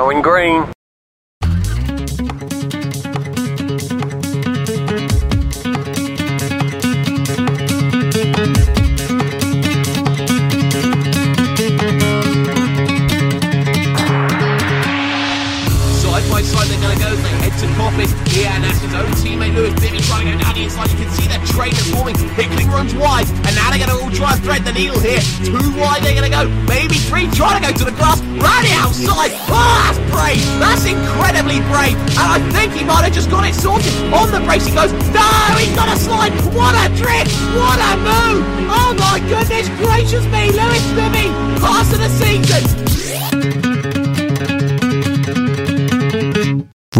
Going 0.00 0.22
green. 0.22 0.79
Coffin. 18.00 18.40
Yeah, 18.40 18.54
and 18.56 18.64
that's 18.64 18.80
his 18.80 18.94
own 18.94 19.10
teammate 19.20 19.54
Lewis 19.54 19.74
Bibby 19.80 20.00
trying 20.00 20.26
to 20.26 20.32
go 20.32 20.38
down 20.38 20.54
the 20.54 20.64
inside. 20.64 20.90
You 20.90 20.96
can 20.96 21.10
see 21.12 21.26
their 21.28 21.40
is 21.42 21.90
forming. 21.92 22.16
Hickling 22.38 22.68
runs 22.68 22.94
wide. 22.94 23.28
And 23.44 23.52
now 23.56 23.70
they're 23.70 23.82
going 23.82 23.92
to 23.92 23.98
all 24.00 24.10
try 24.10 24.32
and 24.32 24.42
thread 24.42 24.64
the 24.64 24.72
needle 24.72 24.98
here. 25.00 25.20
Two 25.44 25.60
wide 25.76 26.02
they're 26.02 26.16
going 26.16 26.30
to 26.30 26.32
go. 26.32 26.48
Maybe 26.64 26.96
three 27.10 27.28
trying 27.36 27.60
to 27.60 27.64
go 27.64 27.72
to 27.72 27.84
the 27.84 27.92
grass. 27.92 28.20
Round 28.22 28.64
the 28.64 28.74
outside. 28.80 29.32
Oh, 29.50 29.76
that's 29.84 30.00
brave. 30.08 30.40
That's 30.62 30.84
incredibly 30.86 31.60
brave. 31.68 31.96
And 32.16 32.28
I 32.30 32.38
think 32.54 32.72
he 32.72 32.84
might 32.84 33.04
have 33.04 33.12
just 33.12 33.30
got 33.30 33.44
it 33.44 33.54
sorted. 33.54 33.92
On 34.14 34.30
the 34.30 34.40
brace 34.46 34.66
he 34.66 34.72
goes. 34.72 34.92
No, 35.12 35.28
he's 35.58 35.74
got 35.74 35.88
a 35.90 35.98
slide. 35.98 36.32
What 36.54 36.74
a 36.78 36.88
trick. 36.96 37.26
What 37.58 37.78
a 37.78 37.92
move. 38.00 38.42
Oh 38.70 38.94
my 38.96 39.20
goodness 39.28 39.68
gracious 39.76 40.24
me. 40.30 40.52
Lewis 40.54 40.84
Bibby. 40.96 41.28
Pass 41.60 41.92
of 41.92 42.00
the 42.00 42.08
season. 42.08 43.69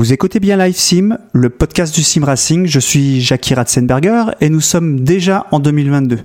Vous 0.01 0.15
écoutez 0.15 0.41
bien 0.41 0.57
Live 0.57 0.79
Sim, 0.79 1.19
le 1.35 1.51
podcast 1.51 1.95
du 1.95 2.03
Sim 2.03 2.25
Racing. 2.25 2.65
Je 2.65 2.81
suis 2.81 3.21
Jackie 3.21 3.53
Ratzenberger 3.53 4.31
et 4.41 4.49
nous 4.49 4.63
sommes 4.63 5.01
déjà 5.01 5.45
en 5.51 5.61
2022. 5.61 6.21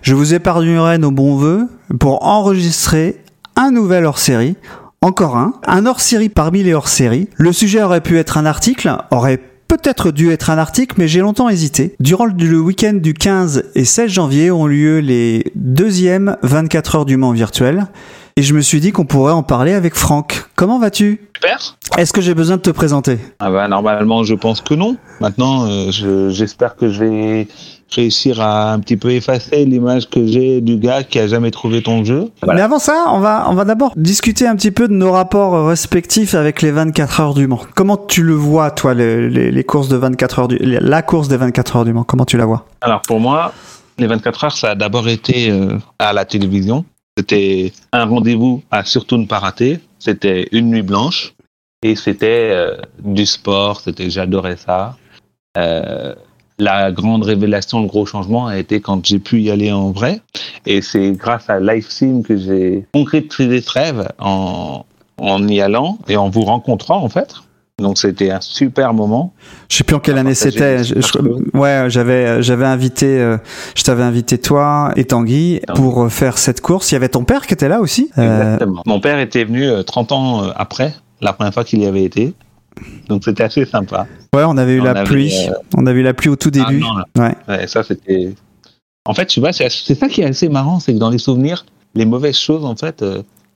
Je 0.00 0.14
vous 0.14 0.32
épargnerai 0.32 0.98
nos 0.98 1.10
bons 1.10 1.34
voeux 1.34 1.66
pour 1.98 2.24
enregistrer 2.24 3.16
un 3.56 3.72
nouvel 3.72 4.04
hors-série. 4.04 4.54
Encore 5.02 5.36
un. 5.36 5.54
Un 5.66 5.86
hors-série 5.86 6.28
parmi 6.28 6.62
les 6.62 6.72
hors-séries. 6.72 7.26
Le 7.34 7.52
sujet 7.52 7.82
aurait 7.82 8.00
pu 8.00 8.16
être 8.16 8.38
un 8.38 8.46
article, 8.46 8.96
aurait 9.10 9.40
peut-être 9.66 10.12
dû 10.12 10.30
être 10.30 10.48
un 10.48 10.58
article, 10.58 10.94
mais 10.96 11.08
j'ai 11.08 11.18
longtemps 11.18 11.48
hésité. 11.48 11.96
Durant 11.98 12.26
le 12.26 12.60
week-end 12.60 12.94
du 12.94 13.14
15 13.14 13.72
et 13.74 13.84
16 13.84 14.08
janvier 14.08 14.52
ont 14.52 14.68
lieu 14.68 15.00
les 15.00 15.50
deuxièmes 15.56 16.36
24 16.44 16.94
heures 16.94 17.06
du 17.06 17.16
Mans 17.16 17.32
virtuel. 17.32 17.88
Et 18.40 18.42
je 18.42 18.54
me 18.54 18.62
suis 18.62 18.80
dit 18.80 18.90
qu'on 18.90 19.04
pourrait 19.04 19.34
en 19.34 19.42
parler 19.42 19.74
avec 19.74 19.94
Franck. 19.94 20.46
Comment 20.56 20.78
vas-tu? 20.78 21.28
Super. 21.36 21.76
Est-ce 21.98 22.10
que 22.10 22.22
j'ai 22.22 22.32
besoin 22.32 22.56
de 22.56 22.62
te 22.62 22.70
présenter? 22.70 23.18
Ah 23.38 23.50
bah, 23.50 23.68
normalement, 23.68 24.24
je 24.24 24.32
pense 24.34 24.62
que 24.62 24.72
non. 24.72 24.96
Maintenant, 25.20 25.66
euh, 25.66 25.90
je- 25.90 26.30
j'espère 26.30 26.74
que 26.74 26.88
je 26.88 27.04
vais 27.04 27.48
réussir 27.94 28.40
à 28.40 28.72
un 28.72 28.78
petit 28.78 28.96
peu 28.96 29.10
effacer 29.10 29.66
l'image 29.66 30.08
que 30.08 30.26
j'ai 30.26 30.62
du 30.62 30.78
gars 30.78 31.02
qui 31.02 31.18
a 31.18 31.26
jamais 31.26 31.50
trouvé 31.50 31.82
ton 31.82 32.02
jeu. 32.02 32.30
Mais 32.48 32.62
avant 32.62 32.78
ça, 32.78 33.04
on 33.08 33.18
va, 33.20 33.44
on 33.50 33.52
va 33.54 33.66
d'abord 33.66 33.92
discuter 33.94 34.46
un 34.46 34.56
petit 34.56 34.70
peu 34.70 34.88
de 34.88 34.94
nos 34.94 35.12
rapports 35.12 35.66
respectifs 35.68 36.34
avec 36.34 36.62
les 36.62 36.70
24 36.70 37.20
heures 37.20 37.34
du 37.34 37.46
Mans. 37.46 37.60
Comment 37.74 37.98
tu 37.98 38.22
le 38.22 38.32
vois, 38.32 38.70
toi, 38.70 38.94
les, 38.94 39.28
les- 39.28 39.50
les 39.50 39.64
courses 39.64 39.88
de 39.88 39.98
24 39.98 40.38
heures 40.38 40.48
du, 40.48 40.56
la 40.58 41.02
course 41.02 41.28
des 41.28 41.36
24 41.36 41.76
heures 41.76 41.84
du 41.84 41.92
Mans? 41.92 42.04
Comment 42.04 42.24
tu 42.24 42.38
la 42.38 42.46
vois? 42.46 42.64
Alors 42.80 43.02
pour 43.02 43.20
moi, 43.20 43.52
les 43.98 44.06
24 44.06 44.44
heures, 44.44 44.56
ça 44.56 44.70
a 44.70 44.74
d'abord 44.74 45.08
été 45.10 45.50
euh, 45.50 45.76
à 45.98 46.14
la 46.14 46.24
télévision. 46.24 46.86
C'était 47.20 47.70
un 47.92 48.06
rendez-vous 48.06 48.62
à 48.70 48.82
surtout 48.82 49.18
ne 49.18 49.26
pas 49.26 49.40
rater. 49.40 49.78
C'était 49.98 50.48
une 50.52 50.70
nuit 50.70 50.80
blanche 50.80 51.34
et 51.82 51.94
c'était 51.94 52.48
euh, 52.50 52.78
du 53.04 53.26
sport. 53.26 53.82
C'était, 53.82 54.08
j'adorais 54.08 54.56
ça. 54.56 54.96
Euh, 55.58 56.14
la 56.58 56.90
grande 56.90 57.22
révélation, 57.22 57.82
le 57.82 57.88
gros 57.88 58.06
changement 58.06 58.46
a 58.46 58.56
été 58.56 58.80
quand 58.80 59.04
j'ai 59.04 59.18
pu 59.18 59.42
y 59.42 59.50
aller 59.50 59.70
en 59.70 59.90
vrai. 59.90 60.22
Et 60.64 60.80
c'est 60.80 61.12
grâce 61.12 61.50
à 61.50 61.60
LiveSim 61.60 62.22
que 62.22 62.38
j'ai 62.38 62.86
concrétisé 62.94 63.60
ce 63.60 63.70
rêve 63.70 64.08
en, 64.18 64.86
en 65.18 65.46
y 65.46 65.60
allant 65.60 65.98
et 66.08 66.16
en 66.16 66.30
vous 66.30 66.44
rencontrant 66.44 67.04
en 67.04 67.10
fait. 67.10 67.34
Donc 67.80 67.98
c'était 67.98 68.30
un 68.30 68.40
super 68.40 68.92
moment. 68.94 69.32
Je 69.70 69.76
sais 69.78 69.84
plus 69.84 69.96
en 69.96 70.00
quelle 70.00 70.14
On 70.14 70.18
a 70.18 70.20
année 70.20 70.34
c'était. 70.34 70.84
Je- 70.84 70.94
je- 71.00 71.56
ouais, 71.58 71.86
j'avais, 71.88 72.42
j'avais 72.42 72.66
invité, 72.66 73.06
euh, 73.18 73.38
je 73.74 73.82
t'avais 73.82 74.02
invité 74.02 74.38
toi 74.38 74.92
et 74.96 75.04
Tanguy 75.04 75.60
pour 75.74 76.04
euh, 76.04 76.08
faire 76.08 76.38
cette 76.38 76.60
course. 76.60 76.90
Il 76.92 76.94
y 76.94 76.96
avait 76.96 77.08
ton 77.08 77.24
père 77.24 77.46
qui 77.46 77.54
était 77.54 77.68
là 77.68 77.80
aussi. 77.80 78.10
Euh, 78.18 78.52
Exactement. 78.54 78.82
Mon 78.86 79.00
père 79.00 79.18
était 79.18 79.44
venu 79.44 79.64
euh, 79.68 79.82
30 79.82 80.12
ans 80.12 80.42
après, 80.54 80.94
la 81.20 81.32
première 81.32 81.54
fois 81.54 81.64
qu'il 81.64 81.80
y 81.82 81.86
avait 81.86 82.04
été. 82.04 82.34
Donc 83.08 83.24
c'était 83.24 83.42
assez 83.44 83.64
sympa. 83.64 84.06
ouais, 84.34 84.44
on 84.46 84.56
avait 84.56 84.74
eu 84.74 84.80
On 84.80 84.84
la 84.84 84.90
avait, 84.92 85.04
pluie. 85.04 85.34
euh, 85.48 85.52
On 85.76 85.86
avait 85.86 86.00
eu 86.00 86.04
la 86.04 86.14
pluie 86.14 86.28
au 86.30 86.36
tout 86.36 86.50
début. 86.50 86.82
Ah 86.84 87.04
là. 87.16 87.24
ouais. 87.24 87.34
Ouais, 87.48 87.66
ça 87.66 87.82
c'était. 87.82 88.32
En 89.06 89.14
fait, 89.14 89.26
tu 89.26 89.40
vois, 89.40 89.52
c'est 89.52 89.68
ça 89.70 90.08
qui 90.08 90.20
est 90.20 90.26
assez 90.26 90.48
marrant, 90.50 90.78
c'est 90.78 90.92
que 90.92 90.98
dans 90.98 91.10
les 91.10 91.18
souvenirs, 91.18 91.64
les 91.94 92.04
mauvaises 92.04 92.36
choses, 92.38 92.64
en 92.64 92.76
fait, 92.76 93.02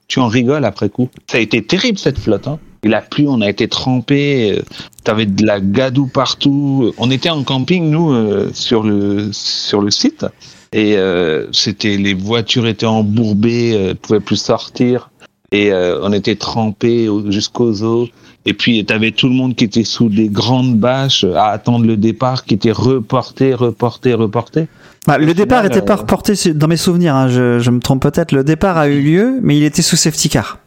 tu 0.07 0.19
en 0.19 0.27
rigoles 0.27 0.65
après 0.65 0.89
coup. 0.89 1.09
Ça 1.31 1.37
a 1.37 1.41
été 1.41 1.63
terrible 1.63 1.97
cette 1.99 2.17
flotte. 2.19 2.47
Hein. 2.47 2.59
Et 2.85 2.89
la 2.89 3.01
pluie, 3.01 3.25
on 3.27 3.41
a 3.41 3.49
été 3.49 3.67
trempés. 3.67 4.53
Euh, 4.57 4.61
T'avais 5.03 5.25
de 5.25 5.45
la 5.45 5.59
gadoue 5.59 6.07
partout. 6.07 6.91
On 6.97 7.11
était 7.11 7.29
en 7.29 7.43
camping 7.43 7.89
nous 7.91 8.11
euh, 8.11 8.49
sur 8.53 8.81
le 8.83 9.29
sur 9.33 9.81
le 9.81 9.91
site 9.91 10.25
et 10.73 10.97
euh, 10.97 11.47
c'était 11.51 11.97
les 11.97 12.13
voitures 12.15 12.65
étaient 12.67 12.85
embourbées, 12.87 13.73
euh, 13.75 13.93
pouvaient 13.99 14.19
plus 14.19 14.35
sortir 14.37 15.09
et 15.51 15.71
euh, 15.71 15.99
on 16.01 16.11
était 16.11 16.35
trempés 16.35 17.07
au- 17.09 17.29
jusqu'aux 17.31 17.83
os. 17.83 18.09
Et 18.47 18.53
puis, 18.53 18.83
tu 18.85 18.93
avais 18.93 19.11
tout 19.11 19.27
le 19.27 19.33
monde 19.33 19.55
qui 19.55 19.63
était 19.63 19.83
sous 19.83 20.09
des 20.09 20.27
grandes 20.27 20.75
bâches 20.77 21.23
à 21.23 21.47
attendre 21.47 21.85
le 21.85 21.97
départ, 21.97 22.45
qui 22.45 22.53
était 22.55 22.71
reporté, 22.71 23.53
reporté, 23.55 24.13
reporté. 24.13 24.67
Bah, 25.07 25.17
le 25.17 25.33
départ 25.33 25.61
final, 25.63 25.77
était 25.77 25.85
pas 25.85 25.93
euh, 25.93 25.97
reporté 26.01 26.33
dans 26.53 26.67
mes 26.67 26.77
souvenirs. 26.77 27.15
hein, 27.15 27.27
je, 27.27 27.59
je 27.59 27.71
me 27.71 27.79
trompe 27.79 28.01
peut-être. 28.03 28.31
Le 28.31 28.43
départ 28.43 28.77
a 28.77 28.87
eu 28.87 29.01
lieu, 29.01 29.39
mais 29.41 29.55
il 29.57 29.63
était 29.63 29.81
sous 29.81 29.95
safety 29.95 30.29
car, 30.29 30.57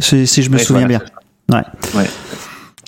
si, 0.00 0.26
si 0.26 0.42
je 0.42 0.50
me 0.50 0.56
souviens 0.58 0.86
voilà, 0.86 0.98
bien. 0.98 1.06
Ouais. 1.52 1.60
Ouais. 1.94 2.04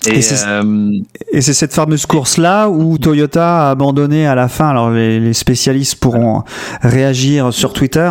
Et 0.07 0.19
Et, 0.19 0.21
c'est- 0.21 0.45
euh, 0.47 0.91
Et 1.33 1.41
c'est 1.41 1.53
cette 1.53 1.73
fameuse 1.73 2.05
course-là 2.05 2.69
où 2.69 2.97
Toyota 2.97 3.67
a 3.67 3.71
abandonné 3.71 4.25
à 4.27 4.33
la 4.33 4.47
fin. 4.47 4.69
Alors 4.69 4.91
les, 4.91 5.19
les 5.19 5.33
spécialistes 5.33 5.97
pourront 5.97 6.43
réagir 6.81 7.51
sur 7.53 7.73
Twitter, 7.73 8.09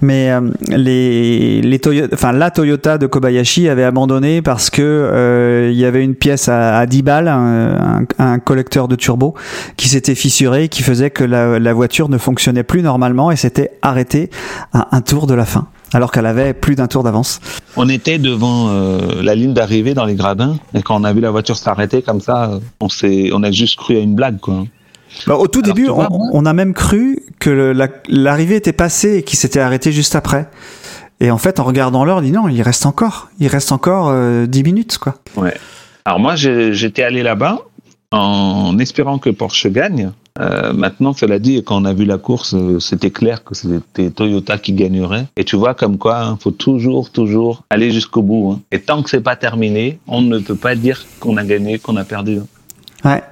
mais 0.00 0.30
euh, 0.30 0.40
les, 0.68 1.60
les 1.62 1.78
Toyota, 1.80 2.14
enfin 2.14 2.30
la 2.30 2.52
Toyota 2.52 2.96
de 2.96 3.08
Kobayashi 3.08 3.68
avait 3.68 3.82
abandonné 3.82 4.40
parce 4.40 4.70
que 4.70 4.82
euh, 4.82 5.68
il 5.72 5.76
y 5.76 5.84
avait 5.84 6.04
une 6.04 6.14
pièce 6.14 6.48
à, 6.48 6.78
à 6.78 6.86
10 6.86 7.02
balles, 7.02 7.26
un 7.28 8.38
collecteur 8.38 8.86
de 8.86 8.94
turbo 8.94 9.34
qui 9.76 9.88
s'était 9.88 10.14
fissuré, 10.14 10.68
qui 10.68 10.84
faisait 10.84 11.10
que 11.10 11.24
la, 11.24 11.58
la 11.58 11.72
voiture 11.74 12.08
ne 12.08 12.18
fonctionnait 12.18 12.62
plus 12.62 12.82
normalement 12.82 13.32
et 13.32 13.36
s'était 13.36 13.72
arrêtée 13.82 14.30
à 14.72 14.94
un 14.96 15.00
tour 15.00 15.26
de 15.26 15.34
la 15.34 15.44
fin, 15.44 15.66
alors 15.92 16.10
qu'elle 16.10 16.26
avait 16.26 16.52
plus 16.54 16.74
d'un 16.74 16.86
tour 16.86 17.02
d'avance. 17.02 17.40
on 17.76 17.88
était 17.88 18.18
devant 18.18 18.68
euh, 18.70 19.22
la 19.22 19.34
ligne 19.34 19.52
d'arrivée 19.54 19.94
dans 19.94 20.04
les 20.04 20.14
gradins, 20.14 20.56
et 20.74 20.82
quand 20.82 21.00
on 21.00 21.04
a 21.04 21.12
vu 21.12 21.20
la 21.20 21.30
voiture 21.30 21.56
s'arrêter 21.56 22.02
comme 22.02 22.20
ça, 22.20 22.58
on, 22.80 22.88
s'est, 22.88 23.30
on 23.32 23.42
a 23.42 23.50
juste 23.50 23.76
cru 23.78 23.96
à 23.96 24.00
une 24.00 24.14
blague, 24.14 24.38
quoi. 24.40 24.64
Bah, 25.26 25.36
au 25.36 25.46
tout 25.46 25.62
Alors, 25.64 25.74
début, 25.74 25.88
vois, 25.88 26.08
on, 26.10 26.44
a 26.44 26.52
même 26.52 26.74
cru 26.74 27.20
que 27.38 27.48
la- 27.50 27.88
l'arrivée 28.08 28.56
était 28.56 28.72
passée 28.74 29.18
et 29.18 29.22
qu'il 29.22 29.38
s'était 29.38 29.60
arrêté 29.60 29.90
juste 29.92 30.14
après. 30.14 30.48
Et 31.20 31.30
en 31.30 31.38
fait, 31.38 31.58
en 31.60 31.64
regardant 31.64 32.04
l'heure, 32.04 32.18
on 32.18 32.22
dit 32.22 32.32
non, 32.32 32.48
il 32.48 32.60
reste 32.60 32.84
encore, 32.84 33.28
il 33.40 33.48
reste 33.48 33.72
encore 33.72 34.08
euh, 34.10 34.44
10 34.46 34.62
minutes, 34.64 34.98
quoi. 34.98 35.14
Alors 36.04 36.20
moi, 36.20 36.34
j'étais 36.36 37.02
allé 37.02 37.22
là-bas 37.22 37.60
en 38.12 38.78
espérant 38.78 39.18
que 39.18 39.30
Porsche 39.30 39.68
gagne. 39.68 40.12
Euh, 40.40 40.72
maintenant, 40.72 41.12
cela 41.12 41.38
dit, 41.38 41.62
quand 41.64 41.80
on 41.80 41.84
a 41.84 41.92
vu 41.94 42.04
la 42.04 42.18
course, 42.18 42.54
euh, 42.54 42.78
c'était 42.78 43.10
clair 43.10 43.42
que 43.44 43.54
c'était 43.54 44.10
Toyota 44.10 44.58
qui 44.58 44.72
gagnerait. 44.72 45.26
Et 45.36 45.44
tu 45.44 45.56
vois, 45.56 45.74
comme 45.74 45.98
quoi, 45.98 46.36
il 46.38 46.42
faut 46.42 46.50
toujours, 46.50 47.10
toujours 47.10 47.62
aller 47.70 47.90
jusqu'au 47.90 48.22
bout. 48.22 48.52
hein. 48.52 48.60
Et 48.72 48.80
tant 48.80 49.02
que 49.02 49.10
c'est 49.10 49.20
pas 49.20 49.36
terminé, 49.36 49.98
on 50.06 50.20
ne 50.20 50.38
peut 50.38 50.56
pas 50.56 50.74
dire 50.74 51.04
qu'on 51.20 51.36
a 51.36 51.44
gagné, 51.44 51.78
qu'on 51.78 51.96
a 51.96 52.04
perdu. 52.04 52.40
Ouais. 53.04 53.22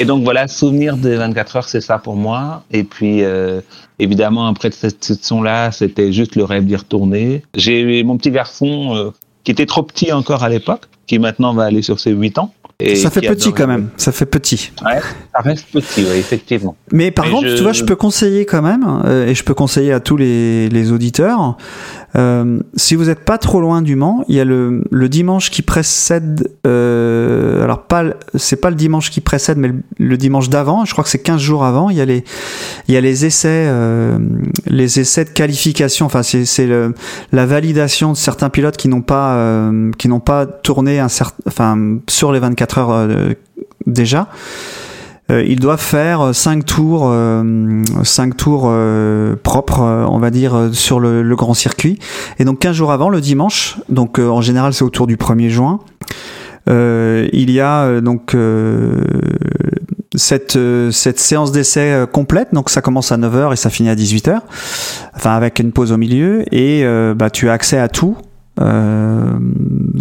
Et 0.00 0.04
donc 0.04 0.22
voilà, 0.22 0.46
souvenir 0.46 0.96
des 0.96 1.16
24 1.16 1.56
heures, 1.56 1.68
c'est 1.68 1.80
ça 1.80 1.98
pour 1.98 2.14
moi. 2.14 2.62
Et 2.70 2.84
puis 2.84 3.24
euh, 3.24 3.60
évidemment, 3.98 4.46
après 4.46 4.70
cette 4.70 5.02
session-là, 5.02 5.72
c'était 5.72 6.12
juste 6.12 6.36
le 6.36 6.44
rêve 6.44 6.64
d'y 6.66 6.76
retourner. 6.76 7.42
J'ai 7.54 7.80
eu 7.80 8.04
mon 8.04 8.16
petit 8.16 8.30
garçon 8.30 8.94
euh, 8.94 9.10
qui 9.42 9.50
était 9.50 9.66
trop 9.66 9.82
petit 9.82 10.12
encore 10.12 10.44
à 10.44 10.48
l'époque, 10.48 10.82
qui 11.06 11.18
maintenant 11.18 11.52
va 11.52 11.64
aller 11.64 11.82
sur 11.82 11.98
ses 11.98 12.12
8 12.12 12.38
ans. 12.38 12.54
Et 12.80 12.94
ça 12.94 13.10
fait 13.10 13.22
petit 13.22 13.52
quand 13.52 13.66
même, 13.66 13.88
ça 13.96 14.12
fait 14.12 14.24
petit. 14.24 14.70
Ouais, 14.84 15.00
ça 15.34 15.40
reste 15.40 15.66
petit, 15.72 16.04
ouais, 16.04 16.16
effectivement. 16.20 16.76
Mais 16.92 17.10
par 17.10 17.24
Mais 17.26 17.32
contre, 17.32 17.48
je- 17.48 17.56
tu 17.56 17.62
vois, 17.64 17.72
je 17.72 17.82
peux 17.82 17.96
conseiller 17.96 18.46
quand 18.46 18.62
même, 18.62 18.86
euh, 19.04 19.26
et 19.26 19.34
je 19.34 19.42
peux 19.42 19.52
conseiller 19.54 19.92
à 19.92 19.98
tous 19.98 20.16
les, 20.16 20.68
les 20.68 20.92
auditeurs, 20.92 21.56
euh, 22.16 22.60
si 22.74 22.94
vous 22.94 23.06
n'êtes 23.06 23.24
pas 23.24 23.36
trop 23.38 23.60
loin 23.60 23.82
du 23.82 23.94
Mans, 23.94 24.24
il 24.28 24.34
y 24.36 24.40
a 24.40 24.44
le, 24.44 24.82
le 24.90 25.08
dimanche 25.08 25.50
qui 25.50 25.62
précède, 25.62 26.50
euh, 26.66 27.62
alors 27.62 27.82
pas, 27.82 28.04
c'est 28.34 28.60
pas 28.60 28.70
le 28.70 28.76
dimanche 28.76 29.10
qui 29.10 29.20
précède, 29.20 29.58
mais 29.58 29.72
le, 29.98 30.16
dimanche 30.16 30.48
d'avant, 30.48 30.84
je 30.84 30.92
crois 30.92 31.04
que 31.04 31.10
c'est 31.10 31.22
15 31.22 31.40
jours 31.40 31.64
avant, 31.64 31.90
il 31.90 31.96
y 31.96 32.00
a 32.00 32.06
les, 32.06 32.24
il 32.88 32.94
y 32.94 32.96
a 32.96 33.00
les 33.00 33.26
essais, 33.26 33.66
euh, 33.68 34.18
les 34.66 35.00
essais 35.00 35.26
de 35.26 35.30
qualification, 35.30 36.06
enfin 36.06 36.22
c'est, 36.22 36.68
la 37.32 37.46
validation 37.46 38.12
de 38.12 38.16
certains 38.16 38.48
pilotes 38.48 38.76
qui 38.76 38.88
n'ont 38.88 39.02
pas, 39.02 39.34
euh, 39.34 39.90
qui 39.98 40.08
n'ont 40.08 40.20
pas 40.20 40.46
tourné 40.46 40.98
un 41.00 41.08
enfin 41.46 41.98
sur 42.08 42.32
les 42.32 42.38
24 42.38 42.78
heures 42.78 42.90
euh, 42.90 43.34
déjà. 43.86 44.28
Euh, 45.30 45.44
ils 45.46 45.60
doivent 45.60 45.80
faire 45.80 46.34
5 46.34 46.64
tours, 46.64 47.02
euh, 47.06 47.82
cinq 48.02 48.36
tours 48.36 48.64
euh, 48.66 49.36
propres, 49.36 49.82
euh, 49.82 50.06
on 50.08 50.18
va 50.18 50.30
dire, 50.30 50.54
euh, 50.54 50.72
sur 50.72 51.00
le, 51.00 51.22
le 51.22 51.36
grand 51.36 51.54
circuit. 51.54 51.98
Et 52.38 52.44
donc 52.44 52.58
15 52.60 52.74
jours 52.74 52.92
avant, 52.92 53.10
le 53.10 53.20
dimanche, 53.20 53.78
donc 53.88 54.18
euh, 54.18 54.28
en 54.28 54.40
général 54.40 54.72
c'est 54.72 54.84
autour 54.84 55.06
du 55.06 55.16
1er 55.16 55.48
juin, 55.48 55.80
euh, 56.68 57.28
il 57.32 57.50
y 57.50 57.60
a 57.60 57.84
euh, 57.84 58.00
donc 58.00 58.34
euh, 58.34 59.02
cette, 60.14 60.56
euh, 60.56 60.90
cette 60.90 61.18
séance 61.18 61.52
d'essai 61.52 61.92
euh, 61.92 62.06
complète, 62.06 62.48
donc 62.52 62.70
ça 62.70 62.80
commence 62.82 63.12
à 63.12 63.16
9h 63.16 63.52
et 63.52 63.56
ça 63.56 63.70
finit 63.70 63.88
à 63.88 63.94
18h, 63.94 64.40
enfin 65.14 65.32
avec 65.32 65.58
une 65.58 65.72
pause 65.72 65.92
au 65.92 65.96
milieu, 65.96 66.44
et 66.54 66.84
euh, 66.84 67.14
bah, 67.14 67.30
tu 67.30 67.48
as 67.48 67.52
accès 67.52 67.78
à 67.78 67.88
tout. 67.88 68.16
Euh, 68.60 69.38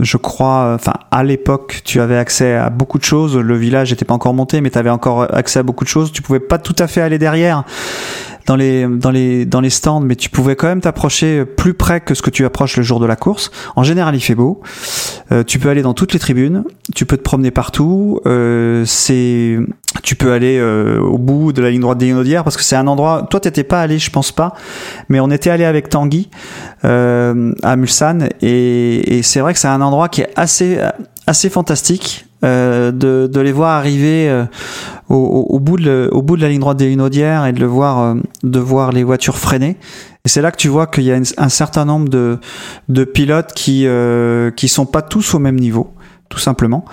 je 0.01 0.17
crois, 0.17 0.73
enfin 0.75 0.93
à 1.11 1.23
l'époque, 1.23 1.81
tu 1.83 2.01
avais 2.01 2.17
accès 2.17 2.55
à 2.55 2.69
beaucoup 2.69 2.97
de 2.97 3.03
choses. 3.03 3.37
Le 3.37 3.55
village 3.55 3.91
n'était 3.91 4.05
pas 4.05 4.13
encore 4.13 4.33
monté, 4.33 4.61
mais 4.61 4.69
tu 4.69 4.77
avais 4.77 4.89
encore 4.89 5.27
accès 5.35 5.59
à 5.59 5.63
beaucoup 5.63 5.83
de 5.83 5.89
choses. 5.89 6.11
Tu 6.11 6.21
pouvais 6.21 6.39
pas 6.39 6.57
tout 6.57 6.75
à 6.79 6.87
fait 6.87 7.01
aller 7.01 7.17
derrière 7.17 7.63
dans 8.47 8.55
les 8.55 8.87
dans 8.87 9.11
les 9.11 9.45
dans 9.45 9.59
les 9.59 9.69
stands, 9.69 9.99
mais 9.99 10.15
tu 10.15 10.29
pouvais 10.29 10.55
quand 10.55 10.67
même 10.67 10.81
t'approcher 10.81 11.45
plus 11.45 11.73
près 11.73 11.99
que 11.99 12.15
ce 12.15 12.21
que 12.21 12.29
tu 12.29 12.45
approches 12.45 12.77
le 12.77 12.83
jour 12.83 12.99
de 12.99 13.05
la 13.05 13.15
course. 13.15 13.51
En 13.75 13.83
général, 13.83 14.15
il 14.15 14.21
fait 14.21 14.35
beau. 14.35 14.61
Euh, 15.31 15.43
tu 15.43 15.59
peux 15.59 15.69
aller 15.69 15.81
dans 15.81 15.93
toutes 15.93 16.13
les 16.13 16.19
tribunes. 16.19 16.63
Tu 16.95 17.05
peux 17.05 17.17
te 17.17 17.21
promener 17.21 17.51
partout. 17.51 18.21
Euh, 18.25 18.83
c'est 18.85 19.59
tu 20.03 20.15
peux 20.15 20.31
aller 20.31 20.57
euh, 20.59 20.99
au 20.99 21.17
bout 21.17 21.53
de 21.53 21.61
la 21.61 21.69
ligne 21.69 21.81
droite 21.81 21.97
des 21.97 22.07
Inaudières 22.07 22.43
parce 22.43 22.57
que 22.57 22.63
c'est 22.63 22.75
un 22.75 22.87
endroit. 22.87 23.27
Toi, 23.29 23.39
t'étais 23.39 23.63
pas 23.63 23.81
allé, 23.81 23.99
je 23.99 24.09
pense 24.11 24.31
pas, 24.31 24.53
mais 25.09 25.19
on 25.19 25.29
était 25.31 25.49
allé 25.49 25.65
avec 25.65 25.89
Tanguy 25.89 26.29
euh, 26.85 27.53
à 27.63 27.75
Mulsanne 27.75 28.29
et, 28.41 29.21
c'est 29.23 29.39
vrai 29.39 29.53
que 29.53 29.59
c'est 29.59 29.67
un 29.67 29.81
endroit 29.81 30.09
qui 30.09 30.21
est 30.21 30.29
assez 30.35 30.77
assez 31.25 31.49
fantastique 31.49 32.25
euh, 32.43 32.91
de, 32.91 33.29
de 33.31 33.41
les 33.41 33.51
voir 33.51 33.71
arriver 33.71 34.45
au, 35.09 35.15
au, 35.15 35.59
bout 35.59 35.77
de 35.77 36.41
la 36.41 36.49
ligne 36.49 36.59
droite 36.59 36.77
des 36.77 36.91
Inaudières 36.91 37.45
et 37.45 37.53
de 37.53 37.59
le 37.59 37.65
voir 37.65 38.15
de 38.43 38.59
voir 38.59 38.91
les 38.91 39.03
voitures 39.03 39.37
freiner. 39.37 39.77
Et 40.25 40.29
c'est 40.29 40.41
là 40.41 40.51
que 40.51 40.57
tu 40.57 40.67
vois 40.67 40.87
qu'il 40.87 41.03
y 41.03 41.11
a 41.11 41.19
un 41.37 41.49
certain 41.49 41.85
nombre 41.85 42.09
de 42.09 42.37
de 42.89 43.03
pilotes 43.03 43.53
qui 43.53 43.87
qui 44.55 44.67
sont 44.67 44.85
pas 44.85 45.01
tous 45.01 45.33
au 45.33 45.39
même 45.39 45.59
niveau, 45.59 45.93
tout 46.29 46.39
simplement 46.39 46.85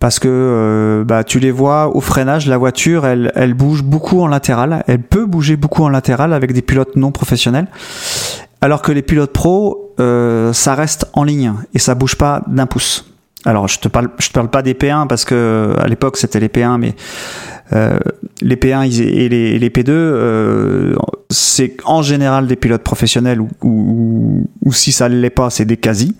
parce 0.00 0.18
que 0.18 0.28
euh, 0.30 1.04
bah, 1.04 1.24
tu 1.24 1.38
les 1.38 1.50
vois 1.50 1.94
au 1.96 2.00
freinage, 2.00 2.46
la 2.46 2.58
voiture, 2.58 3.06
elle, 3.06 3.32
elle 3.34 3.54
bouge 3.54 3.82
beaucoup 3.82 4.20
en 4.20 4.26
latéral, 4.26 4.84
elle 4.86 5.00
peut 5.00 5.24
bouger 5.26 5.56
beaucoup 5.56 5.82
en 5.84 5.88
latéral 5.88 6.32
avec 6.32 6.52
des 6.52 6.62
pilotes 6.62 6.96
non 6.96 7.10
professionnels, 7.10 7.66
alors 8.60 8.82
que 8.82 8.92
les 8.92 9.02
pilotes 9.02 9.32
pro, 9.32 9.94
euh, 10.00 10.52
ça 10.52 10.74
reste 10.74 11.06
en 11.14 11.24
ligne 11.24 11.52
et 11.74 11.78
ça 11.78 11.94
bouge 11.94 12.16
pas 12.16 12.42
d'un 12.48 12.66
pouce. 12.66 13.10
Alors 13.46 13.68
je 13.68 13.78
te 13.78 13.88
parle, 13.88 14.08
je 14.18 14.28
te 14.28 14.32
parle 14.32 14.48
pas 14.48 14.62
des 14.62 14.72
P1 14.74 15.06
parce 15.06 15.24
que 15.26 15.74
à 15.78 15.86
l'époque 15.86 16.16
c'était 16.16 16.40
les 16.40 16.48
P1, 16.48 16.78
mais 16.78 16.94
euh, 17.74 17.98
les 18.40 18.56
P1 18.56 18.86
ils- 18.86 19.02
et 19.02 19.28
les, 19.28 19.50
et 19.50 19.58
les 19.58 19.68
P2, 19.70 19.90
euh, 19.90 20.94
c'est 21.30 21.76
en 21.84 22.00
général 22.02 22.46
des 22.46 22.56
pilotes 22.56 22.82
professionnels 22.82 23.40
ou, 23.42 23.48
ou, 23.62 24.46
ou 24.64 24.72
si 24.72 24.92
ça 24.92 25.08
ne 25.10 25.16
l'est 25.18 25.28
pas, 25.30 25.50
c'est 25.50 25.66
des 25.66 25.76
quasi. 25.76 26.14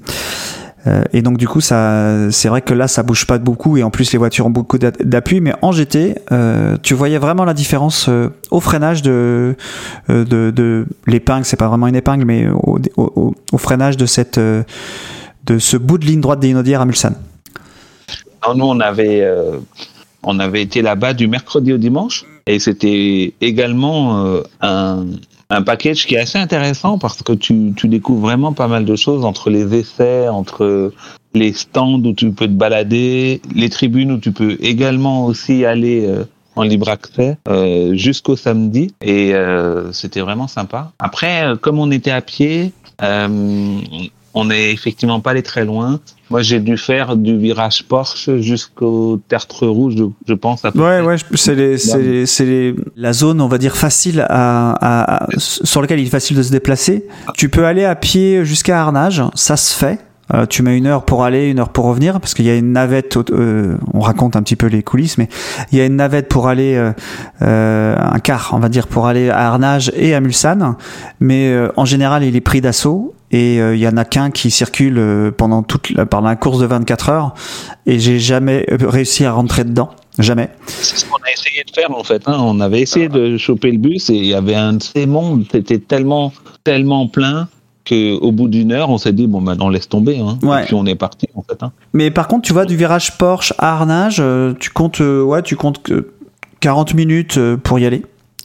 Euh, 0.87 1.03
et 1.13 1.23
donc 1.23 1.39
du 1.39 1.49
coup, 1.49 1.61
ça, 1.61 2.31
c'est 2.31 2.49
vrai 2.49 2.61
que 2.61 2.75
là, 2.75 2.89
ça 2.89 3.03
bouge 3.03 3.27
pas 3.27 3.39
beaucoup 3.39 3.77
et 3.77 3.83
en 3.83 3.91
plus 3.91 4.13
les 4.13 4.19
voitures 4.19 4.47
ont 4.47 4.51
beaucoup 4.51 4.77
d'a- 4.79 4.91
d'appui. 4.91 5.41
Mais 5.41 5.55
en 5.63 5.73
GT, 5.73 6.17
euh, 6.31 6.77
tu 6.83 6.95
voyais 6.95 7.19
vraiment 7.19 7.45
la 7.45 7.55
différence 7.55 8.07
euh, 8.09 8.29
au 8.51 8.61
freinage 8.61 9.03
de 9.03 9.57
de, 10.09 10.25
de 10.51 10.87
l'épingle. 11.07 11.45
C'est 11.45 11.57
pas 11.57 11.69
vraiment 11.69 11.87
une 11.87 11.97
épingle, 11.97 12.25
mais 12.25 12.49
au, 12.49 12.79
au, 12.97 13.35
au 13.53 13.59
freinage 13.59 13.97
de 13.97 14.07
cette 14.07 14.39
de 14.39 15.59
ce 15.59 15.77
bout 15.77 15.99
de 15.99 16.07
ligne 16.07 16.21
droite 16.21 16.41
des 16.41 16.49
Inaudières 16.49 16.81
à 16.81 16.87
Mulsanne. 16.87 17.17
Alors, 18.43 18.57
nous, 18.57 18.67
on 18.67 18.81
avait, 18.81 19.27
on 20.23 20.39
avait 20.39 20.63
été 20.63 20.83
là-bas 20.83 21.15
du 21.15 21.29
mercredi 21.29 21.73
au 21.73 21.79
dimanche 21.79 22.25
et 22.47 22.59
c'était 22.59 23.33
également 23.41 24.39
un, 24.61 25.07
un 25.55 25.63
package 25.63 26.07
qui 26.07 26.15
est 26.15 26.19
assez 26.19 26.39
intéressant 26.39 26.99
parce 26.99 27.23
que 27.23 27.33
tu, 27.33 27.73
découvres 27.85 28.21
vraiment 28.21 28.53
pas 28.53 28.69
mal 28.69 28.85
de 28.85 28.97
choses 28.97 29.25
entre 29.25 29.51
les 29.51 29.75
essais, 29.75 30.29
entre 30.29 30.93
les 31.35 31.53
stands 31.53 32.01
où 32.01 32.13
tu 32.13 32.31
peux 32.33 32.47
te 32.47 32.53
balader, 32.53 33.41
les 33.55 33.69
tribunes 33.69 34.13
où 34.13 34.19
tu 34.19 34.33
peux 34.33 34.57
également 34.61 35.27
aussi 35.27 35.65
aller 35.65 36.07
euh, 36.07 36.25
en 36.57 36.63
libre 36.63 36.89
accès 36.89 37.37
euh, 37.49 37.95
jusqu'au 37.95 38.37
samedi 38.37 38.95
et 39.01 39.35
euh, 39.35 39.93
c'était 39.93 40.21
vraiment 40.21 40.49
sympa. 40.49 40.93
Après, 40.99 41.45
comme 41.61 41.79
on 41.79 41.91
était 41.91 42.13
à 42.13 42.21
pied, 42.21 42.73
on 44.35 44.47
n'est 44.47 44.73
effectivement 44.73 45.21
pas 45.21 45.31
allé 45.31 45.43
très 45.43 45.65
loin. 45.65 46.01
Moi, 46.31 46.43
j'ai 46.43 46.59
dû 46.59 46.77
faire 46.77 47.17
du 47.17 47.39
virage 47.39 47.85
Porsche 47.89 48.37
jusqu'au 48.39 49.21
tertre 49.29 49.67
rouge, 49.67 49.95
je, 49.97 50.05
je 50.27 50.35
pense. 50.35 50.65
À 50.65 50.73
peu 50.73 50.81
Ouais, 50.81 50.99
près. 50.99 51.07
ouais, 51.07 51.19
je- 51.19 51.37
c'est 51.37 51.55
les, 51.55 51.79
c'est 51.79 51.99
les- 52.03 52.27
c'est 52.27 52.45
les- 52.45 52.75
la 52.97 53.13
zone, 53.13 53.41
on 53.41 53.47
va 53.49 53.59
dire 53.59 53.77
facile 53.77 54.21
à, 54.29 54.73
à- 54.73 55.25
à- 55.25 55.29
sur 55.39 55.81
laquelle 55.81 56.01
il 56.01 56.07
est 56.07 56.11
facile 56.11 56.37
de 56.37 56.43
se 56.43 56.51
déplacer. 56.51 57.07
Tu 57.37 57.49
peux 57.49 57.65
aller 57.67 57.85
à 57.85 57.95
pied 57.95 58.45
jusqu'à 58.45 58.81
Arnage, 58.83 59.23
ça 59.35 59.57
se 59.57 59.75
fait. 59.77 59.99
Euh, 60.33 60.47
tu 60.47 60.63
mets 60.63 60.79
une 60.79 60.87
heure 60.87 61.05
pour 61.05 61.23
aller, 61.23 61.51
une 61.51 61.59
heure 61.61 61.69
pour 61.69 61.85
revenir, 61.85 62.19
parce 62.19 62.33
qu'il 62.33 62.47
y 62.47 62.51
a 62.51 62.57
une 62.57 62.73
navette. 62.73 63.19
euh, 63.31 63.77
on 63.93 64.01
raconte 64.01 64.37
un 64.37 64.43
petit 64.43 64.57
peu 64.57 64.69
les 64.69 64.83
coulisses, 64.83 65.19
mais 65.19 65.29
il 65.71 65.77
y 65.77 65.83
a 65.83 65.85
une 65.85 65.97
navette 65.97 66.29
pour 66.31 66.49
aller, 66.49 66.75
euh, 66.77 66.93
euh, 67.43 67.95
un 67.99 68.19
quart, 68.21 68.51
on 68.55 68.59
va 68.59 68.71
dire, 68.71 68.87
pour 68.87 69.07
aller 69.07 69.29
à 69.29 69.49
Arnage 69.49 69.93
et 69.95 70.15
à 70.15 70.21
Mulsanne. 70.21 70.77
Mais 71.21 71.49
euh, 71.53 71.69
en 71.77 71.85
général, 71.85 72.25
il 72.25 72.35
est 72.37 72.41
pris 72.41 72.63
d'assaut 72.63 73.15
et 73.35 73.61
euh, 73.61 73.75
il 73.75 73.83
y 73.83 73.89
en 73.89 73.97
a 73.97 74.05
qu'un 74.05 74.31
qui 74.31 74.53
circule 74.53 74.97
euh, 74.97 75.33
pendant 75.33 75.65
toute 75.65 75.91
la, 75.91 76.07
pendant 76.07 76.29
la 76.29 76.37
course 76.37 76.61
de 76.61 76.67
24 76.67 77.09
heures. 77.09 77.35
Et 77.85 77.99
j'ai 77.99 78.21
jamais 78.21 78.65
euh, 78.71 78.77
réussi 78.89 79.25
à 79.25 79.33
rentrer 79.33 79.65
dedans, 79.65 79.91
jamais. 80.21 80.51
C'est 80.69 80.99
ce 80.99 81.05
qu'on 81.05 81.17
a 81.17 81.33
essayé 81.33 81.65
de 81.65 81.71
faire 81.75 81.91
en 81.91 82.05
fait. 82.05 82.23
hein. 82.29 82.37
On 82.39 82.61
avait 82.61 82.81
essayé 82.81 83.09
de 83.09 83.37
choper 83.37 83.73
le 83.73 83.79
bus 83.79 84.09
et 84.09 84.15
il 84.15 84.27
y 84.27 84.35
avait 84.35 84.55
un 84.55 84.75
de 84.75 84.83
ces 84.85 85.07
mondes, 85.07 85.47
c'était 85.51 85.81
tellement, 85.81 86.33
tellement 86.63 87.09
plein 87.09 87.49
que 87.85 88.17
au 88.21 88.31
bout 88.31 88.47
d'une 88.47 88.71
heure, 88.71 88.89
on 88.89 88.99
s'est 88.99 89.13
dit 89.13 89.27
bon 89.27 89.41
maintenant 89.41 89.69
laisse 89.69 89.89
tomber. 89.89 90.21
Hein. 90.21 90.39
Ouais. 90.43 90.63
Et 90.63 90.67
puis 90.67 90.75
on 90.75 90.87
est 90.87 90.95
parti 90.95 91.27
en 91.35 91.43
fait. 91.43 91.61
Hein. 91.61 91.73
Mais 91.93 92.13
par 92.13 92.29
contre, 92.29 92.47
tu 92.47 92.53
vois, 92.53 92.67
du 92.67 92.77
virage 92.77 93.19
Porsche 93.19 93.53
à 93.59 93.73
Arnage, 93.73 94.19
euh, 94.21 94.55
tu 94.61 94.71
comptes, 94.71 95.01
euh, 95.01 95.25
ouais, 95.25 95.43
tu 95.43 95.57
comptes 95.57 95.83
que 95.83 96.13
40 96.61 96.95
minutes 96.95 97.37
euh, 97.37 97.57
pour 97.57 97.81
y 97.81 97.85
aller. 97.85 98.05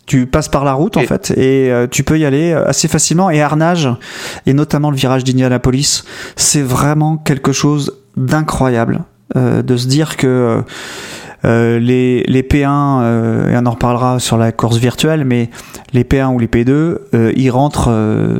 Tu 0.09 0.25
passes 0.25 0.50
par 0.50 0.65
la 0.65 0.73
route 0.73 0.97
en 0.97 1.01
Et- 1.01 1.06
fait 1.07 1.31
et 1.38 1.71
euh, 1.71 1.85
tu 1.89 2.03
peux 2.03 2.17
y 2.17 2.25
aller 2.25 2.51
euh, 2.51 2.65
assez 2.67 2.88
facilement. 2.88 3.29
Et 3.29 3.41
Arnage, 3.44 3.88
et 4.47 4.53
notamment 4.53 4.89
le 4.89 4.97
virage 4.97 5.23
d'Indianapolis, 5.23 6.03
c'est 6.35 6.63
vraiment 6.63 7.15
quelque 7.17 7.51
chose 7.51 7.94
d'incroyable 8.17 9.01
euh, 9.38 9.61
de 9.61 9.77
se 9.77 9.85
dire 9.88 10.17
que 10.17 10.25
euh, 10.27 10.61
euh, 11.45 11.77
les, 11.79 12.23
les 12.27 12.41
P1, 12.41 13.01
euh, 13.01 13.51
et 13.53 13.57
on 13.57 13.65
en 13.67 13.71
reparlera 13.71 14.17
sur 14.19 14.38
la 14.38 14.51
course 14.51 14.77
virtuelle, 14.77 15.23
mais 15.25 15.51
les 15.94 16.03
P1 16.03 16.33
ou 16.33 16.39
les 16.39 16.47
P2, 16.47 16.69
euh, 16.71 17.31
ils 17.35 17.51
rentrent 17.51 17.89
euh, 17.91 18.39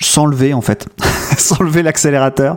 sans 0.00 0.26
lever 0.26 0.52
en 0.52 0.60
fait, 0.60 0.86
sans 1.38 1.62
lever 1.62 1.82
l'accélérateur 1.82 2.56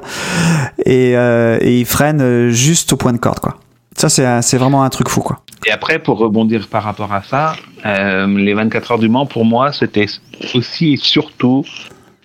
et, 0.86 1.14
euh, 1.16 1.58
et 1.62 1.80
ils 1.80 1.86
freinent 1.86 2.50
juste 2.50 2.92
au 2.94 2.98
point 2.98 3.14
de 3.14 3.18
corde 3.20 3.40
quoi. 3.40 3.58
Ça 3.98 4.10
c'est 4.10 4.58
vraiment 4.58 4.84
un 4.84 4.90
truc 4.90 5.10
fou 5.10 5.22
quoi. 5.22 5.42
Et 5.66 5.72
après, 5.72 6.00
pour 6.00 6.18
rebondir 6.18 6.68
par 6.68 6.84
rapport 6.84 7.12
à 7.12 7.24
ça, 7.24 7.56
euh, 7.86 8.28
les 8.28 8.54
24 8.54 8.92
heures 8.92 9.00
du 9.00 9.10
Mans, 9.10 9.26
pour 9.26 9.44
moi, 9.44 9.74
c'était 9.74 10.06
aussi 10.54 10.94
et 10.94 10.98
surtout 10.98 11.66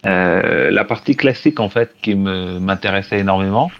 euh, 0.06 0.70
la 0.70 0.84
partie 0.84 1.16
classique, 1.16 1.58
en 1.58 1.68
fait, 1.68 1.92
qui 2.02 2.14
m'intéressait 2.14 3.20
énormément, 3.20 3.70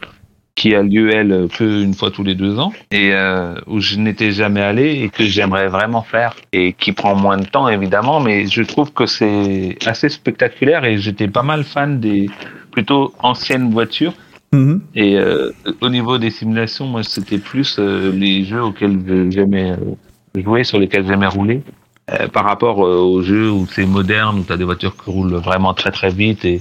qui 0.54 0.74
a 0.74 0.82
lieu, 0.82 1.14
elle, 1.14 1.48
que 1.56 1.84
une 1.84 1.94
fois 1.94 2.10
tous 2.10 2.22
les 2.22 2.34
deux 2.34 2.58
ans, 2.58 2.72
et 2.90 3.10
euh, 3.12 3.54
où 3.66 3.80
je 3.80 3.96
n'étais 3.96 4.32
jamais 4.32 4.62
allé 4.62 5.02
et 5.02 5.08
que 5.10 5.24
j'aimerais 5.24 5.68
vraiment 5.68 6.02
faire, 6.02 6.34
et 6.52 6.72
qui 6.72 6.92
prend 6.92 7.14
moins 7.14 7.36
de 7.36 7.46
temps, 7.46 7.68
évidemment, 7.68 8.20
mais 8.20 8.46
je 8.46 8.62
trouve 8.62 8.92
que 8.92 9.06
c'est 9.06 9.76
assez 9.86 10.08
spectaculaire, 10.08 10.84
et 10.84 10.98
j'étais 10.98 11.28
pas 11.28 11.42
mal 11.42 11.62
fan 11.62 12.00
des 12.00 12.30
plutôt 12.70 13.12
anciennes 13.20 13.70
voitures, 13.70 14.14
Mhm. 14.52 14.82
et 14.94 15.16
euh, 15.16 15.50
au 15.80 15.88
niveau 15.88 16.18
des 16.18 16.30
simulations, 16.30 16.86
moi, 16.86 17.02
c'était 17.02 17.38
plus 17.38 17.76
euh, 17.78 18.12
les 18.12 18.44
jeux 18.44 18.62
auxquels 18.62 18.98
je- 19.06 19.30
j'aimais 19.30 19.72
euh, 19.72 20.40
jouer, 20.42 20.62
sur 20.64 20.78
lesquels 20.78 21.06
j'aimais 21.06 21.26
rouler, 21.26 21.62
euh, 22.10 22.28
par 22.28 22.44
rapport 22.44 22.84
euh, 22.84 22.98
aux 22.98 23.22
jeux 23.22 23.50
où 23.50 23.66
c'est 23.66 23.86
moderne, 23.86 24.40
où 24.40 24.44
tu 24.44 24.52
as 24.52 24.58
des 24.58 24.64
voitures 24.64 24.94
qui 25.02 25.10
roulent 25.10 25.34
vraiment 25.36 25.72
très 25.72 25.90
très 25.90 26.10
vite. 26.10 26.44
Et, 26.44 26.60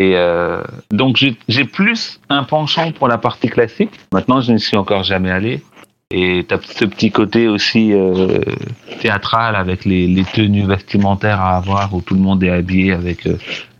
et 0.00 0.16
euh, 0.16 0.62
donc, 0.90 1.24
j'ai 1.48 1.64
plus 1.64 2.20
un 2.28 2.42
penchant 2.42 2.90
pour 2.90 3.06
la 3.06 3.18
partie 3.18 3.48
classique. 3.48 3.90
Maintenant, 4.12 4.40
je 4.40 4.52
n'y 4.52 4.60
suis 4.60 4.76
encore 4.76 5.04
jamais 5.04 5.30
allé. 5.30 5.62
Et 6.10 6.44
tu 6.48 6.54
as 6.54 6.60
ce 6.62 6.86
petit 6.86 7.10
côté 7.10 7.48
aussi 7.48 7.92
théâtral 9.00 9.54
avec 9.56 9.84
les, 9.84 10.06
les 10.06 10.24
tenues 10.24 10.66
vestimentaires 10.66 11.40
à 11.40 11.56
avoir, 11.58 11.92
où 11.94 12.00
tout 12.00 12.14
le 12.14 12.20
monde 12.20 12.42
est 12.42 12.50
habillé 12.50 12.92
avec 12.92 13.28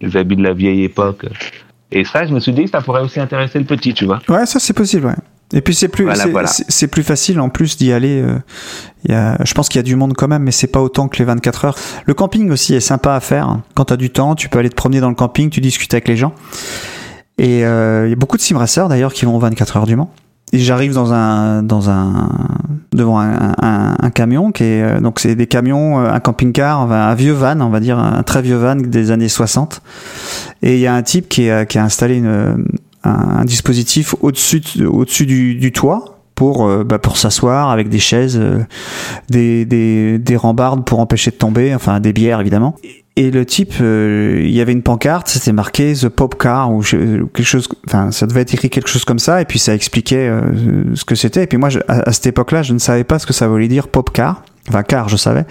les 0.02 0.16
habits 0.16 0.36
de 0.36 0.42
la 0.42 0.52
vieille 0.52 0.84
époque. 0.84 1.24
Et 1.90 2.04
ça, 2.04 2.26
je 2.26 2.32
me 2.34 2.40
suis 2.40 2.52
dit 2.52 2.64
que 2.64 2.70
ça 2.70 2.80
pourrait 2.82 3.00
aussi 3.02 3.18
intéresser 3.20 3.58
le 3.58 3.64
petit, 3.64 3.94
tu 3.94 4.04
vois. 4.04 4.20
Ouais, 4.28 4.44
ça 4.46 4.58
c'est 4.60 4.74
possible. 4.74 5.06
Ouais. 5.06 5.14
Et 5.54 5.62
puis 5.62 5.74
c'est 5.74 5.88
plus, 5.88 6.04
Voilà, 6.04 6.24
c'est, 6.24 6.28
voilà. 6.30 6.50
plus 6.92 7.02
facile 7.02 7.40
en 7.40 7.48
plus 7.48 7.78
d'y 7.78 7.90
aller. 7.92 8.20
euh, 8.20 8.38
il 9.04 9.12
y 9.12 9.14
a, 9.14 9.38
je 9.42 9.54
pense 9.54 9.70
qu'il 9.70 9.78
y 9.78 9.80
a 9.80 9.82
du 9.82 9.96
monde 9.96 10.12
quand 10.14 10.28
même, 10.28 10.42
mais 10.42 10.50
c'est 10.50 10.66
pas 10.66 10.80
autant 10.82 11.08
que 11.08 11.16
les 11.18 11.24
24 11.24 11.64
heures. 11.64 11.78
Le 12.04 12.12
camping 12.12 12.50
aussi 12.50 12.74
est 12.74 12.80
sympa 12.80 13.14
à 13.14 13.20
faire. 13.20 13.58
Quand 13.74 13.86
tu 13.86 13.94
as 13.94 13.96
du 13.96 14.10
temps, 14.10 14.34
tu 14.34 14.50
peux 14.50 14.58
aller 14.58 14.68
te 14.68 14.74
promener 14.74 15.00
dans 15.00 15.08
le 15.08 15.14
camping, 15.14 15.48
tu 15.48 15.62
discutes 15.62 15.94
avec 15.94 16.06
les 16.08 16.16
gens. 16.16 16.34
Et 17.38 17.64
euh, 17.64 18.06
il 18.06 18.10
y 18.10 18.12
a 18.12 18.16
beaucoup 18.16 18.36
de 18.36 18.42
sim 18.42 18.58
racers 18.58 18.88
d'ailleurs 18.88 19.12
qui 19.14 19.24
vont 19.24 19.36
aux 19.36 19.40
24 19.40 19.78
heures 19.78 19.86
du 19.86 19.96
Mans. 19.96 20.12
Et 20.52 20.58
j'arrive 20.58 20.94
dans 20.94 21.12
un 21.12 21.62
dans 21.62 21.90
un 21.90 22.28
devant 22.92 23.20
un, 23.20 23.54
un, 23.60 23.96
un 24.00 24.10
camion 24.10 24.50
qui 24.50 24.64
est 24.64 24.82
euh, 24.82 25.00
donc 25.00 25.20
c'est 25.20 25.34
des 25.34 25.46
camions 25.46 26.00
euh, 26.00 26.10
un 26.10 26.20
camping-car 26.20 26.90
un 26.90 27.14
vieux 27.14 27.32
van 27.32 27.60
on 27.60 27.68
va 27.70 27.80
dire 27.80 27.98
un 27.98 28.22
très 28.22 28.42
vieux 28.42 28.56
van 28.56 28.76
des 28.76 29.10
années 29.10 29.28
60 29.28 29.82
et 30.62 30.74
il 30.74 30.80
y 30.80 30.86
a 30.86 30.94
un 30.94 31.02
type 31.02 31.28
qui, 31.28 31.48
est, 31.48 31.68
qui 31.68 31.78
a 31.78 31.84
installé 31.84 32.16
une, 32.16 32.66
un, 33.04 33.38
un 33.40 33.44
dispositif 33.44 34.14
au-dessus 34.20 34.62
au-dessus 34.86 35.26
du, 35.26 35.54
du 35.54 35.72
toit 35.72 36.20
pour 36.34 36.68
bah, 36.84 36.98
pour 36.98 37.16
s'asseoir 37.16 37.70
avec 37.70 37.88
des 37.88 37.98
chaises 37.98 38.40
des, 39.28 39.64
des 39.64 40.18
des 40.18 40.36
rambardes 40.36 40.84
pour 40.84 41.00
empêcher 41.00 41.30
de 41.30 41.36
tomber 41.36 41.74
enfin 41.74 42.00
des 42.00 42.12
bières 42.12 42.40
évidemment 42.40 42.76
et 43.18 43.32
le 43.32 43.44
type, 43.44 43.74
euh, 43.80 44.40
il 44.44 44.52
y 44.52 44.60
avait 44.60 44.70
une 44.70 44.84
pancarte, 44.84 45.26
c'était 45.26 45.52
marqué 45.52 45.92
The 45.92 46.08
Pop 46.08 46.40
Car 46.40 46.72
ou 46.72 46.82
quelque 46.82 47.42
chose, 47.42 47.68
enfin 47.84 48.12
ça 48.12 48.28
devait 48.28 48.42
être 48.42 48.54
écrit 48.54 48.70
quelque 48.70 48.88
chose 48.88 49.04
comme 49.04 49.18
ça, 49.18 49.42
et 49.42 49.44
puis 49.44 49.58
ça 49.58 49.74
expliquait 49.74 50.28
euh, 50.28 50.94
ce 50.94 51.04
que 51.04 51.16
c'était. 51.16 51.42
Et 51.42 51.46
puis 51.48 51.58
moi, 51.58 51.68
à, 51.88 52.12
cette 52.12 52.28
époque-là, 52.28 52.62
je 52.62 52.72
ne 52.74 52.78
savais 52.78 53.02
pas 53.02 53.18
ce 53.18 53.26
que 53.26 53.32
ça 53.32 53.48
voulait 53.48 53.66
dire 53.66 53.88
Pop 53.88 54.12
Car. 54.12 54.44
Enfin, 54.68 54.82
car 54.82 55.08
je 55.08 55.16
savais, 55.16 55.46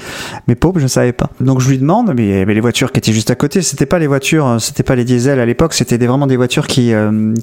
mais 0.48 0.54
pop 0.54 0.78
je 0.78 0.84
ne 0.84 0.88
savais 0.88 1.12
pas. 1.12 1.32
Donc 1.42 1.60
je 1.60 1.68
lui 1.68 1.80
demande, 1.80 2.14
mais 2.16 2.46
les 2.46 2.60
voitures 2.62 2.92
qui 2.92 3.00
étaient 3.00 3.12
juste 3.12 3.32
à 3.32 3.36
côté. 3.36 3.64
C'était 3.64 3.88
pas 3.88 3.98
les 3.98 4.06
voitures, 4.06 4.46
euh, 4.46 4.60
c'était 4.60 4.84
pas 4.84 4.96
les 4.96 5.06
diesels 5.06 5.40
à 5.40 5.46
l'époque, 5.46 5.74
c'était 5.74 5.98
vraiment 5.98 6.28
des 6.28 6.38
voitures 6.38 6.68
qui 6.68 6.94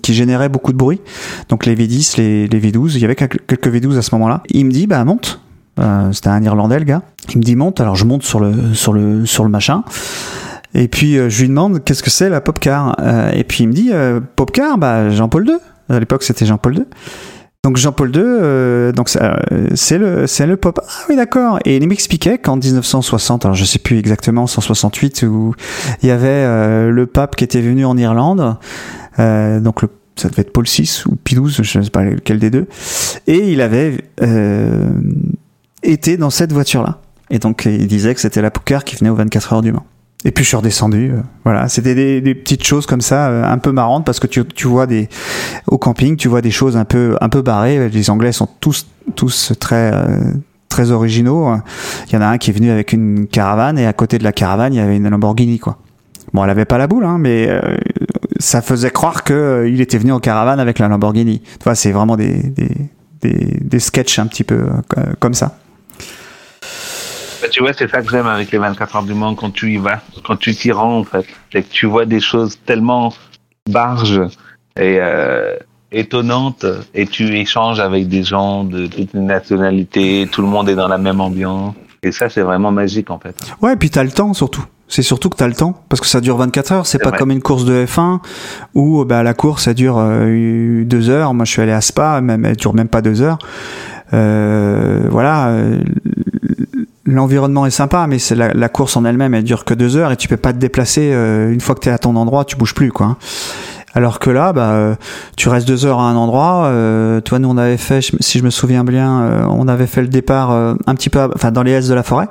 qui 0.00 0.14
généraient 0.14 0.48
beaucoup 0.48 0.72
de 0.72 0.78
bruit. 0.78 1.00
Donc 1.50 1.66
les 1.66 1.74
V10, 1.74 2.16
les, 2.16 2.46
les 2.46 2.60
V12, 2.60 2.92
il 2.94 3.00
y 3.00 3.04
avait 3.04 3.16
quelques 3.16 3.66
V12 3.66 3.98
à 3.98 4.02
ce 4.02 4.14
moment-là. 4.14 4.42
Il 4.48 4.64
me 4.66 4.70
dit, 4.70 4.86
bah 4.86 5.04
monte, 5.04 5.43
euh, 5.78 6.12
c'était 6.12 6.28
un 6.28 6.42
Irlandais 6.42 6.78
le 6.78 6.84
gars. 6.84 7.02
Il 7.30 7.38
me 7.38 7.42
dit 7.42 7.56
monte, 7.56 7.80
alors 7.80 7.96
je 7.96 8.04
monte 8.04 8.22
sur 8.22 8.40
le 8.40 8.74
sur 8.74 8.92
le 8.92 9.26
sur 9.26 9.44
le 9.44 9.50
machin. 9.50 9.84
Et 10.74 10.88
puis 10.88 11.16
euh, 11.18 11.28
je 11.28 11.42
lui 11.42 11.48
demande 11.48 11.82
qu'est-ce 11.84 12.02
que 12.02 12.10
c'est 12.10 12.28
la 12.28 12.40
Popcar. 12.40 12.96
Euh, 13.00 13.30
et 13.32 13.44
puis 13.44 13.64
il 13.64 13.68
me 13.68 13.72
dit 13.72 13.90
Popcar, 14.36 14.78
bah 14.78 15.10
Jean-Paul 15.10 15.48
II. 15.48 15.56
À 15.88 16.00
l'époque 16.00 16.22
c'était 16.22 16.46
Jean-Paul 16.46 16.76
II. 16.76 16.84
Donc 17.62 17.78
Jean-Paul 17.78 18.14
II, 18.14 18.92
donc 18.92 19.08
c'est 19.08 19.98
le 19.98 20.26
c'est 20.26 20.46
le 20.46 20.56
pop. 20.58 20.80
Ah 20.86 21.04
oui 21.08 21.16
d'accord. 21.16 21.58
Et 21.64 21.76
il 21.76 21.88
m'expliquait 21.88 22.36
qu'en 22.36 22.56
1960, 22.56 23.46
alors 23.46 23.54
je 23.54 23.64
sais 23.64 23.78
plus 23.78 23.98
exactement 23.98 24.46
168 24.46 25.22
où 25.22 25.54
il 26.02 26.08
y 26.08 26.12
avait 26.12 26.90
le 26.90 27.06
pape 27.06 27.36
qui 27.36 27.44
était 27.44 27.62
venu 27.62 27.86
en 27.86 27.96
Irlande. 27.96 28.58
donc 29.18 29.80
le 29.82 29.88
ça 30.16 30.28
devait 30.28 30.42
être 30.42 30.52
Paul 30.52 30.64
VI 30.64 31.02
ou 31.06 31.16
Pie 31.16 31.34
XII, 31.34 31.64
je 31.64 31.78
ne 31.78 31.82
sais 31.82 31.90
pas 31.90 32.04
lequel 32.04 32.38
des 32.38 32.50
deux. 32.50 32.66
Et 33.26 33.50
il 33.50 33.60
avait 33.60 34.04
était 35.84 36.16
dans 36.16 36.30
cette 36.30 36.52
voiture-là. 36.52 36.98
Et 37.30 37.38
donc, 37.38 37.64
il 37.64 37.86
disait 37.86 38.14
que 38.14 38.20
c'était 38.20 38.42
la 38.42 38.50
poker 38.50 38.84
qui 38.84 38.96
venait 38.96 39.10
aux 39.10 39.14
24 39.14 39.52
heures 39.54 39.62
du 39.62 39.72
Mans. 39.72 39.86
Et 40.24 40.30
puis 40.30 40.42
je 40.42 40.48
suis 40.48 40.56
redescendu. 40.56 41.12
Euh, 41.12 41.20
voilà, 41.44 41.68
c'était 41.68 41.94
des, 41.94 42.20
des, 42.20 42.34
petites 42.34 42.64
choses 42.64 42.86
comme 42.86 43.02
ça, 43.02 43.28
euh, 43.28 43.44
un 43.44 43.58
peu 43.58 43.72
marrantes 43.72 44.06
parce 44.06 44.20
que 44.20 44.26
tu, 44.26 44.44
tu 44.46 44.66
vois 44.66 44.86
des 44.86 45.08
au 45.66 45.76
camping, 45.76 46.16
tu 46.16 46.28
vois 46.28 46.40
des 46.40 46.50
choses 46.50 46.76
un 46.76 46.86
peu 46.86 47.16
un 47.20 47.28
peu 47.28 47.42
barrées. 47.42 47.88
Les 47.90 48.10
Anglais 48.10 48.32
sont 48.32 48.48
tous 48.60 48.86
tous 49.16 49.52
très 49.60 49.92
euh, 49.92 50.18
très 50.70 50.90
originaux. 50.90 51.54
Il 52.08 52.14
y 52.14 52.16
en 52.16 52.22
a 52.22 52.26
un 52.26 52.38
qui 52.38 52.50
est 52.50 52.54
venu 52.54 52.70
avec 52.70 52.94
une 52.94 53.26
caravane 53.26 53.78
et 53.78 53.86
à 53.86 53.92
côté 53.92 54.18
de 54.18 54.24
la 54.24 54.32
caravane, 54.32 54.72
il 54.72 54.78
y 54.78 54.80
avait 54.80 54.96
une 54.96 55.08
Lamborghini 55.08 55.58
quoi. 55.58 55.78
Bon, 56.32 56.42
elle 56.42 56.50
avait 56.50 56.64
pas 56.64 56.78
la 56.78 56.86
boule, 56.86 57.04
hein, 57.04 57.18
mais 57.20 57.48
ça 58.40 58.60
faisait 58.60 58.90
croire 58.90 59.22
que 59.22 59.68
il 59.70 59.80
était 59.80 59.98
venu 59.98 60.10
en 60.10 60.18
caravane 60.18 60.58
avec 60.58 60.78
la 60.78 60.88
Lamborghini. 60.88 61.40
Tu 61.40 61.64
vois, 61.64 61.74
c'est 61.74 61.92
vraiment 61.92 62.16
des, 62.16 62.42
des 62.42 62.70
des 63.20 63.58
des 63.60 63.78
sketchs 63.78 64.18
un 64.18 64.26
petit 64.26 64.42
peu 64.42 64.64
comme 65.20 65.34
ça. 65.34 65.58
Bah, 67.44 67.50
tu 67.50 67.60
vois, 67.60 67.74
c'est 67.74 67.90
ça 67.90 68.00
que 68.00 68.10
j'aime 68.10 68.26
avec 68.26 68.50
les 68.52 68.56
24 68.56 68.96
heures 68.96 69.02
du 69.02 69.12
Mans 69.12 69.34
quand 69.34 69.50
tu 69.50 69.74
y 69.74 69.76
vas, 69.76 70.00
quand 70.24 70.36
tu 70.36 70.54
t'y 70.54 70.72
rends 70.72 71.00
en 71.00 71.04
fait. 71.04 71.26
C'est 71.52 71.62
que 71.62 71.70
tu 71.70 71.84
vois 71.84 72.06
des 72.06 72.20
choses 72.20 72.58
tellement 72.64 73.12
barges 73.68 74.22
et 74.80 74.96
euh, 74.98 75.54
étonnantes 75.92 76.64
et 76.94 77.06
tu 77.06 77.36
échanges 77.36 77.80
avec 77.80 78.08
des 78.08 78.22
gens 78.22 78.64
de 78.64 78.86
toutes 78.86 79.12
les 79.12 79.20
nationalités, 79.20 80.26
tout 80.32 80.40
le 80.40 80.48
monde 80.48 80.70
est 80.70 80.74
dans 80.74 80.88
la 80.88 80.96
même 80.96 81.20
ambiance. 81.20 81.74
Et 82.02 82.12
ça, 82.12 82.30
c'est 82.30 82.40
vraiment 82.40 82.72
magique 82.72 83.10
en 83.10 83.18
fait. 83.18 83.36
Ouais, 83.60 83.74
et 83.74 83.76
puis 83.76 83.90
t'as 83.90 84.04
le 84.04 84.10
temps 84.10 84.32
surtout. 84.32 84.64
C'est 84.88 85.02
surtout 85.02 85.28
que 85.28 85.36
tu 85.36 85.44
as 85.44 85.48
le 85.48 85.54
temps 85.54 85.84
parce 85.90 86.00
que 86.00 86.06
ça 86.06 86.22
dure 86.22 86.38
24 86.38 86.72
heures. 86.72 86.86
C'est 86.86 86.98
pas 86.98 87.12
comme 87.12 87.30
une 87.30 87.42
course 87.42 87.66
de 87.66 87.84
F1 87.84 88.20
où 88.72 89.04
bah, 89.04 89.22
la 89.22 89.34
course 89.34 89.64
ça 89.64 89.74
dure 89.74 89.98
euh, 89.98 90.82
deux 90.86 91.10
heures. 91.10 91.34
Moi, 91.34 91.44
je 91.44 91.50
suis 91.50 91.60
allé 91.60 91.72
à 91.72 91.82
Spa, 91.82 92.22
même 92.22 92.46
elle 92.46 92.56
dure 92.56 92.72
même 92.72 92.88
pas 92.88 93.02
deux 93.02 93.20
heures. 93.20 93.38
Euh, 94.14 95.08
voilà, 95.10 95.50
l'environnement 97.06 97.66
est 97.66 97.70
sympa, 97.70 98.06
mais 98.06 98.18
c'est 98.18 98.34
la, 98.34 98.68
course 98.68 98.96
en 98.96 99.04
elle-même, 99.04 99.34
elle 99.34 99.44
dure 99.44 99.64
que 99.64 99.74
deux 99.74 99.96
heures 99.96 100.12
et 100.12 100.16
tu 100.16 100.28
peux 100.28 100.36
pas 100.36 100.52
te 100.52 100.58
déplacer. 100.58 101.10
Euh, 101.12 101.52
une 101.52 101.60
fois 101.60 101.74
que 101.74 101.80
tu 101.80 101.88
es 101.88 101.92
à 101.92 101.98
ton 101.98 102.16
endroit, 102.16 102.44
tu 102.44 102.56
bouges 102.56 102.74
plus, 102.74 102.92
quoi. 102.92 103.16
Alors 103.94 104.18
que 104.18 104.28
là, 104.28 104.52
bah, 104.52 104.72
euh, 104.72 104.96
tu 105.36 105.48
restes 105.48 105.68
deux 105.68 105.86
heures 105.86 106.00
à 106.00 106.10
un 106.10 106.16
endroit. 106.16 106.64
Euh, 106.66 107.20
toi, 107.20 107.38
nous, 107.38 107.48
on 107.48 107.56
avait 107.56 107.76
fait, 107.76 108.00
si 108.20 108.38
je 108.40 108.44
me 108.44 108.50
souviens 108.50 108.82
bien, 108.82 109.22
euh, 109.22 109.44
on 109.48 109.68
avait 109.68 109.86
fait 109.86 110.02
le 110.02 110.08
départ 110.08 110.50
un 110.50 110.94
petit 110.94 111.10
peu, 111.10 111.30
enfin, 111.34 111.52
dans 111.52 111.62
les 111.62 111.70
haies 111.70 111.88
de 111.88 111.94
la 111.94 112.02
forêt. 112.02 112.28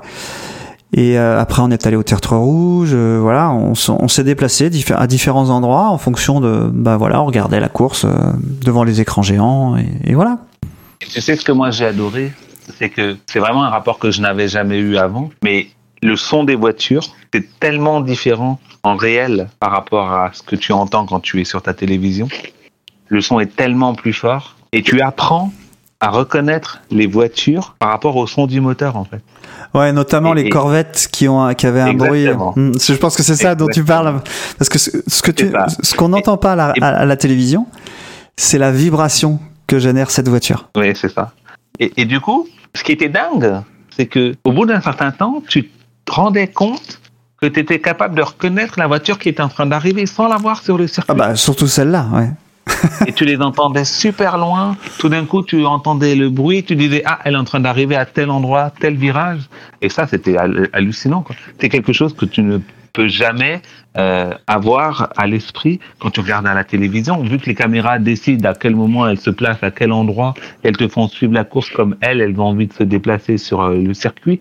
Et 0.96 1.18
après, 1.18 1.64
on 1.64 1.72
est 1.72 1.88
allé 1.88 1.96
au 1.96 2.04
Tertre 2.04 2.36
Rouge. 2.36 2.94
voilà, 2.94 3.52
on, 3.52 3.74
s'est 4.08 4.24
déplacé 4.24 4.70
à 4.96 5.08
différents 5.08 5.50
endroits 5.50 5.90
en 5.90 5.98
fonction 5.98 6.40
de, 6.40 6.70
bah 6.72 6.98
voilà, 6.98 7.20
on 7.20 7.26
regardait 7.26 7.60
la 7.60 7.70
course 7.70 8.06
devant 8.62 8.84
les 8.84 9.02
écrans 9.02 9.24
géants 9.24 9.76
et, 9.76 9.88
et 10.04 10.14
voilà. 10.14 10.38
Tu 11.00 11.20
sais 11.20 11.36
ce 11.36 11.44
que 11.44 11.52
moi 11.52 11.72
j'ai 11.72 11.86
adoré, 11.86 12.32
c'est 12.78 12.90
que 12.90 13.18
c'est 13.26 13.40
vraiment 13.40 13.64
un 13.64 13.70
rapport 13.70 14.00
que 14.00 14.12
je 14.12 14.22
n'avais 14.22 14.48
jamais 14.48 14.78
eu 14.78 14.98
avant, 14.98 15.30
mais 15.44 15.68
le 16.02 16.16
son 16.16 16.44
des 16.44 16.56
voitures, 16.56 17.04
c'est 17.34 17.60
tellement 17.60 18.02
différent 18.02 18.60
en 18.84 18.96
réel 18.96 19.48
par 19.60 19.72
rapport 19.72 20.12
à 20.12 20.32
ce 20.34 20.44
que 20.44 20.56
tu 20.56 20.74
entends 20.74 21.06
quand 21.06 21.22
tu 21.22 21.40
es 21.42 21.46
sur 21.46 21.62
ta 21.62 21.74
télévision. 21.74 22.28
Le 23.08 23.22
son 23.22 23.40
est 23.40 23.56
tellement 23.56 23.94
plus 23.96 24.14
fort 24.14 24.56
et 24.72 24.82
tu 24.82 25.02
apprends 25.02 25.52
à 26.00 26.10
reconnaître 26.10 26.82
les 26.92 27.08
voitures 27.08 27.76
par 27.80 27.90
rapport 27.90 28.18
au 28.18 28.28
son 28.28 28.46
du 28.46 28.60
moteur 28.60 28.98
en 28.98 29.06
fait. 29.06 29.22
Ouais, 29.74 29.94
notamment 29.94 30.34
les 30.34 30.50
Corvettes 30.50 31.08
qui 31.12 31.28
ont 31.30 31.54
qui 31.54 31.66
avaient 31.66 31.82
un 31.82 31.94
bruit. 31.94 32.28
Hmm, 32.28 32.74
je 32.78 32.94
pense 32.96 33.16
que 33.16 33.24
c'est 33.24 33.36
ça 33.36 33.56
dont 33.56 33.68
tu 33.68 33.84
parles 33.84 34.22
parce 34.58 34.70
que 34.70 34.78
ce, 34.78 35.22
que 35.22 35.32
tu 35.32 35.52
ce 35.82 35.96
qu'on 35.96 36.10
n'entend 36.10 36.38
pas 36.38 36.54
à 36.54 36.56
la, 36.56 36.74
à 36.82 37.06
la 37.06 37.16
télévision, 37.16 37.68
c'est 38.36 38.58
la 38.58 38.72
vibration 38.72 39.40
que 39.68 39.80
génère 39.80 40.12
cette 40.12 40.28
voiture. 40.28 40.70
Oui, 40.76 40.94
c'est 40.96 41.10
ça. 41.10 41.32
Et, 41.80 42.06
du 42.06 42.20
coup, 42.20 42.48
ce 42.76 42.84
qui 42.84 42.92
était 42.92 43.10
dingue, 43.10 43.62
c'est 43.90 44.06
que 44.06 44.36
au 44.44 44.52
bout 44.52 44.66
d'un 44.66 44.82
certain 44.82 45.12
temps, 45.12 45.42
tu 45.48 45.70
te 46.06 46.12
rendais 46.12 46.48
compte 46.48 47.00
que 47.42 47.48
tu 47.48 47.60
étais 47.60 47.80
capable 47.80 48.16
de 48.16 48.22
reconnaître 48.22 48.76
la 48.78 48.88
voiture 48.88 49.18
qui 49.18 49.30
était 49.30 49.42
en 49.42 49.50
train 49.50 49.66
d'arriver 49.66 50.06
sans 50.06 50.28
la 50.28 50.38
voir 50.38 50.62
sur 50.62 50.78
le 50.78 50.88
circuit. 50.88 51.12
Ah 51.12 51.16
bah 51.16 51.36
surtout 51.36 51.68
celle-là, 51.68 52.08
ouais. 52.14 52.30
et 53.08 53.12
tu 53.12 53.26
les 53.26 53.42
entendais 53.42 53.84
super 53.86 54.38
loin. 54.38 54.78
Tout 55.00 55.10
d'un 55.10 55.26
coup, 55.26 55.44
tu 55.44 55.66
entendais 55.66 56.16
le 56.16 56.30
bruit, 56.30 56.64
tu 56.64 56.76
disais 56.76 57.02
ah 57.06 57.20
elle 57.26 57.34
est 57.34 57.38
en 57.38 57.44
train 57.44 57.60
d'arriver 57.60 57.96
à 57.96 58.06
tel 58.06 58.30
endroit, 58.30 58.72
tel 58.80 58.96
virage. 58.96 59.50
Et 59.82 59.90
ça, 59.90 60.08
c'était 60.08 60.38
hallucinant. 60.38 61.26
C'est 61.60 61.70
quelque 61.70 61.92
chose 61.92 62.16
que 62.16 62.26
tu 62.26 62.42
ne 62.42 62.60
peux 62.94 63.08
jamais 63.08 63.62
euh, 63.98 64.34
avoir 64.48 65.12
à 65.18 65.28
l'esprit 65.28 65.80
quand 66.00 66.12
tu 66.12 66.22
regardes 66.22 66.48
à 66.48 66.54
la 66.54 66.64
télévision, 66.64 67.22
vu 67.22 67.40
que 67.40 67.48
les 67.48 67.56
caméras 67.56 68.00
décident 68.00 68.50
à 68.50 68.54
quel 68.54 68.76
moment 68.76 69.08
elles 69.08 69.20
se 69.20 69.32
placent, 69.32 69.64
à 69.64 69.72
quel 69.72 69.92
endroit, 69.92 70.36
elles 70.62 70.78
te 70.78 70.88
font 70.88 71.08
suivre 71.08 71.34
la 71.34 71.44
course 71.44 71.70
comme 71.72 71.96
elles, 72.02 72.22
elles 72.22 72.40
ont 72.40 72.46
envie 72.46 72.68
de 72.68 72.74
se 72.74 72.84
déplacer 72.84 73.38
sur 73.38 73.62
euh, 73.62 73.76
le 73.76 73.94
circuit. 73.94 74.40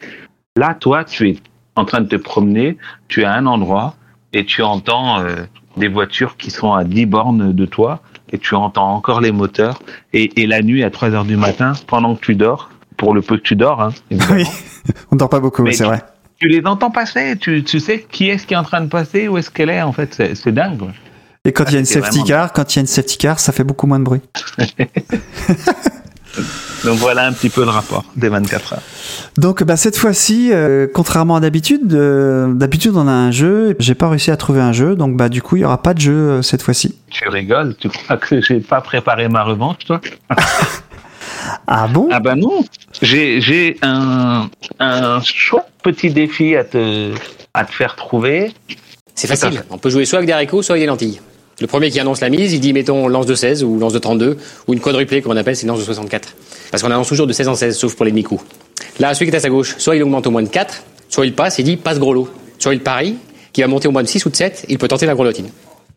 Là, 0.56 0.75
toi, 0.75 1.04
tu 1.04 1.30
es 1.30 1.37
en 1.76 1.87
train 1.87 2.02
de 2.02 2.09
te 2.09 2.16
promener, 2.16 2.76
tu 3.09 3.23
es 3.23 3.25
à 3.25 3.32
un 3.32 3.47
endroit 3.47 3.94
et 4.35 4.44
tu 4.44 4.62
entends 4.62 5.21
euh, 5.21 5.44
des 5.78 5.88
voitures 5.88 6.37
qui 6.37 6.50
sont 6.50 6.75
à 6.75 6.85
10 6.85 7.06
bornes 7.06 7.52
de 7.52 7.66
toi 7.66 8.02
et 8.30 8.38
tu 8.38 8.54
entends 8.54 8.94
encore 8.94 9.23
les 9.23 9.32
moteurs 9.32 9.82
et, 10.12 10.40
et 10.40 10.47
la 10.47 10.61
nuit 10.61 10.85
à 10.85 10.90
3 10.90 11.11
heures 11.11 11.25
du 11.25 11.37
matin, 11.37 11.73
pendant 11.87 12.14
que 12.14 12.21
tu 12.21 12.35
dors, 12.35 12.71
pour 12.99 13.14
le 13.14 13.23
peu 13.23 13.38
que 13.38 13.42
tu 13.42 13.56
dors, 13.56 13.80
hein, 13.80 13.90
oui, 14.30 14.44
on 15.11 15.16
dort 15.16 15.30
pas 15.30 15.40
beaucoup, 15.40 15.66
c'est 15.73 15.85
vrai 15.85 16.02
tu 16.43 16.49
les 16.49 16.67
entends 16.67 16.91
passer, 16.91 17.37
tu, 17.37 17.63
tu 17.63 17.79
sais 17.79 18.05
qui 18.11 18.29
est-ce 18.29 18.49
qui 18.49 18.55
est 18.55 18.57
en 18.57 18.65
train 18.65 18.81
de 18.81 18.89
passer, 18.89 19.29
où 19.29 19.39
est-ce 19.39 19.49
qu'elle 19.49 19.71
est, 19.71 19.81
en 19.81 19.93
fait, 19.93 20.21
c'est 20.35 20.53
dingue. 20.53 20.91
Et 21.45 21.53
quand 21.53 21.67
il 21.69 21.75
y 21.75 21.77
a 21.77 21.79
une 21.79 21.85
safety 21.85 22.25
car, 22.25 22.53
quand 22.53 22.75
il 22.75 22.77
y 22.77 22.81
a 22.81 22.83
une 22.83 22.89
safety 22.89 23.17
car, 23.17 23.39
ça 23.39 23.53
fait 23.53 23.63
beaucoup 23.63 23.87
moins 23.87 24.01
de 24.01 24.05
bruit. 24.05 24.23
Donc 26.85 26.99
voilà 26.99 27.27
un 27.27 27.33
petit 27.33 27.49
peu 27.49 27.63
le 27.63 27.71
rapport 27.71 28.05
des 28.17 28.29
24 28.29 28.73
heures. 28.73 28.83
Donc 29.39 29.63
bah, 29.63 29.77
cette 29.77 29.97
fois-ci, 29.97 30.51
euh, 30.51 30.89
contrairement 30.93 31.37
à 31.37 31.41
d'habitude, 31.41 31.95
euh, 31.95 32.53
d'habitude 32.53 32.97
on 32.97 33.07
a 33.07 33.13
un 33.13 33.31
jeu, 33.31 33.77
j'ai 33.79 33.95
pas 33.95 34.09
réussi 34.09 34.33
à 34.33 34.37
trouver 34.37 34.63
un 34.63 34.73
jeu, 34.73 34.97
donc 34.97 35.17
bah 35.17 35.29
du 35.29 35.43
coup 35.43 35.55
il 35.55 35.63
y 35.63 35.65
aura 35.65 35.81
pas 35.81 35.95
de 35.95 36.01
jeu 36.01 36.13
euh, 36.13 36.43
cette 36.43 36.63
fois-ci. 36.63 36.99
Tu 37.11 37.29
rigoles, 37.29 37.77
tu 37.77 37.89
crois 37.89 38.17
que 38.17 38.41
j'ai 38.41 38.59
pas 38.59 38.81
préparé 38.81 39.29
ma 39.29 39.45
revanche 39.45 39.85
toi? 39.87 40.01
Ah 41.67 41.89
bon? 41.89 42.09
Ah 42.11 42.21
bah 42.21 42.35
non, 42.35 42.65
j'ai 43.01 43.77
un, 43.83 44.49
un 44.79 45.21
chouette 45.23 45.65
petit 45.83 46.11
défi 46.11 46.57
à 46.57 46.65
te, 46.65 47.13
à 47.55 47.65
te 47.65 47.73
faire 47.73 47.97
trouver. 47.97 48.53
C'est 49.15 49.27
facile, 49.27 49.63
on 49.71 49.79
peut 49.79 49.91
jouer 49.91 50.05
soit 50.05 50.19
avec 50.19 50.27
des 50.27 50.33
haricots, 50.33 50.63
soit 50.63 50.75
avec 50.75 50.83
des 50.83 50.87
lentilles. 50.87 51.21
Le 51.61 51.67
premier 51.67 51.91
qui 51.91 52.01
annonce 52.01 52.21
la 52.21 52.31
mise, 52.31 52.53
il 52.53 52.61
dit 52.61 52.73
mettons 52.73 53.09
lance 53.09 53.27
de 53.27 53.35
16 53.35 53.63
ou 53.63 53.79
lance 53.79 53.93
de 53.93 53.99
32 53.99 54.37
ou 54.67 54.73
une 54.73 54.81
quadruplée 54.81 55.23
qu'on 55.23 55.37
appelle 55.37 55.55
c'est 55.55 55.67
lance 55.67 55.79
de 55.79 55.85
64. 55.85 56.35
Parce 56.71 56.83
qu'on 56.83 56.91
annonce 56.91 57.09
toujours 57.09 57.27
de 57.27 57.33
16 57.33 57.49
en 57.49 57.55
16 57.55 57.77
sauf 57.77 57.95
pour 57.95 58.05
les 58.05 58.11
demi-coups. 58.11 58.43
Là, 58.99 59.15
celui 59.15 59.27
qui 59.27 59.33
est 59.35 59.37
à 59.37 59.41
sa 59.41 59.51
gauche, 59.51 59.77
soit 59.79 59.97
il 59.97 60.03
augmente 60.03 60.27
au 60.27 60.31
moins 60.31 60.43
de 60.43 60.49
4, 60.49 60.83
soit 61.09 61.27
il 61.27 61.35
passe, 61.35 61.59
il 61.59 61.65
dit 61.65 61.77
passe 61.77 61.99
gros 61.99 62.15
lot. 62.15 62.29
Soit 62.59 62.75
il 62.75 62.81
parie, 62.81 63.17
qui 63.53 63.61
va 63.61 63.67
monter 63.67 63.89
au 63.89 63.91
moins 63.91 64.03
de 64.03 64.09
6 64.09 64.25
ou 64.27 64.31
de 64.31 64.37
7, 64.37 64.67
il 64.69 64.79
peut 64.79 64.89
tenter 64.89 65.07
la 65.07 65.15
grelottine. 65.15 65.51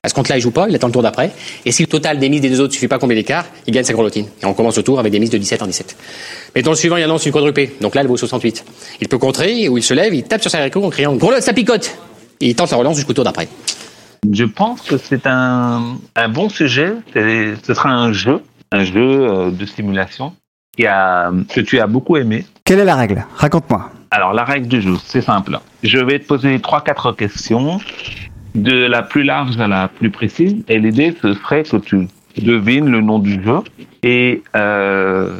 À 0.05 0.07
ce 0.07 0.13
compte-là, 0.13 0.37
il 0.37 0.41
joue 0.41 0.51
pas, 0.51 0.67
il 0.69 0.75
attend 0.75 0.85
le 0.85 0.93
tour 0.93 1.01
d'après. 1.01 1.31
Et 1.65 1.71
si 1.71 1.81
le 1.81 1.87
total 1.87 2.19
des 2.19 2.29
mises 2.29 2.39
des 2.39 2.49
deux 2.51 2.61
autres 2.61 2.73
suffit 2.73 2.87
pas 2.87 2.97
à 2.97 2.99
combler 2.99 3.15
l'écart, 3.15 3.43
il 3.65 3.73
gagne 3.73 3.83
sa 3.83 3.93
grelotine. 3.93 4.27
Et 4.39 4.45
on 4.45 4.53
commence 4.53 4.77
le 4.77 4.83
tour 4.83 4.99
avec 4.99 5.11
des 5.11 5.19
mises 5.19 5.31
de 5.31 5.39
17 5.39 5.63
en 5.63 5.65
17. 5.65 5.97
Mais 6.53 6.61
dans 6.61 6.69
le 6.69 6.77
suivant, 6.77 6.95
il 6.97 7.03
annonce 7.03 7.25
une 7.25 7.31
quadrupée. 7.31 7.75
Donc 7.81 7.95
là, 7.95 8.01
elle 8.01 8.07
vaut 8.07 8.15
68. 8.15 8.63
Il 9.01 9.07
peut 9.07 9.17
contrer, 9.17 9.67
ou 9.67 9.79
il 9.79 9.83
se 9.83 9.95
lève, 9.95 10.13
il 10.13 10.21
tape 10.21 10.41
sur 10.41 10.51
sa 10.51 10.59
haricot 10.59 10.83
en 10.83 10.91
criant 10.91 11.15
Grelotte, 11.15 11.41
ça 11.41 11.53
picote 11.53 11.97
Et 12.39 12.49
il 12.49 12.55
tente 12.55 12.69
la 12.69 12.77
relance 12.77 12.97
jusqu'au 12.97 13.13
tour 13.13 13.23
d'après. 13.23 13.47
Je 14.31 14.43
pense 14.43 14.81
que 14.83 14.97
c'est 14.97 15.25
un, 15.25 15.97
un 16.15 16.29
bon 16.29 16.49
sujet. 16.49 16.93
Ce 17.15 17.73
sera 17.73 17.89
un 17.89 18.13
jeu, 18.13 18.41
un 18.71 18.83
jeu 18.83 19.27
euh, 19.27 19.49
de 19.49 19.65
simulation 19.65 20.33
qui 20.77 20.85
a, 20.85 21.31
que 21.49 21.61
tu 21.61 21.79
as 21.79 21.87
beaucoup 21.87 22.17
aimé. 22.17 22.45
Quelle 22.63 22.77
est 22.77 22.85
la 22.85 22.95
règle? 22.95 23.25
Raconte-moi. 23.37 23.89
Alors, 24.11 24.33
la 24.33 24.43
règle 24.43 24.67
du 24.67 24.81
jeu, 24.81 24.93
c'est 25.03 25.21
simple. 25.21 25.59
Je 25.81 25.97
vais 25.97 26.19
te 26.19 26.27
poser 26.27 26.59
trois, 26.59 26.81
quatre 26.81 27.11
questions, 27.11 27.79
de 28.55 28.85
la 28.87 29.03
plus 29.03 29.23
large 29.23 29.59
à 29.59 29.67
la 29.67 29.87
plus 29.87 30.09
précise. 30.09 30.63
Et 30.67 30.79
l'idée, 30.79 31.15
ce 31.21 31.33
serait 31.33 31.63
que 31.63 31.77
tu 31.77 32.07
devines 32.37 32.89
le 32.89 33.01
nom 33.01 33.19
du 33.19 33.41
jeu. 33.43 33.59
Et 34.03 34.43
euh, 34.55 35.37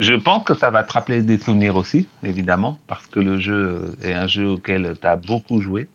je 0.00 0.14
pense 0.14 0.44
que 0.44 0.54
ça 0.54 0.70
va 0.70 0.82
te 0.82 0.92
rappeler 0.92 1.22
des 1.22 1.38
souvenirs 1.38 1.76
aussi, 1.76 2.08
évidemment, 2.24 2.78
parce 2.86 3.06
que 3.06 3.20
le 3.20 3.38
jeu 3.38 3.94
est 4.02 4.12
un 4.12 4.26
jeu 4.26 4.48
auquel 4.48 4.94
tu 5.00 5.06
as 5.06 5.16
beaucoup 5.16 5.60
joué. 5.60 5.88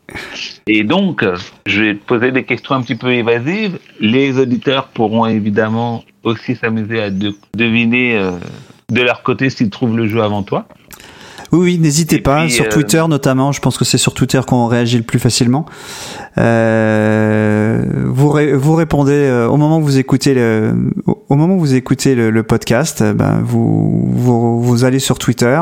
Et 0.67 0.83
donc, 0.83 1.25
je 1.65 1.81
vais 1.83 1.95
te 1.95 2.03
poser 2.05 2.31
des 2.31 2.43
questions 2.43 2.75
un 2.75 2.81
petit 2.81 2.95
peu 2.95 3.11
évasives. 3.13 3.79
Les 3.99 4.37
auditeurs 4.39 4.87
pourront 4.87 5.25
évidemment 5.25 6.03
aussi 6.23 6.55
s'amuser 6.55 7.01
à 7.01 7.09
de- 7.09 7.35
deviner 7.55 8.17
euh, 8.17 8.31
de 8.91 9.01
leur 9.01 9.23
côté 9.23 9.49
s'ils 9.49 9.69
trouvent 9.69 9.97
le 9.97 10.07
jeu 10.07 10.21
avant 10.21 10.43
toi. 10.43 10.67
Oui, 11.55 11.63
oui, 11.73 11.79
n'hésitez 11.79 12.19
pas, 12.19 12.41
puis, 12.43 12.51
sur 12.51 12.65
euh, 12.65 12.69
Twitter 12.69 13.03
notamment, 13.07 13.51
je 13.51 13.59
pense 13.61 13.77
que 13.77 13.85
c'est 13.85 13.97
sur 13.97 14.13
Twitter 14.13 14.39
qu'on 14.45 14.67
réagit 14.67 14.97
le 14.97 15.03
plus 15.03 15.19
facilement. 15.19 15.65
Euh, 16.37 17.81
vous, 18.07 18.29
ré- 18.29 18.53
vous 18.53 18.75
répondez 18.75 19.13
euh, 19.13 19.47
au 19.47 19.57
moment 19.57 19.77
où 19.79 19.83
vous 19.83 19.97
écoutez 19.97 20.33
le, 20.33 20.73
au 21.07 21.15
au 21.27 21.35
moment 21.37 21.55
où 21.55 21.59
vous 21.59 21.73
écoutez 21.73 22.13
le, 22.13 22.29
le 22.29 22.43
podcast, 22.43 23.03
ben, 23.03 23.41
vous, 23.43 24.07
vous, 24.11 24.61
vous 24.61 24.83
allez 24.85 24.99
sur 24.99 25.17
Twitter, 25.17 25.59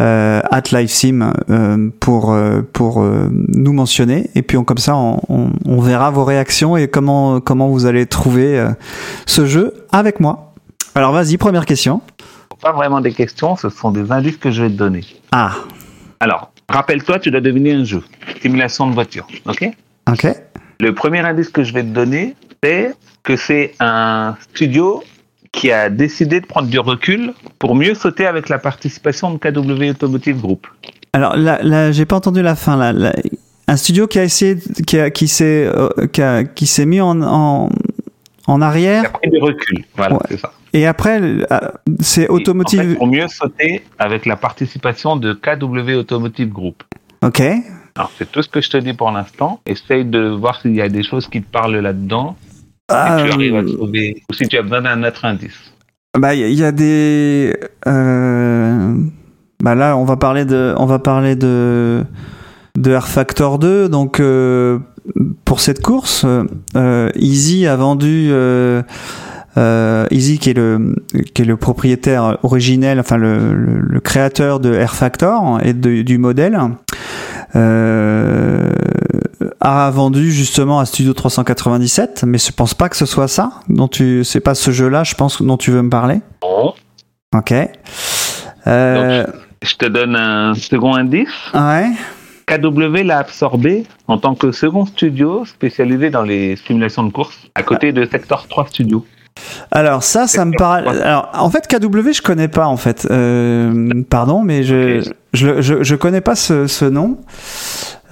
euh, 0.00 0.40
at 0.50 0.62
LiveSim, 0.70 1.32
euh, 1.50 1.88
pour, 1.98 2.36
pour 2.74 3.02
euh, 3.02 3.28
nous 3.32 3.72
mentionner, 3.72 4.30
et 4.34 4.42
puis 4.42 4.58
on, 4.58 4.64
comme 4.64 4.76
ça 4.78 4.94
on, 4.94 5.20
on, 5.30 5.50
on 5.64 5.80
verra 5.80 6.10
vos 6.10 6.24
réactions 6.24 6.76
et 6.76 6.88
comment, 6.88 7.40
comment 7.40 7.68
vous 7.68 7.86
allez 7.86 8.04
trouver 8.06 8.58
euh, 8.58 8.68
ce 9.24 9.46
jeu 9.46 9.72
avec 9.92 10.20
moi. 10.20 10.52
Alors 10.94 11.12
vas-y, 11.12 11.36
première 11.38 11.64
question. 11.66 12.00
Pas 12.60 12.72
vraiment 12.72 13.00
des 13.00 13.12
questions, 13.12 13.56
ce 13.56 13.68
sont 13.68 13.90
des 13.90 14.10
indices 14.10 14.36
que 14.36 14.50
je 14.50 14.62
vais 14.62 14.68
te 14.68 14.74
donner. 14.74 15.04
Ah, 15.32 15.52
Alors, 16.20 16.50
rappelle-toi, 16.68 17.18
tu 17.18 17.30
dois 17.30 17.40
deviner 17.40 17.72
un 17.72 17.84
jeu. 17.84 18.02
Simulation 18.40 18.88
de 18.88 18.94
voiture, 18.94 19.26
ok? 19.46 19.70
Ok. 20.10 20.26
Le 20.80 20.94
premier 20.94 21.20
indice 21.20 21.48
que 21.48 21.62
je 21.64 21.72
vais 21.72 21.82
te 21.82 21.88
donner, 21.88 22.36
c'est 22.62 22.92
que 23.22 23.36
c'est 23.36 23.74
un 23.80 24.36
studio 24.52 25.02
qui 25.52 25.72
a 25.72 25.88
décidé 25.88 26.40
de 26.40 26.46
prendre 26.46 26.68
du 26.68 26.78
recul 26.78 27.32
pour 27.58 27.74
mieux 27.74 27.94
sauter 27.94 28.26
avec 28.26 28.48
la 28.48 28.58
participation 28.58 29.32
de 29.32 29.38
KW 29.38 29.90
Automotive 29.90 30.40
Group. 30.40 30.66
Alors 31.12 31.36
là, 31.36 31.58
là 31.62 31.92
j'ai 31.92 32.04
pas 32.04 32.16
entendu 32.16 32.42
la 32.42 32.56
fin. 32.56 32.76
Là, 32.76 32.92
Là, 32.92 33.14
un 33.68 33.76
studio 33.76 34.06
qui 34.06 34.18
a 34.18 34.24
essayé, 34.24 34.56
qui, 34.86 34.98
a, 34.98 35.10
qui 35.10 35.28
s'est, 35.28 35.66
euh, 35.66 36.44
qui, 36.54 36.66
s'est 36.66 36.86
mis 36.86 37.00
en, 37.00 37.20
en, 37.22 37.68
en 38.46 38.60
arrière 38.62 39.12
pris 39.12 39.30
du 39.30 39.38
recul, 39.38 39.84
voilà, 39.96 40.14
Ouais. 40.14 40.20
c'est 40.30 40.38
ça. 40.38 40.52
et 40.72 40.86
après 40.86 41.20
euh, 41.20 41.44
c'est 42.00 42.28
en 42.30 42.34
automotive. 42.34 42.80
fait, 42.90 42.94
pour 42.94 43.06
mieux 43.06 43.28
sauter 43.28 43.82
avec 43.98 44.26
la 44.26 44.36
participation 44.36 45.16
de 45.16 45.32
KW 45.32 45.94
Automotive 45.98 46.50
Group. 46.50 46.82
Ok. 47.22 47.40
Alors, 47.96 48.10
c'est 48.18 48.30
tout 48.30 48.42
ce 48.42 48.48
que 48.48 48.60
je 48.60 48.68
te 48.70 48.76
dis 48.76 48.92
pour 48.92 49.10
l'instant. 49.10 49.60
Essaye 49.66 50.04
de 50.04 50.28
voir 50.28 50.60
s'il 50.60 50.74
y 50.74 50.82
a 50.82 50.88
des 50.90 51.02
choses 51.02 51.26
qui 51.28 51.40
te 51.42 51.50
parlent 51.50 51.78
là-dedans. 51.78 52.36
Ah, 52.90 53.18
si 53.18 53.24
tu 53.24 53.32
arrives 53.32 53.56
à 53.56 53.60
euh, 53.60 53.72
trouver, 53.74 54.22
ou 54.30 54.34
si 54.34 54.46
tu 54.46 54.58
as 54.58 54.62
besoin 54.62 54.82
d'un 54.82 55.02
autre 55.02 55.24
indice. 55.24 55.72
bah 56.16 56.34
il 56.34 56.40
y, 56.40 56.44
a- 56.44 56.48
il 56.48 56.58
y 56.58 56.62
a 56.64 56.72
des. 56.72 57.56
Euh, 57.86 58.94
bah 59.62 59.74
là 59.74 59.96
on 59.96 60.04
va 60.04 60.16
parler 60.16 60.44
de, 60.44 60.74
on 60.76 60.84
va 60.86 60.98
parler 60.98 61.34
de 61.36 62.04
de 62.76 62.94
R 62.94 63.08
Factor 63.08 63.58
2. 63.58 63.88
Donc 63.88 64.20
euh, 64.20 64.78
pour 65.44 65.60
cette 65.60 65.82
course, 65.82 66.24
euh, 66.76 67.10
Easy 67.16 67.66
a 67.66 67.76
vendu. 67.76 68.28
Euh, 68.30 68.82
euh, 69.58 70.06
Easy 70.10 70.38
qui 70.38 70.50
est 70.50 70.54
le 70.54 70.96
qui 71.34 71.40
est 71.42 71.44
le 71.46 71.56
propriétaire 71.56 72.36
originel, 72.42 73.00
enfin 73.00 73.16
le, 73.16 73.54
le, 73.54 73.78
le 73.80 74.00
créateur 74.00 74.60
de 74.60 74.74
Air 74.74 74.94
Factor 74.94 75.60
et 75.62 75.72
de- 75.72 76.02
du 76.02 76.18
modèle, 76.18 76.58
euh, 77.54 78.70
a 79.60 79.90
vendu 79.90 80.30
justement 80.30 80.78
à 80.78 80.84
Studio 80.84 81.12
397, 81.14 82.24
mais 82.26 82.36
je 82.38 82.52
pense 82.52 82.74
pas 82.74 82.88
que 82.90 82.96
ce 82.96 83.06
soit 83.06 83.28
ça 83.28 83.50
dont 83.68 83.88
tu, 83.88 84.24
c'est 84.24 84.40
pas 84.40 84.54
ce 84.54 84.70
jeu-là, 84.70 85.04
je 85.04 85.14
pense 85.14 85.40
dont 85.42 85.56
tu 85.56 85.70
veux 85.70 85.82
me 85.82 85.90
parler. 85.90 86.20
Bon. 86.42 86.74
Ok. 87.34 87.54
Euh, 88.66 89.24
Je 89.62 89.74
te 89.76 89.86
donne 89.86 90.16
un 90.16 90.54
second 90.54 90.94
indice. 90.94 91.28
ouais. 91.54 91.90
KW 92.56 93.02
l'a 93.02 93.18
absorbé 93.18 93.84
en 94.06 94.18
tant 94.18 94.36
que 94.36 94.52
second 94.52 94.86
studio 94.86 95.44
spécialisé 95.44 96.10
dans 96.10 96.22
les 96.22 96.54
simulations 96.54 97.02
de 97.02 97.10
course, 97.12 97.36
à 97.56 97.64
côté 97.64 97.92
de 97.92 98.06
Sector 98.06 98.46
3 98.46 98.68
Studio. 98.68 99.04
Alors 99.72 100.04
ça, 100.04 100.28
ça 100.28 100.44
me 100.44 100.56
parle. 100.56 100.88
Alors 101.02 101.28
en 101.34 101.50
fait, 101.50 101.66
KW, 101.66 102.12
je 102.12 102.22
connais 102.22 102.46
pas 102.48 102.66
en 102.68 102.76
fait. 102.76 103.06
Euh, 103.10 104.02
pardon, 104.08 104.42
mais 104.42 104.62
je, 104.62 105.00
Ok. 105.00 105.14
je 105.34 105.60
je 105.60 105.82
je 105.82 105.94
connais 105.96 106.20
pas 106.20 106.36
ce, 106.36 106.68
ce 106.68 106.84
nom. 106.84 107.18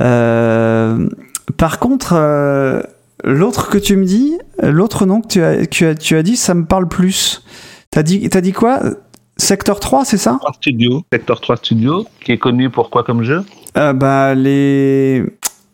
Euh, 0.01 1.09
par 1.57 1.79
contre, 1.79 2.15
euh, 2.17 2.83
l'autre 3.23 3.71
que 3.71 3.79
tu 3.79 3.97
me 3.97 4.05
dis, 4.05 4.37
l'autre 4.61 5.07
nom 5.07 5.21
que 5.21 5.29
tu 5.29 5.43
as, 5.45 5.65
tu 5.67 5.87
as 5.87 5.95
tu 5.95 6.17
as 6.17 6.25
dit, 6.25 6.37
ça 6.37 6.55
me 6.55 6.65
parle 6.65 6.89
plus. 6.89 7.45
T'as 7.93 8.03
dit 8.03 8.29
t'as 8.29 8.41
dit 8.41 8.53
quoi? 8.53 8.81
Secteur 9.37 9.79
3, 9.81 10.05
c'est 10.05 10.17
ça? 10.19 10.37
3 10.41 10.53
Studio. 10.55 11.03
Sector 11.13 11.41
3 11.41 11.57
Studio, 11.57 12.05
qui 12.21 12.33
est 12.33 12.39
connu 12.39 12.69
pour 12.69 12.91
quoi 12.91 13.05
comme 13.05 13.23
jeu? 13.23 13.45
Bah 13.75 14.35
les 14.35 15.25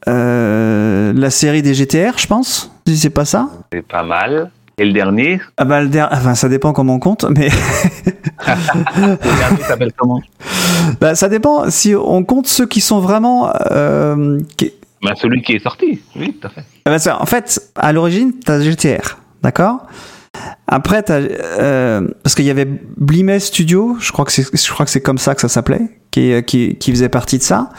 euh, 0.08 1.12
la 1.14 1.30
série 1.30 1.62
des 1.62 1.74
GTR, 1.74 2.16
je 2.18 2.26
pense. 2.26 2.70
Si 2.86 2.96
c'est 2.96 3.10
pas 3.10 3.24
ça. 3.24 3.48
C'est 3.72 3.86
pas 3.86 4.02
mal. 4.02 4.50
Et 4.78 4.84
le 4.86 4.92
dernier, 4.94 5.40
Ah 5.58 5.66
bah 5.66 5.82
le 5.82 5.88
der- 5.88 6.08
enfin 6.10 6.34
ça 6.34 6.48
dépend 6.48 6.72
comment 6.72 6.94
on 6.94 6.98
compte, 6.98 7.26
mais 7.28 7.48
le 8.46 9.36
dernier 9.36 9.62
s'appelle 9.66 9.92
comment? 9.96 10.20
Bah, 11.00 11.14
ça 11.14 11.28
dépend 11.28 11.68
si 11.68 11.94
on 11.94 12.24
compte 12.24 12.46
ceux 12.46 12.66
qui 12.66 12.80
sont 12.80 13.00
vraiment. 13.00 13.52
Euh, 13.70 14.40
qui- 14.56 14.72
bah, 15.02 15.12
Celui 15.16 15.42
qui 15.42 15.52
est 15.52 15.62
sorti, 15.62 16.00
oui, 16.16 16.34
tout 16.40 16.46
à 16.46 16.50
fait. 16.50 16.64
Ah 16.86 16.96
bah, 16.96 17.18
en 17.20 17.26
fait, 17.26 17.60
à 17.76 17.92
l'origine, 17.92 18.32
t'as 18.42 18.60
GTR, 18.60 19.18
d'accord? 19.42 19.86
Après, 20.72 21.04
euh, 21.10 22.06
parce 22.22 22.36
qu'il 22.36 22.44
y 22.44 22.50
avait 22.50 22.68
Blimet 22.96 23.40
Studio, 23.40 23.96
je 23.98 24.12
crois 24.12 24.24
que 24.24 24.30
c'est, 24.30 25.00
comme 25.00 25.18
ça 25.18 25.34
que 25.34 25.40
ça 25.40 25.48
s'appelait, 25.48 25.98
qui, 26.12 26.30
est- 26.30 26.44
qui, 26.44 26.90
faisait 26.92 27.08
partie 27.08 27.38
de 27.38 27.42
ça. 27.42 27.70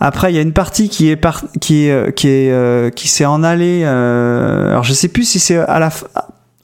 Après, 0.00 0.32
il 0.32 0.34
y 0.34 0.38
a 0.38 0.42
une 0.42 0.52
partie 0.52 0.88
qui 0.88 1.10
est 1.10 1.20
qui 1.60 1.88
euh, 1.88 2.10
qui 2.10 2.26
est, 2.28 2.50
euh, 2.50 2.90
qui 2.90 3.06
s'est 3.06 3.24
en 3.24 3.44
allée. 3.44 3.82
Euh, 3.84 4.70
alors, 4.70 4.82
je 4.82 4.92
sais 4.92 5.06
plus 5.06 5.22
si 5.22 5.38
c'est 5.38 5.60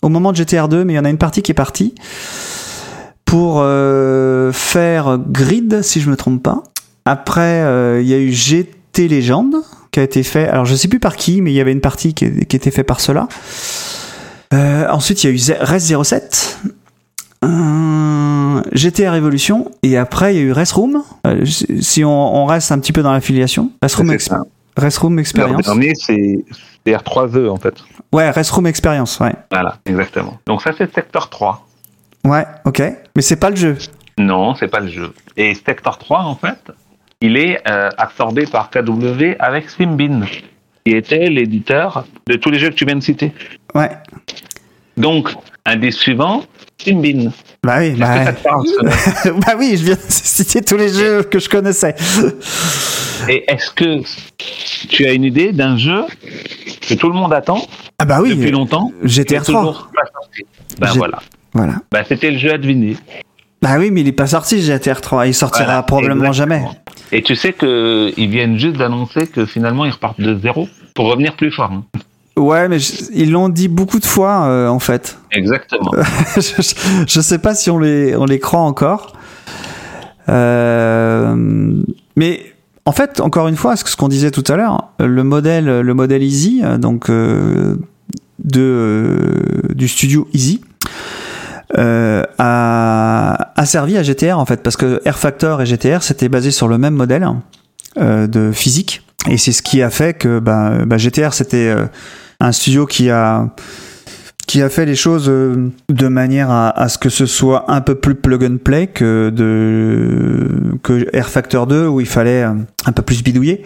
au 0.02 0.08
moment 0.08 0.32
de 0.32 0.36
GTR 0.38 0.66
2, 0.66 0.84
mais 0.84 0.94
il 0.94 0.96
y 0.96 0.98
en 0.98 1.04
a 1.04 1.08
une 1.10 1.18
partie 1.18 1.40
qui 1.42 1.52
est 1.52 1.54
partie 1.54 1.94
pour 3.24 3.60
euh, 3.60 4.50
faire 4.50 5.18
Grid, 5.28 5.82
si 5.82 6.00
je 6.00 6.10
me 6.10 6.16
trompe 6.16 6.42
pas. 6.42 6.64
Après, 7.04 7.62
euh, 7.62 8.00
il 8.02 8.08
y 8.08 8.14
a 8.14 8.18
eu 8.18 8.32
GT 8.32 9.06
Legend 9.06 9.54
qui 9.92 10.00
a 10.00 10.02
été 10.02 10.24
fait. 10.24 10.48
Alors, 10.48 10.64
je 10.64 10.74
sais 10.74 10.88
plus 10.88 10.98
par 10.98 11.14
qui, 11.14 11.42
mais 11.42 11.52
il 11.52 11.54
y 11.54 11.60
avait 11.60 11.70
une 11.72 11.80
partie 11.80 12.12
qui, 12.12 12.44
qui 12.46 12.56
était 12.56 12.72
faite 12.72 12.88
par 12.88 12.98
cela. 12.98 13.28
Euh, 14.54 14.88
ensuite, 14.90 15.24
il 15.24 15.26
y 15.28 15.30
a 15.30 15.32
eu 15.32 15.38
Z- 15.38 15.56
Race 15.60 15.92
07, 16.02 16.58
euh, 17.44 18.62
GTR 18.72 19.14
Evolution, 19.14 19.70
et 19.82 19.96
après, 19.96 20.34
il 20.34 20.38
y 20.38 20.40
a 20.40 20.44
eu 20.44 20.52
Race 20.52 20.72
Room. 20.72 21.02
Euh, 21.26 21.44
si 21.44 22.04
on, 22.04 22.36
on 22.36 22.46
reste 22.46 22.72
un 22.72 22.78
petit 22.78 22.92
peu 22.92 23.02
dans 23.02 23.12
l'affiliation, 23.12 23.70
Race 23.82 23.94
Room, 23.94 24.10
Ex-. 24.12 24.30
Race 24.76 24.98
Room 24.98 25.14
Le 25.16 25.20
Experience. 25.20 25.64
dernier, 25.64 25.92
c'est 25.94 26.44
c'est 26.84 26.92
R3E 26.92 27.48
en 27.48 27.56
fait. 27.56 27.74
Ouais, 28.12 28.30
Race 28.30 28.50
Room 28.50 28.66
Experience, 28.66 29.18
ouais. 29.20 29.32
Voilà, 29.50 29.78
exactement. 29.86 30.38
Donc 30.46 30.62
ça, 30.62 30.70
c'est 30.76 30.92
Sector 30.94 31.28
3. 31.30 31.66
Ouais, 32.24 32.44
ok. 32.64 32.80
Mais 33.16 33.22
c'est 33.22 33.36
pas 33.36 33.50
le 33.50 33.56
jeu. 33.56 33.76
Non, 34.18 34.54
c'est 34.54 34.68
pas 34.68 34.80
le 34.80 34.88
jeu. 34.88 35.12
Et 35.36 35.54
Sector 35.54 35.98
3, 35.98 36.20
en 36.20 36.36
fait, 36.36 36.58
il 37.20 37.36
est 37.36 37.60
euh, 37.68 37.90
absorbé 37.98 38.46
par 38.46 38.70
KW 38.70 39.34
avec 39.38 39.68
Swimbin, 39.70 40.22
qui 40.86 40.94
était 40.94 41.28
l'éditeur 41.28 42.06
de 42.28 42.36
tous 42.36 42.48
les 42.48 42.60
jeux 42.60 42.70
que 42.70 42.76
tu 42.76 42.84
viens 42.84 42.94
de 42.94 43.02
citer. 43.02 43.32
Ouais. 43.74 43.90
Donc, 44.96 45.30
indice 45.64 45.96
suivant, 45.96 46.44
Swimbin. 46.78 47.32
Bah 47.64 47.78
oui, 47.80 47.86
Est-ce 47.86 47.98
bah, 47.98 48.18
que 48.18 48.24
ça 48.24 48.32
te 48.32 48.42
parle 48.44 49.40
bah 49.40 49.54
oui, 49.58 49.74
je 49.76 49.84
viens 49.84 49.96
de 49.96 50.00
citer 50.08 50.62
tous 50.62 50.76
les 50.76 50.90
jeux 50.90 51.24
que 51.24 51.40
je 51.40 51.48
connaissais. 51.48 51.96
Et 53.28 53.44
est-ce 53.48 53.72
que 53.72 54.00
tu 54.88 55.06
as 55.06 55.12
une 55.12 55.24
idée 55.24 55.50
d'un 55.50 55.76
jeu 55.76 56.04
que 56.88 56.94
tout 56.94 57.08
le 57.08 57.14
monde 57.14 57.32
attend 57.32 57.66
Ah 57.98 58.04
bah 58.04 58.20
oui, 58.22 58.36
depuis 58.36 58.52
longtemps 58.52 58.92
mais 59.02 59.24
3. 59.24 59.40
toujours 59.40 59.90
pas 59.92 60.08
sorti? 60.12 60.46
Ben 60.78 60.92
voilà. 60.94 61.18
Voilà. 61.52 61.74
Ben, 61.90 62.04
c'était 62.06 62.30
le 62.30 62.38
jeu 62.38 62.52
à 62.52 62.58
deviner. 62.58 62.96
Bah 63.60 63.76
oui, 63.78 63.90
mais 63.90 64.02
il 64.02 64.08
est 64.08 64.12
pas 64.12 64.28
sorti 64.28 64.62
GTR 64.62 65.00
3. 65.00 65.26
Il 65.26 65.34
sortira 65.34 65.64
Voilà, 65.64 65.82
probablement 65.82 66.26
exactement. 66.26 66.60
jamais. 66.60 66.78
Et 67.12 67.22
tu 67.22 67.36
sais 67.36 67.52
qu'ils 67.52 68.28
viennent 68.30 68.58
juste 68.58 68.76
d'annoncer 68.76 69.26
que 69.26 69.46
finalement 69.46 69.84
ils 69.84 69.92
repartent 69.92 70.20
de 70.20 70.38
zéro 70.40 70.68
pour 70.94 71.06
revenir 71.10 71.36
plus 71.36 71.50
fort. 71.52 71.70
hein. 71.72 71.84
Ouais, 72.36 72.68
mais 72.68 72.78
je- 72.78 73.04
ils 73.14 73.30
l'ont 73.30 73.48
dit 73.48 73.68
beaucoup 73.68 73.98
de 73.98 74.04
fois 74.04 74.46
euh, 74.46 74.68
en 74.68 74.78
fait. 74.78 75.18
Exactement. 75.32 75.90
je, 76.36 76.74
je 77.08 77.20
sais 77.20 77.38
pas 77.38 77.54
si 77.54 77.70
on 77.70 77.78
les, 77.78 78.14
on 78.16 78.24
les 78.26 78.38
croit 78.38 78.60
encore. 78.60 79.14
Euh, 80.28 81.34
mais 82.16 82.40
en 82.84 82.92
fait, 82.92 83.20
encore 83.20 83.48
une 83.48 83.56
fois, 83.56 83.76
ce 83.76 83.96
qu'on 83.96 84.08
disait 84.08 84.30
tout 84.30 84.44
à 84.48 84.56
l'heure, 84.56 84.90
le 84.98 85.22
modèle, 85.24 85.80
le 85.80 85.94
modèle 85.94 86.22
Easy, 86.22 86.60
euh, 86.62 86.78
donc 86.78 87.10
euh, 87.10 87.76
de, 88.38 88.60
euh, 88.60 89.74
du 89.74 89.88
studio 89.88 90.28
Easy, 90.34 90.60
euh, 91.78 92.22
a, 92.38 93.52
a 93.54 93.66
servi 93.66 93.96
à 93.96 94.02
GTR 94.02 94.38
en 94.38 94.46
fait, 94.46 94.62
parce 94.62 94.76
que 94.76 95.00
R 95.08 95.16
Factor 95.18 95.62
et 95.62 95.66
GTR 95.66 96.02
c'était 96.02 96.28
basé 96.28 96.50
sur 96.50 96.68
le 96.68 96.78
même 96.78 96.94
modèle 96.94 97.26
euh, 97.98 98.26
de 98.26 98.52
physique, 98.52 99.02
et 99.28 99.38
c'est 99.38 99.52
ce 99.52 99.62
qui 99.62 99.82
a 99.82 99.90
fait 99.90 100.14
que 100.14 100.38
bah, 100.38 100.84
bah, 100.86 100.96
GTR 100.96 101.32
c'était 101.32 101.68
euh, 101.68 101.86
un 102.40 102.52
studio 102.52 102.86
qui 102.86 103.10
a 103.10 103.48
qui 104.46 104.62
a 104.62 104.68
fait 104.68 104.86
les 104.86 104.94
choses 104.94 105.28
euh, 105.28 105.70
de 105.88 106.08
manière 106.08 106.50
à, 106.50 106.70
à 106.70 106.88
ce 106.88 106.98
que 106.98 107.08
ce 107.08 107.26
soit 107.26 107.70
un 107.70 107.80
peu 107.80 107.96
plus 107.96 108.14
plug 108.14 108.44
and 108.44 108.58
play 108.62 108.86
que 108.86 109.30
de 109.30 110.78
que 110.82 111.08
Air 111.12 111.28
Factor 111.28 111.66
2 111.66 111.86
où 111.86 112.00
il 112.00 112.06
fallait 112.06 112.44
euh, 112.44 112.52
un 112.86 112.92
peu 112.92 113.02
plus 113.02 113.22
bidouiller. 113.22 113.64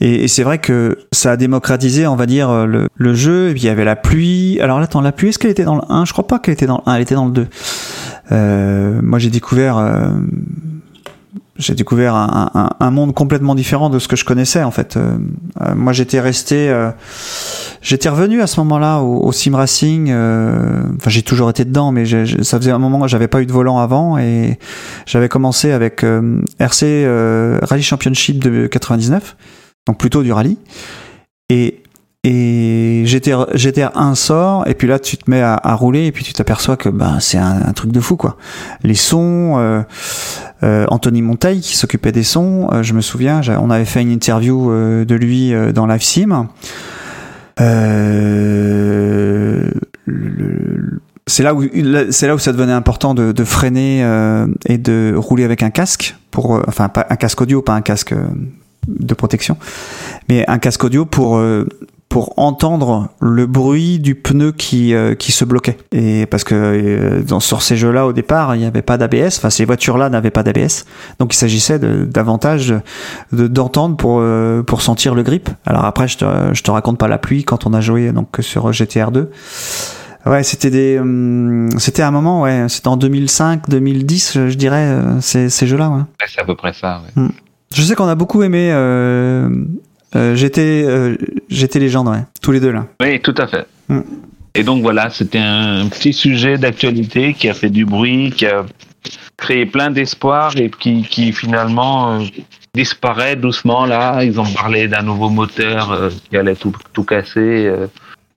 Et, 0.00 0.24
et 0.24 0.28
c'est 0.28 0.42
vrai 0.42 0.58
que 0.58 0.98
ça 1.12 1.32
a 1.32 1.36
démocratisé, 1.36 2.06
on 2.06 2.16
va 2.16 2.26
dire, 2.26 2.66
le, 2.66 2.88
le 2.94 3.14
jeu. 3.14 3.48
Et 3.50 3.52
puis 3.52 3.62
il 3.62 3.66
y 3.66 3.70
avait 3.70 3.84
la 3.84 3.96
pluie. 3.96 4.58
Alors 4.60 4.78
là, 4.78 4.84
attends, 4.84 5.00
la 5.00 5.12
pluie, 5.12 5.30
est-ce 5.30 5.38
qu'elle 5.38 5.50
était 5.50 5.64
dans 5.64 5.76
le 5.76 5.82
1 5.88 6.04
Je 6.04 6.12
crois 6.12 6.26
pas 6.26 6.38
qu'elle 6.38 6.54
était 6.54 6.66
dans 6.66 6.82
le 6.84 6.90
1, 6.90 6.94
elle 6.96 7.02
était 7.02 7.14
dans 7.14 7.26
le 7.26 7.32
2. 7.32 7.46
Euh, 8.32 9.00
moi, 9.02 9.18
j'ai 9.18 9.30
découvert, 9.30 9.78
euh, 9.78 10.10
j'ai 11.58 11.74
découvert 11.74 12.14
un, 12.14 12.50
un- 12.54 12.70
un 12.78 12.90
monde 12.90 13.14
complètement 13.14 13.54
différent 13.54 13.88
de 13.88 13.98
ce 13.98 14.08
que 14.08 14.16
je 14.16 14.24
connaissais 14.26 14.62
en 14.62 14.70
fait. 14.70 14.96
Euh, 14.98 15.16
euh, 15.62 15.74
moi, 15.74 15.94
j'étais 15.94 16.20
resté, 16.20 16.68
euh, 16.68 16.90
j'étais 17.80 18.10
revenu 18.10 18.42
à 18.42 18.46
ce 18.46 18.60
moment-là 18.60 18.98
au, 19.00 19.24
au 19.24 19.32
sim 19.32 19.56
racing. 19.56 20.08
euh, 20.10 20.82
Enfin, 20.96 21.08
j'ai 21.08 21.22
toujours 21.22 21.48
été 21.48 21.64
dedans, 21.64 21.92
mais 21.92 22.04
j'ai- 22.04 22.26
j'ai- 22.26 22.44
ça 22.44 22.58
faisait 22.58 22.72
un 22.72 22.78
moment 22.78 23.00
que 23.00 23.08
j'avais 23.08 23.28
pas 23.28 23.40
eu 23.40 23.46
de 23.46 23.52
volant 23.52 23.78
avant 23.78 24.18
et 24.18 24.58
j'avais 25.06 25.28
commencé 25.30 25.72
avec 25.72 26.04
euh, 26.04 26.40
RC 26.58 26.84
euh, 26.84 27.58
Rally 27.62 27.82
Championship 27.82 28.42
de 28.42 28.66
99, 28.66 29.36
donc 29.86 29.98
plutôt 29.98 30.22
du 30.22 30.32
rallye. 30.32 30.58
Et 31.48 31.82
et 32.28 33.04
GTR, 33.06 33.46
GTR 33.54 33.96
1 33.96 34.16
sort, 34.16 34.66
et 34.66 34.74
puis 34.74 34.88
là 34.88 34.98
tu 34.98 35.16
te 35.16 35.30
mets 35.30 35.42
à, 35.42 35.74
rouler, 35.76 36.06
et 36.06 36.12
puis 36.12 36.24
tu 36.24 36.32
t'aperçois 36.32 36.76
que 36.76 36.88
ben, 36.88 37.18
c'est 37.20 37.38
un, 37.38 37.72
truc 37.72 37.92
de 37.92 38.00
fou 38.00 38.16
quoi. 38.16 38.36
Les 38.82 38.96
sons, 38.96 39.54
euh, 39.58 39.82
euh, 40.64 40.86
Anthony 40.88 41.22
Monteil 41.22 41.60
qui 41.60 41.76
s'occupait 41.76 42.10
des 42.10 42.24
sons, 42.24 42.68
euh, 42.72 42.82
je 42.82 42.94
me 42.94 43.00
souviens, 43.00 43.42
on 43.60 43.70
avait 43.70 43.84
fait 43.84 44.02
une 44.02 44.10
interview 44.10 44.72
de 44.72 45.14
lui 45.14 45.52
dans 45.72 45.86
Live 45.86 46.02
Sim. 46.02 46.48
C'est 51.28 51.42
là 51.44 51.54
où 51.54 51.62
c'est 52.10 52.26
là 52.26 52.34
où 52.34 52.38
ça 52.40 52.52
devenait 52.52 52.72
important 52.72 53.14
de, 53.14 53.44
freiner 53.44 54.00
et 54.68 54.78
de 54.78 55.14
rouler 55.16 55.44
avec 55.44 55.62
un 55.62 55.70
casque 55.70 56.16
pour 56.32 56.60
enfin 56.66 56.88
pas 56.88 57.06
un 57.08 57.16
casque 57.16 57.40
audio 57.40 57.62
pas 57.62 57.74
un 57.74 57.82
casque 57.82 58.14
de 58.88 59.14
protection 59.14 59.56
mais 60.28 60.44
un 60.48 60.58
casque 60.58 60.84
audio 60.84 61.04
pour 61.04 61.36
euh, 61.38 61.66
pour 62.08 62.38
entendre 62.38 63.08
le 63.20 63.46
bruit 63.46 63.98
du 63.98 64.14
pneu 64.14 64.52
qui 64.52 64.94
euh, 64.94 65.14
qui 65.16 65.32
se 65.32 65.44
bloquait 65.44 65.76
et 65.90 66.26
parce 66.26 66.44
que 66.44 66.54
euh, 66.54 67.22
dans, 67.22 67.40
sur 67.40 67.62
ces 67.62 67.76
jeux-là 67.76 68.06
au 68.06 68.12
départ 68.12 68.54
il 68.54 68.60
n'y 68.60 68.64
avait 68.64 68.80
pas 68.82 68.96
d'ABS 68.96 69.38
enfin 69.38 69.50
ces 69.50 69.64
voitures-là 69.64 70.08
n'avaient 70.08 70.30
pas 70.30 70.44
d'ABS 70.44 70.84
donc 71.18 71.34
il 71.34 71.36
s'agissait 71.36 71.80
de- 71.80 72.04
davantage 72.04 72.72
de 73.32 73.48
d'entendre 73.48 73.96
pour 73.96 74.18
euh, 74.20 74.62
pour 74.62 74.82
sentir 74.82 75.14
le 75.16 75.24
grip 75.24 75.48
alors 75.66 75.84
après 75.84 76.06
je 76.06 76.18
te 76.18 76.24
je 76.52 76.62
te 76.62 76.70
raconte 76.70 76.96
pas 76.98 77.08
la 77.08 77.18
pluie 77.18 77.42
quand 77.44 77.66
on 77.66 77.74
a 77.74 77.80
joué 77.80 78.12
donc 78.12 78.28
sur 78.40 78.72
GTR 78.72 79.10
2 79.10 79.30
Ouais, 80.24 80.42
c'était 80.42 80.70
des, 80.70 80.98
hum, 80.98 81.68
c'était 81.78 82.02
un 82.02 82.10
moment, 82.10 82.42
ouais, 82.42 82.64
c'était 82.68 82.88
en 82.88 82.96
2005, 82.96 83.68
2010, 83.68 84.32
je, 84.34 84.48
je 84.48 84.56
dirais, 84.56 84.92
ces, 85.20 85.48
ces 85.50 85.68
jeux-là. 85.68 85.88
Ouais. 85.88 86.00
C'est 86.26 86.40
à 86.40 86.44
peu 86.44 86.56
près 86.56 86.72
ça. 86.72 87.00
ouais. 87.16 87.28
Je 87.74 87.82
sais 87.82 87.94
qu'on 87.94 88.08
a 88.08 88.14
beaucoup 88.14 88.42
aimé. 88.42 88.70
Euh, 88.72 89.48
euh, 90.14 90.34
j'étais, 90.34 90.84
euh, 90.86 91.16
j'étais 91.48 91.78
légende, 91.78 92.08
ouais, 92.08 92.24
tous 92.40 92.52
les 92.52 92.60
deux 92.60 92.72
là. 92.72 92.86
Oui, 93.00 93.20
tout 93.20 93.34
à 93.36 93.46
fait. 93.46 93.66
Mm. 93.88 94.00
Et 94.54 94.62
donc 94.62 94.80
voilà, 94.82 95.10
c'était 95.10 95.38
un 95.38 95.86
petit 95.88 96.14
sujet 96.14 96.56
d'actualité 96.56 97.34
qui 97.34 97.48
a 97.48 97.54
fait 97.54 97.68
du 97.68 97.84
bruit, 97.84 98.30
qui 98.30 98.46
a 98.46 98.64
créé 99.36 99.66
plein 99.66 99.90
d'espoir 99.90 100.56
et 100.56 100.70
qui, 100.70 101.02
qui 101.02 101.32
finalement 101.32 102.20
euh, 102.20 102.24
disparaît 102.74 103.36
doucement 103.36 103.84
là. 103.84 104.24
Ils 104.24 104.40
ont 104.40 104.50
parlé 104.50 104.88
d'un 104.88 105.02
nouveau 105.02 105.28
moteur 105.28 105.92
euh, 105.92 106.10
qui 106.30 106.36
allait 106.38 106.56
tout, 106.56 106.72
tout 106.94 107.04
casser. 107.04 107.66
euh. 107.66 107.86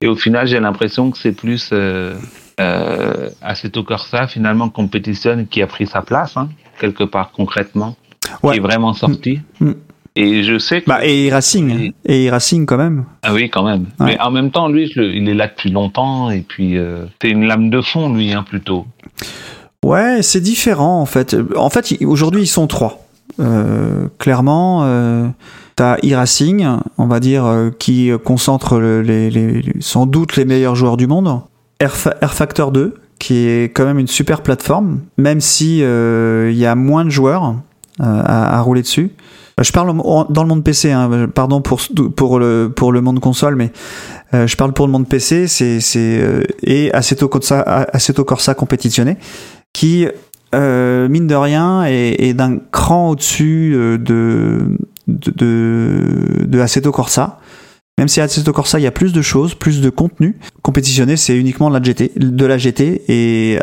et 0.01 0.07
au 0.07 0.15
final, 0.15 0.45
j'ai 0.47 0.59
l'impression 0.59 1.09
que 1.11 1.17
c'est 1.17 1.31
plus 1.31 1.69
euh, 1.71 3.29
Assetto 3.41 3.83
Corsa 3.83 4.27
finalement 4.27 4.69
compétitionne 4.69 5.47
qui 5.47 5.61
a 5.61 5.67
pris 5.67 5.87
sa 5.87 6.01
place 6.01 6.35
hein, 6.35 6.49
quelque 6.79 7.05
part 7.05 7.31
concrètement, 7.31 7.95
Ouais. 8.43 8.53
qui 8.53 8.57
est 8.59 8.61
vraiment 8.61 8.93
sorti. 8.93 9.39
Mm. 9.59 9.71
Et 10.15 10.43
je 10.43 10.57
sais 10.57 10.81
que 10.81 10.87
Bah 10.89 11.05
et 11.05 11.29
Racing, 11.31 11.93
et 12.05 12.29
Racing 12.29 12.65
quand 12.65 12.77
même. 12.77 13.05
ah 13.23 13.33
oui, 13.33 13.49
quand 13.49 13.63
même. 13.63 13.85
Ouais. 13.99 14.07
Mais 14.07 14.19
en 14.19 14.31
même 14.31 14.51
temps, 14.51 14.67
lui, 14.67 14.91
le- 14.95 15.13
il 15.15 15.29
est 15.29 15.33
là 15.33 15.47
depuis 15.47 15.69
longtemps 15.71 16.29
et 16.31 16.41
puis 16.41 16.77
euh, 16.77 17.05
c'est 17.21 17.29
une 17.29 17.45
lame 17.45 17.69
de 17.69 17.79
fond, 17.81 18.13
lui, 18.13 18.33
hein, 18.33 18.43
plutôt. 18.47 18.85
Ouais, 19.85 20.21
c'est 20.21 20.41
différent 20.41 20.99
en 21.01 21.05
fait. 21.05 21.35
En 21.55 21.69
fait, 21.69 21.95
aujourd'hui 22.05 22.41
ils 22.41 22.47
sont 22.47 22.67
trois. 22.67 23.05
Euh, 23.39 24.07
clairement, 24.17 24.81
euh, 24.83 25.27
t'as 25.77 25.95
e-racing, 26.03 26.65
on 26.97 27.05
va 27.05 27.19
dire, 27.21 27.45
euh, 27.45 27.69
qui 27.77 28.11
concentre 28.25 28.77
le- 28.79 29.01
les, 29.01 29.29
les- 29.29 29.61
les- 29.61 29.73
sans 29.81 30.05
doute 30.05 30.35
les 30.35 30.43
meilleurs 30.43 30.75
joueurs 30.75 30.97
du 30.97 31.07
monde. 31.07 31.41
Air, 31.79 31.95
Fa- 31.95 32.15
Air 32.21 32.33
Factor 32.33 32.73
2, 32.73 32.95
qui 33.19 33.37
est 33.47 33.71
quand 33.73 33.85
même 33.85 33.99
une 33.99 34.07
super 34.07 34.41
plateforme, 34.41 34.99
même 35.17 35.39
si 35.39 35.79
euh, 35.81 36.49
il 36.51 36.57
y 36.57 36.65
a 36.65 36.75
moins 36.75 37.05
de 37.05 37.09
joueurs 37.09 37.55
à, 37.99 38.57
à 38.57 38.61
rouler 38.61 38.81
dessus. 38.81 39.11
Euh, 39.59 39.63
Je 39.63 39.71
parle 39.71 39.95
dans 40.29 40.43
le 40.43 40.47
monde 40.47 40.63
PC, 40.63 40.91
hein, 40.91 41.27
pardon 41.33 41.61
pour, 41.61 41.81
pour, 42.15 42.39
le, 42.39 42.71
pour 42.73 42.91
le 42.91 43.01
monde 43.01 43.19
console, 43.19 43.55
mais 43.55 43.71
euh, 44.33 44.47
je 44.47 44.55
parle 44.55 44.73
pour 44.73 44.85
le 44.85 44.91
monde 44.91 45.07
PC, 45.07 45.47
c'est 45.47 45.81
c'est, 45.81 46.19
euh, 46.21 46.43
et 46.63 46.91
Assetto 46.93 47.27
Corsa, 47.27 47.61
Assetto 47.61 48.23
Corsa 48.23 48.53
compétitionné, 48.53 49.17
qui 49.73 50.07
euh, 50.55 51.09
mine 51.09 51.27
de 51.27 51.35
rien 51.35 51.83
est, 51.85 52.15
est 52.19 52.33
d'un 52.33 52.57
cran 52.71 53.09
au-dessus 53.11 53.73
euh, 53.75 53.97
de, 53.97 54.77
de, 55.07 55.31
de, 55.35 56.45
de 56.45 56.59
Assetto 56.59 56.91
Corsa. 56.91 57.39
Même 57.97 58.07
si 58.07 58.21
Assetto 58.21 58.53
Corsa 58.53 58.79
il 58.79 58.83
y 58.83 58.87
a 58.87 58.91
plus 58.91 59.11
de 59.11 59.21
choses, 59.21 59.55
plus 59.55 59.81
de 59.81 59.89
contenu, 59.89 60.37
compétitionné 60.61 61.17
c'est 61.17 61.35
uniquement 61.37 61.69
de 61.69 61.75
la 61.77 61.83
GT, 61.83 62.13
de 62.15 62.45
la 62.45 62.57
GT 62.57 63.01
et 63.09 63.59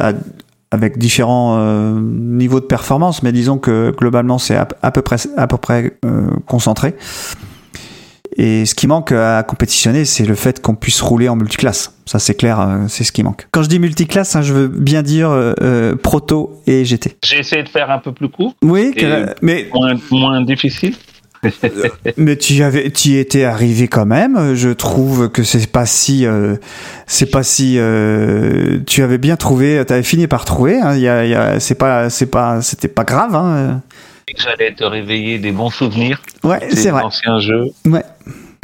avec 0.71 0.99
différents 0.99 1.57
euh, 1.59 1.99
niveaux 2.01 2.61
de 2.61 2.65
performance, 2.67 3.23
mais 3.23 3.33
disons 3.33 3.59
que 3.59 3.93
globalement 3.97 4.39
c'est 4.39 4.57
à, 4.57 4.67
à 4.83 4.91
peu 4.91 5.03
près 5.03 5.17
à 5.37 5.47
peu 5.47 5.57
près 5.57 5.99
euh, 6.05 6.29
concentré. 6.47 6.95
Et 8.39 8.67
ce 8.67 8.75
qui 8.75 8.87
manque 8.87 9.13
à 9.13 9.43
compétitionner, 9.45 10.05
c'est 10.05 10.27
le 10.27 10.35
fait 10.35 10.61
qu'on 10.61 10.75
puisse 10.75 11.01
rouler 11.01 11.27
en 11.31 11.37
multiclasse. 11.37 11.95
Ça, 12.05 12.19
c'est 12.19 12.35
clair, 12.35 12.61
euh, 12.61 12.85
c'est 12.87 13.03
ce 13.03 13.11
qui 13.11 13.23
manque. 13.23 13.49
Quand 13.51 13.63
je 13.63 13.69
dis 13.69 13.79
multiclasse, 13.79 14.37
hein, 14.37 14.43
je 14.43 14.53
veux 14.53 14.69
bien 14.69 15.03
dire 15.03 15.31
euh, 15.31 15.97
proto 15.97 16.61
et 16.67 16.85
GT. 16.85 17.17
J'ai 17.25 17.39
essayé 17.39 17.63
de 17.63 17.69
faire 17.69 17.91
un 17.91 17.99
peu 17.99 18.13
plus 18.13 18.29
court, 18.29 18.55
Oui, 18.63 18.93
Et- 18.95 19.01
que- 19.01 19.35
mais 19.41 19.69
moins, 19.73 19.95
moins 20.11 20.41
difficile. 20.43 20.95
mais 22.17 22.37
tu 22.37 22.63
avais, 22.63 22.91
tu 22.91 23.09
y 23.11 23.19
étais 23.19 23.45
arrivé 23.45 23.89
quand 23.89 24.07
même. 24.07 24.55
Je 24.55 24.69
trouve 24.71 25.29
que 25.31 25.43
c'est 25.43 25.71
pas 25.71 25.87
si, 25.87 26.27
euh, 26.27 26.57
c'est 27.07 27.31
pas 27.31 27.43
si, 27.43 27.77
euh, 27.79 28.79
tu 28.87 29.03
avais 29.03 29.19
bien 29.19 29.37
trouvé, 29.37 29.83
tu 29.87 29.93
avais 29.93 30.03
fini 30.03 30.27
par 30.27 30.45
trouver. 30.45 30.81
hein. 30.81 30.95
Il 30.95 31.01
y 31.03 31.09
a, 31.09 31.25
il 31.25 31.31
y 31.31 31.35
a- 31.35 31.61
c'est 31.61 31.75
pas, 31.77 32.11
c'est 32.11 32.27
pas, 32.27 32.61
c'était 32.63 32.89
pas 32.89 33.05
grave. 33.05 33.35
Hein. 33.35 33.81
J'allais 34.37 34.75
te 34.75 34.85
réveiller 34.85 35.39
des 35.39 35.53
bons 35.53 35.71
souvenirs. 35.71 36.21
Ouais, 36.43 36.61
c'est 36.73 36.91
vrai. 36.91 37.03
anciens 37.03 37.39
jeux. 37.39 37.67
Ouais. 37.87 38.03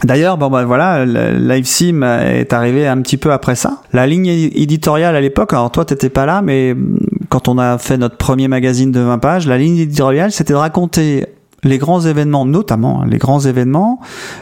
D'ailleurs, 0.05 0.37
bon 0.37 0.51
bah 0.51 0.65
voilà, 0.65 1.05
Live 1.05 1.65
Sim 1.65 2.03
est 2.03 2.53
arrivé 2.53 2.89
un 2.89 3.01
petit 3.03 3.17
peu 3.17 3.31
après 3.31 3.55
ça. 3.55 3.83
La 3.93 4.05
ligne 4.09 4.27
éditoriale 4.27 5.15
à 5.15 5.21
l'époque, 5.21 5.53
alors 5.53 5.71
toi 5.71 5.85
t'étais 5.85 6.09
pas 6.09 6.27
là, 6.27 6.43
mais 6.43 6.73
hum, 6.73 6.99
quand 7.29 7.47
on 7.47 7.57
a 7.59 7.79
fait 7.79 7.97
notre 7.99 8.17
premier 8.17 8.49
magazine 8.49 8.91
de 8.91 8.99
20 8.99 9.19
pages, 9.19 9.47
la 9.47 9.59
ligne 9.59 9.79
éditoriale 9.79 10.33
c'était 10.33 10.55
de 10.55 10.59
raconter 10.59 11.27
les 11.65 11.79
grands 11.79 12.01
événements, 12.01 12.45
notamment 12.45 13.03
hein, 13.03 13.07
les 13.09 13.19
grands 13.19 13.41
événements 13.41 14.01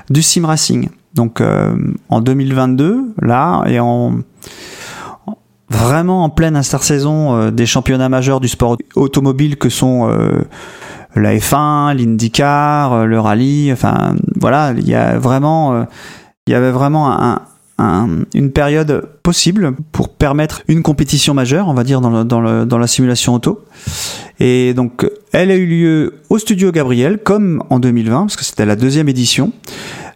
du 0.09 0.23
sim 0.23 0.47
racing. 0.47 0.89
Donc 1.15 1.41
euh, 1.41 1.75
en 2.09 2.21
2022, 2.21 3.15
là, 3.21 3.63
et 3.67 3.81
en 3.81 4.15
en- 5.27 5.37
vraiment 5.69 6.25
en 6.25 6.31
pleine 6.31 6.57
intersaison 6.57 7.35
euh, 7.37 7.51
des 7.51 7.67
championnats 7.67 8.09
majeurs 8.09 8.41
du 8.41 8.49
sport 8.49 8.77
automobile 8.95 9.57
que 9.57 9.69
sont 9.69 10.09
euh, 10.09 10.43
la 11.17 11.35
F1, 11.35 11.95
l'IndyCar, 11.95 12.93
euh, 12.93 13.05
le 13.07 13.19
rallye, 13.21 13.73
enfin 13.73 14.15
voilà, 14.41 14.73
il 14.77 14.89
y 14.89 14.95
a 14.95 15.19
vraiment, 15.19 15.75
euh, 15.75 15.83
il 16.47 16.53
y 16.53 16.57
avait 16.57 16.71
vraiment 16.71 17.11
un, 17.13 17.43
un- 17.81 18.25
une 18.35 18.51
période 18.51 19.09
possible 19.23 19.73
pour 19.93 20.09
permettre 20.11 20.63
une 20.69 20.83
compétition 20.83 21.35
majeure, 21.35 21.69
on 21.69 21.75
va 21.75 21.85
dire 21.85 22.01
dans, 22.01 22.79
la 22.79 22.87
simulation 22.87 23.35
auto. 23.35 23.65
Et 24.39 24.73
donc, 24.75 25.07
elle 25.33 25.51
a 25.51 25.57
eu 25.57 25.67
lieu 25.67 26.15
au 26.31 26.39
studio 26.39 26.73
Gabriel, 26.73 27.19
comme 27.19 27.63
en 27.71 27.79
2020, 27.79 28.21
parce 28.23 28.37
que 28.37 28.45
c'était 28.45 28.67
la 28.67 28.77
deuxième 28.77 29.09
édition. 29.09 29.53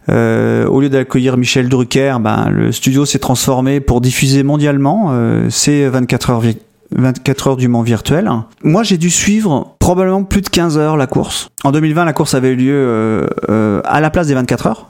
Euh, 0.09 0.67
au 0.67 0.81
lieu 0.81 0.89
d'accueillir 0.89 1.35
Michel 1.37 1.67
Drucker, 1.67 2.17
ben, 2.19 2.49
le 2.49 2.71
studio 2.71 3.05
s'est 3.05 3.17
transformé 3.19 3.79
pour 3.79 4.01
diffuser 4.01 4.43
mondialement 4.43 5.07
euh, 5.11 5.49
ces 5.49 5.89
24 5.89 6.29
heures, 6.29 6.41
vi- 6.41 6.57
24 6.95 7.47
heures 7.47 7.57
du 7.57 7.67
Mans 7.67 7.81
virtuel. 7.81 8.29
Moi, 8.63 8.83
j'ai 8.83 8.97
dû 8.97 9.09
suivre 9.09 9.75
probablement 9.79 10.23
plus 10.23 10.41
de 10.41 10.49
15 10.49 10.77
heures 10.77 10.95
la 10.97 11.07
course. 11.07 11.49
En 11.63 11.71
2020, 11.71 12.05
la 12.05 12.13
course 12.13 12.35
avait 12.35 12.49
eu 12.51 12.55
lieu 12.55 13.27
euh, 13.49 13.81
à 13.83 13.99
la 13.99 14.11
place 14.11 14.27
des 14.27 14.35
24 14.35 14.67
heures. 14.67 14.89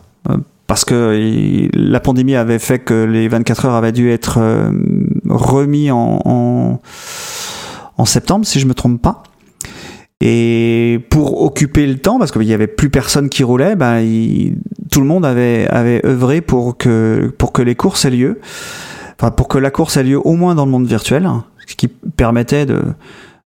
Parce 0.67 0.83
que 0.83 1.69
la 1.73 1.99
pandémie 1.99 2.35
avait 2.35 2.59
fait 2.59 2.79
que 2.79 3.03
les 3.05 3.27
24 3.27 3.65
heures 3.65 3.75
avaient 3.75 3.91
dû 3.91 4.09
être 4.09 4.39
euh, 4.39 4.71
remis 5.29 5.91
en, 5.91 6.81
en, 7.97 8.05
septembre, 8.05 8.45
si 8.45 8.59
je 8.59 8.65
me 8.65 8.73
trompe 8.73 9.01
pas. 9.01 9.23
Et 10.21 11.05
pour 11.09 11.43
occuper 11.43 11.85
le 11.85 11.97
temps, 11.97 12.17
parce 12.17 12.31
qu'il 12.31 12.43
y 12.43 12.53
avait 12.53 12.67
plus 12.67 12.89
personne 12.89 13.29
qui 13.29 13.43
roulait, 13.43 13.75
ben, 13.75 14.03
tout 14.89 15.01
le 15.01 15.05
monde 15.05 15.25
avait, 15.25 15.67
avait 15.67 16.03
œuvré 16.05 16.41
pour 16.41 16.77
que, 16.77 17.31
pour 17.37 17.51
que 17.51 17.61
les 17.61 17.75
courses 17.75 18.05
aient 18.05 18.11
lieu. 18.11 18.39
Enfin, 19.19 19.31
pour 19.31 19.47
que 19.47 19.59
la 19.59 19.69
course 19.69 19.97
ait 19.97 20.03
lieu 20.03 20.19
au 20.19 20.33
moins 20.33 20.55
dans 20.55 20.65
le 20.65 20.71
monde 20.71 20.87
virtuel, 20.87 21.29
ce 21.67 21.75
qui 21.75 21.87
permettait 21.87 22.65
de, 22.65 22.81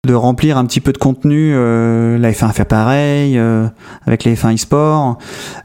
de 0.06 0.16
remplir 0.16 0.58
un 0.58 0.66
petit 0.66 0.82
peu 0.82 0.92
de 0.92 0.98
contenu. 0.98 1.54
Euh, 1.56 2.18
la 2.18 2.34
F1 2.34 2.50
a 2.50 2.52
fait 2.52 2.66
pareil, 2.66 3.38
euh, 3.38 3.68
avec 4.06 4.26
les 4.26 4.36
F1 4.36 4.56
e-sport, 4.56 5.18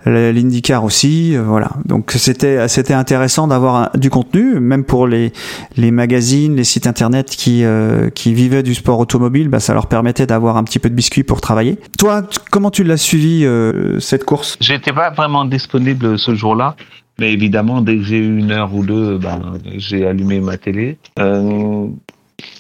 l'IndyCar 0.07 0.85
aussi, 0.85 1.35
euh, 1.35 1.43
voilà. 1.43 1.71
Donc 1.87 2.13
c'était 2.13 2.69
c'était 2.69 2.95
intéressant 2.95 3.49
d'avoir 3.49 3.91
du 3.97 4.11
contenu, 4.11 4.61
même 4.61 4.85
pour 4.85 5.09
les 5.09 5.33
les 5.77 5.91
magazines, 5.91 6.55
les 6.55 6.63
sites 6.63 6.87
internet 6.87 7.31
qui 7.31 7.65
euh, 7.65 8.11
qui 8.11 8.33
vivaient 8.33 8.63
du 8.63 8.77
sport 8.77 9.01
automobile, 9.01 9.49
bah, 9.49 9.59
ça 9.59 9.75
leur 9.75 9.89
permettait 9.89 10.27
d'avoir 10.27 10.57
un 10.57 10.63
petit 10.63 10.79
peu 10.79 10.89
de 10.89 10.95
biscuit 10.95 11.25
pour 11.25 11.41
travailler. 11.41 11.77
Toi, 11.99 12.23
comment 12.53 12.71
tu 12.71 12.85
l'as 12.85 12.97
suivi 12.97 13.45
euh, 13.45 13.99
cette 13.99 14.23
course? 14.25 14.57
J'étais 14.61 14.93
pas 14.93 15.11
vraiment 15.11 15.47
disponible 15.47 16.17
ce 16.17 16.37
jour-là, 16.37 16.77
mais 17.19 17.33
évidemment, 17.33 17.81
dès 17.81 17.97
que 17.97 18.05
j'ai 18.05 18.19
eu 18.19 18.39
une 18.39 18.53
heure 18.53 18.73
ou 18.73 18.85
deux, 18.85 19.19
ben, 19.19 19.55
j'ai 19.79 20.07
allumé 20.07 20.39
ma 20.39 20.57
télé. 20.59 20.97
Euh, 21.19 21.89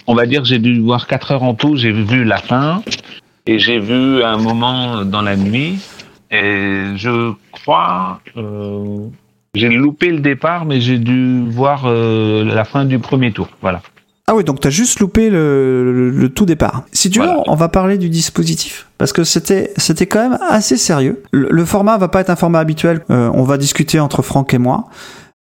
on 0.06 0.14
va 0.14 0.26
dire, 0.26 0.44
j'ai 0.44 0.58
dû 0.58 0.80
voir 0.80 1.06
quatre 1.06 1.32
heures 1.32 1.42
en 1.42 1.54
tout. 1.54 1.76
J'ai 1.76 1.92
vu 1.92 2.24
la 2.24 2.38
fin 2.38 2.82
et 3.46 3.58
j'ai 3.58 3.78
vu 3.78 4.22
un 4.22 4.36
moment 4.38 5.04
dans 5.04 5.22
la 5.22 5.36
nuit. 5.36 5.78
Et 6.30 6.92
je 6.96 7.32
crois, 7.52 8.20
euh, 8.36 8.98
j'ai 9.54 9.68
loupé 9.70 10.10
le 10.10 10.20
départ, 10.20 10.66
mais 10.66 10.80
j'ai 10.80 10.98
dû 10.98 11.42
voir 11.48 11.84
euh, 11.86 12.44
la 12.44 12.64
fin 12.64 12.84
du 12.84 12.98
premier 12.98 13.32
tour. 13.32 13.48
Voilà. 13.62 13.80
Ah 14.30 14.34
oui, 14.34 14.44
donc 14.44 14.60
t'as 14.60 14.68
juste 14.68 15.00
loupé 15.00 15.30
le, 15.30 15.90
le- 15.90 16.10
le 16.10 16.28
tout 16.28 16.44
départ. 16.44 16.82
Si 16.92 17.08
tu 17.08 17.18
veux, 17.20 17.24
Voilà. 17.24 17.42
on 17.46 17.54
va 17.54 17.70
parler 17.70 17.96
du 17.96 18.10
dispositif 18.10 18.86
parce 18.98 19.14
que 19.14 19.24
c'était 19.24 19.72
c'était 19.78 20.04
quand 20.04 20.28
même 20.28 20.38
assez 20.50 20.76
sérieux. 20.76 21.22
Le, 21.32 21.48
le 21.50 21.64
format 21.64 21.96
va 21.96 22.08
pas 22.08 22.20
être 22.20 22.28
un 22.28 22.36
format 22.36 22.58
habituel. 22.58 23.00
Euh, 23.08 23.30
on 23.32 23.44
va 23.44 23.56
discuter 23.56 23.98
entre 24.00 24.20
Franck 24.20 24.52
et 24.52 24.58
moi. 24.58 24.88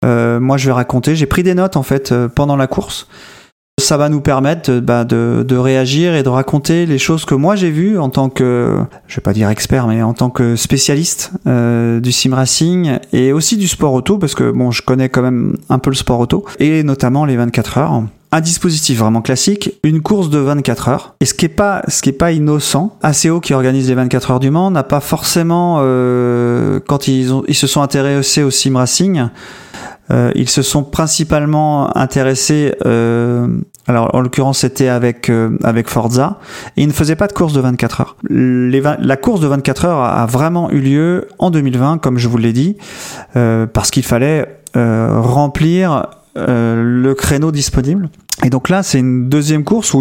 Moi, 0.05 0.55
je 0.57 0.65
vais 0.67 0.71
raconter. 0.71 1.17
J'ai 1.17 1.25
pris 1.25 1.43
des 1.43 1.53
notes 1.55 1.75
en 1.75 1.83
fait 1.83 2.13
pendant 2.29 2.55
la 2.55 2.67
course. 2.67 3.09
Ça 3.89 3.97
va 3.97 4.07
nous 4.07 4.21
permettre 4.21 4.69
euh, 4.69 4.81
bah, 4.81 5.03
de, 5.03 5.55
réagir 5.55 6.13
et 6.13 6.21
de 6.21 6.29
raconter 6.29 6.85
les 6.85 6.99
choses 6.99 7.25
que 7.25 7.33
moi 7.33 7.55
j'ai 7.55 7.71
vues 7.71 7.97
en 7.97 8.09
tant 8.09 8.29
que, 8.29 8.77
je 9.07 9.15
vais 9.15 9.21
pas 9.23 9.33
dire 9.33 9.49
expert, 9.49 9.87
mais 9.87 10.03
en 10.03 10.13
tant 10.13 10.29
que 10.29 10.55
spécialiste 10.55 11.31
euh, 11.47 11.99
du 11.99 12.11
sim 12.11 12.35
racing 12.35 12.99
et 13.13 13.33
aussi 13.33 13.57
du 13.57 13.67
sport 13.67 13.93
auto, 13.93 14.19
parce 14.19 14.35
que 14.35 14.51
bon, 14.51 14.69
je 14.69 14.83
connais 14.83 15.09
quand 15.09 15.23
même 15.23 15.57
un 15.69 15.79
peu 15.79 15.89
le 15.89 15.95
sport 15.95 16.19
auto 16.19 16.45
et 16.59 16.83
notamment 16.83 17.25
les 17.25 17.35
24 17.35 17.79
heures. 17.79 18.03
Un 18.31 18.41
dispositif 18.41 18.99
vraiment 18.99 19.23
classique, 19.23 19.79
une 19.81 20.03
course 20.03 20.29
de 20.29 20.37
24 20.37 20.89
heures. 20.89 21.15
Et 21.19 21.25
ce 21.25 21.33
qui 21.33 21.45
est 21.45 21.49
pas, 21.49 21.81
ce 21.87 22.03
qui 22.03 22.09
est 22.09 22.13
pas 22.13 22.31
innocent, 22.31 22.95
ACO 23.01 23.39
qui 23.39 23.55
organise 23.55 23.89
les 23.89 23.95
24 23.95 24.29
heures 24.29 24.39
du 24.39 24.51
Mans 24.51 24.69
n'a 24.69 24.83
pas 24.83 24.99
forcément, 24.99 25.77
euh, 25.79 26.79
quand 26.87 27.07
ils 27.07 27.33
ont, 27.33 27.43
ils 27.47 27.55
se 27.55 27.65
sont 27.65 27.81
intéressés 27.81 28.43
au 28.43 28.51
sim 28.51 28.77
racing, 28.77 29.29
euh, 30.11 30.31
ils 30.35 30.49
se 30.49 30.61
sont 30.61 30.83
principalement 30.83 31.95
intéressés, 31.97 32.73
euh, 32.85 33.47
alors 33.87 34.13
en 34.13 34.21
l'occurrence 34.21 34.59
c'était 34.59 34.87
avec 34.87 35.29
euh, 35.29 35.57
avec 35.63 35.89
Forza, 35.89 36.39
et 36.77 36.81
ils 36.83 36.87
ne 36.87 36.93
faisaient 36.93 37.15
pas 37.15 37.27
de 37.27 37.33
course 37.33 37.53
de 37.53 37.61
24 37.61 38.01
heures. 38.01 38.15
La 38.29 39.17
course 39.17 39.39
de 39.39 39.47
24 39.47 39.85
heures 39.85 39.99
a, 39.99 40.23
a 40.23 40.25
vraiment 40.25 40.69
eu 40.71 40.79
lieu 40.79 41.27
en 41.37 41.51
2020, 41.51 41.99
comme 41.99 42.17
je 42.17 42.27
vous 42.27 42.37
l'ai 42.37 42.53
dit, 42.53 42.77
euh, 43.35 43.65
parce 43.65 43.91
qu'il 43.91 44.03
fallait 44.03 44.61
euh, 44.75 45.19
remplir 45.19 46.07
euh, 46.37 46.83
le 46.83 47.15
créneau 47.15 47.51
disponible. 47.51 48.09
Et 48.43 48.49
donc 48.49 48.69
là, 48.69 48.83
c'est 48.83 48.99
une 48.99 49.27
deuxième 49.27 49.65
course 49.65 49.93
où 49.93 49.99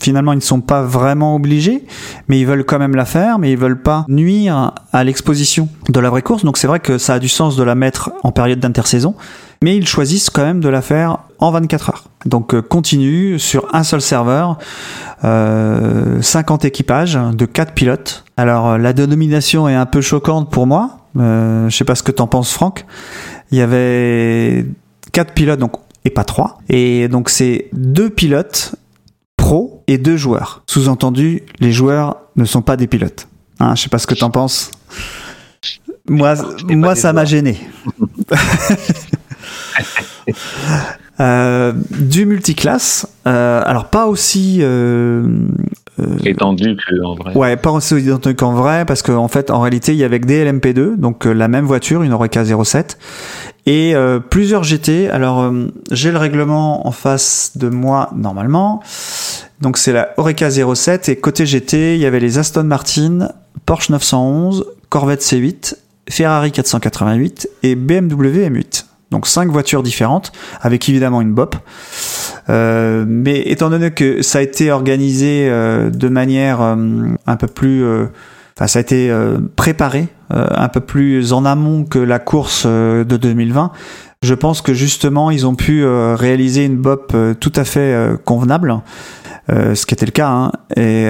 finalement 0.00 0.32
ils 0.32 0.36
ne 0.36 0.40
sont 0.40 0.62
pas 0.62 0.82
vraiment 0.82 1.36
obligés, 1.36 1.84
mais 2.28 2.40
ils 2.40 2.46
veulent 2.46 2.64
quand 2.64 2.78
même 2.78 2.96
la 2.96 3.04
faire, 3.04 3.38
mais 3.38 3.52
ils 3.52 3.58
veulent 3.58 3.82
pas 3.82 4.06
nuire 4.08 4.72
à 4.92 5.04
l'exposition 5.04 5.68
de 5.90 6.00
la 6.00 6.08
vraie 6.08 6.22
course. 6.22 6.44
Donc 6.44 6.56
c'est 6.56 6.66
vrai 6.66 6.80
que 6.80 6.96
ça 6.96 7.14
a 7.14 7.18
du 7.18 7.28
sens 7.28 7.56
de 7.56 7.62
la 7.62 7.74
mettre 7.74 8.12
en 8.22 8.32
période 8.32 8.58
d'intersaison, 8.58 9.14
mais 9.62 9.76
ils 9.76 9.86
choisissent 9.86 10.30
quand 10.30 10.42
même 10.42 10.60
de 10.60 10.68
la 10.70 10.80
faire 10.80 11.18
en 11.40 11.50
24 11.50 11.90
heures. 11.90 12.04
Donc 12.24 12.54
euh, 12.54 12.62
continue 12.62 13.38
sur 13.38 13.66
un 13.74 13.82
seul 13.82 14.00
serveur, 14.00 14.58
euh, 15.24 16.22
50 16.22 16.64
équipages 16.64 17.18
de 17.34 17.44
4 17.44 17.74
pilotes. 17.74 18.24
Alors 18.38 18.70
euh, 18.70 18.78
la 18.78 18.94
dénomination 18.94 19.68
est 19.68 19.74
un 19.74 19.86
peu 19.86 20.00
choquante 20.00 20.50
pour 20.50 20.66
moi. 20.66 20.98
Euh, 21.18 21.68
je 21.68 21.76
sais 21.76 21.84
pas 21.84 21.94
ce 21.94 22.02
que 22.02 22.12
t'en 22.12 22.26
penses, 22.26 22.52
Franck. 22.52 22.86
Il 23.50 23.58
y 23.58 23.60
avait 23.60 24.64
quatre 25.12 25.34
pilotes, 25.34 25.58
donc 25.60 25.72
et 26.04 26.10
pas 26.10 26.24
trois. 26.24 26.58
Et 26.68 27.08
donc 27.08 27.30
c'est 27.30 27.68
deux 27.72 28.10
pilotes 28.10 28.74
pro 29.36 29.82
et 29.86 29.98
deux 29.98 30.16
joueurs. 30.16 30.62
Sous-entendu, 30.66 31.42
les 31.60 31.72
joueurs 31.72 32.16
ne 32.36 32.44
sont 32.44 32.62
pas 32.62 32.76
des 32.76 32.86
pilotes. 32.86 33.28
Hein, 33.60 33.74
je 33.74 33.82
sais 33.82 33.88
pas 33.88 33.98
ce 33.98 34.06
que 34.06 34.14
t'en 34.14 34.30
penses. 34.30 34.70
Moi, 36.08 36.34
pas 36.36 36.74
moi, 36.74 36.94
ça 36.94 37.12
m'a 37.12 37.24
gêné. 37.24 37.58
Euh, 41.20 41.72
du 41.90 42.24
multiclasse, 42.26 43.06
euh, 43.28 43.62
alors 43.64 43.90
pas 43.90 44.06
aussi 44.06 44.58
euh, 44.60 45.22
euh, 46.00 46.16
Étendu 46.24 46.76
qu'en 46.76 47.14
vrai. 47.14 47.34
Ouais, 47.34 47.56
pas 47.56 47.70
aussi 47.70 47.94
identique 47.96 48.38
qu'en 48.38 48.54
vrai, 48.54 48.84
parce 48.86 49.02
qu'en 49.02 49.28
fait, 49.28 49.50
en 49.50 49.60
réalité, 49.60 49.92
il 49.92 49.98
y 49.98 50.04
avait 50.04 50.20
que 50.20 50.26
des 50.26 50.44
LMP2, 50.50 50.96
donc 50.96 51.26
euh, 51.26 51.32
la 51.32 51.48
même 51.48 51.66
voiture, 51.66 52.02
une 52.02 52.12
Oreca 52.12 52.44
07, 52.44 52.98
et 53.66 53.94
euh, 53.94 54.18
plusieurs 54.18 54.64
GT. 54.64 55.08
Alors, 55.10 55.40
euh, 55.40 55.68
j'ai 55.90 56.10
le 56.10 56.18
règlement 56.18 56.86
en 56.86 56.92
face 56.92 57.52
de 57.56 57.68
moi, 57.68 58.10
normalement. 58.14 58.82
Donc, 59.60 59.78
c'est 59.78 59.92
la 59.92 60.12
Oreca 60.16 60.50
07, 60.50 61.08
et 61.08 61.16
côté 61.16 61.46
GT, 61.46 61.94
il 61.94 62.00
y 62.00 62.06
avait 62.06 62.20
les 62.20 62.38
Aston 62.38 62.64
Martin, 62.64 63.28
Porsche 63.66 63.90
911, 63.90 64.66
Corvette 64.88 65.22
C8, 65.22 65.76
Ferrari 66.08 66.52
488 66.52 67.48
et 67.62 67.74
BMW 67.76 68.48
M8. 68.48 68.84
Donc 69.12 69.26
cinq 69.26 69.50
voitures 69.50 69.82
différentes, 69.82 70.32
avec 70.62 70.88
évidemment 70.88 71.20
une 71.20 71.34
BOP. 71.34 71.54
Euh, 72.48 73.04
mais 73.06 73.42
étant 73.42 73.68
donné 73.68 73.90
que 73.90 74.22
ça 74.22 74.38
a 74.38 74.40
été 74.42 74.72
organisé 74.72 75.48
euh, 75.48 75.90
de 75.90 76.08
manière 76.08 76.62
euh, 76.62 76.76
un 77.26 77.36
peu 77.36 77.46
plus, 77.46 77.84
euh, 77.84 78.06
enfin 78.62 78.68
ça 78.68 78.78
a 78.78 78.82
été 78.82 79.10
euh, 79.10 79.38
préparé 79.56 80.06
euh, 80.32 80.46
un 80.54 80.68
peu 80.68 80.78
plus 80.78 81.32
en 81.32 81.44
amont 81.44 81.84
que 81.84 81.98
la 81.98 82.20
course 82.20 82.62
euh, 82.64 83.02
de 83.02 83.16
2020, 83.16 83.72
je 84.22 84.34
pense 84.34 84.62
que 84.62 84.72
justement 84.72 85.32
ils 85.32 85.48
ont 85.48 85.56
pu 85.56 85.84
réaliser 85.84 86.64
une 86.64 86.76
BOP 86.76 87.12
tout 87.40 87.52
à 87.56 87.64
fait 87.64 88.12
convenable. 88.24 88.80
Ce 89.48 89.84
qui 89.84 89.94
était 89.94 90.06
le 90.06 90.12
cas, 90.12 90.28
hein, 90.28 90.52
et 90.76 91.04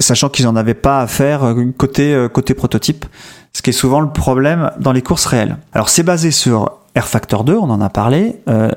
sachant 0.00 0.28
qu'ils 0.28 0.48
en 0.48 0.56
avaient 0.56 0.74
pas 0.74 1.00
à 1.00 1.06
faire 1.06 1.54
côté 1.76 2.26
côté 2.32 2.54
prototype, 2.54 3.06
ce 3.52 3.62
qui 3.62 3.70
est 3.70 3.72
souvent 3.72 4.00
le 4.00 4.10
problème 4.10 4.72
dans 4.80 4.90
les 4.90 5.00
courses 5.00 5.26
réelles. 5.26 5.58
Alors 5.72 5.88
c'est 5.88 6.02
basé 6.02 6.32
sur 6.32 6.78
R 6.98 7.04
Factor 7.04 7.44
2, 7.44 7.54
on 7.54 7.70
en 7.70 7.80
a 7.80 7.90
parlé. 7.90 8.36
Euh, 8.48 8.70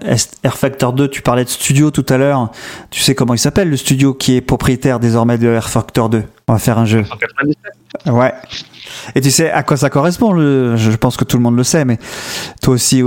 R 0.45 0.57
Factor 0.57 0.93
2, 0.93 1.07
tu 1.07 1.21
parlais 1.21 1.43
de 1.43 1.49
studio 1.49 1.91
tout 1.91 2.05
à 2.09 2.17
l'heure. 2.17 2.51
Tu 2.89 3.01
sais 3.01 3.15
comment 3.15 3.33
il 3.33 3.39
s'appelle 3.39 3.69
le 3.69 3.77
studio 3.77 4.13
qui 4.13 4.35
est 4.35 4.41
propriétaire 4.41 4.99
désormais 4.99 5.37
de 5.37 5.57
R 5.57 5.69
Factor 5.69 6.09
2 6.09 6.23
On 6.51 6.55
va 6.55 6.59
faire 6.59 6.77
un 6.77 6.85
jeu. 6.85 7.05
197. 7.05 8.13
Ouais. 8.13 8.33
Et 9.15 9.21
tu 9.21 9.31
sais 9.31 9.49
à 9.49 9.63
quoi 9.63 9.77
ça 9.77 9.89
correspond 9.89 10.33
le... 10.33 10.75
Je 10.75 10.91
pense 10.91 11.15
que 11.15 11.23
tout 11.23 11.37
le 11.37 11.43
monde 11.43 11.55
le 11.55 11.63
sait, 11.63 11.85
mais 11.85 11.97
toi 12.61 12.73
aussi. 12.73 13.01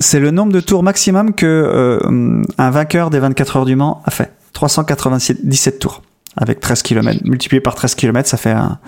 C'est 0.00 0.18
le 0.18 0.32
nombre 0.32 0.52
de 0.52 0.58
tours 0.58 0.82
maximum 0.82 1.34
que 1.34 1.46
euh, 1.46 2.42
un 2.58 2.70
vainqueur 2.70 3.10
des 3.10 3.20
24 3.20 3.58
heures 3.58 3.64
du 3.64 3.76
Mans 3.76 4.02
a 4.06 4.10
fait. 4.10 4.32
397 4.54 5.78
tours 5.78 6.02
avec 6.36 6.60
13 6.60 6.82
km 6.82 7.20
multiplié 7.24 7.60
par 7.60 7.74
13 7.74 7.94
km 7.96 8.28
ça 8.28 8.36
fait 8.36 8.52
un, 8.52 8.78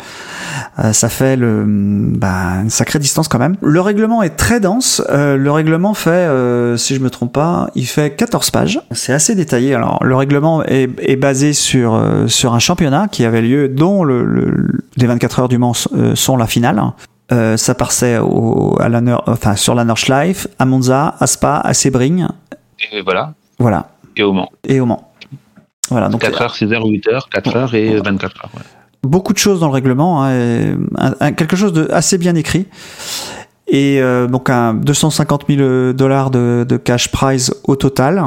euh, 0.78 0.92
ça 0.92 1.08
fait 1.08 1.36
le 1.36 1.64
bah, 1.66 2.60
une 2.62 2.70
sacrée 2.70 2.98
distance 2.98 3.26
quand 3.28 3.38
même. 3.38 3.56
Le 3.62 3.80
règlement 3.80 4.22
est 4.22 4.36
très 4.36 4.60
dense. 4.60 5.02
Euh, 5.10 5.36
le 5.36 5.50
règlement 5.50 5.94
fait 5.94 6.10
euh, 6.10 6.76
si 6.76 6.94
je 6.94 7.00
me 7.00 7.10
trompe 7.10 7.32
pas 7.32 7.68
il 7.74 7.86
fait 7.86 8.14
14 8.14 8.50
pages. 8.50 8.80
C'est 8.92 9.12
assez 9.12 9.34
détaillé. 9.34 9.74
Alors 9.74 9.98
le 10.04 10.14
règlement 10.14 10.62
est, 10.64 10.90
est 11.00 11.16
basé 11.16 11.52
sur 11.52 11.94
euh, 11.94 12.28
sur 12.28 12.54
un 12.54 12.58
championnat 12.60 13.08
qui 13.10 13.24
avait 13.24 13.42
lieu 13.42 13.68
dont 13.68 14.04
le, 14.04 14.24
le- 14.24 14.80
les 14.96 15.06
24 15.06 15.40
heures 15.40 15.48
du 15.48 15.58
Mans 15.58 15.72
euh, 15.94 16.14
sont 16.14 16.36
la 16.36 16.46
finale. 16.46 16.80
Euh, 17.32 17.56
ça 17.56 17.74
passait 17.74 18.18
au, 18.18 18.76
à 18.80 18.88
la, 18.88 19.00
enfin, 19.28 19.54
sur 19.54 19.74
la 19.76 19.84
Nordschleife, 19.84 20.48
à 20.58 20.64
Monza, 20.66 21.14
à 21.20 21.26
Spa, 21.28 21.60
à 21.62 21.74
Sebring, 21.74 22.26
Et 22.92 23.02
voilà. 23.02 23.34
voilà, 23.60 23.90
Et 24.16 24.22
au 24.24 24.32
Mans. 24.32 24.50
et 24.66 24.80
au 24.80 24.86
Mans. 24.86 25.09
Voilà, 25.90 26.08
donc 26.08 26.20
4 26.22 26.42
heures, 26.42 26.54
6 26.54 26.72
heures, 26.72 26.86
8 26.86 27.08
heures, 27.08 27.28
4 27.28 27.56
heures 27.56 27.74
et 27.74 28.00
24 28.00 28.44
heures. 28.44 28.50
ouais. 28.56 28.62
beaucoup 29.02 29.32
de 29.32 29.38
choses 29.38 29.60
dans 29.60 29.66
le 29.68 29.72
règlement, 29.72 30.22
hein, 30.22 30.32
et 30.32 30.74
un- 30.98 31.14
un- 31.20 31.32
quelque 31.32 31.56
chose 31.56 31.72
de 31.72 31.88
assez 31.90 32.16
bien 32.18 32.34
écrit. 32.34 32.66
Et 33.68 34.00
euh, 34.02 34.26
donc 34.26 34.50
un 34.50 34.74
250 34.74 35.44
000 35.48 35.92
dollars 35.92 36.30
de, 36.30 36.66
de 36.68 36.76
cash 36.76 37.10
prize 37.10 37.52
au 37.64 37.76
total 37.76 38.22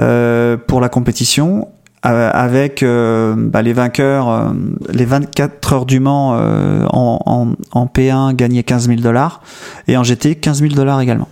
euh, 0.00 0.56
pour 0.56 0.80
la 0.80 0.88
compétition, 0.88 1.68
euh, 2.06 2.30
avec 2.32 2.82
euh, 2.82 3.34
bah, 3.36 3.62
les 3.62 3.72
vainqueurs, 3.72 4.28
euh, 4.28 4.50
les 4.92 5.04
24 5.04 5.72
heures 5.72 5.86
du 5.86 6.00
Mans 6.00 6.34
euh, 6.38 6.84
en, 6.90 7.18
en, 7.26 7.78
en 7.78 7.86
P1 7.86 8.34
gagnaient 8.34 8.62
15 8.62 8.88
000 8.88 9.00
dollars 9.00 9.40
et 9.88 9.96
en 9.96 10.02
GT 10.04 10.34
15 10.36 10.60
000 10.60 10.74
dollars 10.74 11.00
également. 11.00 11.28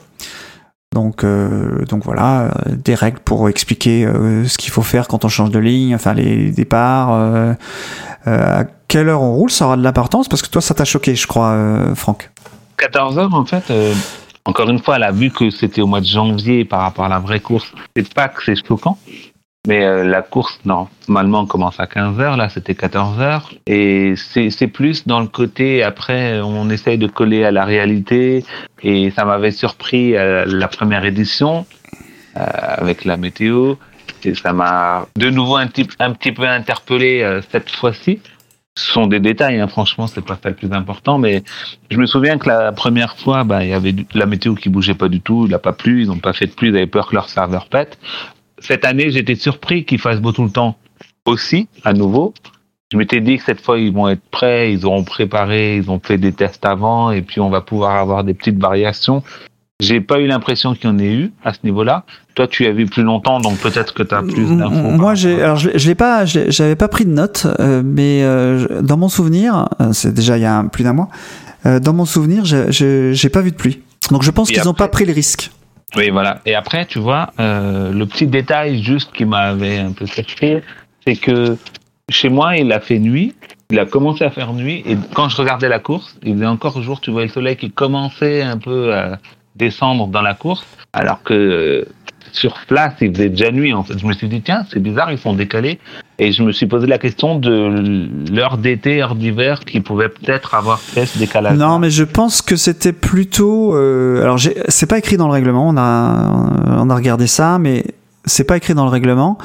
Donc, 0.92 1.24
euh, 1.24 1.84
donc 1.86 2.04
voilà, 2.04 2.42
euh, 2.42 2.50
des 2.68 2.94
règles 2.94 3.18
pour 3.20 3.48
expliquer 3.48 4.04
euh, 4.04 4.46
ce 4.46 4.58
qu'il 4.58 4.70
faut 4.70 4.82
faire 4.82 5.08
quand 5.08 5.24
on 5.24 5.28
change 5.28 5.50
de 5.50 5.58
ligne, 5.58 5.94
enfin 5.94 6.12
les 6.12 6.50
départs, 6.50 7.12
euh, 7.12 7.54
euh, 8.26 8.60
à 8.60 8.64
quelle 8.88 9.08
heure 9.08 9.22
on 9.22 9.32
roule, 9.32 9.50
ça 9.50 9.66
aura 9.66 9.76
de 9.76 9.82
l'importance 9.82 10.28
parce 10.28 10.42
que 10.42 10.48
toi 10.48 10.60
ça 10.60 10.74
t'a 10.74 10.84
choqué, 10.84 11.14
je 11.14 11.26
crois, 11.26 11.56
Franck. 11.94 12.30
14 12.76 13.18
heures, 13.18 13.34
en 13.34 13.44
fait, 13.46 13.72
encore 14.44 14.68
une 14.68 14.80
fois, 14.80 14.96
elle 14.96 15.04
a 15.04 15.12
vu 15.12 15.30
que 15.30 15.50
c'était 15.50 15.80
au 15.80 15.86
mois 15.86 16.00
de 16.00 16.06
janvier 16.06 16.64
par 16.64 16.80
rapport 16.80 17.04
à 17.04 17.08
la 17.08 17.20
vraie 17.20 17.40
course. 17.40 17.72
C'est 17.96 18.12
pas 18.12 18.28
que 18.28 18.42
c'est 18.44 18.56
choquant, 18.56 18.98
mais 19.68 19.84
euh, 19.84 20.04
la 20.04 20.22
course, 20.22 20.58
normalement, 20.64 21.46
commence 21.46 21.78
à 21.78 21.86
15 21.86 22.18
heures. 22.18 22.36
Là, 22.36 22.48
c'était 22.48 22.74
14 22.74 23.20
heures. 23.20 23.52
Et 23.66 24.14
c'est 24.16 24.66
plus 24.66 25.06
dans 25.06 25.20
le 25.20 25.28
côté, 25.28 25.82
après, 25.84 26.40
on 26.40 26.68
essaye 26.68 26.98
de 26.98 27.06
coller 27.06 27.44
à 27.44 27.52
la 27.52 27.64
réalité. 27.64 28.44
Et 28.82 29.10
ça 29.10 29.24
m'avait 29.24 29.52
surpris 29.52 30.16
euh, 30.16 30.44
la 30.46 30.66
première 30.66 31.04
édition 31.04 31.64
euh, 32.36 32.40
avec 32.40 33.04
la 33.04 33.16
météo. 33.16 33.74
Et 34.24 34.34
ça 34.34 34.52
m'a 34.52 35.06
de 35.16 35.30
nouveau 35.30 35.56
un 35.56 35.66
petit, 35.66 35.88
un 35.98 36.12
petit 36.12 36.32
peu 36.32 36.46
interpellé 36.46 37.22
euh, 37.22 37.40
cette 37.50 37.70
fois-ci. 37.70 38.20
Ce 38.76 38.90
sont 38.90 39.06
des 39.06 39.20
détails, 39.20 39.60
hein, 39.60 39.68
franchement, 39.68 40.06
c'est 40.06 40.24
pas 40.24 40.38
ça 40.42 40.48
le 40.48 40.54
plus 40.54 40.72
important, 40.72 41.18
mais 41.18 41.42
je 41.90 41.98
me 41.98 42.06
souviens 42.06 42.38
que 42.38 42.48
la 42.48 42.72
première 42.72 43.18
fois, 43.18 43.44
bah, 43.44 43.62
il 43.62 43.68
y 43.68 43.74
avait 43.74 43.94
la 44.14 44.24
météo 44.24 44.54
qui 44.54 44.70
bougeait 44.70 44.94
pas 44.94 45.08
du 45.08 45.20
tout, 45.20 45.44
il 45.44 45.50
n'a 45.50 45.58
pas 45.58 45.74
plu, 45.74 46.02
ils 46.02 46.08
n'ont 46.08 46.16
pas 46.16 46.32
fait 46.32 46.46
de 46.46 46.52
pluie, 46.52 46.70
ils 46.70 46.76
avaient 46.76 46.86
peur 46.86 47.08
que 47.08 47.14
leur 47.14 47.28
serveur 47.28 47.66
pète. 47.66 47.98
Cette 48.62 48.84
année, 48.84 49.10
j'étais 49.10 49.34
surpris 49.34 49.84
qu'il 49.84 49.98
fasse 49.98 50.20
beau 50.20 50.32
tout 50.32 50.44
le 50.44 50.50
temps 50.50 50.76
aussi, 51.26 51.68
à 51.84 51.92
nouveau. 51.92 52.32
Je 52.92 52.98
m'étais 52.98 53.20
dit 53.20 53.38
que 53.38 53.44
cette 53.44 53.60
fois, 53.60 53.78
ils 53.78 53.92
vont 53.92 54.08
être 54.08 54.22
prêts, 54.30 54.72
ils 54.72 54.84
auront 54.84 55.02
préparé, 55.04 55.76
ils 55.78 55.90
ont 55.90 56.00
fait 56.02 56.18
des 56.18 56.32
tests 56.32 56.64
avant, 56.66 57.10
et 57.10 57.22
puis 57.22 57.40
on 57.40 57.48
va 57.48 57.60
pouvoir 57.62 57.96
avoir 57.96 58.22
des 58.24 58.34
petites 58.34 58.58
variations. 58.58 59.22
J'ai 59.80 60.00
pas 60.00 60.20
eu 60.20 60.26
l'impression 60.26 60.74
qu'il 60.74 60.84
y 60.90 60.92
en 60.92 60.98
ait 60.98 61.12
eu 61.12 61.32
à 61.42 61.52
ce 61.54 61.60
niveau-là. 61.64 62.04
Toi, 62.34 62.46
tu 62.46 62.66
as 62.66 62.72
vu 62.72 62.86
plus 62.86 63.02
longtemps, 63.02 63.40
donc 63.40 63.58
peut-être 63.58 63.94
que 63.94 64.02
tu 64.02 64.14
as 64.14 64.22
plus 64.22 64.44
d'infos. 64.56 64.90
Moi, 64.90 65.14
j'ai, 65.14 65.42
alors 65.42 65.56
je, 65.56 65.70
l'ai- 65.70 65.78
je 65.78 65.88
l'ai 65.88 65.94
pas, 65.94 66.24
j'avais 66.24 66.76
pas 66.76 66.88
pris 66.88 67.04
de 67.04 67.10
notes, 67.10 67.46
euh, 67.58 67.82
mais 67.84 68.22
euh, 68.22 68.80
dans 68.82 68.96
mon 68.96 69.08
souvenir, 69.08 69.68
euh, 69.80 69.92
c'est 69.92 70.12
déjà 70.14 70.36
il 70.38 70.42
y 70.42 70.46
a 70.46 70.56
un- 70.58 70.66
plus 70.66 70.84
d'un 70.84 70.92
mois. 70.92 71.08
euh, 71.66 71.78
dans 71.80 71.92
mon 71.94 72.04
souvenir, 72.04 72.44
j'ai- 72.44 73.28
pas 73.32 73.40
vu 73.40 73.50
de 73.52 73.56
pluie. 73.56 73.80
Donc 74.10 74.22
je 74.22 74.30
pense 74.30 74.50
Et 74.50 74.54
qu'ils 74.54 74.64
n'ont 74.64 74.74
pas 74.74 74.88
pris 74.88 75.04
les 75.04 75.12
risques. 75.12 75.50
Oui, 75.96 76.10
voilà. 76.10 76.40
Et 76.46 76.54
après, 76.54 76.86
tu 76.86 76.98
vois, 76.98 77.30
euh, 77.38 77.92
le 77.92 78.06
petit 78.06 78.26
détail 78.26 78.82
juste 78.82 79.12
qui 79.12 79.24
m'avait 79.24 79.78
un 79.78 79.92
peu 79.92 80.06
surpris, 80.06 80.58
c'est 81.06 81.16
que 81.16 81.56
chez 82.08 82.28
moi, 82.28 82.56
il 82.56 82.72
a 82.72 82.80
fait 82.80 82.98
nuit. 82.98 83.34
Il 83.70 83.78
a 83.78 83.86
commencé 83.86 84.24
à 84.24 84.30
faire 84.30 84.52
nuit. 84.52 84.82
Et 84.86 84.96
quand 85.14 85.28
je 85.28 85.36
regardais 85.36 85.68
la 85.68 85.78
course, 85.78 86.16
il 86.22 86.34
faisait 86.34 86.46
encore 86.46 86.80
jour. 86.82 87.00
Tu 87.00 87.10
vois 87.10 87.22
le 87.22 87.28
soleil 87.28 87.56
qui 87.56 87.70
commençait 87.70 88.42
un 88.42 88.58
peu 88.58 88.94
à 88.94 89.18
descendre 89.56 90.06
dans 90.06 90.22
la 90.22 90.34
course. 90.34 90.66
Alors 90.92 91.22
que 91.22 91.34
euh, 91.34 91.84
sur 92.32 92.54
place, 92.66 92.94
il 93.00 93.14
faisait 93.14 93.28
déjà 93.28 93.50
nuit. 93.50 93.74
En 93.74 93.82
fait, 93.82 93.98
je 93.98 94.06
me 94.06 94.12
suis 94.14 94.28
dit, 94.28 94.40
tiens, 94.40 94.64
c'est 94.72 94.80
bizarre, 94.80 95.12
ils 95.12 95.18
sont 95.18 95.34
décalés. 95.34 95.78
Et 96.18 96.32
je 96.32 96.42
me 96.42 96.52
suis 96.52 96.66
posé 96.66 96.86
la 96.86 96.98
question 96.98 97.38
de 97.38 98.08
l'heure 98.32 98.58
d'été, 98.58 99.02
heure 99.02 99.14
d'hiver, 99.14 99.60
qui 99.60 99.80
pouvait 99.80 100.08
peut-être 100.08 100.54
avoir 100.54 100.80
fait 100.80 101.06
ce 101.06 101.18
décalage. 101.18 101.58
Non, 101.58 101.78
mais 101.78 101.90
je 101.90 102.04
pense 102.04 102.40
que 102.42 102.56
c'était 102.56 102.92
plutôt. 102.92 103.74
euh, 103.76 104.22
alors, 104.22 104.38
c'est 104.68 104.86
pas 104.86 104.98
écrit 104.98 105.16
dans 105.16 105.26
le 105.26 105.32
règlement. 105.32 105.68
On 105.68 105.76
a, 105.76 106.78
on 106.78 106.88
a 106.88 106.94
regardé 106.94 107.26
ça, 107.26 107.58
mais 107.58 107.84
c'est 108.24 108.44
pas 108.44 108.56
écrit 108.56 108.74
dans 108.74 108.84
le 108.84 108.90
règlement. 108.90 109.38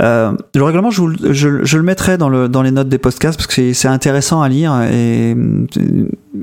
Euh, 0.00 0.32
le 0.56 0.62
règlement, 0.64 0.90
je, 0.90 1.00
vous 1.00 1.12
je, 1.32 1.64
je 1.64 1.76
le 1.76 1.82
mettrai 1.84 2.18
dans, 2.18 2.28
le, 2.28 2.48
dans 2.48 2.62
les 2.62 2.72
notes 2.72 2.88
des 2.88 2.98
podcasts 2.98 3.38
parce 3.38 3.46
que 3.46 3.72
c'est- 3.72 3.88
intéressant 3.88 4.42
à 4.42 4.48
lire 4.48 4.72
et 4.82 5.34
euh, 5.36 5.66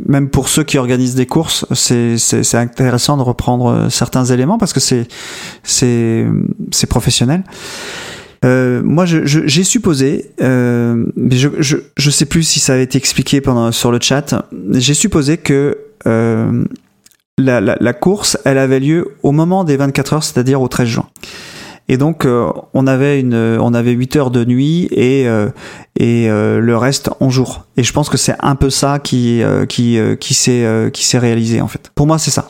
même 0.07 0.29
pour 0.29 0.47
ceux 0.47 0.63
qui 0.63 0.77
organisent 0.77 1.15
des 1.15 1.25
courses, 1.25 1.65
c'est 1.73 2.15
intéressant 2.55 3.17
de 3.17 3.23
reprendre 3.23 3.67
euh, 3.67 3.89
certains 3.89 4.23
éléments 4.25 4.57
parce 4.57 4.71
que 4.71 4.79
c'est 4.79 5.05
professionnel. 6.87 7.43
Euh, 8.43 8.81
moi, 8.83 9.05
je- 9.05 9.25
je- 9.25 9.45
j'ai 9.45 9.63
supposé, 9.63 10.31
euh, 10.41 11.05
mais 11.15 11.35
je, 11.35 11.49
je, 11.59 11.77
je 11.97 12.09
sais 12.09 12.25
plus 12.25 12.43
si 12.43 12.59
ça 12.59 12.73
avait 12.73 12.83
été 12.83 12.97
expliqué 12.97 13.39
pendant 13.41 13.71
sur 13.71 13.91
le 13.91 13.99
chat. 14.01 14.45
J'ai 14.71 14.93
supposé 14.95 15.37
que 15.37 15.77
euh, 16.07 16.63
la, 17.37 17.61
la, 17.61 17.77
la 17.79 17.93
course, 17.93 18.37
elle 18.45 18.57
avait 18.57 18.79
lieu 18.79 19.09
au 19.21 19.31
moment 19.31 19.63
des 19.63 19.77
24 19.77 20.13
heures, 20.13 20.23
c'est-à-dire 20.23 20.59
au 20.61 20.67
13 20.67 20.87
juin. 20.87 21.05
Et 21.91 21.97
donc, 21.97 22.25
euh, 22.25 22.49
on 22.73 22.87
avait 22.87 23.19
une, 23.19 23.35
on 23.35 23.73
avait 23.73 23.91
8 23.91 24.15
heures 24.15 24.31
de 24.31 24.45
nuit 24.45 24.87
et 24.91 25.27
euh, 25.27 25.49
et 25.99 26.29
euh, 26.29 26.59
le 26.59 26.77
reste 26.77 27.11
en 27.19 27.29
jour. 27.29 27.65
Et 27.75 27.83
je 27.83 27.91
pense 27.91 28.09
que 28.09 28.15
c'est 28.15 28.35
un 28.39 28.55
peu 28.55 28.69
ça 28.69 28.97
qui 28.97 29.43
qui 29.67 29.99
qui 30.19 30.33
s'est 30.33 30.89
qui 30.93 31.05
s'est 31.05 31.19
réalisé 31.19 31.59
en 31.59 31.67
fait. 31.67 31.91
Pour 31.93 32.07
moi, 32.07 32.17
c'est 32.17 32.31
ça. 32.31 32.47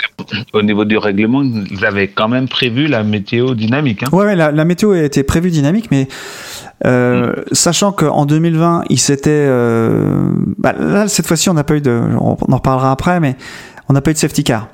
Au 0.53 0.61
niveau 0.61 0.85
du 0.85 0.97
règlement, 0.97 1.41
ils 1.41 1.83
avaient 1.83 2.07
quand 2.07 2.27
même 2.27 2.47
prévu 2.47 2.85
la 2.85 3.03
météo 3.03 3.55
dynamique. 3.55 4.03
Hein. 4.03 4.09
Ouais, 4.11 4.25
ouais, 4.25 4.35
la, 4.35 4.51
la 4.51 4.63
météo 4.63 4.91
a 4.91 5.01
été 5.01 5.23
prévue 5.23 5.49
dynamique, 5.49 5.89
mais 5.89 6.07
euh, 6.85 7.33
sachant 7.51 7.91
qu'en 7.91 8.25
2020, 8.25 8.83
il 8.89 8.99
s'était, 8.99 9.29
euh, 9.31 10.31
bah, 10.57 10.73
là 10.77 11.07
cette 11.07 11.27
fois-ci, 11.27 11.49
on 11.49 11.53
n'a 11.53 11.63
pas 11.63 11.75
eu 11.75 11.81
de, 11.81 11.99
on 12.19 12.37
en 12.51 12.55
reparlera 12.55 12.91
après, 12.91 13.19
mais 13.19 13.35
on 13.89 13.93
n'a 13.93 14.01
pas 14.01 14.11
eu 14.11 14.13
de 14.13 14.19
safety 14.19 14.43
car. 14.43 14.67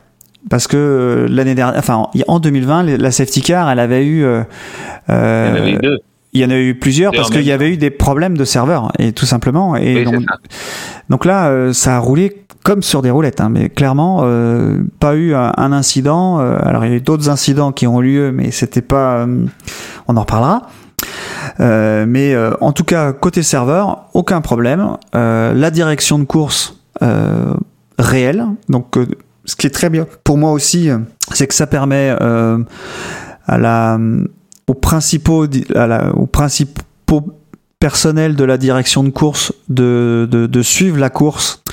Parce 0.50 0.68
que 0.68 0.78
euh, 0.78 1.28
l'année 1.30 1.56
dernière, 1.56 1.78
enfin 1.80 2.08
en 2.28 2.40
2020, 2.40 2.84
les- 2.84 2.98
la 2.98 3.12
safety 3.12 3.42
car, 3.42 3.70
elle 3.70 3.80
avait 3.80 4.06
eu, 4.06 4.24
euh, 4.24 4.44
Il 5.10 5.14
y 5.14 5.14
en 5.14 5.16
euh, 5.16 5.56
avait 5.58 5.72
eu 5.72 5.78
deux. 5.78 5.98
il 6.34 6.42
y 6.42 6.46
en 6.46 6.50
a 6.50 6.58
eu 6.58 6.76
plusieurs 6.76 7.12
parce 7.14 7.30
qu'il 7.30 7.44
y 7.44 7.52
avait 7.52 7.70
eu 7.72 7.78
des 7.78 7.90
problèmes 7.90 8.38
de 8.38 8.46
serveur 8.46 8.92
et 9.00 9.12
tout 9.14 9.26
simplement. 9.26 9.76
Et 9.76 10.06
Oui, 10.06 10.26
donc, 11.10 11.26
là, 11.26 11.48
euh, 11.50 11.74
ça 11.74 11.96
a 11.96 12.00
roulé 12.00 12.44
comme 12.64 12.82
sur 12.84 13.02
des 13.02 13.10
roulettes, 13.12 13.40
hein, 13.40 13.50
mais 13.50 13.70
clairement, 13.70 14.22
euh, 14.24 14.78
pas 15.00 15.16
eu 15.16 15.34
un, 15.34 15.54
un 15.56 15.72
incident. 15.72 16.40
euh, 16.42 16.58
alors 16.62 16.84
il 16.86 16.92
y 16.92 16.94
a 16.94 16.98
eu 16.98 17.02
d'autres 17.02 17.30
incidents 17.30 17.72
qui 17.72 17.88
ont 17.88 18.02
eu 18.02 18.06
lieu, 18.14 18.32
mais 18.34 18.52
c'était 18.52 18.82
pas. 18.82 19.20
euh, 19.26 19.46
on 20.08 20.18
en 20.18 20.22
reparlera. 20.22 20.64
Euh, 21.60 22.06
mais 22.08 22.34
euh, 22.34 22.52
en 22.62 22.72
tout 22.74 22.84
cas, 22.84 23.14
côté 23.14 23.42
serveur, 23.44 24.06
aucun 24.14 24.42
problème. 24.42 24.98
Euh, 25.16 25.54
la 25.54 25.72
direction 25.72 26.20
de 26.20 26.26
course 26.26 26.78
euh, 27.02 27.54
réelle. 28.00 28.46
Donc, 28.70 28.98
euh, 28.98 29.06
ce 29.48 29.56
qui 29.56 29.66
est 29.66 29.72
très 29.72 29.90
bien 29.90 30.06
pour 30.24 30.38
moi 30.38 30.52
aussi, 30.52 30.90
euh, 30.90 31.00
c'est 31.34 31.48
que 31.48 31.56
ça 31.56 31.66
permet 31.66 32.16
euh, 32.22 32.60
aux 34.68 34.74
principaux, 34.74 35.48
personnels 37.80 38.36
de 38.36 38.44
la 38.44 38.58
direction 38.58 39.04
de 39.04 39.10
course 39.10 39.54
de, 39.70 40.62
suivre 40.64 40.98
la 40.98 41.10
course 41.12 41.64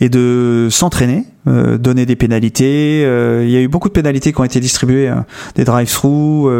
et 0.00 0.08
de 0.08 0.68
s'entraîner, 0.70 1.26
euh, 1.46 1.76
donner 1.76 2.06
des 2.06 2.16
pénalités. 2.16 3.02
Il 3.02 3.50
y 3.50 3.56
a 3.56 3.60
eu 3.60 3.68
beaucoup 3.68 3.88
de 3.88 3.92
pénalités 3.92 4.32
qui 4.32 4.40
ont 4.40 4.44
été 4.44 4.58
distribuées, 4.58 5.10
euh, 5.10 5.16
des 5.56 5.64
drive-through, 5.64 6.50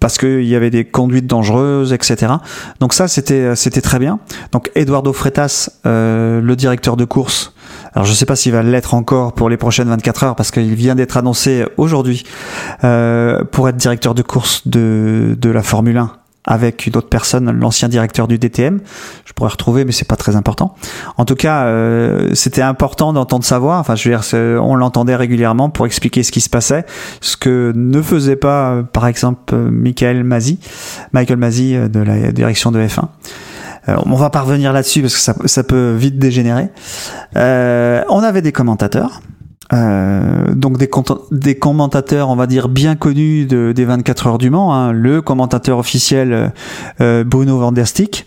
parce 0.00 0.16
qu'il 0.16 0.44
y 0.44 0.54
avait 0.54 0.70
des 0.70 0.84
conduites 0.84 1.26
dangereuses, 1.26 1.92
etc. 1.92 2.34
Donc 2.80 2.94
ça, 2.94 3.08
c'était 3.08 3.56
c'était 3.56 3.82
très 3.82 3.98
bien. 3.98 4.20
Donc 4.52 4.70
Eduardo 4.76 5.12
Freitas, 5.12 5.70
le 5.84 6.54
directeur 6.54 6.96
de 6.96 7.04
course. 7.04 7.52
Alors 7.94 8.06
je 8.06 8.12
sais 8.12 8.26
pas 8.26 8.36
s'il 8.36 8.52
va 8.52 8.62
l'être 8.62 8.94
encore 8.94 9.32
pour 9.34 9.48
les 9.48 9.56
prochaines 9.56 9.88
24 9.88 10.24
heures 10.24 10.36
parce 10.36 10.50
qu'il 10.50 10.74
vient 10.74 10.94
d'être 10.94 11.16
annoncé 11.16 11.64
aujourd'hui 11.76 12.24
euh, 12.84 13.44
pour 13.44 13.68
être 13.68 13.76
directeur 13.76 14.14
de 14.14 14.22
course 14.22 14.66
de, 14.66 15.36
de 15.38 15.50
la 15.50 15.62
Formule 15.62 15.98
1 15.98 16.12
avec 16.44 16.86
une 16.86 16.96
autre 16.96 17.08
personne, 17.08 17.50
l'ancien 17.50 17.88
directeur 17.88 18.26
du 18.26 18.38
DTM. 18.38 18.80
Je 19.24 19.32
pourrais 19.32 19.50
retrouver, 19.50 19.84
mais 19.84 19.92
c'est 19.92 20.08
pas 20.08 20.16
très 20.16 20.34
important. 20.34 20.74
En 21.16 21.24
tout 21.24 21.36
cas, 21.36 21.66
euh, 21.66 22.30
c'était 22.34 22.62
important 22.62 23.12
d'entendre 23.12 23.44
sa 23.44 23.58
voix. 23.58 23.78
Enfin, 23.78 23.94
je 23.94 24.08
veux 24.08 24.16
dire, 24.16 24.60
on 24.60 24.74
l'entendait 24.74 25.14
régulièrement 25.14 25.70
pour 25.70 25.86
expliquer 25.86 26.22
ce 26.22 26.32
qui 26.32 26.40
se 26.40 26.50
passait, 26.50 26.84
ce 27.20 27.36
que 27.36 27.72
ne 27.76 28.02
faisait 28.02 28.36
pas, 28.36 28.82
par 28.92 29.06
exemple, 29.06 29.54
Michael 29.54 30.24
Mazzi, 30.24 30.58
Michael 31.12 31.36
Mazzi 31.36 31.76
euh, 31.76 31.88
de 31.88 32.00
la 32.00 32.32
direction 32.32 32.72
de 32.72 32.80
F1. 32.80 33.04
Euh, 33.88 33.96
on 34.06 34.14
va 34.14 34.30
pas 34.30 34.40
revenir 34.42 34.72
là-dessus 34.72 35.02
parce 35.02 35.14
que 35.14 35.48
ça, 35.48 35.64
peut 35.64 35.94
vite 35.94 36.18
dégénérer. 36.18 36.68
Euh, 37.36 38.02
on 38.08 38.20
avait 38.20 38.42
des 38.42 38.52
commentateurs. 38.52 39.20
Euh, 39.72 40.52
donc 40.54 40.76
des, 40.76 41.54
commentateurs, 41.54 42.28
on 42.28 42.36
va 42.36 42.46
dire 42.46 42.68
bien 42.68 42.94
connus 42.94 43.46
de, 43.46 43.72
des 43.72 43.86
24 43.86 44.26
heures 44.26 44.38
du 44.38 44.50
Mans. 44.50 44.74
hein. 44.74 44.92
Le 44.92 45.22
commentateur 45.22 45.78
officiel 45.78 46.52
euh, 47.00 47.24
Bruno 47.24 47.58
Van 47.58 47.72
der 47.72 47.88
Stick, 47.88 48.26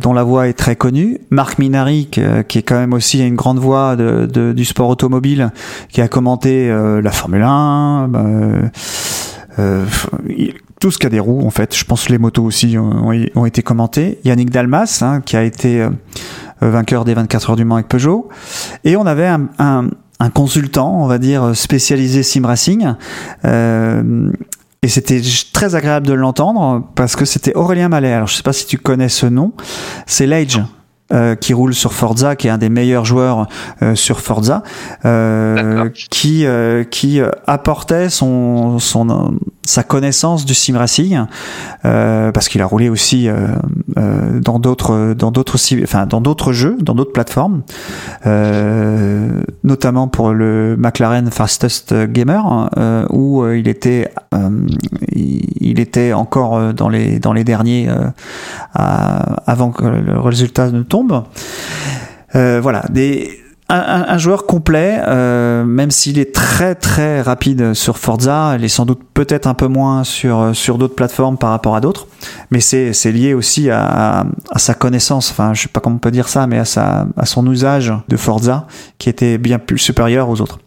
dont 0.00 0.12
la 0.12 0.22
voix 0.22 0.46
est 0.46 0.52
très 0.52 0.76
connue. 0.76 1.18
Marc 1.30 1.58
Minari, 1.58 2.06
qui 2.06 2.20
est 2.20 2.62
quand 2.62 2.78
même 2.78 2.92
aussi 2.92 3.26
une 3.26 3.34
grande 3.34 3.58
voix 3.58 3.96
du 3.96 4.64
sport 4.64 4.88
automobile, 4.88 5.50
qui 5.88 6.00
a 6.02 6.08
commenté 6.08 6.68
la 6.70 7.10
Formule 7.10 7.42
1. 7.42 8.10
euh, 8.14 8.62
euh, 9.58 9.84
il- 10.28 10.54
tout 10.80 10.90
ce 10.90 10.98
qui 10.98 11.06
a 11.06 11.10
des 11.10 11.20
roues 11.20 11.46
en 11.46 11.50
fait. 11.50 11.76
Je 11.76 11.84
pense 11.84 12.06
que 12.06 12.12
les 12.12 12.18
motos 12.18 12.42
aussi 12.42 12.76
ont, 12.78 13.44
été 13.46 13.62
commentées. 13.62 14.18
Yannick 14.24 14.50
Dalmas 14.50 15.00
hein, 15.02 15.20
qui 15.20 15.36
a 15.36 15.44
été 15.44 15.82
euh, 15.82 15.90
vainqueur 16.60 17.04
des 17.04 17.14
24 17.14 17.50
heures 17.50 17.56
du 17.56 17.64
Mans 17.64 17.76
avec 17.76 17.88
Peugeot. 17.88 18.28
Et 18.84 18.96
on 18.96 19.06
avait 19.06 19.26
un, 19.26 19.48
un, 19.58 19.88
un 20.18 20.30
consultant, 20.30 21.02
on 21.02 21.06
va 21.06 21.18
dire 21.18 21.54
spécialisé 21.54 22.22
sim 22.22 22.46
racing. 22.46 22.94
Euh, 23.44 24.32
et 24.82 24.88
c'était 24.88 25.20
très 25.52 25.74
agréable 25.74 26.06
de 26.06 26.14
l'entendre 26.14 26.88
parce 26.94 27.14
que 27.14 27.26
c'était 27.26 27.54
Aurélien 27.54 27.90
Mallet. 27.90 28.12
Alors 28.12 28.28
je 28.28 28.34
sais 28.34 28.42
pas 28.42 28.54
si 28.54 28.66
tu 28.66 28.78
connais 28.78 29.10
ce 29.10 29.26
nom. 29.26 29.52
C'est 30.06 30.26
l'Age. 30.26 30.60
Euh, 31.12 31.34
qui 31.34 31.54
roule 31.54 31.74
sur 31.74 31.92
Forza, 31.92 32.36
qui 32.36 32.46
est 32.46 32.50
un 32.50 32.58
des 32.58 32.68
meilleurs 32.68 33.04
joueurs 33.04 33.48
euh, 33.82 33.96
sur 33.96 34.20
Forza, 34.20 34.62
euh, 35.04 35.88
qui 36.08 36.46
euh, 36.46 36.84
qui 36.84 37.20
euh, 37.20 37.30
apportait 37.48 38.08
son 38.10 38.78
son 38.78 39.34
sa 39.64 39.82
connaissance 39.82 40.44
du 40.44 40.54
sim 40.54 40.78
racing 40.78 41.24
euh, 41.84 42.30
parce 42.30 42.48
qu'il 42.48 42.62
a 42.62 42.66
roulé 42.66 42.88
aussi 42.88 43.28
euh, 43.28 43.48
euh, 43.98 44.38
dans 44.40 44.60
d'autres 44.60 45.14
dans 45.14 45.32
d'autres 45.32 45.58
enfin 45.82 46.06
dans 46.06 46.20
d'autres 46.20 46.52
jeux, 46.52 46.76
dans 46.80 46.94
d'autres 46.94 47.12
plateformes, 47.12 47.62
euh, 48.26 49.42
notamment 49.64 50.06
pour 50.06 50.30
le 50.32 50.76
McLaren 50.78 51.28
Fastest 51.30 51.92
Gamer 51.92 52.68
où 53.10 53.44
il 53.48 53.66
était 53.66 54.12
euh, 54.34 54.50
il, 55.12 55.80
était 55.80 56.12
encore 56.12 56.72
dans 56.72 56.88
les 56.88 57.18
dans 57.18 57.32
les 57.32 57.42
derniers 57.44 57.88
euh, 57.88 58.06
à- 58.74 59.42
avant 59.50 59.70
que 59.70 59.84
le 59.84 60.20
résultat 60.20 60.70
ne 60.70 60.82
tombe. 60.82 60.99
Euh, 62.34 62.60
voilà, 62.62 62.84
un, 63.68 64.18
joueur 64.18 64.46
complet, 64.46 65.00
euh, 65.06 65.64
même 65.64 65.90
s'il 65.90 66.18
est 66.18 66.34
très 66.34 66.74
très 66.74 67.22
rapide 67.22 67.74
sur 67.74 67.98
Forza, 67.98 68.56
il 68.58 68.64
est 68.64 68.68
sans 68.68 68.84
doute 68.84 69.00
peut-être 69.14 69.46
un 69.46 69.54
peu 69.54 69.68
moins 69.68 70.02
sur, 70.02 70.52
d'autres 70.78 70.94
plateformes 70.94 71.38
par 71.38 71.50
rapport 71.50 71.76
à 71.76 71.80
d'autres, 71.80 72.08
mais 72.50 72.60
c'est 72.60 73.12
lié 73.12 73.34
aussi 73.34 73.70
à, 73.70 74.26
sa 74.56 74.74
connaissance, 74.74 75.30
enfin 75.30 75.54
je 75.54 75.62
sais 75.62 75.68
pas 75.68 75.80
comment 75.80 75.96
on 75.96 76.00
peut 76.00 76.10
dire 76.10 76.28
ça, 76.28 76.46
mais 76.46 76.58
à 76.58 77.26
son 77.26 77.50
usage 77.50 77.92
de 78.08 78.16
Forza 78.16 78.66
qui 78.98 79.08
était 79.08 79.38
bien 79.38 79.58
plus 79.58 79.78
supérieur 79.78 80.28
aux 80.28 80.40
autres. 80.40 80.58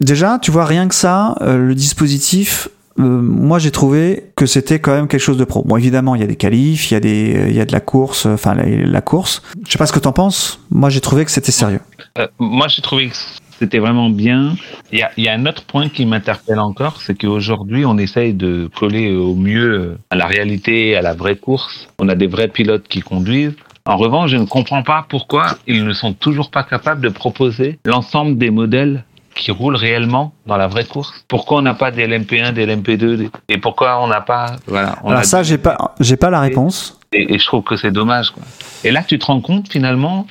Déjà, 0.00 0.38
tu 0.40 0.50
vois, 0.50 0.64
rien 0.64 0.88
que 0.88 0.94
ça, 0.94 1.34
euh, 1.40 1.56
le 1.68 1.74
dispositif, 1.74 2.68
euh, 2.98 3.02
moi 3.02 3.58
j'ai 3.58 3.70
trouvé 3.70 4.30
que 4.36 4.46
c'était 4.46 4.78
quand 4.78 4.92
même 4.92 5.08
quelque 5.08 5.20
chose 5.20 5.36
de 5.36 5.44
pro. 5.44 5.62
Bon, 5.64 5.76
évidemment, 5.76 6.14
il 6.14 6.20
y 6.20 6.24
a 6.24 6.26
des 6.26 6.36
qualifs, 6.36 6.90
il 6.90 6.94
y 6.94 6.96
a 6.96 7.00
des, 7.00 7.46
il 7.48 7.54
y 7.54 7.60
a 7.60 7.64
de 7.64 7.72
la 7.72 7.80
course, 7.80 8.26
euh, 8.26 8.34
enfin 8.34 8.54
la, 8.54 9.00
course. 9.00 9.42
Je 9.66 9.72
sais 9.72 9.78
pas 9.78 9.86
ce 9.86 9.92
que 9.92 9.98
t'en 9.98 10.12
penses. 10.12 10.60
Moi, 10.70 10.90
j'ai 10.90 11.00
trouvé 11.00 11.24
que 11.24 11.30
c'était 11.30 11.52
sérieux. 11.52 11.80
Euh, 12.18 12.26
moi, 12.38 12.68
j'ai 12.68 12.82
trouvé 12.82 13.08
que 13.08 13.16
c'était 13.58 13.78
vraiment 13.78 14.10
bien. 14.10 14.54
Il 14.92 15.04
y 15.18 15.28
a, 15.28 15.32
un 15.32 15.46
autre 15.46 15.64
point 15.64 15.88
qui 15.88 16.06
m'interpelle 16.06 16.60
encore, 16.60 17.00
c'est 17.00 17.18
qu'aujourd'hui, 17.18 17.84
on 17.84 17.98
essaye 17.98 18.34
de 18.34 18.68
coller 18.76 19.14
au 19.14 19.34
mieux 19.34 19.72
euh, 19.72 19.98
à 20.10 20.16
la 20.16 20.26
réalité, 20.26 20.96
à 20.96 21.02
la 21.02 21.14
vraie 21.14 21.36
course. 21.36 21.88
On 21.98 22.08
a 22.08 22.14
des 22.14 22.26
vrais 22.26 22.48
pilotes 22.48 22.86
qui 22.88 23.00
conduisent. 23.00 23.56
En 23.86 23.96
revanche, 23.96 24.30
je 24.30 24.36
ne 24.36 24.46
comprends 24.46 24.82
pas 24.82 25.04
pourquoi 25.08 25.58
ils 25.66 25.84
ne 25.84 25.92
sont 25.92 26.14
toujours 26.14 26.50
pas 26.50 26.62
capables 26.62 27.02
de 27.02 27.10
proposer 27.10 27.78
l'ensemble 27.84 28.38
des 28.38 28.50
modèles 28.50 29.04
qui 29.34 29.50
roulent 29.50 29.76
réellement 29.76 30.32
dans 30.46 30.56
la 30.56 30.66
vraie 30.68 30.84
course. 30.84 31.12
Pourquoi 31.28 31.58
on 31.58 31.62
n'a 31.62 31.74
pas 31.74 31.90
des 31.90 32.06
LMP1, 32.06 32.52
des 32.52 32.66
LMP2 32.66 33.16
des- 33.16 33.30
et 33.48 33.58
pourquoi 33.58 34.00
on 34.02 34.06
n'a 34.08 34.20
pas 34.20 34.56
voilà. 34.66 34.96
On 35.02 35.08
Alors 35.10 35.20
a 35.20 35.24
ça, 35.24 35.42
j'ai 35.42 35.58
pas, 35.58 35.94
j'ai 36.00 36.16
pas 36.16 36.30
la 36.30 36.40
réponse. 36.40 36.98
et, 37.12 37.34
et 37.34 37.38
je 37.38 37.46
trouve 37.46 37.62
que 37.64 37.76
c'est 37.76 37.90
dommage. 37.92 38.30
Quoi. 38.30 38.42
Et 38.84 38.90
là, 38.90 39.02
tu 39.06 39.18
te 39.18 39.26
rends 39.26 39.40
compte 39.40 39.70
finalement 39.70 40.26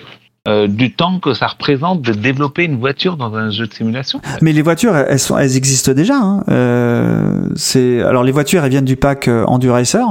euh, 0.47 0.67
du 0.67 0.93
temps 0.93 1.19
que 1.19 1.33
ça 1.33 1.47
représente 1.47 2.01
de 2.01 2.11
développer 2.11 2.65
une 2.65 2.77
voiture 2.77 3.15
dans 3.15 3.33
un 3.35 3.49
jeu 3.49 3.65
de 3.67 3.73
simulation. 3.73 4.19
Mais 4.41 4.51
les 4.51 4.61
voitures, 4.61 4.95
elles, 4.95 5.17
sont, 5.19 5.37
elles 5.37 5.55
existent 5.55 5.93
déjà. 5.93 6.15
Hein. 6.17 6.43
Euh, 6.49 7.47
c'est 7.55 8.01
alors 8.01 8.23
les 8.23 8.31
voitures, 8.33 8.63
elles 8.63 8.71
viennent 8.71 8.83
du 8.85 8.97
pack 8.97 9.27
euh, 9.29 9.45
Enduracer. 9.45 10.01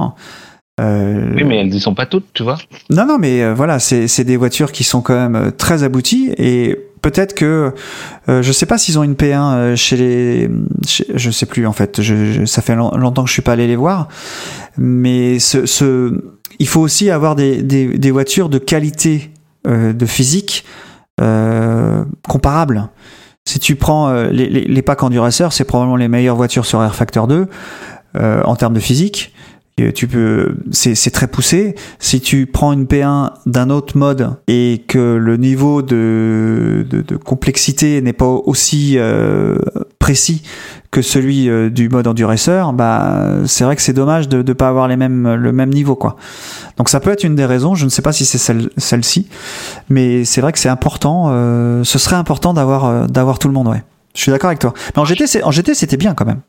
Euh, 0.81 1.33
Oui, 1.37 1.45
mais 1.45 1.59
elles 1.59 1.75
y 1.75 1.81
sont 1.81 1.95
pas 1.95 2.07
toutes, 2.07 2.27
tu 2.33 2.43
vois. 2.43 2.57
Non, 2.91 3.05
non, 3.07 3.19
mais 3.19 3.43
euh, 3.43 3.53
voilà, 3.55 3.79
c'est 3.79 4.09
c'est 4.09 4.25
des 4.25 4.37
voitures 4.39 4.73
qui 4.73 4.85
sont 4.85 5.03
quand 5.03 5.29
même 5.29 5.53
très 5.53 5.83
abouties 5.83 6.33
et 6.39 6.79
peut-être 7.03 7.35
que 7.35 7.73
euh, 8.29 8.43
je 8.43 8.53
sais 8.53 8.67
pas 8.67 8.79
s'ils 8.79 8.99
ont 8.99 9.03
une 9.03 9.15
P1 9.15 9.55
euh, 9.55 9.77
chez 9.77 9.97
les, 9.97 10.51
chez- 10.87 11.07
je 11.15 11.31
sais 11.31 11.47
plus 11.47 11.67
en 11.67 11.73
fait. 11.73 12.01
Je, 12.01 12.45
ça 12.47 12.63
fait 12.63 12.75
long- 12.75 12.97
longtemps 12.97 13.23
que 13.25 13.29
je 13.29 13.35
suis 13.35 13.43
pas 13.43 13.53
allé 13.53 13.67
les 13.67 13.77
voir, 13.77 14.09
mais 14.79 15.39
ce, 15.39 16.23
il 16.59 16.69
faut 16.69 16.81
aussi 16.81 17.11
avoir 17.11 17.35
des 17.35 17.63
des, 17.63 18.11
voitures 18.11 18.49
de 18.49 18.59
qualité 18.59 19.31
euh, 19.67 19.93
de 19.93 20.07
physique 20.07 20.65
euh, 21.21 22.05
comparables. 22.29 22.89
Si 23.45 23.59
tu 23.59 23.75
prends 23.75 24.13
les, 24.31 24.49
les, 24.49 24.83
packs 24.83 25.03
Enduracer, 25.03 25.49
c'est 25.51 25.65
probablement 25.65 25.97
les 25.97 26.07
meilleures 26.07 26.37
voitures 26.37 26.65
sur 26.65 26.81
Air 26.81 26.95
Factor 26.95 27.27
2 27.27 27.49
euh, 28.15 28.43
en 28.45 28.55
termes 28.55 28.75
de 28.75 28.79
physique. 28.81 29.35
Et 29.79 29.93
tu 29.93 30.07
peux, 30.07 30.55
c'est 30.71 31.11
très 31.11 31.27
poussé. 31.27 31.75
Si 31.99 32.21
tu 32.21 32.45
prends 32.47 32.73
une 32.73 32.85
P1 32.85 33.31
d'un 33.47 33.71
autre 33.71 33.97
mode 33.97 34.37
et 34.47 34.85
que 34.87 35.17
le 35.17 35.39
niveau 35.39 35.81
de, 35.81 36.87
de, 36.89 37.01
de 37.01 37.17
complexité 37.17 38.03
n'est 38.03 38.13
pas 38.13 38.27
aussi 38.27 38.99
euh, 38.99 39.57
précis 39.99 40.43
que 40.91 41.01
celui 41.01 41.49
euh, 41.49 41.71
du 41.71 41.89
mode 41.89 42.07
Enduracer, 42.07 42.63
bah 42.75 43.39
c'est 43.47 43.65
vrai 43.65 43.75
que 43.75 43.81
c'est 43.81 43.95
dommage 43.95 44.29
de 44.29 44.43
ne 44.43 44.53
pas 44.53 44.69
avoir 44.69 44.89
les 44.89 44.97
mêmes, 44.97 45.35
le 45.35 45.53
même 45.53 45.71
niveau 45.71 45.97
quoi. 45.97 46.17
Donc 46.77 46.91
ça 46.91 47.01
peut 47.01 47.11
être 47.11 47.25
une 47.25 47.35
des 47.35 47.47
raisons. 47.47 47.75
Je 47.75 47.87
ne 47.87 47.91
sais 47.91 48.03
pas 48.03 48.13
si 48.13 48.27
c'est 48.27 48.37
celle, 48.37 48.69
celle-ci, 48.77 49.27
mais 49.89 50.27
c'est 50.27 50.43
vrai 50.43 50.53
que 50.53 50.59
c'est 50.59 50.69
important. 50.69 51.29
euh, 51.31 51.83
ce 51.83 51.99
serait 51.99 52.17
important 52.17 52.53
d'avoir 52.53 52.85
euh, 52.85 53.07
d'avoir 53.07 53.39
tout 53.39 53.49
le 53.49 53.55
monde. 53.55 53.69
Ouais. 53.69 53.83
Je 54.15 54.21
suis 54.21 54.31
d'accord 54.31 54.49
avec 54.49 54.59
toi. 54.59 54.75
Mais 54.95 55.01
en 55.01 55.07
GT, 55.07 55.43
en 55.43 55.51
GT, 55.51 55.75
c'était 55.75 55.97
bien 55.97 56.13
quand 56.13 56.27
même. 56.27 56.41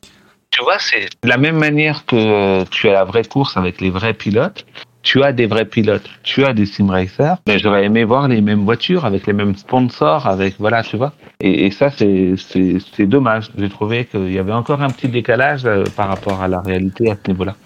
Tu 0.54 0.62
vois, 0.62 0.78
c'est 0.78 1.08
de 1.24 1.28
la 1.28 1.36
même 1.36 1.56
manière 1.56 2.06
que 2.06 2.62
tu 2.70 2.88
as 2.88 2.92
la 2.92 3.04
vraie 3.04 3.24
course 3.24 3.56
avec 3.56 3.80
les 3.80 3.90
vrais 3.90 4.14
pilotes. 4.14 4.64
Tu 5.02 5.20
as 5.24 5.32
des 5.32 5.46
vrais 5.46 5.64
pilotes, 5.64 6.08
tu 6.22 6.44
as 6.44 6.54
des 6.54 6.64
sim 6.64 6.88
racers, 6.88 7.38
mais 7.48 7.58
j'aurais 7.58 7.84
aimé 7.84 8.04
voir 8.04 8.28
les 8.28 8.40
mêmes 8.40 8.64
voitures 8.64 9.04
avec 9.04 9.26
les 9.26 9.32
mêmes 9.32 9.56
sponsors, 9.56 10.28
avec 10.28 10.54
voilà, 10.60 10.84
tu 10.84 10.96
vois. 10.96 11.12
Et, 11.40 11.72
ça, 11.72 11.90
c'est 11.90 12.36
dommage. 13.06 13.50
J'ai 13.58 13.68
trouvé 13.68 14.04
qu'il 14.04 14.32
y 14.32 14.38
avait 14.38 14.52
encore 14.52 14.80
un 14.80 14.90
petit 14.90 15.08
décalage 15.08 15.66
euh, 15.66 15.82
par 15.96 16.06
rapport 16.06 16.40
à 16.40 16.46
la 16.46 16.60
réalité 16.60 17.10
à 17.10 17.16
ce 17.16 17.32
niveau-là. 17.32 17.56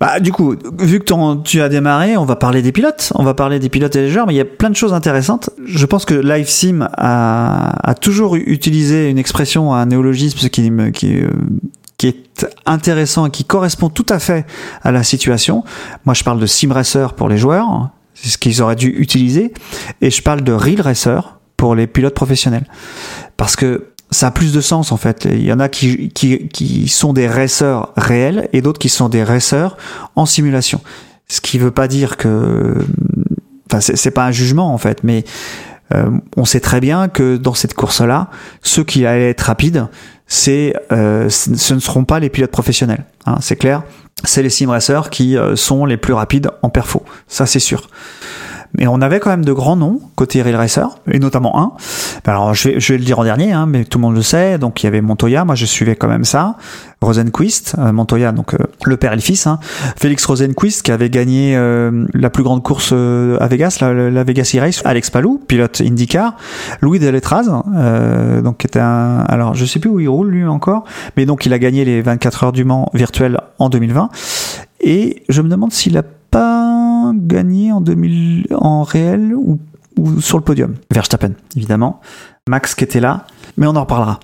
Bah, 0.00 0.18
du 0.18 0.32
coup, 0.32 0.56
vu 0.80 1.00
que 1.00 1.42
tu 1.42 1.60
as 1.60 1.68
démarré, 1.68 2.16
on 2.16 2.24
va 2.24 2.36
parler 2.36 2.62
des 2.62 2.72
pilotes. 2.72 3.12
On 3.16 3.22
va 3.22 3.34
parler 3.34 3.58
des 3.58 3.68
pilotes 3.68 3.94
et 3.96 4.00
des 4.00 4.08
joueurs, 4.08 4.26
mais 4.26 4.32
il 4.32 4.38
y 4.38 4.40
a 4.40 4.46
plein 4.46 4.70
de 4.70 4.76
choses 4.76 4.94
intéressantes. 4.94 5.50
Je 5.66 5.84
pense 5.84 6.06
que 6.06 6.14
Live 6.14 6.48
Sim 6.48 6.88
a, 6.96 7.90
a 7.90 7.94
toujours 7.94 8.34
utilisé 8.36 9.10
une 9.10 9.18
expression, 9.18 9.74
un 9.74 9.84
néologisme 9.86 10.48
qui, 10.48 10.70
me- 10.70 10.90
qui, 10.90 11.20
euh, 11.20 11.30
qui 11.98 12.06
est 12.06 12.46
intéressant 12.64 13.26
et 13.26 13.30
qui 13.30 13.44
correspond 13.44 13.90
tout 13.90 14.06
à 14.08 14.18
fait 14.18 14.46
à 14.82 14.92
la 14.92 15.02
situation. 15.02 15.64
Moi, 16.04 16.14
je 16.14 16.24
parle 16.24 16.38
de 16.38 16.46
Sim 16.46 16.72
Racer 16.72 17.14
pour 17.14 17.28
les 17.28 17.36
joueurs, 17.36 17.90
c'est 18.14 18.30
ce 18.30 18.38
qu'ils 18.38 18.62
auraient 18.62 18.76
dû 18.76 18.88
utiliser, 18.88 19.52
et 20.00 20.10
je 20.10 20.22
parle 20.22 20.42
de 20.42 20.52
Real 20.52 20.80
Racer 20.80 21.38
pour 21.56 21.74
les 21.74 21.86
pilotes 21.86 22.14
professionnels. 22.14 22.66
Parce 23.36 23.56
que 23.56 23.88
ça 24.10 24.28
a 24.28 24.30
plus 24.30 24.52
de 24.52 24.60
sens 24.60 24.92
en 24.92 24.96
fait. 24.96 25.26
Il 25.30 25.42
y 25.42 25.52
en 25.52 25.60
a 25.60 25.68
qui, 25.68 26.08
qui, 26.10 26.48
qui 26.48 26.88
sont 26.88 27.12
des 27.12 27.28
racers 27.28 27.88
réels 27.96 28.48
et 28.52 28.62
d'autres 28.62 28.78
qui 28.78 28.88
sont 28.88 29.08
des 29.08 29.22
racers 29.22 29.76
en 30.16 30.24
simulation. 30.24 30.80
Ce 31.28 31.40
qui 31.40 31.58
veut 31.58 31.70
pas 31.70 31.88
dire 31.88 32.16
que, 32.16 32.74
enfin 33.66 33.80
c'est 33.80 34.10
pas 34.10 34.24
un 34.24 34.30
jugement 34.30 34.72
en 34.72 34.78
fait, 34.78 35.04
mais 35.04 35.24
euh, 35.94 36.10
on 36.36 36.44
sait 36.44 36.60
très 36.60 36.80
bien 36.80 37.08
que 37.08 37.36
dans 37.36 37.54
cette 37.54 37.74
course-là, 37.74 38.28
ceux 38.62 38.84
qui 38.84 39.06
allaient 39.06 39.30
être 39.30 39.42
rapides, 39.42 39.86
c'est 40.26 40.74
euh, 40.92 41.28
ce 41.30 41.74
ne 41.74 41.80
seront 41.80 42.04
pas 42.04 42.20
les 42.20 42.28
pilotes 42.28 42.50
professionnels. 42.50 43.04
Hein, 43.26 43.36
c'est 43.40 43.56
clair. 43.56 43.82
C'est 44.24 44.42
les 44.42 44.50
sim 44.50 44.68
racers 44.68 45.10
qui 45.10 45.36
euh, 45.36 45.56
sont 45.56 45.86
les 45.86 45.96
plus 45.96 46.12
rapides 46.12 46.50
en 46.62 46.70
perfo. 46.70 47.04
Ça 47.28 47.46
c'est 47.46 47.60
sûr. 47.60 47.88
Mais 48.74 48.86
on 48.86 49.00
avait 49.00 49.20
quand 49.20 49.30
même 49.30 49.44
de 49.44 49.52
grands 49.52 49.76
noms 49.76 50.00
côté 50.14 50.42
Rail 50.42 50.56
Racer, 50.56 50.88
et 51.10 51.18
notamment 51.18 51.58
un. 51.58 51.72
Alors 52.26 52.54
je 52.54 52.68
vais, 52.68 52.80
je 52.80 52.92
vais 52.92 52.98
le 52.98 53.04
dire 53.04 53.18
en 53.18 53.24
dernier, 53.24 53.52
hein, 53.52 53.66
mais 53.66 53.84
tout 53.84 53.98
le 53.98 54.02
monde 54.02 54.14
le 54.14 54.22
sait. 54.22 54.58
Donc 54.58 54.82
il 54.82 54.86
y 54.86 54.88
avait 54.88 55.00
Montoya, 55.00 55.44
moi 55.44 55.54
je 55.54 55.64
suivais 55.64 55.96
quand 55.96 56.08
même 56.08 56.24
ça. 56.24 56.56
Rosenquist, 57.00 57.76
euh, 57.78 57.92
Montoya, 57.92 58.32
donc 58.32 58.54
euh, 58.54 58.58
le 58.84 58.96
père 58.96 59.12
et 59.12 59.16
le 59.16 59.22
fils. 59.22 59.46
Hein. 59.46 59.60
Félix 59.96 60.24
Rosenquist 60.24 60.82
qui 60.82 60.90
avait 60.90 61.10
gagné 61.10 61.56
euh, 61.56 62.06
la 62.12 62.30
plus 62.30 62.42
grande 62.42 62.62
course 62.62 62.90
euh, 62.92 63.38
à 63.40 63.46
Vegas, 63.46 63.78
la, 63.80 63.92
la 64.10 64.24
Vegas 64.24 64.52
e-Race. 64.56 64.82
Alex 64.84 65.10
Palou, 65.10 65.40
pilote 65.46 65.80
IndyCar. 65.80 66.36
Louis 66.80 66.98
Deletraz, 66.98 67.44
donc 68.42 68.58
qui 68.58 68.66
était 68.66 68.80
un. 68.80 69.24
Alors 69.28 69.54
je 69.54 69.64
sais 69.64 69.78
plus 69.78 69.90
où 69.90 70.00
il 70.00 70.08
roule 70.08 70.28
lui 70.28 70.46
encore, 70.46 70.84
mais 71.16 71.26
donc 71.26 71.46
il 71.46 71.52
a 71.52 71.58
gagné 71.58 71.84
les 71.84 72.02
24 72.02 72.44
heures 72.44 72.52
du 72.52 72.64
Mans 72.64 72.90
virtuel 72.94 73.40
en 73.58 73.68
2020. 73.68 74.10
Et 74.80 75.22
je 75.28 75.42
me 75.42 75.48
demande 75.48 75.72
s'il 75.72 75.96
a 75.98 76.02
pas 76.30 77.12
gagné 77.14 77.72
en 77.72 77.80
2000 77.80 78.46
en 78.54 78.82
réel 78.82 79.34
ou, 79.34 79.58
ou 79.96 80.20
sur 80.20 80.38
le 80.38 80.44
podium. 80.44 80.74
Verstappen, 80.92 81.32
évidemment. 81.56 82.00
Max 82.48 82.74
qui 82.74 82.84
était 82.84 83.00
là, 83.00 83.26
mais 83.56 83.66
on 83.66 83.76
en 83.76 83.82
reparlera. 83.82 84.20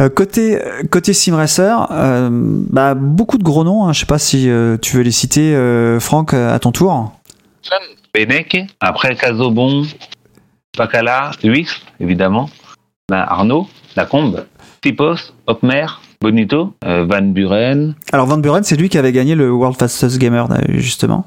Euh, 0.00 0.08
côté 0.08 0.60
côté 0.90 1.12
sim 1.12 1.36
racer, 1.36 1.86
euh, 1.92 2.28
bah, 2.32 2.94
beaucoup 2.94 3.38
de 3.38 3.44
gros 3.44 3.64
noms. 3.64 3.86
Hein. 3.86 3.92
Je 3.92 4.00
sais 4.00 4.06
pas 4.06 4.18
si 4.18 4.48
euh, 4.48 4.76
tu 4.76 4.96
veux 4.96 5.02
les 5.02 5.12
citer, 5.12 5.54
euh, 5.54 6.00
Franck, 6.00 6.34
à 6.34 6.58
ton 6.58 6.72
tour. 6.72 7.12
Beneke, 8.12 8.66
après 8.80 9.16
Casobon, 9.16 9.84
Pacala, 10.76 11.32
Luis, 11.42 11.68
évidemment, 12.00 12.48
ben 13.08 13.24
Arnaud, 13.28 13.68
Lacombe, 13.96 14.46
Tipos, 14.82 15.32
Hopmer, 15.46 15.86
Bonito, 16.24 16.72
euh, 16.86 17.04
Van 17.04 17.20
Buren, 17.20 17.94
Alors 18.10 18.24
Van 18.24 18.38
Buren, 18.38 18.62
c'est 18.64 18.76
lui 18.76 18.88
qui 18.88 18.96
avait 18.96 19.12
gagné 19.12 19.34
le 19.34 19.52
World 19.52 19.76
Fastest 19.78 20.18
Gamer 20.18 20.50
euh, 20.50 20.56
justement. 20.68 21.26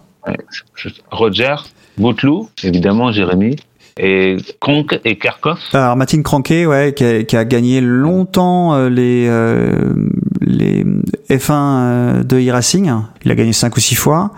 Roger, 1.11 1.55
Bouteloup, 1.99 2.49
évidemment 2.63 3.11
Jérémy, 3.11 3.57
et 3.99 4.37
Kronk 4.59 4.99
et 5.05 5.19
Karkov. 5.19 5.59
Alors 5.73 5.95
Martin 5.97 6.23
Cranquet, 6.23 6.65
ouais, 6.65 6.95
qui 6.95 7.03
a, 7.03 7.23
qui 7.23 7.37
a 7.37 7.45
gagné 7.45 7.79
longtemps 7.79 8.73
euh, 8.73 8.89
les 8.89 9.27
euh, 9.27 9.93
les 10.41 10.83
F1 11.29 11.51
euh, 11.51 12.23
de 12.23 12.39
e-racing. 12.39 12.91
Il 13.23 13.31
a 13.31 13.35
gagné 13.35 13.53
cinq 13.53 13.77
ou 13.77 13.79
six 13.79 13.95
fois. 13.95 14.31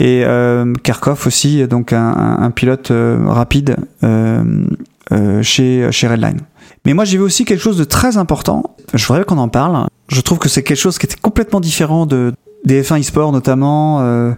Et 0.00 0.24
euh, 0.24 0.72
Karkov 0.82 1.24
aussi, 1.24 1.64
donc 1.68 1.92
un, 1.92 2.50
pilote 2.50 2.90
euh, 2.90 3.18
rapide 3.26 3.76
chez 5.42 5.88
chez 5.92 6.08
Redline. 6.08 6.40
Mais 6.86 6.94
moi 6.94 7.04
j'ai 7.04 7.18
vu 7.18 7.24
aussi 7.24 7.44
quelque 7.44 7.60
chose 7.60 7.76
de 7.76 7.84
très 7.84 8.16
important. 8.16 8.76
Je 8.94 9.06
voudrais 9.06 9.24
qu'on 9.24 9.38
en 9.38 9.48
parle. 9.48 9.86
Je 10.10 10.20
trouve 10.20 10.38
que 10.38 10.48
c'est 10.48 10.62
quelque 10.62 10.78
chose 10.78 10.98
qui 10.98 11.06
était 11.06 11.16
complètement 11.20 11.60
différent 11.60 12.04
de 12.06 12.32
des 12.64 12.82
F1 12.82 13.00
e-sport 13.00 13.32
notamment. 13.32 14.00
euh, 14.02 14.32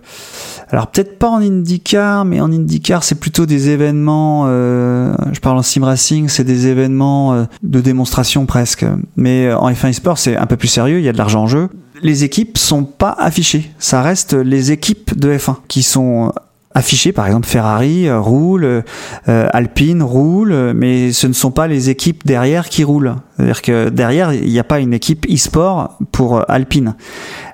alors 0.70 0.86
peut-être 0.86 1.18
pas 1.18 1.28
en 1.28 1.40
IndyCar, 1.42 2.24
mais 2.24 2.40
en 2.40 2.52
IndyCar 2.52 3.02
c'est 3.02 3.16
plutôt 3.16 3.46
des 3.46 3.70
événements. 3.70 4.44
euh, 4.46 5.14
je 5.32 5.40
parle 5.40 5.58
en 5.58 5.62
sim 5.62 5.84
racing, 5.84 6.28
c'est 6.28 6.44
des 6.44 6.68
événements 6.68 7.34
euh, 7.34 7.44
de 7.62 7.80
démonstration 7.80 8.46
presque. 8.46 8.84
Mais 9.16 9.46
euh, 9.46 9.58
en 9.58 9.70
F1 9.72 9.90
e-sport 9.90 10.18
c'est 10.18 10.36
un 10.36 10.46
peu 10.46 10.56
plus 10.56 10.68
sérieux. 10.68 10.98
Il 10.98 11.04
y 11.04 11.08
a 11.08 11.12
de 11.12 11.18
l'argent 11.18 11.42
en 11.42 11.46
jeu. 11.48 11.68
Les 12.02 12.22
équipes 12.24 12.58
sont 12.58 12.84
pas 12.84 13.14
affichées. 13.18 13.70
Ça 13.78 14.02
reste 14.02 14.34
les 14.34 14.72
équipes 14.72 15.18
de 15.18 15.36
F1 15.36 15.56
qui 15.68 15.82
sont 15.82 16.32
affichées. 16.74 17.12
Par 17.12 17.26
exemple 17.26 17.46
Ferrari 17.46 18.08
euh, 18.08 18.20
roule, 18.20 18.64
euh, 18.64 19.48
Alpine 19.52 20.02
roule, 20.02 20.52
euh, 20.52 20.72
mais 20.74 21.12
ce 21.12 21.26
ne 21.26 21.32
sont 21.32 21.50
pas 21.50 21.66
les 21.66 21.90
équipes 21.90 22.24
derrière 22.26 22.68
qui 22.68 22.84
roulent. 22.84 23.16
C'est-à-dire 23.36 23.62
que 23.62 23.88
derrière 23.88 24.32
il 24.32 24.50
n'y 24.50 24.58
a 24.58 24.64
pas 24.64 24.80
une 24.80 24.92
équipe 24.92 25.26
e-sport 25.30 25.98
pour 26.12 26.38
euh, 26.38 26.42
Alpine. 26.48 26.94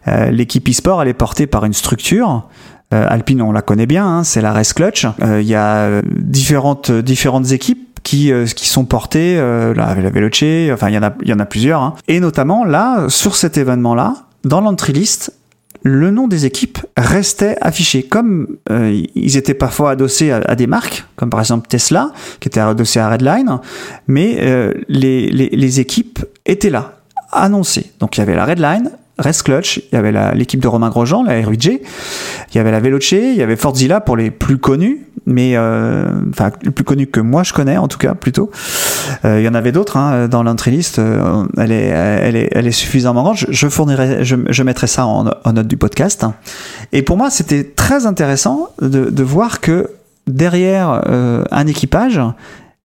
Euh, 0.06 0.30
L'équipe 0.30 0.68
e-sport 0.68 1.02
elle 1.02 1.08
est 1.08 1.14
portée 1.14 1.46
par 1.46 1.64
une 1.64 1.74
structure. 1.74 2.48
Euh, 2.94 3.04
Alpine, 3.06 3.42
on 3.42 3.52
la 3.52 3.60
connaît 3.60 3.86
bien, 3.86 4.06
hein, 4.06 4.24
c'est 4.24 4.40
la 4.40 4.52
Race 4.52 4.72
Clutch. 4.72 5.06
Il 5.20 5.42
y 5.42 5.54
a 5.54 6.00
différentes 6.04 6.90
différentes 6.90 7.52
équipes 7.52 7.88
qui 8.08 8.32
euh, 8.32 8.46
qui 8.46 8.68
sont 8.68 8.86
portées, 8.86 9.36
euh, 9.38 9.74
là, 9.74 9.94
la 9.94 10.10
Veloce, 10.10 10.72
enfin 10.72 10.88
il 10.88 10.94
y 10.94 10.98
en 10.98 11.02
a 11.02 11.12
y 11.22 11.32
en 11.32 11.38
a 11.38 11.44
plusieurs, 11.44 11.82
hein. 11.82 11.94
et 12.08 12.20
notamment 12.20 12.64
là 12.64 13.06
sur 13.08 13.36
cet 13.36 13.58
événement-là, 13.58 14.14
dans 14.44 14.62
l'entry 14.62 14.94
list, 14.94 15.34
le 15.82 16.10
nom 16.10 16.28
des 16.28 16.46
équipes 16.46 16.78
restait 16.96 17.56
affiché, 17.60 18.02
comme 18.02 18.58
euh, 18.70 19.02
ils 19.14 19.36
étaient 19.36 19.54
parfois 19.54 19.92
adossés 19.92 20.30
à, 20.30 20.54
des 20.54 20.66
marques, 20.66 21.04
comme 21.16 21.30
par 21.30 21.40
exemple 21.40 21.68
Tesla, 21.68 22.12
qui 22.40 22.48
était 22.48 22.60
adossé 22.60 23.00
à 23.00 23.08
Redline, 23.10 23.58
mais 24.06 24.38
euh, 24.40 24.74
les, 24.88 25.28
les 25.30 25.48
les 25.50 25.80
équipes 25.80 26.24
étaient 26.46 26.70
là, 26.70 26.98
annoncées. 27.32 27.92
Donc 28.00 28.16
il 28.16 28.20
y 28.20 28.22
avait 28.22 28.34
la 28.34 28.44
Redline. 28.44 28.90
Race 29.18 29.42
Clutch, 29.42 29.78
il 29.78 29.94
y 29.94 29.98
avait 29.98 30.12
l'équipe 30.34 30.60
de 30.60 30.68
Romain 30.68 30.90
Grosjean, 30.90 31.24
la 31.24 31.44
RUJ, 31.44 31.66
il 31.66 32.56
y 32.56 32.58
avait 32.58 32.70
la 32.70 32.80
Veloce, 32.80 33.12
il 33.12 33.34
y 33.34 33.42
avait 33.42 33.56
Fordzilla 33.56 34.00
pour 34.00 34.16
les 34.16 34.30
plus 34.30 34.58
connus, 34.58 35.06
mais 35.26 35.56
euh, 35.56 36.08
enfin 36.30 36.50
les 36.62 36.70
plus 36.70 36.84
connus 36.84 37.08
que 37.08 37.20
moi 37.20 37.42
je 37.42 37.52
connais 37.52 37.76
en 37.76 37.88
tout 37.88 37.98
cas 37.98 38.14
plutôt. 38.14 38.50
Euh, 39.24 39.40
il 39.40 39.44
y 39.44 39.48
en 39.48 39.54
avait 39.54 39.72
d'autres 39.72 39.96
hein, 39.96 40.28
dans 40.28 40.42
l'entrée 40.42 40.70
list. 40.70 40.98
euh, 40.98 41.44
elle 41.56 41.72
est, 41.72 42.48
elle 42.52 42.66
est, 42.66 42.72
suffisamment 42.72 43.22
grande. 43.22 43.36
Je, 43.48 43.68
fournirai, 43.68 44.24
je, 44.24 44.62
mettrai 44.62 44.86
ça 44.86 45.06
en, 45.06 45.24
note 45.24 45.66
du 45.66 45.76
podcast. 45.76 46.24
Et 46.92 47.02
pour 47.02 47.16
moi, 47.16 47.30
c'était 47.30 47.64
très 47.64 48.06
intéressant 48.06 48.68
de, 48.80 49.10
de 49.10 49.22
voir 49.22 49.60
que 49.60 49.90
derrière 50.26 51.02
un 51.50 51.66
équipage, 51.66 52.20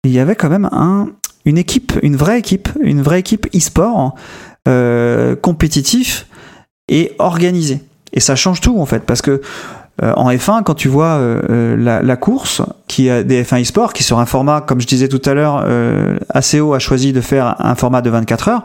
il 0.03 0.11
y 0.11 0.19
avait 0.19 0.35
quand 0.35 0.49
même 0.49 0.69
un, 0.71 1.09
une 1.45 1.57
équipe, 1.57 1.93
une 2.01 2.15
vraie 2.15 2.39
équipe, 2.39 2.69
une 2.81 3.01
vraie 3.01 3.19
équipe 3.19 3.47
e-sport 3.55 4.15
euh, 4.67 5.35
compétitif 5.35 6.27
et 6.87 7.13
organisé. 7.19 7.81
Et 8.13 8.19
ça 8.19 8.35
change 8.35 8.61
tout 8.61 8.79
en 8.79 8.85
fait, 8.85 9.03
parce 9.03 9.21
que 9.21 9.41
euh, 10.01 10.11
en 10.15 10.31
F1, 10.31 10.63
quand 10.63 10.73
tu 10.73 10.87
vois 10.87 11.17
euh, 11.17 11.75
la, 11.77 12.01
la 12.01 12.15
course, 12.15 12.63
qui 12.87 13.11
a 13.11 13.21
des 13.21 13.43
F1 13.43 13.61
e-sport, 13.61 13.93
qui 13.93 14.03
sur 14.03 14.17
un 14.17 14.25
format, 14.25 14.61
comme 14.61 14.81
je 14.81 14.87
disais 14.87 15.07
tout 15.07 15.21
à 15.25 15.35
l'heure, 15.35 15.63
euh, 15.67 16.17
ACO 16.29 16.73
a 16.73 16.79
choisi 16.79 17.13
de 17.13 17.21
faire 17.21 17.55
un 17.59 17.75
format 17.75 18.01
de 18.01 18.09
24 18.09 18.47
heures. 18.47 18.63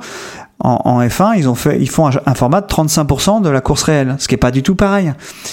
En, 0.61 0.81
en 0.85 1.01
F1, 1.01 1.39
ils 1.79 1.89
font 1.89 2.09
un, 2.09 2.35
format 2.35 2.61
de 2.61 2.67
35% 2.67 3.43
de 3.43 3.49
la 3.49 3.61
course 3.61 3.85
réelle, 3.85 4.17
ce 4.19 4.27
qui 4.27 4.35
est 4.35 4.39
pas 4.39 4.51
du 4.51 4.65
tout 4.65 4.75
pareil. 4.75 5.13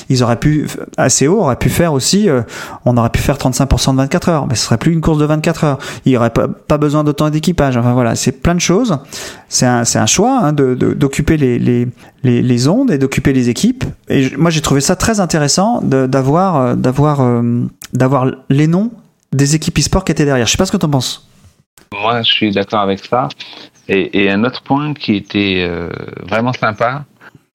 Ils 0.09 0.23
auraient 0.23 0.39
pu, 0.39 0.67
ACO 0.97 1.41
aurait 1.41 1.57
pu 1.57 1.69
faire 1.69 1.93
aussi, 1.93 2.27
euh, 2.27 2.41
on 2.85 2.97
aurait 2.97 3.11
pu 3.11 3.19
faire 3.19 3.37
35% 3.37 3.91
de 3.91 3.97
24 3.97 4.29
heures, 4.29 4.47
mais 4.47 4.55
ce 4.55 4.65
serait 4.65 4.79
plus 4.79 4.91
une 4.91 5.01
course 5.01 5.19
de 5.19 5.25
24 5.25 5.63
heures. 5.63 5.77
Il 6.05 6.11
y 6.11 6.17
aurait 6.17 6.31
pas, 6.31 6.77
besoin 6.79 7.03
d'autant 7.03 7.29
d'équipage. 7.29 7.77
Enfin 7.77 7.93
voilà, 7.93 8.15
c'est 8.15 8.31
plein 8.31 8.55
de 8.55 8.59
choses. 8.59 8.97
C'est 9.47 9.67
un, 9.67 10.05
choix 10.07 10.39
hein, 10.41 10.53
de, 10.53 10.73
d'occuper 10.73 11.37
les, 11.37 12.67
ondes 12.67 12.89
et 12.89 12.97
d'occuper 12.97 13.31
les 13.31 13.49
équipes. 13.49 13.83
Et 14.09 14.35
moi, 14.37 14.49
j'ai 14.49 14.61
trouvé 14.61 14.81
ça 14.81 14.95
très 14.95 15.19
intéressant 15.19 15.83
euh, 15.93 16.07
euh, 16.07 16.75
d'avoir 17.93 18.25
les 18.49 18.67
noms 18.67 18.91
des 19.33 19.53
équipes 19.53 19.77
e-sport 19.77 20.03
qui 20.03 20.11
étaient 20.11 20.25
derrière. 20.25 20.47
Je 20.47 20.51
sais 20.51 20.57
pas 20.57 20.65
ce 20.65 20.71
que 20.71 20.77
tu 20.77 20.85
en 20.85 20.89
penses. 20.89 21.27
Moi, 21.93 22.23
je 22.23 22.31
suis 22.31 22.51
d'accord 22.51 22.81
avec 22.81 23.05
ça. 23.05 23.29
Et, 23.87 24.23
et 24.23 24.31
un 24.31 24.43
autre 24.43 24.63
point 24.63 24.93
qui 24.93 25.15
était 25.15 25.65
euh, 25.67 25.89
vraiment 26.23 26.53
sympa, 26.53 27.05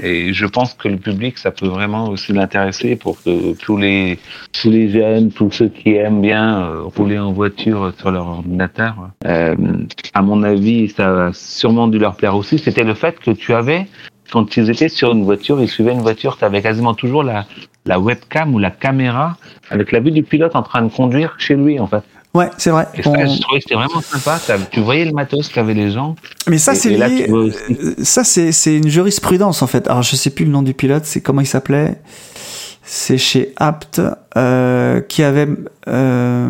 et 0.02 0.32
je 0.32 0.46
pense 0.46 0.74
que 0.74 0.88
le 0.88 0.96
public, 0.96 1.38
ça 1.38 1.50
peut 1.50 1.66
vraiment 1.66 2.08
aussi 2.08 2.32
l'intéresser 2.32 2.96
pour 2.96 3.22
que 3.22 3.54
tous 3.54 3.76
les 3.76 4.18
tous 4.52 4.70
les 4.70 4.88
jeunes, 4.88 5.30
tous 5.30 5.50
ceux 5.50 5.68
qui 5.68 5.94
aiment 5.94 6.22
bien 6.22 6.62
euh, 6.62 6.82
rouler 6.84 7.18
en 7.18 7.32
voiture 7.32 7.92
sur 7.98 8.10
leur 8.10 8.26
ordinateur, 8.26 9.10
euh, 9.26 9.54
à 10.14 10.22
mon 10.22 10.42
avis, 10.42 10.88
ça 10.88 11.26
a 11.26 11.32
sûrement 11.32 11.88
dû 11.88 11.98
leur 11.98 12.16
plaire 12.16 12.34
aussi. 12.34 12.58
C'était 12.58 12.84
le 12.84 12.94
fait 12.94 13.18
que 13.18 13.30
tu 13.30 13.52
avais, 13.52 13.86
quand 14.32 14.56
ils 14.56 14.70
étaient 14.70 14.88
sur 14.88 15.12
une 15.12 15.24
voiture, 15.24 15.60
ils 15.60 15.68
suivaient 15.68 15.92
une 15.92 16.00
voiture, 16.00 16.38
tu 16.38 16.44
avais 16.44 16.62
quasiment 16.62 16.94
toujours 16.94 17.22
la 17.22 17.44
la 17.86 17.98
webcam 17.98 18.54
ou 18.54 18.58
la 18.58 18.70
caméra 18.70 19.36
avec 19.70 19.92
la 19.92 20.00
vue 20.00 20.10
du 20.10 20.22
pilote 20.22 20.54
en 20.54 20.62
train 20.62 20.82
de 20.82 20.92
conduire 20.92 21.34
chez 21.38 21.56
lui, 21.56 21.78
en 21.80 21.86
fait. 21.86 22.04
Ouais, 22.32 22.48
c'est 22.58 22.70
vrai. 22.70 22.86
Et 22.94 23.02
ça, 23.02 23.10
On- 23.10 23.26
je 23.26 23.40
trouvais 23.40 23.58
que 23.58 23.62
c'était 23.64 23.74
vraiment 23.74 24.00
sympa. 24.00 24.38
Tu 24.70 24.80
voyais 24.80 25.04
le 25.04 25.12
matos 25.12 25.48
qu'avaient 25.48 25.74
les 25.74 25.90
gens. 25.90 26.14
Mais 26.46 26.58
ça, 26.58 26.74
c'est 26.76 26.90
lié- 26.90 27.28
euh, 27.28 27.50
ça, 28.04 28.22
c'est, 28.22 28.76
une 28.76 28.88
jurisprudence, 28.88 29.62
en 29.62 29.66
fait. 29.66 29.88
Alors, 29.88 30.02
je 30.02 30.14
sais 30.14 30.30
plus 30.30 30.44
le 30.44 30.52
nom 30.52 30.62
du 30.62 30.72
pilote, 30.72 31.04
c'est 31.06 31.20
comment 31.20 31.40
il 31.40 31.46
s'appelait. 31.46 31.96
C'est 32.84 33.18
chez 33.18 33.52
Apt, 33.56 34.00
euh, 34.36 35.00
qui 35.00 35.22
avait, 35.24 35.48
euh, 35.88 36.48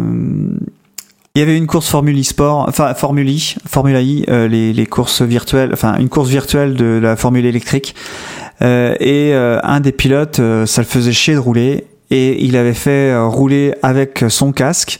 il 1.35 1.39
y 1.39 1.43
avait 1.43 1.57
une 1.57 1.67
course 1.67 1.89
Formule 1.89 2.19
e-sport, 2.19 2.67
enfin, 2.69 2.93
Formule 2.95 3.29
I, 3.29 3.57
Formula 3.67 4.01
I, 4.03 4.25
euh, 4.29 4.49
les, 4.49 4.73
les 4.75 4.87
courses 4.87 5.23
virtuelles, 5.23 5.71
enfin, 5.73 5.97
une 5.99 6.09
course 6.11 6.29
virtuelle 6.29 6.75
de 6.75 6.99
la 7.03 7.17
Formule 7.17 7.47
électrique. 7.47 7.95
Et 8.63 9.33
un 9.35 9.81
des 9.81 9.93
pilotes, 9.93 10.37
ça 10.67 10.83
le 10.83 10.87
faisait 10.87 11.13
chier 11.13 11.33
de 11.33 11.39
rouler. 11.39 11.87
Et 12.11 12.45
il 12.45 12.57
avait 12.57 12.75
fait 12.75 13.17
rouler 13.19 13.73
avec 13.83 14.25
son 14.29 14.53
casque 14.53 14.99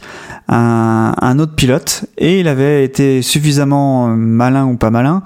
un, 0.51 1.15
un 1.19 1.39
autre 1.39 1.55
pilote. 1.55 2.05
Et 2.19 2.41
il 2.41 2.49
avait 2.49 2.85
été 2.85 3.23
suffisamment 3.23 4.09
malin 4.09 4.67
ou 4.67 4.77
pas 4.77 4.91
malin 4.91 5.23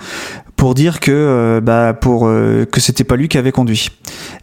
pour 0.57 0.75
dire 0.75 1.01
que 1.01 1.11
euh, 1.12 1.61
bah 1.61 1.95
pour 1.95 2.27
euh, 2.27 2.64
que 2.64 2.81
c'était 2.81 3.05
pas 3.05 3.16
lui 3.16 3.29
qui 3.29 3.39
avait 3.39 3.53
conduit 3.53 3.91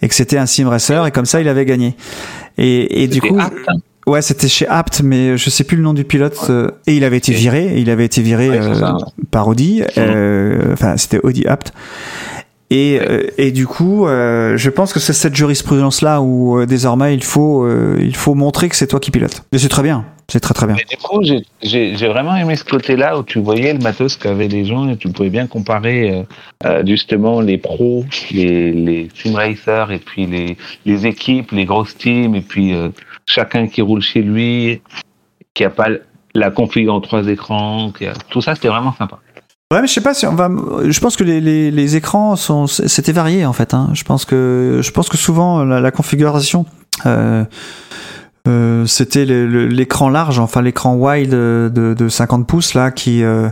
et 0.01 0.07
que 0.07 0.15
c'était 0.15 0.37
un 0.37 0.45
sim 0.45 0.67
racer 0.67 1.05
et 1.05 1.11
comme 1.11 1.25
ça 1.25 1.39
il 1.39 1.47
avait 1.47 1.65
gagné. 1.65 1.95
Et, 2.57 3.03
et 3.03 3.07
du 3.07 3.21
coup 3.21 3.39
Apt, 3.39 3.55
ouais 4.07 4.21
c'était 4.21 4.49
chez 4.49 4.67
Apt 4.67 5.01
mais 5.03 5.37
je 5.37 5.49
sais 5.49 5.63
plus 5.63 5.77
le 5.77 5.83
nom 5.83 5.93
du 5.93 6.03
pilote 6.03 6.37
euh, 6.49 6.71
et 6.85 6.95
il 6.97 7.05
avait 7.05 7.17
été 7.17 7.31
viré 7.31 7.79
il 7.79 7.89
avait 7.89 8.05
été 8.05 8.21
viré 8.21 8.49
Ouais, 8.49 8.59
euh, 8.59 8.93
par 9.31 9.47
Audi 9.47 9.83
enfin 10.73 10.97
c'était 10.97 11.19
Audi 11.23 11.45
Apt. 11.47 11.73
Et, 12.73 13.01
et 13.37 13.51
du 13.51 13.67
coup, 13.67 14.05
je 14.07 14.69
pense 14.69 14.93
que 14.93 15.01
c'est 15.01 15.11
cette 15.11 15.35
jurisprudence-là 15.35 16.21
où 16.21 16.65
désormais 16.65 17.13
il 17.13 17.21
faut, 17.21 17.67
il 17.99 18.15
faut 18.15 18.33
montrer 18.33 18.69
que 18.69 18.77
c'est 18.77 18.87
toi 18.87 19.01
qui 19.01 19.11
pilotes. 19.11 19.43
Et 19.51 19.57
c'est 19.57 19.67
très 19.67 19.83
bien, 19.83 20.05
c'est 20.31 20.39
très 20.39 20.53
très 20.53 20.65
bien. 20.65 20.75
Mais 20.77 20.85
du 20.89 20.97
coup, 20.97 21.21
j'ai- 21.23 22.07
vraiment 22.07 22.35
aimé 22.35 22.55
ce 22.55 22.63
côté-là 22.63 23.17
où 23.19 23.23
tu 23.23 23.39
voyais 23.39 23.73
le 23.73 23.79
matos 23.79 24.15
qu'avaient 24.17 24.47
les 24.47 24.65
gens 24.65 24.87
et 24.89 24.97
tu 24.97 25.09
pouvais 25.09 25.29
bien 25.29 25.47
comparer 25.47 26.11
euh, 26.11 26.23
euh, 26.65 26.83
justement 26.85 27.41
les 27.41 27.57
pros, 27.57 28.05
les, 28.31 28.71
les 28.71 29.09
sim 29.13 29.35
racers 29.35 29.91
et 29.91 29.99
puis 29.99 30.25
les, 30.25 30.57
les 30.85 31.05
équipes, 31.07 31.51
les 31.51 31.65
grosses 31.65 31.97
teams 31.97 32.35
et 32.35 32.41
puis 32.41 32.73
euh, 32.73 32.89
chacun 33.27 33.67
qui 33.67 33.81
roule 33.81 34.01
chez 34.01 34.21
lui, 34.21 34.81
qui 35.53 35.63
a 35.65 35.69
pas 35.69 35.87
la 36.33 36.49
config 36.49 36.87
en 36.89 37.01
trois 37.01 37.27
écrans, 37.27 37.91
qui 37.91 38.05
a- 38.07 38.13
tout 38.29 38.41
ça 38.41 38.55
c'était 38.55 38.69
vraiment 38.69 38.93
sympa. 38.97 39.19
Ouais, 39.73 39.79
mais 39.81 39.87
je 39.87 39.93
sais 39.93 40.01
pas 40.01 40.13
si 40.13 40.25
on 40.25 40.35
va. 40.35 40.49
Je 40.85 40.99
pense 40.99 41.15
que 41.15 41.23
les, 41.23 41.39
les, 41.39 41.71
les 41.71 41.95
écrans 41.95 42.35
sont. 42.35 42.67
C'était 42.67 43.13
varié 43.13 43.45
en 43.45 43.53
fait. 43.53 43.73
Hein. 43.73 43.89
Je 43.93 44.03
pense 44.03 44.25
que 44.25 44.81
je 44.83 44.91
pense 44.91 45.07
que 45.07 45.15
souvent 45.15 45.63
la, 45.63 45.79
la 45.79 45.91
configuration. 45.91 46.65
Euh, 47.05 47.45
euh, 48.47 48.85
c'était 48.85 49.25
l'écran 49.25 50.09
large, 50.09 50.39
enfin 50.39 50.61
l'écran 50.61 50.95
wide 50.95 51.29
de, 51.29 51.69
de 51.97 52.09
50 52.09 52.47
pouces 52.47 52.73
là, 52.73 52.91
qui 52.91 53.23
euh, 53.23 53.49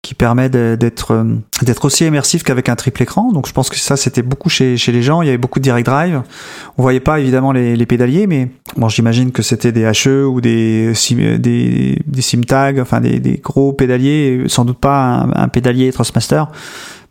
qui 0.00 0.14
permet 0.14 0.48
d'être 0.48 1.12
euh, 1.12 1.24
d'être 1.62 1.84
aussi 1.84 2.06
immersif 2.06 2.44
qu'avec 2.44 2.68
un 2.68 2.76
triple 2.76 3.02
écran. 3.02 3.32
Donc 3.32 3.48
je 3.48 3.52
pense 3.52 3.68
que 3.68 3.76
ça 3.76 3.96
c'était 3.96 4.22
beaucoup 4.22 4.48
chez 4.48 4.76
chez 4.76 4.92
les 4.92 5.02
gens. 5.02 5.22
Il 5.22 5.26
y 5.26 5.28
avait 5.28 5.38
beaucoup 5.38 5.58
de 5.58 5.64
direct 5.64 5.86
drive. 5.86 6.22
On 6.76 6.82
voyait 6.82 7.00
pas 7.00 7.18
évidemment 7.18 7.50
les, 7.50 7.74
les 7.74 7.86
pédaliers, 7.86 8.28
mais 8.28 8.48
bon 8.76 8.88
j'imagine 8.88 9.32
que 9.32 9.42
c'était 9.42 9.72
des 9.72 9.90
HE 9.90 10.24
ou 10.24 10.40
des 10.40 10.92
sim, 10.94 11.16
des 11.38 12.00
des 12.06 12.22
sim 12.22 12.42
tags, 12.42 12.80
enfin 12.80 13.00
des, 13.00 13.18
des 13.18 13.38
gros 13.38 13.72
pédaliers, 13.72 14.44
sans 14.46 14.64
doute 14.64 14.78
pas 14.78 15.04
un, 15.04 15.32
un 15.32 15.48
pédalier 15.48 15.92
Trustmaster 15.92 16.44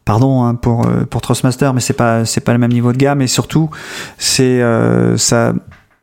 pardon 0.07 0.43
hein, 0.43 0.55
pour 0.55 0.88
euh, 0.88 1.03
pour 1.03 1.21
Trustmaster, 1.21 1.73
mais 1.73 1.82
c'est 1.82 1.93
pas 1.93 2.25
c'est 2.25 2.41
pas 2.41 2.53
le 2.53 2.59
même 2.59 2.71
niveau 2.71 2.93
de 2.93 2.97
gamme 2.97 3.21
et 3.21 3.28
surtout 3.28 3.69
c'est 4.17 4.61
euh, 4.61 5.17
ça 5.17 5.53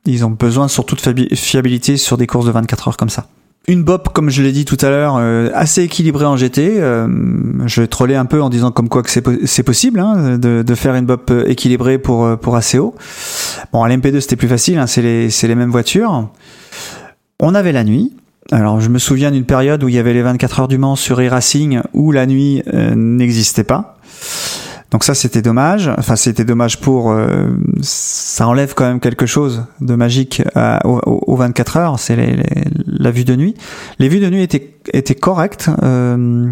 ils 0.06 0.24
ont 0.24 0.30
besoin 0.30 0.68
surtout 0.68 0.96
de 0.96 1.34
fiabilité 1.34 1.96
sur 1.96 2.16
des 2.16 2.26
courses 2.26 2.46
de 2.46 2.50
24 2.50 2.88
heures 2.88 2.96
comme 2.96 3.08
ça. 3.08 3.26
Une 3.66 3.82
bop, 3.82 4.10
comme 4.12 4.28
je 4.28 4.42
l'ai 4.42 4.52
dit 4.52 4.66
tout 4.66 4.76
à 4.82 4.90
l'heure, 4.90 5.16
euh, 5.16 5.48
assez 5.54 5.82
équilibrée 5.84 6.26
en 6.26 6.36
GT. 6.36 6.74
Euh, 6.82 7.08
je 7.66 7.82
troller 7.82 8.14
un 8.14 8.26
peu 8.26 8.42
en 8.42 8.50
disant 8.50 8.70
comme 8.70 8.90
quoi 8.90 9.02
que 9.02 9.10
c'est 9.10 9.22
po- 9.22 9.32
c'est 9.46 9.62
possible 9.62 10.00
hein, 10.00 10.36
de, 10.36 10.62
de 10.62 10.74
faire 10.74 10.94
une 10.94 11.06
bop 11.06 11.30
euh, 11.30 11.44
équilibrée 11.48 11.96
pour 11.96 12.26
euh, 12.26 12.36
pour 12.36 12.54
ACO. 12.56 12.94
Bon, 13.72 13.82
à 13.82 13.88
l'MP2 13.88 14.20
c'était 14.20 14.36
plus 14.36 14.48
facile, 14.48 14.76
hein, 14.78 14.86
c'est 14.86 15.00
les 15.00 15.28
les 15.30 15.54
mêmes 15.54 15.70
voitures. 15.70 16.28
On 17.40 17.54
avait 17.54 17.72
la 17.72 17.84
nuit. 17.84 18.12
Alors 18.52 18.82
je 18.82 18.90
me 18.90 18.98
souviens 18.98 19.30
d'une 19.30 19.46
période 19.46 19.82
où 19.82 19.88
il 19.88 19.94
y 19.94 19.98
avait 19.98 20.12
les 20.12 20.20
24 20.20 20.60
heures 20.60 20.68
du 20.68 20.76
Mans 20.76 20.96
sur 20.96 21.18
e-racing 21.22 21.80
où 21.94 22.12
la 22.12 22.26
nuit 22.26 22.62
euh, 22.74 22.94
n'existait 22.94 23.64
pas. 23.64 23.96
Donc 24.94 25.02
ça 25.02 25.14
c'était 25.16 25.42
dommage. 25.42 25.90
Enfin 25.98 26.14
c'était 26.14 26.44
dommage 26.44 26.80
pour 26.80 27.10
euh, 27.10 27.48
ça 27.82 28.46
enlève 28.46 28.74
quand 28.74 28.84
même 28.84 29.00
quelque 29.00 29.26
chose 29.26 29.64
de 29.80 29.96
magique 29.96 30.40
à- 30.54 30.86
aux, 30.86 31.00
aux 31.04 31.34
24 31.34 31.76
heures. 31.78 31.98
C'est 31.98 32.16
la 32.86 33.10
vue 33.10 33.24
de 33.24 33.34
nuit. 33.34 33.56
Les 33.98 34.08
vues 34.08 34.20
de 34.20 34.30
nuit 34.30 34.42
étaient 34.44 35.14
correctes. 35.16 35.68
Euh, 35.82 36.48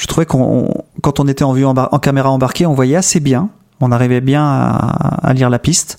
je 0.00 0.06
trouvais 0.06 0.26
qu'on 0.26 0.42
on- 0.68 0.84
quand 1.02 1.18
on 1.18 1.26
était 1.26 1.42
en 1.42 1.52
vue 1.54 1.64
en 1.64 1.98
caméra 1.98 2.30
embarquée, 2.30 2.66
on 2.66 2.74
voyait 2.74 2.94
assez 2.94 3.18
bien. 3.18 3.48
On 3.80 3.90
arrivait 3.90 4.20
bien 4.20 4.44
à, 4.46 5.32
lire 5.34 5.50
la 5.50 5.58
piste. 5.58 5.98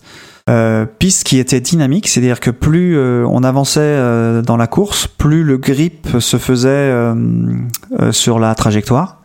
Euh, 0.49 0.86
piste 0.86 1.26
qui 1.26 1.38
était 1.38 1.59
dynamique, 1.59 2.07
c'est-à-dire 2.07 2.39
que 2.39 2.49
plus 2.49 2.95
euh, 2.97 3.26
on 3.30 3.43
avançait 3.43 3.82
euh, 3.82 4.41
dans 4.41 4.55
la 4.55 4.68
course, 4.68 5.05
plus 5.07 5.43
le 5.43 5.57
grip 5.57 6.07
se 6.22 6.38
faisait 6.38 6.70
euh, 6.70 7.13
euh, 7.99 8.13
sur 8.13 8.39
la 8.39 8.55
trajectoire. 8.55 9.18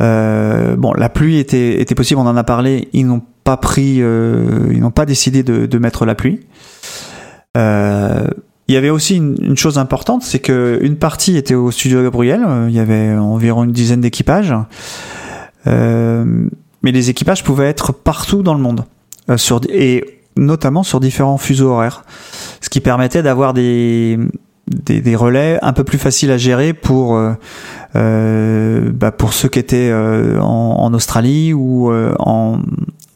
Euh, 0.00 0.76
bon, 0.76 0.92
la 0.92 1.08
pluie 1.08 1.38
était, 1.38 1.80
était 1.80 1.94
possible, 1.94 2.20
on 2.20 2.26
en 2.26 2.36
a 2.36 2.44
parlé. 2.44 2.88
Ils 2.92 3.06
n'ont 3.06 3.22
pas 3.44 3.56
pris, 3.56 4.02
euh, 4.02 4.68
ils 4.70 4.80
n'ont 4.80 4.90
pas 4.90 5.06
décidé 5.06 5.42
de, 5.42 5.78
mettre 5.78 6.04
la 6.04 6.14
pluie. 6.14 6.40
Euh, 7.56 8.26
il 8.68 8.74
y 8.74 8.78
avait 8.78 8.90
aussi 8.90 9.16
une, 9.16 9.56
chose 9.56 9.78
importante, 9.78 10.22
c'est 10.22 10.40
que 10.40 10.78
une 10.82 10.96
partie 10.96 11.36
était 11.36 11.54
au 11.54 11.70
studio 11.70 12.02
Gabriel. 12.02 12.44
Il 12.68 12.74
y 12.74 12.80
avait 12.80 13.14
environ 13.14 13.64
une 13.64 13.72
dizaine 13.72 14.00
d'équipages, 14.00 14.52
mais 15.64 16.92
les 16.92 17.10
équipages 17.10 17.44
pouvaient 17.44 17.68
être 17.68 17.92
partout 17.92 18.42
dans 18.42 18.54
le 18.54 18.60
monde, 18.60 18.84
et 19.68 20.20
notamment 20.36 20.82
sur 20.82 20.98
différents 20.98 21.38
fuseaux 21.38 21.70
horaires, 21.70 22.04
ce 22.60 22.68
qui 22.68 22.80
permettait 22.80 23.22
d'avoir 23.22 23.54
des, 23.54 24.18
des 24.66 25.16
relais 25.16 25.60
un 25.62 25.72
peu 25.72 25.84
plus 25.84 25.98
faciles 25.98 26.32
à 26.32 26.36
gérer 26.36 26.72
pour 26.72 27.16
bah, 28.92 29.12
pour 29.12 29.32
ceux 29.32 29.48
qui 29.48 29.58
étaient 29.58 29.90
euh, 29.90 30.40
en, 30.40 30.76
en 30.80 30.94
Australie 30.94 31.52
ou 31.52 31.90
euh, 31.90 32.14
en 32.18 32.58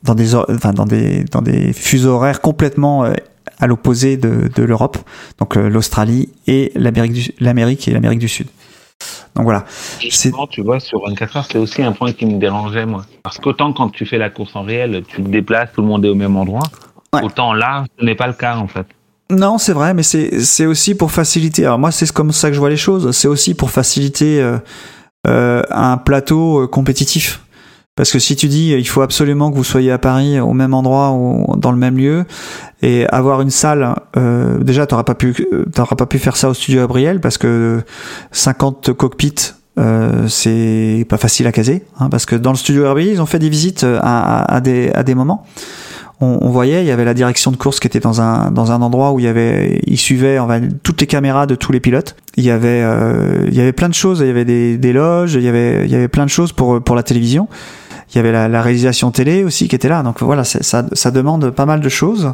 dans 0.02 0.14
des 0.14 0.34
enfin 0.34 0.72
dans 0.72 0.86
des 0.86 1.24
dans 1.24 1.42
des 1.42 1.72
fuseaux 1.72 2.10
horaires 2.12 2.40
complètement 2.40 3.04
euh, 3.04 3.12
à 3.58 3.66
l'opposé 3.66 4.16
de, 4.16 4.48
de 4.54 4.62
l'Europe, 4.62 4.96
donc 5.38 5.56
euh, 5.56 5.68
l'Australie 5.68 6.30
et 6.46 6.72
l'Amérique 6.74 7.12
du 7.12 7.32
l'Amérique 7.40 7.86
et 7.88 7.92
l'Amérique 7.92 8.18
du 8.18 8.28
Sud. 8.28 8.46
Donc 9.34 9.44
voilà. 9.44 9.64
Justement, 10.00 10.46
tu 10.46 10.62
vois, 10.62 10.80
sur 10.80 11.02
24 11.06 11.36
heures, 11.36 11.46
c'est 11.50 11.58
aussi 11.58 11.82
un 11.82 11.92
point 11.92 12.12
qui 12.12 12.26
me 12.26 12.38
dérangeait, 12.38 12.84
moi. 12.84 13.06
Parce 13.22 13.38
qu'autant 13.38 13.72
quand 13.72 13.90
tu 13.90 14.04
fais 14.04 14.18
la 14.18 14.28
course 14.28 14.56
en 14.56 14.62
réel, 14.62 15.02
tu 15.08 15.22
te 15.22 15.28
déplaces, 15.28 15.70
tout 15.72 15.80
le 15.80 15.86
monde 15.86 16.04
est 16.04 16.08
au 16.08 16.14
même 16.14 16.36
endroit. 16.36 16.62
Ouais. 17.12 17.22
Autant 17.22 17.52
là, 17.54 17.84
ce 17.98 18.04
n'est 18.04 18.14
pas 18.14 18.26
le 18.26 18.34
cas, 18.34 18.56
en 18.56 18.68
fait. 18.68 18.86
Non, 19.30 19.58
c'est 19.58 19.72
vrai, 19.72 19.94
mais 19.94 20.02
c'est 20.02 20.66
aussi 20.66 20.94
pour 20.94 21.12
faciliter. 21.12 21.64
Alors 21.64 21.78
moi, 21.78 21.90
c'est 21.92 22.10
comme 22.12 22.32
ça 22.32 22.48
que 22.48 22.54
je 22.54 22.60
vois 22.60 22.70
les 22.70 22.76
choses. 22.76 23.10
C'est 23.12 23.28
aussi 23.28 23.54
pour 23.54 23.70
faciliter 23.70 24.40
euh, 24.40 24.58
euh, 25.26 25.62
un 25.70 25.96
plateau 25.98 26.62
euh, 26.62 26.66
compétitif. 26.66 27.40
Parce 27.96 28.12
que 28.12 28.18
si 28.18 28.34
tu 28.34 28.48
dis 28.48 28.70
il 28.70 28.88
faut 28.88 29.02
absolument 29.02 29.50
que 29.50 29.56
vous 29.56 29.64
soyez 29.64 29.90
à 29.92 29.98
Paris 29.98 30.40
au 30.40 30.54
même 30.54 30.72
endroit 30.72 31.10
ou 31.10 31.54
dans 31.58 31.70
le 31.70 31.76
même 31.76 31.98
lieu 31.98 32.24
et 32.80 33.06
avoir 33.08 33.42
une 33.42 33.50
salle, 33.50 33.94
euh, 34.16 34.56
déjà 34.58 34.86
t'auras 34.86 35.02
pas 35.02 35.14
pu 35.14 35.46
t'auras 35.74 35.96
pas 35.96 36.06
pu 36.06 36.18
faire 36.18 36.36
ça 36.36 36.48
au 36.48 36.54
studio 36.54 36.80
Gabriel 36.80 37.20
parce 37.20 37.36
que 37.36 37.82
50 38.30 38.94
cockpits 38.94 39.52
euh, 39.78 40.28
c'est 40.28 41.04
pas 41.10 41.18
facile 41.18 41.46
à 41.46 41.52
caser 41.52 41.84
hein, 41.98 42.08
parce 42.08 42.24
que 42.24 42.36
dans 42.36 42.52
le 42.52 42.56
studio 42.56 42.84
Gabriel 42.84 43.12
ils 43.12 43.20
ont 43.20 43.26
fait 43.26 43.40
des 43.40 43.50
visites 43.50 43.84
à, 43.84 43.98
à, 44.00 44.54
à 44.54 44.60
des 44.62 44.90
à 44.94 45.02
des 45.02 45.14
moments 45.14 45.44
on, 46.20 46.38
on 46.40 46.50
voyait, 46.50 46.82
il 46.82 46.86
y 46.86 46.90
avait 46.90 47.04
la 47.04 47.14
direction 47.14 47.50
de 47.50 47.56
course 47.56 47.80
qui 47.80 47.86
était 47.86 48.00
dans 48.00 48.20
un 48.20 48.50
dans 48.50 48.72
un 48.72 48.82
endroit 48.82 49.12
où 49.12 49.18
il 49.18 49.24
y 49.24 49.28
avait, 49.28 49.80
il 49.86 49.98
suivait 49.98 50.38
on 50.38 50.46
va, 50.46 50.60
toutes 50.82 51.00
les 51.00 51.06
caméras 51.06 51.46
de 51.46 51.54
tous 51.54 51.72
les 51.72 51.80
pilotes. 51.80 52.16
Il 52.36 52.44
y 52.44 52.50
avait 52.50 52.82
euh, 52.82 53.46
il 53.48 53.54
y 53.54 53.60
avait 53.60 53.72
plein 53.72 53.88
de 53.88 53.94
choses, 53.94 54.20
il 54.20 54.26
y 54.26 54.30
avait 54.30 54.44
des, 54.44 54.78
des 54.78 54.92
loges, 54.92 55.34
il 55.34 55.42
y 55.42 55.48
avait 55.48 55.84
il 55.84 55.90
y 55.90 55.94
avait 55.94 56.08
plein 56.08 56.24
de 56.24 56.30
choses 56.30 56.52
pour 56.52 56.82
pour 56.82 56.96
la 56.96 57.02
télévision. 57.02 57.48
Il 58.12 58.16
y 58.16 58.18
avait 58.18 58.32
la, 58.32 58.48
la 58.48 58.60
réalisation 58.60 59.12
télé 59.12 59.44
aussi 59.44 59.68
qui 59.68 59.76
était 59.76 59.88
là. 59.88 60.02
Donc 60.02 60.22
voilà, 60.22 60.42
ça 60.44 60.84
ça 60.92 61.10
demande 61.10 61.50
pas 61.50 61.66
mal 61.66 61.80
de 61.80 61.88
choses. 61.88 62.32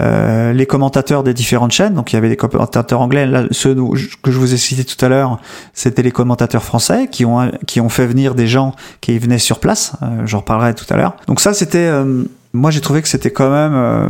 Euh, 0.00 0.52
les 0.52 0.64
commentateurs 0.66 1.24
des 1.24 1.34
différentes 1.34 1.72
chaînes, 1.72 1.94
donc 1.94 2.12
il 2.12 2.14
y 2.14 2.18
avait 2.18 2.28
des 2.28 2.36
commentateurs 2.36 3.00
anglais, 3.00 3.26
là, 3.26 3.46
ceux 3.50 3.74
que 4.22 4.30
je 4.30 4.38
vous 4.38 4.54
ai 4.54 4.56
cités 4.56 4.84
tout 4.84 5.04
à 5.04 5.08
l'heure, 5.08 5.40
c'était 5.74 6.02
les 6.02 6.12
commentateurs 6.12 6.62
français 6.62 7.08
qui 7.10 7.24
ont 7.24 7.50
qui 7.66 7.80
ont 7.80 7.88
fait 7.88 8.06
venir 8.06 8.36
des 8.36 8.46
gens 8.46 8.74
qui 9.00 9.18
venaient 9.18 9.40
sur 9.40 9.58
place. 9.58 9.94
Euh, 10.02 10.24
J'en 10.24 10.38
reparlerai 10.38 10.74
tout 10.74 10.84
à 10.90 10.96
l'heure. 10.96 11.16
Donc 11.26 11.40
ça, 11.40 11.52
c'était, 11.52 11.78
euh, 11.78 12.22
moi 12.52 12.70
j'ai 12.70 12.80
trouvé 12.80 13.02
que 13.02 13.08
c'était 13.08 13.30
quand 13.30 13.50
même 13.50 13.74
euh, 13.74 14.08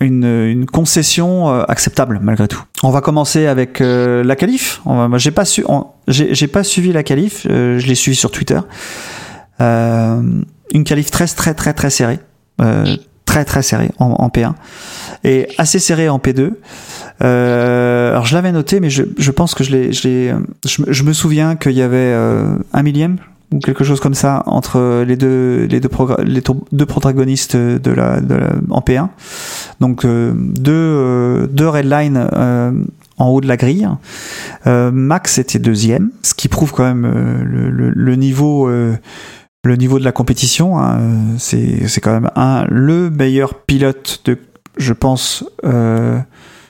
une, 0.00 0.66
concession 0.66 1.48
euh, 1.48 1.62
acceptable 1.68 2.20
malgré 2.22 2.48
tout. 2.48 2.62
On 2.82 2.90
va 2.90 3.00
commencer 3.00 3.46
avec 3.46 3.80
euh, 3.80 4.22
la 4.24 4.36
moi 5.08 5.18
j'ai 5.18 5.30
pas 5.30 5.44
pas 6.46 6.64
suivi 6.64 6.92
la 6.92 7.02
qualif, 7.02 7.46
euh, 7.48 7.78
je 7.78 7.86
l'ai 7.86 7.94
suivi 7.94 8.16
sur 8.16 8.30
Twitter. 8.30 8.60
Une 9.60 10.84
qualif 10.84 11.10
très 11.10 11.26
très 11.26 11.54
très 11.54 11.72
très 11.72 11.90
serrée. 11.90 12.20
Très 13.24 13.44
très 13.44 13.62
serrée 13.62 13.90
en, 13.98 14.06
en 14.06 14.28
P1 14.28 14.54
et 15.22 15.48
assez 15.58 15.78
serrée 15.78 16.08
en 16.08 16.18
P2 16.18 16.52
euh, 17.22 18.10
alors 18.12 18.24
je 18.24 18.34
l'avais 18.34 18.52
noté, 18.52 18.80
mais 18.80 18.88
je, 18.88 19.30
pense 19.30 19.54
que 19.54 19.64
je 19.64 19.70
l'ai, 19.72 19.92
je, 19.92 21.02
me- 21.02 21.12
souviens 21.12 21.54
qu'il 21.54 21.72
y 21.72 21.82
avait 21.82 22.14
un 22.72 22.82
millième 22.82 23.18
ou 23.52 23.58
quelque 23.60 23.84
chose 23.84 24.00
comme 24.00 24.14
ça 24.14 24.42
entre 24.46 25.04
les 25.06 25.16
deux 25.16 25.64
les 25.70 25.80
deux, 25.80 25.88
les 26.24 26.42
deux 26.72 26.86
protagonistes 26.86 27.56
de 27.56 27.90
la, 27.90 28.20
de 28.20 28.34
la- 28.34 28.52
en 28.70 28.80
P1. 28.80 29.08
Donc 29.80 30.04
euh, 30.04 30.32
deux 30.36 30.72
euh, 30.72 31.46
deux 31.46 31.68
redlines 31.68 32.28
euh, 32.32 32.72
en 33.16 33.26
haut 33.28 33.40
de 33.40 33.48
la 33.48 33.56
grille. 33.56 33.88
Euh, 34.66 34.90
Max 34.92 35.38
était 35.38 35.58
deuxième, 35.58 36.10
ce 36.22 36.34
qui 36.34 36.48
prouve 36.48 36.72
quand 36.72 36.84
même 36.84 37.04
euh, 37.04 37.42
le, 37.44 37.70
le, 37.70 37.90
le 37.90 38.16
niveau. 38.16 38.68
euh, 38.68 38.96
le 39.64 39.74
niveau 39.76 39.98
de 39.98 40.04
la 40.04 40.12
compétition, 40.12 40.78
hein, 40.78 40.98
c'est 41.36 41.88
c'est 41.88 42.00
quand 42.00 42.12
même 42.12 42.30
un 42.36 42.64
le 42.70 43.10
meilleur 43.10 43.54
pilote 43.54 44.22
de, 44.24 44.38
je 44.78 44.92
pense, 44.94 45.44
de, 45.64 46.20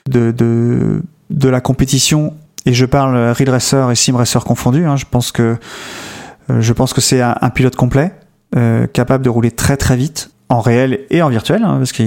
de, 0.09 1.01
de 1.29 1.49
la 1.49 1.61
compétition, 1.61 2.33
et 2.65 2.73
je 2.73 2.85
parle 2.85 3.15
Real 3.15 3.49
Racer 3.51 3.91
et 3.91 3.95
Sim 3.95 4.15
Racer 4.17 4.43
confondus, 4.43 4.85
hein, 4.85 4.97
je 4.97 5.05
pense 5.09 5.31
que, 5.31 5.57
je 6.59 6.73
pense 6.73 6.93
que 6.93 7.01
c'est 7.01 7.21
un, 7.21 7.49
pilote 7.53 7.75
complet, 7.75 8.13
euh, 8.55 8.87
capable 8.87 9.23
de 9.23 9.29
rouler 9.29 9.51
très 9.51 9.77
très 9.77 9.95
vite, 9.95 10.31
en 10.49 10.61
réel 10.61 11.01
et 11.11 11.21
en 11.21 11.29
virtuel, 11.29 11.63
hein, 11.63 11.77
parce 11.77 11.91
que 11.91 12.03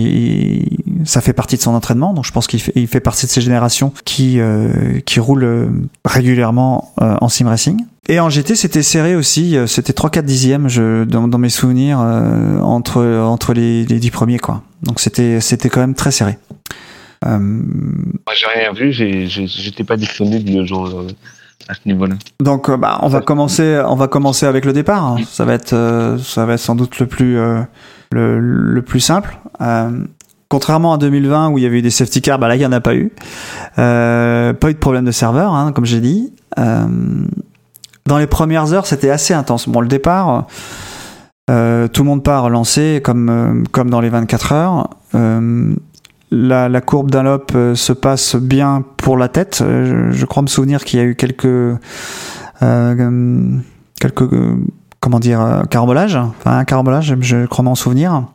ça 1.04 1.20
fait 1.20 1.32
partie 1.32 1.56
de 1.56 1.62
son 1.62 1.74
entraînement, 1.74 2.12
donc 2.12 2.24
je 2.24 2.32
pense 2.32 2.48
qu'il 2.48 2.60
fait, 2.60 2.72
il 2.74 2.88
fait 2.88 3.00
partie 3.00 3.26
de 3.26 3.30
ces 3.30 3.40
générations 3.40 3.92
qui, 4.04 4.40
euh, 4.40 4.98
qui 5.06 5.20
roulent 5.20 5.44
euh, 5.44 5.68
régulièrement 6.04 6.92
euh, 7.00 7.16
en 7.20 7.28
sim 7.28 7.48
racing. 7.48 7.84
Et 8.08 8.18
en 8.18 8.28
GT, 8.30 8.56
c'était 8.56 8.82
serré 8.82 9.14
aussi, 9.14 9.56
euh, 9.56 9.68
c'était 9.68 9.92
3-4 9.92 10.22
dixièmes 10.22 10.68
je, 10.68 11.04
dans, 11.04 11.28
dans 11.28 11.38
mes 11.38 11.50
souvenirs 11.50 12.00
euh, 12.00 12.58
entre, 12.58 13.00
entre 13.04 13.54
les, 13.54 13.84
les 13.84 14.00
10 14.00 14.10
premiers, 14.10 14.38
quoi. 14.40 14.62
Donc 14.82 14.98
c'était 14.98 15.40
c'était 15.40 15.68
quand 15.68 15.80
même 15.80 15.94
très 15.94 16.10
serré. 16.10 16.36
Euh, 17.24 17.38
Moi, 17.38 18.34
j'ai 18.34 18.46
rien 18.46 18.72
vu, 18.72 18.92
j'étais 18.92 19.84
pas 19.84 19.96
disponible 19.96 20.50
le 20.50 20.66
jour 20.66 20.88
euh, 20.88 21.06
à 21.68 21.74
ce 21.74 21.80
niveau-là. 21.86 22.14
Donc 22.40 22.68
euh, 22.68 22.76
bah, 22.76 22.98
on 23.02 23.08
va 23.08 23.20
commencer 23.20 23.82
on 23.86 23.94
va 23.96 24.08
commencer 24.08 24.46
avec 24.46 24.64
le 24.64 24.72
départ. 24.72 25.04
hein. 25.04 25.16
Ça 25.28 25.44
va 25.44 25.54
être 25.54 25.72
euh, 25.72 26.18
ça 26.18 26.44
va 26.46 26.54
être 26.54 26.60
sans 26.60 26.74
doute 26.74 26.98
le 26.98 27.06
plus 27.06 27.38
euh, 27.38 27.60
le, 28.12 28.38
le 28.40 28.82
plus 28.82 29.00
simple. 29.00 29.38
Contrairement 30.48 30.92
à 30.92 30.98
2020 30.98 31.48
où 31.48 31.58
il 31.58 31.64
y 31.64 31.66
avait 31.66 31.78
eu 31.78 31.82
des 31.82 31.90
safety 31.90 32.20
cars, 32.20 32.38
bah 32.38 32.46
là 32.48 32.56
il 32.56 32.60
y 32.62 32.66
en 32.66 32.72
a 32.72 32.80
pas 32.80 32.94
eu. 32.94 33.10
Pas 33.76 34.52
eu 34.70 34.74
de 34.74 34.78
problème 34.78 35.04
de 35.06 35.10
serveur, 35.10 35.54
hein, 35.54 35.72
comme 35.72 35.86
j'ai 35.86 36.00
dit. 36.00 36.32
Dans 36.56 38.18
les 38.18 38.26
premières 38.26 38.72
heures, 38.74 38.86
c'était 38.86 39.08
assez 39.10 39.32
intense. 39.32 39.68
Bon, 39.68 39.80
le 39.80 39.88
départ, 39.88 40.46
tout 41.46 41.52
le 41.54 42.02
monde 42.04 42.22
part 42.22 42.50
lancé 42.50 43.00
comme 43.02 43.64
comme 43.72 43.88
dans 43.88 44.00
les 44.00 44.10
24 44.10 44.52
heures. 44.52 44.90
La, 46.34 46.70
la 46.70 46.80
courbe 46.80 47.10
d'Unlop 47.10 47.54
euh, 47.54 47.74
se 47.74 47.92
passe 47.92 48.36
bien 48.36 48.82
pour 48.96 49.18
la 49.18 49.28
tête. 49.28 49.60
Euh, 49.60 50.10
Je, 50.12 50.24
crois 50.24 50.42
me 50.42 50.46
souvenir 50.46 50.82
qu'il 50.82 50.98
y 50.98 51.02
a 51.02 51.04
eu 51.04 51.14
quelques 51.14 51.44
euh, 51.44 51.76
quelques 54.00 54.24
comment 54.98 55.20
dire 55.20 55.64
carambolages, 55.68 56.16
enfin 56.16 56.58
un 56.58 56.64
carambolage, 56.64 57.16
je 57.20 57.44
crois 57.44 57.64
m'en 57.64 57.74
souvenir. 57.74 58.28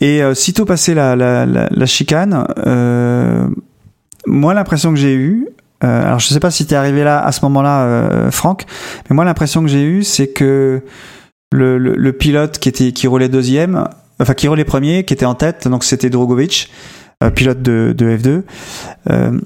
Et 0.00 0.22
euh, 0.22 0.34
sitôt 0.34 0.66
passé 0.66 0.94
la, 0.94 1.16
la, 1.16 1.86
chicane, 1.86 2.46
moi 4.26 4.54
l'impression 4.54 4.90
que 4.90 4.96
j'ai 4.96 5.14
eue, 5.14 5.48
alors 5.80 6.20
je 6.20 6.28
sais 6.28 6.38
pas 6.38 6.52
si 6.52 6.64
t'es 6.64 6.76
arrivé 6.76 7.02
là 7.02 7.24
à 7.24 7.32
ce 7.32 7.40
moment-là, 7.46 8.30
Franck, 8.30 8.66
mais 9.10 9.16
moi 9.16 9.24
l'impression 9.24 9.62
que 9.62 9.68
j'ai 9.68 9.82
eue, 9.82 10.04
c'est 10.04 10.28
que 10.28 10.80
le, 11.50 11.78
le, 11.78 12.12
pilote 12.12 12.58
qui 12.58 12.68
était 12.68 12.92
qui 12.92 13.08
roulait 13.08 13.28
deuxième, 13.28 13.88
enfin 14.20 14.34
qui 14.34 14.46
roulait 14.46 14.64
premier, 14.64 15.04
qui 15.04 15.14
était 15.14 15.26
en 15.26 15.34
tête, 15.34 15.66
donc 15.66 15.82
c'était 15.82 16.10
Drogovic, 16.10 16.70
pilote 17.34 17.62
de, 17.62 17.94
de 17.96 18.16
F2, 18.16 18.42
euh, 19.10 19.40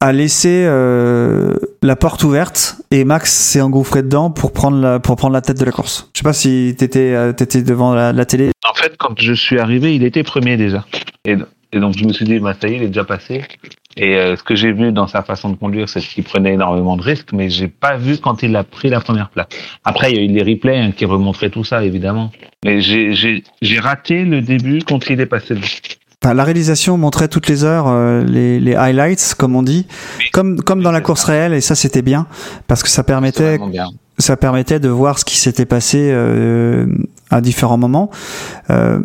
a 0.00 0.12
laissé 0.12 0.64
euh, 0.66 1.54
la 1.82 1.96
porte 1.96 2.22
ouverte 2.24 2.76
et 2.90 3.04
Max 3.04 3.32
s'est 3.32 3.60
engouffré 3.60 4.02
dedans 4.02 4.30
pour 4.30 4.52
prendre 4.52 4.78
la 4.78 5.00
pour 5.00 5.16
prendre 5.16 5.32
la 5.32 5.40
tête 5.40 5.58
de 5.58 5.64
la 5.64 5.72
course. 5.72 6.10
Je 6.14 6.18
sais 6.18 6.24
pas 6.24 6.34
si 6.34 6.74
t'étais 6.76 7.14
euh, 7.14 7.32
t'étais 7.32 7.62
devant 7.62 7.94
la, 7.94 8.12
télé. 8.26 8.50
En 8.68 8.74
fait, 8.74 8.96
quand 8.98 9.18
je 9.18 9.32
suis 9.32 9.58
arrivé, 9.58 9.94
il 9.94 10.04
était 10.04 10.22
premier 10.22 10.56
déjà. 10.56 10.84
Et, 11.24 11.36
donc, 11.72 11.98
je 11.98 12.04
me 12.04 12.12
suis 12.12 12.24
dit, 12.24 12.38
bah, 12.38 12.54
ça 12.60 12.68
y 12.68 12.74
est, 12.74 12.76
il 12.76 12.82
est 12.84 12.88
déjà 12.88 13.02
passé. 13.02 13.42
Et 13.96 14.14
ce 14.14 14.42
que 14.44 14.54
j'ai 14.54 14.72
vu 14.72 14.92
dans 14.92 15.08
sa 15.08 15.22
façon 15.22 15.50
de 15.50 15.56
conduire, 15.56 15.88
c'est 15.88 16.00
qu'il 16.00 16.22
prenait 16.22 16.52
énormément 16.52 16.96
de 16.96 17.02
risques, 17.02 17.32
mais 17.32 17.50
j'ai 17.50 17.66
pas 17.66 17.96
vu 17.96 18.18
quand 18.18 18.44
il 18.44 18.54
a 18.54 18.62
pris 18.62 18.90
la 18.90 19.00
première 19.00 19.28
place. 19.28 19.48
Après, 19.84 20.12
il 20.12 20.16
y 20.16 20.20
a 20.20 20.22
eu 20.22 20.28
les 20.28 20.54
replays 20.54 20.78
hein, 20.78 20.92
qui 20.92 21.04
remontraient 21.04 21.50
tout 21.50 21.64
ça, 21.64 21.84
évidemment. 21.84 22.30
Mais 22.64 22.80
j'ai 22.80 23.42
raté 23.80 24.24
le 24.24 24.40
début 24.40 24.82
quand 24.86 25.10
il 25.10 25.20
est 25.20 25.26
passé. 25.26 25.56
Enfin, 26.24 26.32
la 26.32 26.44
réalisation 26.44 26.96
montrait 26.96 27.28
toutes 27.28 27.48
les 27.48 27.64
heures 27.64 27.84
euh, 27.86 28.24
les, 28.24 28.58
les 28.58 28.74
highlights, 28.74 29.34
comme 29.36 29.54
on 29.54 29.62
dit, 29.62 29.86
comme 30.32 30.62
comme 30.62 30.82
dans 30.82 30.90
la 30.90 31.02
course 31.02 31.24
réelle, 31.24 31.52
et 31.52 31.60
ça 31.60 31.74
c'était 31.74 32.00
bien 32.00 32.26
parce 32.66 32.82
que 32.82 32.88
ça 32.88 33.02
permettait 33.04 33.58
ça 34.16 34.36
permettait 34.38 34.80
de 34.80 34.88
voir 34.88 35.18
ce 35.18 35.26
qui 35.26 35.36
s'était 35.36 35.66
passé 35.66 35.98
euh, 36.12 36.86
à 37.30 37.42
différents 37.42 37.76
moments. 37.76 38.10
Euh, 38.70 39.00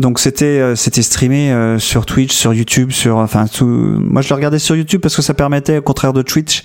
donc 0.00 0.18
c'était 0.18 0.46
euh, 0.46 0.74
c'était 0.74 1.02
streamé 1.02 1.52
euh, 1.52 1.78
sur 1.78 2.06
Twitch, 2.06 2.32
sur 2.34 2.52
YouTube, 2.52 2.90
sur 2.90 3.18
enfin 3.18 3.46
tout. 3.46 3.66
Moi 3.66 4.22
je 4.22 4.30
le 4.30 4.34
regardais 4.34 4.58
sur 4.58 4.74
YouTube 4.74 5.00
parce 5.00 5.14
que 5.14 5.22
ça 5.22 5.34
permettait 5.34 5.78
au 5.78 5.82
contraire 5.82 6.12
de 6.12 6.22
Twitch 6.22 6.64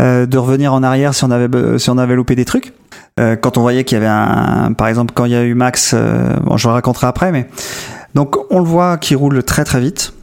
euh, 0.00 0.26
de 0.26 0.36
revenir 0.36 0.74
en 0.74 0.82
arrière 0.82 1.14
si 1.14 1.24
on 1.24 1.30
avait 1.30 1.78
si 1.78 1.88
on 1.88 1.96
avait 1.96 2.16
loupé 2.16 2.34
des 2.34 2.44
trucs. 2.44 2.74
Euh, 3.18 3.36
quand 3.36 3.56
on 3.56 3.62
voyait 3.62 3.84
qu'il 3.84 3.96
y 3.96 4.00
avait 4.02 4.06
un, 4.06 4.74
par 4.74 4.88
exemple 4.88 5.14
quand 5.14 5.24
il 5.24 5.32
y 5.32 5.36
a 5.36 5.42
eu 5.42 5.54
Max, 5.54 5.92
euh, 5.94 6.36
bon, 6.44 6.58
je 6.58 6.68
le 6.68 6.74
raconterai 6.74 7.06
après, 7.06 7.32
mais 7.32 7.48
donc 8.16 8.38
on 8.50 8.60
le 8.60 8.64
voit 8.64 8.96
qui 8.96 9.14
roule 9.14 9.42
très 9.42 9.64
très 9.64 9.78
vite. 9.78 10.14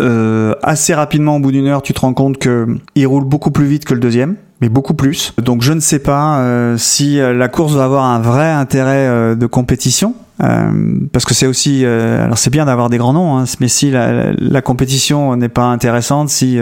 Euh, 0.00 0.54
assez 0.62 0.94
rapidement, 0.94 1.36
au 1.36 1.40
bout 1.40 1.52
d'une 1.52 1.66
heure, 1.66 1.82
tu 1.82 1.92
te 1.92 2.00
rends 2.00 2.14
compte 2.14 2.38
que 2.38 2.66
il 2.94 3.06
roule 3.06 3.24
beaucoup 3.24 3.50
plus 3.50 3.66
vite 3.66 3.84
que 3.84 3.92
le 3.92 4.00
deuxième, 4.00 4.36
mais 4.62 4.70
beaucoup 4.70 4.94
plus. 4.94 5.34
Donc 5.36 5.60
je 5.60 5.74
ne 5.74 5.80
sais 5.80 5.98
pas 5.98 6.38
euh, 6.38 6.78
si 6.78 7.20
euh, 7.20 7.34
la 7.34 7.48
course 7.48 7.74
va 7.74 7.84
avoir 7.84 8.04
un 8.04 8.18
vrai 8.18 8.50
intérêt 8.50 9.36
de 9.36 9.46
compétition. 9.46 10.14
parce 10.38 11.26
que 11.26 11.34
c'est 11.34 11.46
aussi, 11.46 11.84
alors 11.84 12.38
c'est 12.38 12.48
bien 12.48 12.64
d'avoir 12.64 12.88
des 12.88 12.96
grands 12.96 13.12
noms, 13.12 13.36
hein, 13.36 13.44
mais 13.60 13.68
si 13.68 13.90
la, 13.90 14.62
compétition 14.62 15.36
n'est 15.36 15.50
pas 15.50 15.66
intéressante, 15.66 16.30
si 16.30 16.58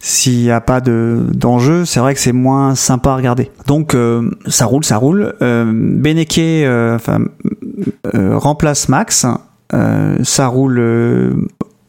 s'il 0.00 0.42
n'y 0.42 0.50
a 0.50 0.60
pas 0.60 0.80
de 0.80 1.20
d'enjeu, 1.32 1.84
c'est 1.84 2.00
vrai 2.00 2.14
que 2.14 2.20
c'est 2.20 2.32
moins 2.32 2.74
sympa 2.74 3.10
à 3.10 3.16
regarder. 3.16 3.52
Donc 3.68 3.96
ça 4.48 4.66
roule, 4.66 4.84
ça 4.84 4.96
roule. 4.96 5.34
Euh, 5.40 5.70
Beneke, 5.72 6.40
remplace 8.12 8.88
Max. 8.88 9.24
Euh, 9.72 10.16
ça 10.22 10.46
roule 10.48 10.78
euh, 10.78 11.30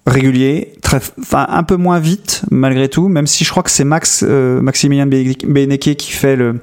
régulier, 0.06 0.74
très, 0.82 1.00
enfin 1.20 1.46
un 1.50 1.64
peu 1.64 1.76
moins 1.76 2.00
vite 2.00 2.44
malgré 2.52 2.90
tout, 2.90 3.08
même 3.08 3.28
si 3.28 3.44
je 3.44 3.50
crois 3.50 3.64
que 3.64 3.72
c'est 3.72 3.84
Max 3.84 4.24
euh, 4.28 4.62
Maximilien 4.62 5.06
Beneke 5.08 5.96
qui 5.96 6.12
fait 6.12 6.36
le 6.36 6.60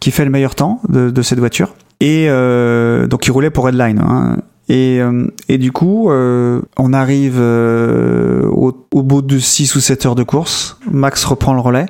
qui 0.00 0.10
fait 0.10 0.24
le 0.24 0.30
meilleur 0.30 0.54
temps 0.54 0.80
de, 0.88 1.10
de 1.10 1.22
cette 1.22 1.38
voiture. 1.38 1.74
Et 2.00 2.26
euh, 2.28 3.06
donc 3.06 3.26
il 3.26 3.30
roulait 3.30 3.50
pour 3.50 3.64
Redline. 3.64 4.00
Hein. 4.00 4.36
Et, 4.68 5.00
euh, 5.00 5.26
et 5.48 5.56
du 5.56 5.72
coup, 5.72 6.10
euh, 6.10 6.60
on 6.76 6.92
arrive 6.92 7.40
au, 7.40 8.86
au 8.92 9.02
bout 9.02 9.22
de 9.22 9.38
6 9.38 9.74
ou 9.76 9.80
7 9.80 10.06
heures 10.06 10.14
de 10.14 10.22
course. 10.22 10.78
Max 10.90 11.24
reprend 11.24 11.54
le 11.54 11.60
relais, 11.60 11.86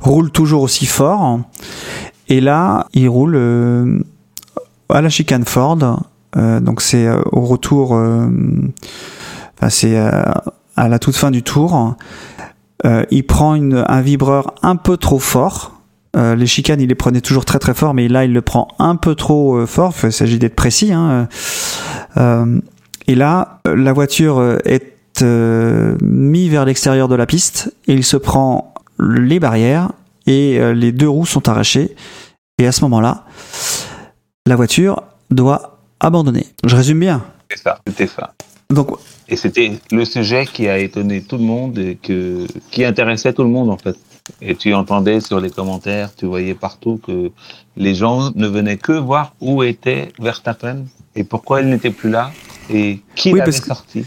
roule 0.00 0.30
toujours 0.30 0.62
aussi 0.62 0.84
fort. 0.84 1.40
Et 2.28 2.42
là, 2.42 2.86
il 2.92 3.08
roule 3.08 4.04
à 4.90 5.00
la 5.00 5.08
chicane 5.08 5.44
Ford. 5.44 5.78
Euh, 6.36 6.60
donc 6.60 6.80
c'est 6.80 7.06
euh, 7.06 7.20
au 7.32 7.40
retour, 7.40 7.94
euh, 7.94 8.28
c'est 9.68 9.96
à 9.96 10.88
la 10.88 10.98
toute 10.98 11.16
fin 11.16 11.30
du 11.30 11.42
tour. 11.42 11.96
Il 12.84 13.26
prend 13.26 13.54
un 13.54 14.00
vibreur 14.00 14.54
un 14.62 14.76
peu 14.76 14.96
trop 14.96 15.18
fort. 15.18 15.74
Les 16.14 16.46
chicanes, 16.46 16.80
il 16.80 16.88
les 16.88 16.94
prenait 16.94 17.20
toujours 17.20 17.44
très 17.44 17.58
très 17.58 17.74
fort, 17.74 17.92
mais 17.92 18.08
là, 18.08 18.24
il 18.24 18.32
le 18.32 18.40
prend 18.40 18.68
un 18.78 18.94
peu 18.94 19.14
trop 19.16 19.66
fort. 19.66 19.94
Il 20.04 20.12
s'agit 20.12 20.38
d'être 20.38 20.54
précis. 20.54 20.92
Hein. 20.92 21.28
Et 23.08 23.14
là, 23.16 23.60
la 23.66 23.92
voiture 23.92 24.58
est 24.64 24.94
mise 26.02 26.50
vers 26.50 26.64
l'extérieur 26.64 27.08
de 27.08 27.16
la 27.16 27.26
piste 27.26 27.74
et 27.88 27.94
il 27.94 28.04
se 28.04 28.16
prend 28.16 28.74
les 29.00 29.40
barrières 29.40 29.90
et 30.26 30.60
les 30.72 30.92
deux 30.92 31.08
roues 31.08 31.26
sont 31.26 31.48
arrachées. 31.48 31.96
Et 32.58 32.66
à 32.66 32.72
ce 32.72 32.82
moment-là, 32.82 33.24
la 34.46 34.54
voiture 34.54 35.02
doit 35.30 35.77
abandonner. 36.00 36.46
Je 36.64 36.76
résume 36.76 37.00
bien. 37.00 37.24
C'est 37.50 37.58
ça, 37.62 37.80
c'était 37.86 38.06
ça. 38.06 38.34
Donc, 38.70 38.90
Et 39.28 39.36
c'était 39.36 39.72
le 39.90 40.04
sujet 40.04 40.44
qui 40.46 40.68
a 40.68 40.78
étonné 40.78 41.22
tout 41.22 41.38
le 41.38 41.44
monde 41.44 41.78
et 41.78 41.96
que, 41.96 42.46
qui 42.70 42.84
intéressait 42.84 43.32
tout 43.32 43.42
le 43.42 43.48
monde, 43.48 43.70
en 43.70 43.78
fait. 43.78 43.96
Et 44.42 44.54
tu 44.54 44.74
entendais 44.74 45.20
sur 45.20 45.40
les 45.40 45.48
commentaires, 45.50 46.14
tu 46.14 46.26
voyais 46.26 46.54
partout 46.54 47.00
que 47.06 47.30
les 47.78 47.94
gens 47.94 48.30
ne 48.34 48.46
venaient 48.46 48.76
que 48.76 48.92
voir 48.92 49.32
où 49.40 49.62
était 49.62 50.12
Verstappen 50.18 50.84
et 51.16 51.24
pourquoi 51.24 51.62
il 51.62 51.68
n'était 51.70 51.90
plus 51.90 52.10
là 52.10 52.30
et 52.68 53.00
qui 53.14 53.32
Oui, 53.32 53.38
l'avait 53.38 53.52
sorti. 53.52 54.04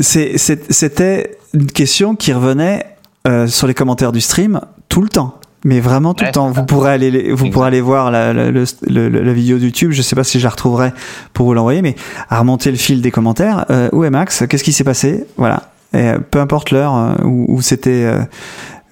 c'était 0.00 1.38
une 1.52 1.66
question 1.66 2.14
qui 2.14 2.32
revenait 2.32 2.86
euh, 3.26 3.48
sur 3.48 3.66
les 3.66 3.74
commentaires 3.74 4.12
du 4.12 4.20
stream 4.20 4.60
tout 4.88 5.02
le 5.02 5.08
temps. 5.08 5.40
Mais 5.68 5.80
vraiment 5.80 6.14
tout 6.14 6.22
Ouais, 6.22 6.28
le 6.28 6.32
temps. 6.32 6.48
Vous 6.50 6.64
pourrez 6.64 6.92
aller, 6.92 7.32
vous 7.32 7.50
pourrez 7.50 7.66
aller 7.66 7.80
voir 7.80 8.12
la, 8.12 8.32
la, 8.32 8.50
le- 8.52 8.64
le- 8.86 9.08
la 9.08 9.32
vidéo 9.32 9.58
de 9.58 9.64
YouTube. 9.64 9.90
Je 9.90 10.00
sais 10.00 10.14
pas 10.14 10.22
si 10.22 10.38
je 10.38 10.44
la 10.44 10.50
retrouverai 10.50 10.92
pour 11.32 11.46
vous 11.46 11.54
l'envoyer, 11.54 11.82
mais 11.82 11.96
à 12.30 12.38
remonter 12.38 12.70
le 12.70 12.76
fil 12.76 13.02
des 13.02 13.10
commentaires. 13.10 13.66
Euh, 13.70 13.88
où 13.92 14.04
est 14.04 14.10
Max? 14.10 14.44
Qu'est-ce 14.48 14.62
qui 14.62 14.72
s'est 14.72 14.84
passé? 14.84 15.26
Voilà. 15.36 15.64
Et 15.92 15.98
euh, 16.08 16.18
peu 16.18 16.38
importe 16.40 16.70
l'heure 16.70 16.94
euh, 16.96 17.14
où, 17.24 17.46
où 17.56 17.60
c'était. 17.62 18.04
euh, 18.04 18.20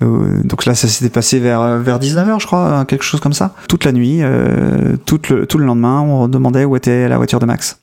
euh, 0.02 0.40
donc 0.42 0.66
là, 0.66 0.74
ça 0.74 0.88
s'était 0.88 1.10
passé 1.10 1.38
vers 1.38 1.78
vers 1.78 2.00
19h, 2.00 2.40
je 2.40 2.46
crois, 2.46 2.66
hein, 2.78 2.84
quelque 2.84 3.04
chose 3.04 3.20
comme 3.20 3.32
ça. 3.32 3.54
Toute 3.68 3.84
la 3.84 3.92
nuit, 3.92 4.18
euh, 4.22 4.96
tout 5.06 5.20
le 5.30 5.46
tout 5.46 5.58
le 5.58 5.64
lendemain, 5.66 6.00
on 6.00 6.26
demandait 6.26 6.64
où 6.64 6.74
était 6.74 7.08
la 7.08 7.16
voiture 7.18 7.38
de 7.38 7.46
Max. 7.46 7.78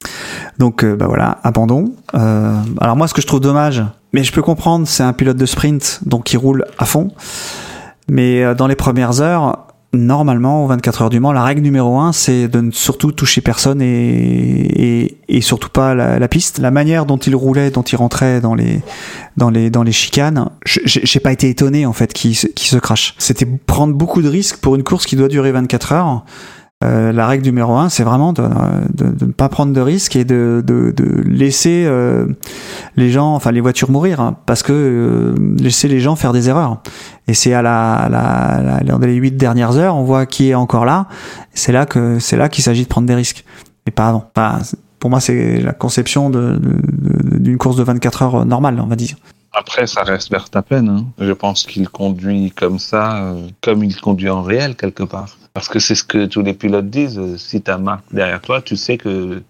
Donc 0.59 0.83
euh, 0.83 0.97
bah 0.97 1.05
voilà, 1.07 1.37
abandon. 1.43 1.93
Euh, 2.13 2.53
alors 2.81 2.97
moi, 2.97 3.07
ce 3.07 3.13
que 3.13 3.21
je 3.21 3.27
trouve 3.27 3.39
dommage, 3.39 3.83
mais 4.11 4.25
je 4.25 4.33
peux 4.33 4.41
comprendre, 4.41 4.85
c'est 4.85 5.03
un 5.03 5.13
pilote 5.13 5.37
de 5.37 5.45
sprint, 5.45 6.01
donc 6.05 6.33
il 6.33 6.37
roule 6.37 6.65
à 6.77 6.83
fond. 6.85 7.11
Mais 8.09 8.43
euh, 8.43 8.53
dans 8.53 8.67
les 8.67 8.75
premières 8.75 9.21
heures, 9.21 9.67
normalement, 9.93 10.63
aux 10.63 10.67
24 10.67 11.03
heures 11.03 11.09
du 11.09 11.19
Mans, 11.19 11.33
la 11.33 11.43
règle 11.43 11.61
numéro 11.61 11.99
un, 11.99 12.13
c'est 12.13 12.47
de 12.47 12.61
ne 12.61 12.71
surtout 12.71 13.11
toucher 13.11 13.41
personne 13.41 13.81
et, 13.81 13.87
et, 13.87 15.17
et 15.27 15.41
surtout 15.41 15.69
pas 15.69 15.93
la, 15.93 16.17
la 16.19 16.27
piste. 16.27 16.59
La 16.59 16.71
manière 16.71 17.05
dont 17.05 17.17
il 17.17 17.35
roulait, 17.35 17.71
dont 17.71 17.81
il 17.81 17.95
rentrait 17.95 18.41
dans 18.41 18.55
les 18.55 18.81
dans 19.37 19.49
les 19.49 19.69
dans 19.69 19.83
les 19.83 19.91
chicanes, 19.91 20.49
j'ai 20.65 21.19
pas 21.19 21.31
été 21.31 21.49
étonné 21.49 21.85
en 21.85 21.93
fait 21.93 22.13
qu'il 22.13 22.35
qu'il 22.35 22.69
se 22.69 22.77
crache. 22.77 23.15
C'était 23.17 23.45
prendre 23.45 23.93
beaucoup 23.93 24.21
de 24.21 24.29
risques 24.29 24.57
pour 24.57 24.75
une 24.75 24.83
course 24.83 25.05
qui 25.05 25.15
doit 25.15 25.27
durer 25.27 25.51
24 25.51 25.91
heures. 25.93 26.25
Euh, 26.83 27.11
la 27.11 27.27
règle 27.27 27.45
numéro 27.45 27.75
un, 27.75 27.89
c'est 27.89 28.03
vraiment 28.03 28.33
de, 28.33 28.41
ne 28.41 29.31
pas 29.31 29.49
prendre 29.49 29.71
de 29.71 29.81
risques 29.81 30.15
et 30.15 30.25
de, 30.25 30.63
laisser 31.25 31.83
euh, 31.85 32.25
les 32.95 33.11
gens, 33.11 33.35
enfin 33.35 33.51
les 33.51 33.61
voitures 33.61 33.91
mourir, 33.91 34.19
hein, 34.19 34.37
parce 34.47 34.63
que 34.63 34.73
euh, 34.73 35.35
laisser 35.59 35.87
les 35.87 35.99
gens 35.99 36.15
faire 36.15 36.33
des 36.33 36.49
erreurs. 36.49 36.81
Et 37.27 37.35
c'est 37.35 37.53
à 37.53 37.61
la, 37.61 37.93
à 37.93 38.09
la, 38.09 39.29
dernières 39.31 39.77
heures, 39.77 39.95
on 39.95 40.03
voit 40.03 40.25
qui 40.25 40.49
est 40.49 40.55
encore 40.55 40.85
là. 40.85 41.07
C'est 41.53 41.71
là 41.71 41.85
qu'il 41.85 42.63
s'agit 42.63 42.83
de 42.83 42.87
prendre 42.87 43.07
des 43.07 43.15
risques, 43.15 43.45
et 43.85 43.91
pas 43.91 44.07
avant. 44.07 44.31
Pour 44.99 45.09
moi, 45.09 45.19
c'est 45.19 45.61
la 45.61 45.73
conception 45.73 46.29
d'une 46.29 47.57
course 47.57 47.75
de 47.75 47.83
24 47.83 48.21
heures 48.23 48.45
normale, 48.45 48.79
on 48.81 48.87
va 48.87 48.95
dire. 48.95 49.17
Après, 49.53 49.85
ça 49.85 50.03
reste 50.03 50.31
Verstappen. 50.31 50.87
Hein. 50.87 51.05
Je 51.19 51.33
pense 51.33 51.65
qu'il 51.65 51.89
conduit 51.89 52.51
comme 52.51 52.79
ça, 52.79 53.35
comme 53.61 53.83
il 53.83 53.99
conduit 53.99 54.29
en 54.29 54.41
réel 54.41 54.75
quelque 54.75 55.03
part. 55.03 55.27
Parce 55.53 55.67
que 55.67 55.79
c'est 55.79 55.95
ce 55.95 56.03
que 56.03 56.25
tous 56.25 56.41
les 56.41 56.53
pilotes 56.53 56.89
disent. 56.89 57.19
euh, 57.19 57.37
Si 57.37 57.61
ta 57.61 57.77
marque 57.77 58.03
derrière 58.11 58.41
toi, 58.41 58.61
tu 58.61 58.75
sais 58.75 58.97
que 58.97 59.41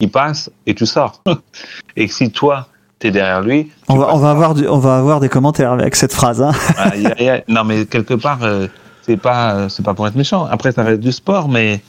il 0.00 0.10
passe 0.10 0.50
et 0.66 0.74
tu 0.74 0.86
sors. 0.86 1.22
et 1.96 2.06
que 2.06 2.12
si 2.14 2.30
toi, 2.30 2.68
t'es 3.00 3.10
derrière 3.10 3.40
lui, 3.42 3.64
tu 3.66 3.72
On 3.88 3.96
va, 3.96 4.06
passes 4.06 4.14
on 4.14 4.18
va 4.18 4.30
avoir, 4.30 4.54
du- 4.54 4.68
on 4.68 4.78
va 4.78 4.98
avoir 4.98 5.20
des 5.20 5.28
commentaires 5.28 5.72
avec 5.72 5.96
cette 5.96 6.12
phrase. 6.12 6.40
Hein. 6.42 6.52
Aïe. 6.76 7.42
Non, 7.48 7.64
mais 7.64 7.86
quelque 7.86 8.14
part, 8.14 8.42
euh, 8.42 8.68
c'est 9.02 9.16
pas, 9.16 9.54
euh, 9.54 9.68
c'est 9.68 9.84
pas 9.84 9.94
pour 9.94 10.06
être 10.06 10.14
méchant. 10.16 10.44
Après, 10.46 10.70
ça 10.72 10.84
reste 10.84 11.00
du 11.00 11.10
sport, 11.12 11.48
mais 11.48 11.80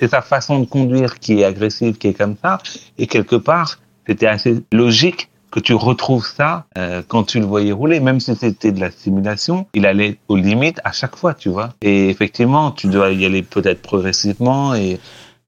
c'est 0.00 0.08
sa 0.08 0.20
façon 0.22 0.58
de 0.58 0.64
conduire 0.66 1.18
qui 1.20 1.40
est 1.40 1.44
agressive, 1.44 1.96
qui 1.96 2.08
est 2.08 2.14
comme 2.14 2.34
ça. 2.42 2.58
Et 2.98 3.06
quelque 3.06 3.36
part, 3.36 3.78
c'était 4.08 4.26
assez 4.26 4.56
logique 4.72 5.28
que 5.54 5.60
tu 5.60 5.72
retrouves 5.74 6.26
ça 6.26 6.64
euh, 6.76 7.00
quand 7.06 7.22
tu 7.22 7.38
le 7.38 7.46
voyais 7.46 7.70
rouler, 7.70 8.00
même 8.00 8.18
si 8.18 8.34
c'était 8.34 8.72
de 8.72 8.80
la 8.80 8.90
simulation, 8.90 9.68
il 9.72 9.86
allait 9.86 10.16
aux 10.26 10.34
limites 10.36 10.80
à 10.82 10.90
chaque 10.90 11.14
fois, 11.14 11.32
tu 11.32 11.48
vois. 11.48 11.68
Et 11.80 12.08
effectivement, 12.08 12.72
tu 12.72 12.88
dois 12.88 13.10
y 13.12 13.24
aller 13.24 13.42
peut-être 13.44 13.80
progressivement. 13.80 14.74
Et 14.74 14.98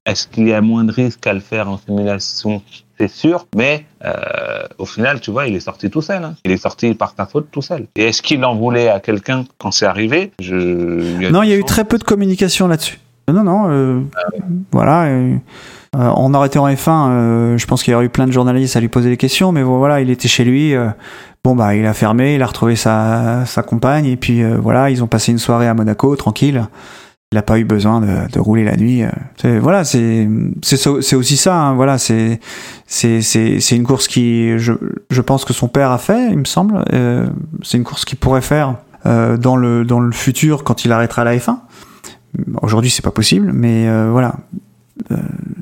est-ce 0.05 0.25
qu'il 0.29 0.47
y 0.47 0.53
a 0.53 0.61
moins 0.61 0.85
de 0.85 0.93
risques 0.93 1.27
à 1.27 1.33
le 1.33 1.41
faire 1.41 1.69
en 1.69 1.77
simulation? 1.77 2.61
C'est 2.97 3.09
sûr, 3.09 3.45
mais 3.53 3.85
euh, 4.05 4.13
au 4.77 4.85
final, 4.85 5.19
tu 5.19 5.29
vois, 5.29 5.45
il 5.47 5.55
est 5.57 5.59
sorti 5.59 5.89
tout 5.89 6.01
seul. 6.01 6.23
hein. 6.23 6.35
Il 6.45 6.51
est 6.51 6.57
sorti 6.57 6.93
par 6.93 7.13
ta 7.13 7.25
faute 7.25 7.49
tout 7.51 7.61
seul. 7.61 7.87
Et 7.97 8.05
est-ce 8.05 8.21
qu'il 8.21 8.45
en 8.45 8.55
voulait 8.55 8.87
à 8.87 9.01
quelqu'un 9.01 9.43
quand 9.57 9.71
c'est 9.71 9.85
arrivé? 9.85 10.31
Je 10.41 11.29
Non, 11.29 11.43
il 11.43 11.49
y 11.49 11.53
a 11.53 11.57
eu 11.57 11.65
très 11.65 11.83
peu 11.83 11.97
de 11.97 12.05
communication 12.05 12.69
là-dessus. 12.69 12.97
Non, 13.27 13.43
non, 13.43 13.69
euh, 13.69 13.99
voilà. 14.71 15.03
euh, 15.07 15.35
Euh, 15.97 16.09
en 16.09 16.31
F1, 16.31 17.09
euh, 17.09 17.57
je 17.57 17.65
pense 17.65 17.83
qu'il 17.83 17.91
y 17.91 17.95
aurait 17.95 18.05
eu 18.05 18.09
plein 18.09 18.27
de 18.27 18.31
journalistes 18.31 18.75
à 18.75 18.79
lui 18.79 18.87
poser 18.87 19.09
des 19.09 19.17
questions, 19.17 19.51
mais 19.51 19.63
voilà, 19.63 19.99
il 20.01 20.09
était 20.09 20.27
chez 20.27 20.43
lui. 20.43 20.75
euh, 20.75 20.89
bon, 21.43 21.55
bah, 21.55 21.75
il 21.75 21.85
a 21.85 21.93
fermé, 21.93 22.35
il 22.35 22.41
a 22.43 22.45
retrouvé 22.45 22.75
sa, 22.75 23.45
compagne, 23.67 24.05
et 24.05 24.17
puis 24.17 24.43
voilà, 24.43 24.89
ils 24.89 25.03
ont 25.03 25.07
passé 25.07 25.31
une 25.31 25.39
soirée 25.39 25.67
à 25.67 25.73
Monaco, 25.73 26.15
tranquille. 26.15 26.67
Il 27.33 27.35
n'a 27.35 27.41
pas 27.41 27.59
eu 27.59 27.65
besoin 27.65 27.99
de, 27.99 28.39
rouler 28.39 28.63
la 28.63 28.77
nuit. 28.77 29.03
Voilà, 29.43 29.83
c'est 29.83 30.27
aussi 31.13 31.35
ça. 31.35 31.55
hein, 31.55 31.73
voilà, 31.73 31.97
c'est 31.97 32.39
une 33.71 33.83
course 33.83 34.07
qui, 34.07 34.57
je 34.57 35.21
pense 35.21 35.43
que 35.43 35.51
son 35.51 35.67
père 35.67 35.91
a 35.91 35.97
fait, 35.97 36.31
il 36.31 36.37
me 36.37 36.45
semble. 36.45 36.85
C'est 37.63 37.77
une 37.77 37.83
course 37.83 38.05
qu'il 38.05 38.17
pourrait 38.17 38.41
faire 38.41 38.75
dans 39.03 39.55
le 39.57 40.11
futur 40.13 40.63
quand 40.63 40.85
il 40.85 40.91
arrêtera 40.91 41.23
la 41.25 41.35
F1. 41.35 41.57
Aujourd'hui, 42.61 42.91
c'est 42.91 43.03
pas 43.03 43.11
possible, 43.11 43.51
mais 43.53 43.89
voilà, 44.09 44.35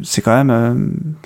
c'est 0.03 0.21
quand 0.21 0.36
même, 0.36 0.49
euh, 0.49 0.75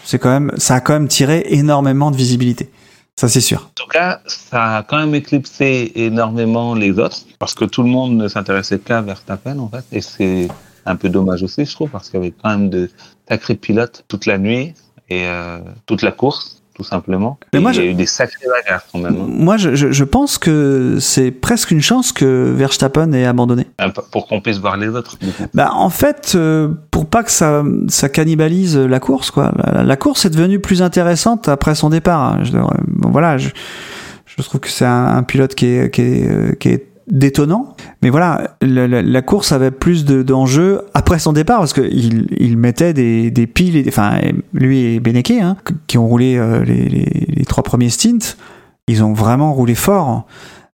c'est 0.04 0.20
quand 0.20 0.30
même, 0.30 0.52
ça 0.58 0.76
a 0.76 0.82
quand 0.82 0.94
même 0.94 1.08
tiré 1.08 1.46
énormément 1.50 2.12
de 2.12 2.16
visibilité. 2.16 2.72
Ça, 3.16 3.28
c'est 3.28 3.42
sûr. 3.42 3.64
En 3.64 3.84
tout 3.84 3.88
cas, 3.88 4.22
ça 4.26 4.78
a 4.78 4.84
quand 4.84 4.98
même 4.98 5.14
éclipsé 5.14 5.92
énormément 5.96 6.74
les 6.74 6.98
autres, 7.00 7.18
parce 7.38 7.54
que 7.54 7.66
tout 7.66 7.84
le 7.84 7.90
monde 7.90 8.16
ne 8.16 8.28
s'intéressait 8.28 8.80
qu'à 8.80 9.02
Verstappen, 9.02 9.60
en 9.60 9.68
fait, 9.68 9.84
et 9.92 10.02
c'est 10.02 10.48
un 10.86 10.96
peu 10.96 11.10
dommage 11.10 11.44
aussi, 11.44 11.66
je 11.66 11.74
trouve, 11.74 11.90
parce 11.90 12.10
qu'il 12.10 12.20
y 12.20 12.24
avait 12.24 12.34
quand 12.42 12.50
même 12.50 12.70
de 12.70 12.90
sacrés 13.28 13.56
pilotes 13.56 14.06
toute 14.08 14.26
la 14.26 14.38
nuit 14.38 14.74
et 15.10 15.26
euh, 15.26 15.60
toute 15.86 16.02
la 16.02 16.12
course, 16.12 16.59
tout 16.80 16.86
simplement. 16.86 17.38
Mais 17.54 17.60
moi, 17.60 17.72
il 17.74 17.76
y 17.76 17.80
a 17.80 17.84
je- 17.84 17.88
eu 17.90 17.94
des 17.94 18.06
sacrés 18.06 18.46
bagarres 18.48 18.84
quand 18.92 19.00
même. 19.00 19.16
hein. 19.20 19.26
Moi, 19.28 19.58
je, 19.58 20.04
pense 20.06 20.38
que 20.38 20.98
c'est 21.02 21.30
presque 21.30 21.72
une 21.72 21.82
chance 21.82 22.14
que 22.14 22.54
Verstappen 22.56 23.12
ait 23.12 23.26
abandonné. 23.26 23.68
Peu 23.78 24.02
Pour 24.12 24.28
qu'on 24.28 24.40
puisse 24.40 24.58
voir 24.60 24.78
les 24.78 24.88
autres. 24.88 25.18
Bah, 25.54 25.72
en 25.74 25.90
fait, 25.90 26.32
euh, 26.36 26.70
pour 26.92 27.06
pas 27.08 27.24
que 27.24 27.32
ça, 27.32 27.64
ça 27.90 28.08
cannibalise 28.08 28.78
la 28.78 29.00
course, 29.02 29.30
quoi. 29.30 29.52
La, 29.58 29.84
la 29.84 29.96
course 29.98 30.24
est 30.26 30.30
devenue 30.30 30.60
plus 30.60 30.82
intéressante 30.82 31.50
après 31.50 31.76
son 31.76 31.90
départ. 31.90 32.22
hein. 32.22 32.40
Je, 32.44 32.52
bon, 32.54 33.10
voilà, 33.12 33.38
je, 33.38 33.50
je 34.26 34.42
trouve 34.44 34.62
que 34.62 34.70
c'est 34.70 34.86
un, 34.86 35.08
un 35.18 35.24
pilote 35.24 35.54
qui 35.56 35.66
est, 35.66 35.94
qui 35.94 36.02
est, 36.02 36.30
euh, 36.32 36.54
qui 36.54 36.70
est 36.70 36.86
détonnant. 37.10 37.76
Mais 38.02 38.10
voilà, 38.10 38.56
la, 38.62 39.22
course 39.22 39.52
avait 39.52 39.72
plus 39.72 40.06
de- 40.06 40.24
d'enjeux 40.24 40.82
après 40.94 41.20
son 41.20 41.34
départ 41.34 41.60
parce 41.60 41.74
que 41.74 41.82
il, 41.82 42.28
mettait 42.58 42.94
des, 42.94 43.32
piles, 43.48 43.76
et 43.76 43.84
des- 43.84 43.90
enfin 43.90 44.20
lui 44.54 44.96
et 44.96 45.00
Beneke, 45.00 45.32
hein, 45.32 45.58
qui 45.88 45.98
ont 45.98 46.08
roulé 46.08 46.38
euh, 46.38 46.64
les, 46.64 47.46
trois 47.46 47.64
premiers 47.64 47.90
stints, 47.90 48.36
ils 48.88 49.04
ont 49.04 49.14
vraiment 49.14 49.54
roulé 49.54 49.76
fort. 49.76 50.26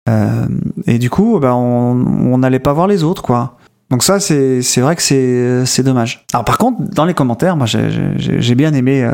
Euh, 0.07 0.45
et 0.85 0.99
du 0.99 1.09
coup, 1.09 1.39
bah, 1.39 1.55
on 1.55 2.37
n'allait 2.37 2.59
pas 2.59 2.73
voir 2.73 2.87
les 2.87 3.03
autres, 3.03 3.23
quoi. 3.23 3.57
Donc 3.91 4.01
ça, 4.03 4.19
c'est 4.19 4.61
vrai 4.81 4.95
que 4.95 5.01
c'est 5.01 5.83
dommage. 5.83 6.25
Alors 6.33 6.43
par 6.43 6.57
contre, 6.57 6.81
dans 6.95 7.05
les 7.05 7.13
commentaires, 7.13 7.55
moi 7.55 7.67
j'ai- 7.67 8.55
bien 8.55 8.73
aimé 8.73 9.03
euh, 9.03 9.13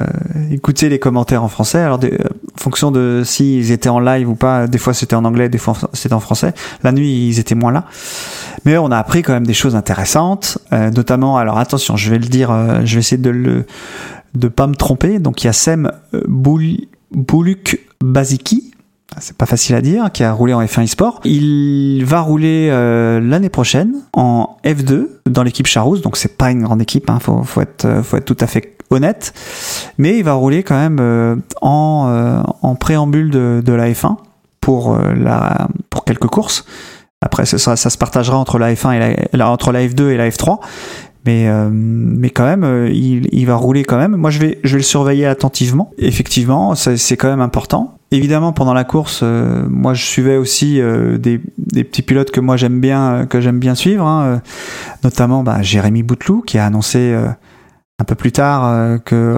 écouter 0.49 0.87
les 0.87 0.97
commentaires 0.97 1.43
en 1.43 1.49
français. 1.49 1.79
Alors 1.79 1.99
fonction 2.57 2.91
de 2.91 3.21
s'ils 3.25 3.71
étaient 3.71 3.89
en 3.89 3.99
live 3.99 4.29
ou 4.29 4.35
pas, 4.35 4.67
des 4.67 4.77
fois 4.77 4.93
c'était 4.93 5.15
en 5.15 5.25
anglais, 5.25 5.49
des 5.49 5.57
fois 5.57 5.75
c'était 5.93 6.13
en 6.13 6.19
français. 6.19 6.53
La 6.83 6.91
nuit, 6.91 7.27
ils 7.29 7.39
étaient 7.39 7.55
moins 7.55 7.71
là. 7.71 7.85
Mais 8.65 8.77
on 8.77 8.91
a 8.91 8.97
appris 8.97 9.21
quand 9.21 9.33
même 9.33 9.47
des 9.47 9.53
choses 9.53 9.75
intéressantes, 9.75 10.57
euh, 10.73 10.89
notamment. 10.91 11.37
Alors 11.37 11.57
attention, 11.57 11.97
je 11.97 12.09
vais 12.09 12.19
le 12.19 12.25
dire, 12.27 12.51
euh, 12.51 12.81
je 12.85 12.95
vais 12.95 12.99
essayer 12.99 13.21
de 13.21 13.29
le 13.29 13.65
de 14.35 14.47
pas 14.47 14.67
me 14.67 14.75
tromper. 14.75 15.19
Donc 15.19 15.43
il 15.43 15.47
y 15.47 15.49
a 15.49 15.53
Sem 15.53 15.91
Boul- 16.27 16.87
Bouluk 17.11 17.79
Baziki. 18.03 18.70
C'est 19.19 19.37
pas 19.37 19.45
facile 19.45 19.75
à 19.75 19.81
dire, 19.81 20.09
qui 20.11 20.23
a 20.23 20.31
roulé 20.31 20.53
en 20.53 20.63
F1 20.63 20.83
eSport. 20.83 21.19
Il 21.25 22.05
va 22.05 22.21
rouler 22.21 22.69
euh, 22.71 23.19
l'année 23.19 23.49
prochaine 23.49 23.95
en 24.13 24.57
F2 24.63 25.07
dans 25.25 25.43
l'équipe 25.43 25.67
Charouz, 25.67 26.01
donc 26.01 26.15
c'est 26.15 26.37
pas 26.37 26.49
une 26.49 26.63
grande 26.63 26.81
équipe, 26.81 27.09
hein, 27.09 27.19
faut, 27.19 27.43
faut, 27.43 27.61
être, 27.61 27.85
euh, 27.85 28.03
faut 28.03 28.17
être 28.17 28.25
tout 28.25 28.37
à 28.39 28.47
fait 28.47 28.77
honnête. 28.89 29.33
Mais 29.97 30.17
il 30.17 30.23
va 30.23 30.33
rouler 30.33 30.63
quand 30.63 30.77
même 30.77 30.97
euh, 31.01 31.35
en, 31.61 32.75
préambule 32.79 33.29
de, 33.31 33.73
la 33.73 33.89
F1 33.91 34.15
pour, 34.61 34.97
quelques 36.05 36.27
courses. 36.27 36.65
Après, 37.21 37.45
ça, 37.45 37.75
se 37.75 37.97
partagera 37.97 38.37
entre 38.37 38.57
la 38.57 38.73
F1 38.73 39.27
et 39.33 39.41
entre 39.41 39.71
la 39.71 39.85
F2 39.85 40.09
et 40.09 40.17
la 40.17 40.29
F3. 40.29 40.59
Mais, 41.25 41.47
euh, 41.47 41.69
mais 41.71 42.31
quand 42.31 42.45
même, 42.45 42.63
euh, 42.63 42.89
il, 42.89 43.27
il 43.31 43.45
va 43.45 43.55
rouler 43.55 43.83
quand 43.83 43.97
même. 43.97 44.15
Moi, 44.15 44.31
je 44.31 44.39
vais, 44.39 44.59
je 44.63 44.71
vais 44.71 44.79
le 44.79 44.83
surveiller 44.83 45.27
attentivement. 45.27 45.91
Effectivement, 45.99 46.73
c'est 46.75 47.17
quand 47.17 47.29
même 47.29 47.41
important. 47.41 47.97
Évidemment, 48.09 48.51
pendant 48.53 48.73
la 48.73 48.83
course, 48.83 49.21
euh, 49.23 49.63
moi, 49.69 49.93
je 49.93 50.03
suivais 50.03 50.35
aussi 50.35 50.81
euh, 50.81 51.17
des, 51.17 51.39
des 51.57 51.83
petits 51.83 52.01
pilotes 52.01 52.31
que 52.31 52.41
moi 52.41 52.57
j'aime 52.57 52.81
bien, 52.81 53.11
euh, 53.11 53.25
que 53.25 53.39
j'aime 53.39 53.59
bien 53.59 53.75
suivre. 53.75 54.05
hein, 54.05 54.41
notamment, 55.03 55.43
bah, 55.43 55.61
Jérémy 55.61 56.03
Bouteloup, 56.03 56.41
qui 56.41 56.57
a 56.57 56.65
annoncé 56.65 57.15
un 57.99 58.03
peu 58.03 58.15
plus 58.15 58.31
tard 58.31 58.99
que 59.05 59.37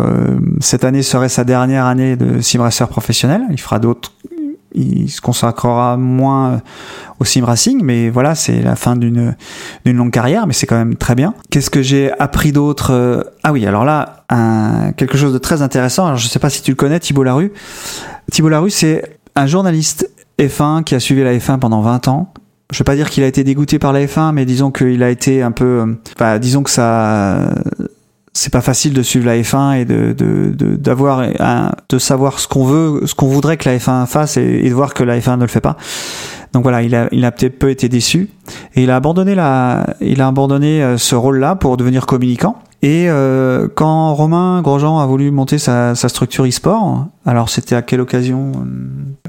cette 0.62 0.86
année 0.86 1.04
serait 1.04 1.30
sa 1.30 1.44
dernière 1.44 1.86
année 1.86 2.16
de 2.16 2.40
sim 2.42 2.62
racer 2.62 2.88
professionnel. 2.88 3.42
Il 3.52 3.60
fera 3.60 3.80
d'autres. 3.80 4.14
Il 4.76 5.10
se 5.10 5.22
consacrera 5.22 5.98
moins 5.98 6.62
au 7.20 7.26
sim 7.26 7.46
racing, 7.46 7.82
mais 7.84 8.10
voilà, 8.10 8.36
c'est 8.36 8.62
la 8.62 8.76
fin 8.76 8.96
d'une 8.96 9.36
longue 9.86 10.12
carrière, 10.12 10.48
mais 10.48 10.54
c'est 10.54 10.66
quand 10.68 10.78
même 10.78 10.96
très 10.96 11.16
bien. 11.16 11.34
Qu'est-ce 11.50 11.70
que 11.70 11.82
j'ai 11.82 12.12
appris 12.20 12.52
d'autre 12.52 12.92
Euh, 12.92 13.24
Ah 13.44 13.52
oui, 13.52 13.66
alors 13.66 13.86
là, 13.86 14.26
un, 14.30 14.92
quelque 14.98 15.18
chose 15.18 15.34
de 15.34 15.38
très 15.38 15.62
intéressant. 15.62 16.06
Alors 16.08 16.18
je 16.18 16.28
sais 16.28 16.40
pas 16.40 16.50
si 16.50 16.62
tu 16.62 16.72
le 16.72 16.76
connais, 16.76 17.00
Thibault 17.00 17.24
Larue. 17.24 17.52
Thibault 18.32 18.50
Larue, 18.50 18.72
c'est 18.72 19.20
un 19.36 19.48
journaliste 19.48 20.10
F1 20.40 20.84
qui 20.84 20.96
a 20.96 21.00
suivi 21.00 21.24
la 21.24 21.34
F1 21.34 21.60
pendant 21.60 21.82
20 21.82 22.08
ans. 22.08 22.34
Je 22.72 22.80
vais 22.80 22.84
pas 22.86 22.96
dire 22.96 23.10
qu'il 23.10 23.24
a 23.24 23.28
été 23.28 23.44
dégoûté 23.44 23.78
par 23.78 23.94
la 23.94 24.04
F1, 24.06 24.32
mais 24.32 24.46
disons 24.46 24.72
qu'il 24.72 25.04
a 25.04 25.10
été 25.10 25.44
un 25.44 25.52
peu, 25.52 25.66
euh, 25.82 25.94
enfin, 26.16 26.40
disons 26.40 26.64
que 26.64 26.72
ça, 26.72 27.50
c'est 28.34 28.52
pas 28.52 28.62
facile 28.62 28.94
de 28.94 29.02
suivre 29.04 29.26
la 29.26 29.38
F1 29.38 29.74
et 29.80 29.86
de 29.86 30.14
de 30.14 30.52
de- 30.56 30.76
d'avoir 30.76 31.20
un- 31.40 31.72
de 31.90 31.98
savoir 32.00 32.40
ce 32.40 32.48
qu'on 32.48 32.66
veut, 32.66 33.06
ce 33.06 33.14
qu'on 33.16 33.28
voudrait 33.28 33.58
que 33.58 33.70
la 33.70 33.78
F1 33.78 34.06
fasse 34.08 34.38
et, 34.38 34.62
et 34.66 34.70
de 34.70 34.74
voir 34.74 34.94
que 34.94 35.04
la 35.04 35.20
F1 35.20 35.36
ne 35.38 35.42
le 35.44 35.48
fait 35.48 35.62
pas. 35.62 35.78
Donc 36.54 36.64
voilà, 36.64 36.82
il 36.84 36.94
a 36.96 37.08
il 37.12 37.26
a 37.26 37.32
peut-être 37.32 37.58
peu 37.60 37.70
été 37.70 37.90
déçu 37.90 38.30
et 38.76 38.84
il 38.84 38.90
a 38.92 38.96
abandonné 38.96 39.34
la 39.36 39.86
il 40.02 40.22
a 40.22 40.28
abandonné 40.28 40.84
euh, 40.84 40.98
ce 40.98 41.16
rôle-là 41.16 41.56
pour 41.56 41.78
devenir 41.78 42.06
communicant. 42.06 42.58
Et 42.82 43.06
euh, 43.08 43.70
quand 43.74 44.14
Romain 44.14 44.62
Grosjean 44.62 45.00
a 45.00 45.06
voulu 45.06 45.32
monter 45.32 45.58
sa, 45.58 45.96
sa 45.96 46.10
structure 46.10 46.46
e-sport, 46.46 47.06
alors 47.26 47.48
c'était 47.48 47.76
à 47.76 47.82
quelle 47.82 48.02
occasion? 48.02 48.52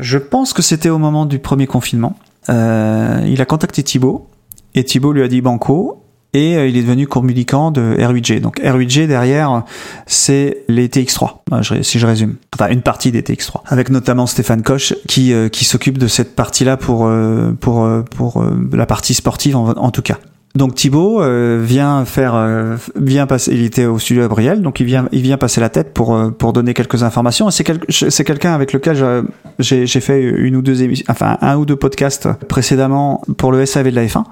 Je 0.01 0.19
pense 0.19 0.53
que 0.53 0.61
c'était 0.61 0.89
au 0.89 0.99
moment 0.99 1.25
du 1.25 1.39
premier 1.39 1.69
confinement. 1.69 2.17
Euh, 2.51 3.21
il 3.27 3.41
a 3.41 3.45
contacté 3.45 3.85
Thibaut 3.85 4.27
et 4.75 4.83
Thibaut 4.83 5.13
lui 5.13 5.23
a 5.23 5.29
dit 5.29 5.41
banco 5.41 6.03
et 6.35 6.57
euh, 6.57 6.69
il 6.69 6.77
est 6.77 6.83
devenu 6.83 7.07
communicant 7.07 7.71
de 7.71 7.97
R8G. 7.99 8.41
Donc 8.41 8.61
R8G 8.61 9.07
derrière, 9.07 9.63
c'est 10.07 10.59
les 10.69 10.89
TX3, 10.89 11.43
euh, 11.53 11.63
je- 11.63 11.83
si 11.83 11.99
je 11.99 12.07
résume. 12.07 12.35
Enfin, 12.55 12.69
une 12.71 12.83
partie 12.83 13.11
des 13.13 13.23
TX3. 13.23 13.63
Avec 13.67 13.89
notamment 13.91 14.27
Stéphane 14.27 14.63
Koch 14.63 14.95
qui, 15.09 15.33
euh, 15.33 15.49
qui 15.49 15.65
s'occupe 15.65 15.97
de 15.99 16.09
cette 16.09 16.37
partie-là 16.37 16.77
pour, 16.77 17.07
euh, 17.07 17.53
pour, 17.59 17.85
euh, 17.85 18.03
pour 18.03 18.43
euh, 18.43 18.51
la 18.73 18.87
partie 18.87 19.15
sportive 19.15 19.57
en 19.57 19.91
tout 19.91 20.03
cas. 20.03 20.19
Donc 20.57 20.77
Thibaut 20.77 21.21
euh, 21.21 21.61
vient 21.65 22.05
faire, 22.05 22.35
euh, 22.37 22.77
vient 22.95 23.27
passer. 23.27 23.53
Il 23.53 23.65
était 23.65 23.87
au 23.87 23.99
studio 23.99 24.23
Gabriel, 24.23 24.63
donc 24.63 24.79
il 24.79 24.87
vient, 24.87 25.09
il 25.11 25.21
vient 25.21 25.37
passer 25.37 25.61
la 25.61 25.69
tête 25.69 25.93
pour 25.93 26.15
euh, 26.15 26.31
pour 26.31 26.53
donner 26.53 26.75
quelques 26.75 27.03
informations. 27.03 27.51
C'est 27.51 27.65
quel- 27.65 27.81
c'est 27.89 28.23
quelqu'un 28.25 28.55
avec 28.55 28.73
lequel 28.73 29.25
j'ai 29.59 29.85
j'ai 29.87 30.01
fait 30.01 30.23
une 30.23 30.55
ou 30.55 30.63
deux 30.63 30.85
émissions, 30.85 31.07
enfin 31.09 31.39
un 31.41 31.57
ou 31.57 31.65
deux 31.67 31.75
podcasts 31.75 32.29
précédemment 32.47 33.23
pour 33.37 33.51
le 33.51 33.67
SAV 33.67 33.91
de 33.91 33.97
la 33.97 34.05
F1 34.07 34.23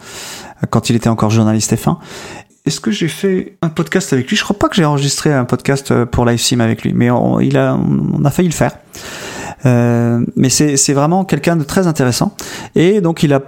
quand 0.70 0.90
il 0.90 0.96
était 0.96 1.08
encore 1.08 1.30
journaliste 1.30 1.74
F1. 1.74 1.96
Est-ce 2.66 2.78
que 2.78 2.92
j'ai 2.92 3.08
fait 3.08 3.56
un 3.60 3.68
podcast 3.68 4.12
avec 4.12 4.28
lui? 4.30 4.36
Je 4.36 4.44
crois 4.44 4.56
pas 4.56 4.68
que 4.68 4.76
j'ai 4.76 4.84
enregistré 4.84 5.32
un 5.32 5.44
podcast 5.44 5.90
euh, 5.90 6.06
pour 6.06 6.24
LiveSim 6.24 6.60
avec 6.60 6.84
lui, 6.84 6.92
mais 6.94 7.10
on, 7.10 7.40
il 7.40 7.56
a, 7.58 7.74
on 7.76 8.24
a 8.24 8.30
failli 8.30 8.48
le 8.48 8.54
faire. 8.54 8.76
Euh, 9.66 10.24
mais 10.36 10.48
c'est 10.50 10.76
c'est 10.76 10.92
vraiment 10.92 11.24
quelqu'un 11.24 11.56
de 11.56 11.64
très 11.64 11.88
intéressant. 11.88 12.34
Et 12.76 13.00
donc 13.00 13.24
il 13.24 13.32
a 13.32 13.40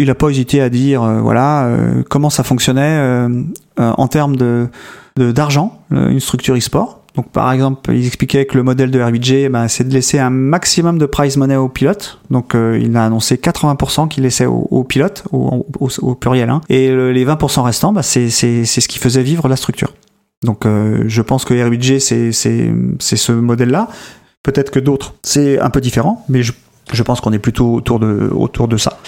il 0.00 0.10
a 0.10 0.14
pas 0.14 0.28
hésité 0.30 0.60
à 0.60 0.68
dire 0.68 1.02
euh, 1.02 1.20
voilà 1.20 1.64
euh, 1.66 2.02
comment 2.08 2.30
ça 2.30 2.42
fonctionnait 2.42 2.98
euh, 2.98 3.28
en 3.76 4.08
termes 4.08 4.36
de 4.36 4.68
d'argent, 5.16 5.82
une 5.90 6.20
structure 6.20 6.56
e-sport. 6.56 7.00
Donc 7.16 7.30
par 7.30 7.52
exemple, 7.52 7.92
il 7.92 8.06
expliquait 8.06 8.46
que 8.46 8.56
le 8.56 8.62
modèle 8.62 8.90
de 8.90 8.98
R8G, 9.00 9.48
ben, 9.50 9.68
c'est 9.68 9.86
de 9.86 9.92
laisser 9.92 10.18
un 10.18 10.30
maximum 10.30 10.96
de 10.98 11.04
prize 11.04 11.36
money 11.36 11.56
aux 11.56 11.68
pilotes. 11.68 12.20
Donc 12.30 12.54
il 12.54 12.96
a 12.96 13.04
annoncé 13.04 13.34
80% 13.36 14.08
qu'il 14.08 14.22
laissait 14.22 14.46
aux, 14.46 14.84
pilotes, 14.84 15.24
au, 15.32 15.66
au- 15.80 16.14
pluriel. 16.14 16.48
Hein. 16.48 16.62
Et 16.70 16.90
le- 16.90 17.12
les 17.12 17.26
20% 17.26 17.62
restants, 17.62 17.92
ben, 17.92 18.00
c'est 18.02 18.30
ce 18.30 18.88
qui 18.88 18.98
faisait 18.98 19.22
vivre 19.22 19.46
la 19.48 19.56
structure. 19.56 19.92
Donc 20.44 20.64
je 20.64 21.22
pense 21.22 21.44
que 21.44 21.52
R8G, 21.52 21.98
c'est 21.98 22.32
c'est 22.32 22.72
c'est 22.98 23.16
ce 23.16 23.32
modèle-là. 23.32 23.88
Peut-être 24.42 24.70
que 24.70 24.78
d'autres, 24.80 25.14
c'est 25.22 25.58
un 25.58 25.68
peu 25.68 25.82
différent, 25.82 26.24
mais 26.30 26.42
je, 26.42 26.52
je 26.92 27.02
pense 27.02 27.20
qu'on 27.20 27.32
est 27.32 27.38
plutôt 27.38 27.74
autour 27.74 27.98
de, 27.98 28.30
autour 28.34 28.68
de 28.68 28.78
ça. 28.78 28.98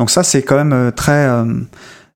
Donc 0.00 0.08
ça, 0.08 0.22
c'est 0.22 0.42
quand 0.42 0.56
même 0.56 0.72
euh, 0.72 0.90
très, 0.90 1.28
euh, 1.28 1.44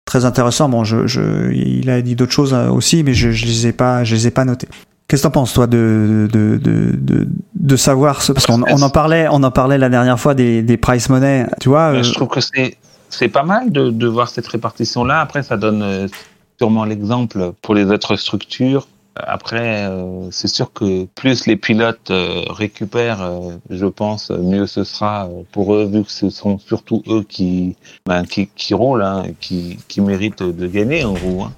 très 0.07 0.25
intéressant. 0.25 0.71
Bon, 0.71 0.85
je, 0.85 1.07
je, 1.07 1.53
il 1.53 1.91
a 1.91 2.01
dit 2.01 2.17
d'autres 2.17 2.33
choses 2.33 2.55
euh, 2.55 2.71
aussi, 2.71 3.05
mais 3.05 3.13
je, 3.13 3.31
je 3.31 3.45
les 3.45 3.67
ai 3.67 3.73
pas, 3.73 4.05
je 4.05 4.15
les 4.15 4.27
ai 4.27 4.31
pas 4.31 4.47
notées. 4.47 4.69
Qu'est-ce 5.07 5.21
que 5.21 5.29
t'en 5.29 5.33
penses, 5.33 5.53
toi, 5.53 5.67
de, 5.67 6.27
de, 6.33 6.57
de, 6.57 6.97
de, 6.97 7.29
de 7.55 7.77
savoir 7.77 8.23
ce, 8.23 8.33
parce 8.33 8.47
qu'on 8.47 8.63
on 8.63 8.81
en 8.81 8.89
parlait, 8.89 9.27
on 9.31 9.43
en 9.43 9.51
parlait 9.51 9.77
la 9.77 9.91
dernière 9.91 10.19
fois 10.19 10.33
des, 10.33 10.63
des 10.63 10.79
price 10.79 11.11
money, 11.11 11.47
tu 11.61 11.69
vois. 11.69 11.93
Euh, 11.93 12.03
Je 12.03 12.15
trouve 12.15 12.29
que 12.29 12.41
c'est 12.41 12.79
c'est 13.11 13.29
pas 13.29 13.43
mal 13.43 13.71
de, 13.71 13.91
de 13.91 14.07
voir 14.07 14.31
cette 14.31 14.47
répartition-là. 14.47 15.21
Après, 15.21 15.43
ça 15.43 15.59
donne 15.59 16.09
sûrement 16.59 16.87
l'exemple 16.87 17.53
pour 17.61 17.75
les 17.75 17.85
autres 17.85 18.17
structures 18.17 18.89
Après, 19.17 19.87
euh, 19.87 20.31
c'est 20.31 20.49
sûr 20.49 20.73
que 20.73 21.05
plus 21.07 21.47
les 21.47 21.57
pilotes 21.57 22.11
euh, 22.11 22.43
récupèrent, 22.49 23.23
euh, 23.23 23.57
je 23.71 23.87
pense, 23.87 24.31
mieux 24.31 24.67
ce 24.67 24.85
sera 24.85 25.29
pour 25.53 25.75
eux, 25.75 25.87
vu 25.87 26.05
que 26.05 26.11
ce 26.11 26.31
sont 26.31 26.59
surtout 26.59 27.03
eux 27.09 27.23
qui, 27.23 27.77
ben, 28.07 28.25
qui, 28.25 28.49
qui 28.49 28.75
roulent, 28.75 29.03
hein, 29.03 29.25
qui, 29.41 29.79
qui 29.89 30.01
méritent 30.01 30.43
de 30.43 30.67
gagner 30.67 31.05
en 31.05 31.13
gros. 31.13 31.45
Hein. 31.45 31.53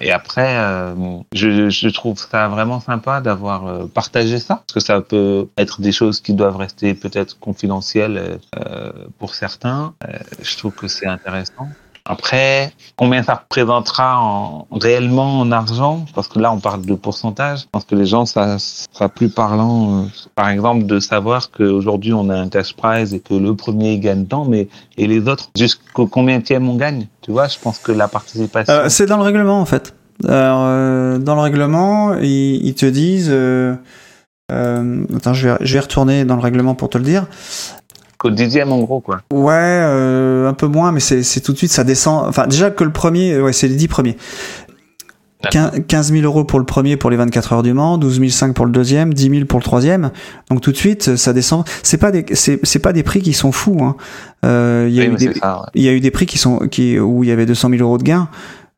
Et 0.00 0.12
après, 0.12 0.56
euh, 0.56 0.94
je, 1.32 1.70
je, 1.70 1.88
trouve 1.88 2.18
ça 2.18 2.48
vraiment 2.48 2.80
sympa 2.80 3.20
d'avoir 3.20 3.66
euh, 3.66 3.86
partagé 3.86 4.38
ça, 4.38 4.56
parce 4.56 4.72
que 4.74 4.80
ça 4.80 5.00
peut 5.00 5.48
être 5.56 5.80
des 5.80 5.92
choses 5.92 6.20
qui 6.20 6.34
doivent 6.34 6.56
rester 6.56 6.94
peut-être 6.94 7.38
confidentielles 7.38 8.38
euh, 8.56 8.92
pour 9.18 9.34
certains. 9.34 9.94
je 10.40 10.56
trouve 10.56 10.72
que 10.74 10.88
c'est 10.88 11.06
intéressant. 11.06 11.68
Après, 12.08 12.72
combien 12.96 13.22
ça 13.22 13.34
représentera 13.34 14.18
en, 14.18 14.66
réellement 14.72 15.40
en 15.40 15.52
argent? 15.52 16.06
Parce 16.14 16.26
que 16.26 16.38
là, 16.38 16.50
on 16.50 16.58
parle 16.58 16.86
de 16.86 16.94
pourcentage. 16.94 17.60
Je 17.60 17.66
pense 17.70 17.84
que 17.84 17.94
les 17.94 18.06
gens, 18.06 18.24
ça 18.24 18.58
sera 18.58 19.10
plus 19.10 19.28
parlant, 19.28 20.04
euh, 20.04 20.06
par 20.34 20.48
exemple, 20.48 20.86
de 20.86 20.98
savoir 21.00 21.50
qu'aujourd'hui, 21.50 22.14
on 22.14 22.30
a 22.30 22.34
un 22.34 22.48
cash 22.48 22.74
prize 22.74 23.12
et 23.12 23.20
que 23.20 23.34
le 23.34 23.54
premier 23.54 23.98
gagne 23.98 24.24
tant, 24.24 24.46
mais 24.46 24.68
et 24.96 25.06
les 25.06 25.28
autres, 25.28 25.50
jusqu'au 25.54 26.06
combien 26.06 26.40
on 26.50 26.76
gagne? 26.76 27.06
Tu 27.20 27.30
vois, 27.30 27.46
je 27.46 27.58
pense 27.58 27.78
que 27.78 27.92
la 27.92 28.08
participation... 28.08 28.72
Euh, 28.72 28.88
c'est 28.88 29.06
dans 29.06 29.18
le 29.18 29.22
règlement, 29.22 29.60
en 29.60 29.66
fait. 29.66 29.94
Euh, 30.24 31.18
dans 31.18 31.34
le 31.34 31.42
règlement, 31.42 32.14
ils, 32.14 32.66
ils 32.66 32.74
te 32.74 32.86
disent... 32.86 33.30
Euh, 33.30 33.74
euh, 34.50 35.04
attends, 35.14 35.34
je 35.34 35.46
vais, 35.46 35.56
je 35.60 35.74
vais 35.74 35.80
retourner 35.80 36.24
dans 36.24 36.36
le 36.36 36.40
règlement 36.40 36.74
pour 36.74 36.88
te 36.88 36.96
le 36.96 37.04
dire 37.04 37.26
qu'au 38.18 38.30
dixième 38.30 38.72
en 38.72 38.80
gros 38.80 39.00
quoi. 39.00 39.20
Ouais, 39.32 39.52
euh, 39.54 40.48
un 40.48 40.54
peu 40.54 40.66
moins, 40.66 40.92
mais 40.92 41.00
c'est 41.00 41.40
tout 41.40 41.52
de 41.52 41.58
suite 41.58 41.70
ça 41.70 41.84
descend. 41.84 42.26
Enfin 42.28 42.46
déjà 42.46 42.70
que 42.70 42.84
le 42.84 42.92
premier, 42.92 43.40
ouais, 43.40 43.52
c'est 43.52 43.68
les 43.68 43.76
dix 43.76 43.88
premiers. 43.88 44.16
15 45.40 46.12
000 46.12 46.24
euros 46.24 46.42
pour 46.42 46.58
le 46.58 46.64
premier 46.64 46.96
pour 46.96 47.10
les 47.10 47.16
24 47.16 47.52
heures 47.52 47.62
du 47.62 47.72
Mans, 47.72 47.96
12 47.96 48.28
500 48.28 48.54
pour 48.54 48.66
le 48.66 48.72
deuxième, 48.72 49.14
10 49.14 49.30
000 49.30 49.44
pour 49.44 49.60
le 49.60 49.64
troisième. 49.64 50.10
Donc 50.50 50.62
tout 50.62 50.72
de 50.72 50.76
suite, 50.76 51.14
ça 51.14 51.32
descend. 51.32 51.64
C'est 51.84 51.98
pas 51.98 52.10
des, 52.10 52.26
c'est 52.34 52.78
pas 52.80 52.92
des 52.92 53.04
prix 53.04 53.22
qui 53.22 53.32
sont 53.32 53.52
fous. 53.52 53.78
Hein. 53.80 53.94
Euh, 54.44 54.86
il 54.88 54.96
y 54.96 55.00
a 55.00 55.04
eu 55.04 55.14
des, 55.14 55.32
il 55.74 55.82
y 55.82 55.88
a 55.88 55.92
eu 55.92 56.00
des 56.00 56.10
prix 56.10 56.26
qui 56.26 56.38
sont, 56.38 56.58
qui 56.68 56.98
où 56.98 57.22
il 57.22 57.30
y 57.30 57.32
avait 57.32 57.46
200 57.46 57.70
000 57.70 57.82
euros 57.82 57.98
de 57.98 58.02
gains. 58.02 58.28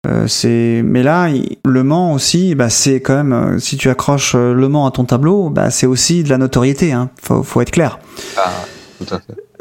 Euh, 0.07 0.27
c'est, 0.27 0.81
mais 0.83 1.03
là, 1.03 1.29
le 1.65 1.85
Mans 1.85 2.15
aussi, 2.15 2.55
bah 2.55 2.71
c'est 2.71 3.01
quand 3.01 3.17
même, 3.17 3.33
euh, 3.33 3.59
si 3.59 3.77
tu 3.77 3.91
accroches 3.91 4.35
euh, 4.35 4.55
le 4.55 4.69
Mans 4.69 4.87
à 4.87 4.91
ton 4.91 5.05
tableau, 5.05 5.51
bah 5.51 5.71
c'est 5.71 5.87
aussi 5.87 6.23
de 6.23 6.31
la 6.31 6.39
notoriété. 6.39 6.93
Hein. 6.93 7.11
Faut, 7.23 7.43
faut 7.43 7.61
être 7.61 7.71
clair. 7.71 7.99
Ah. 8.39 8.51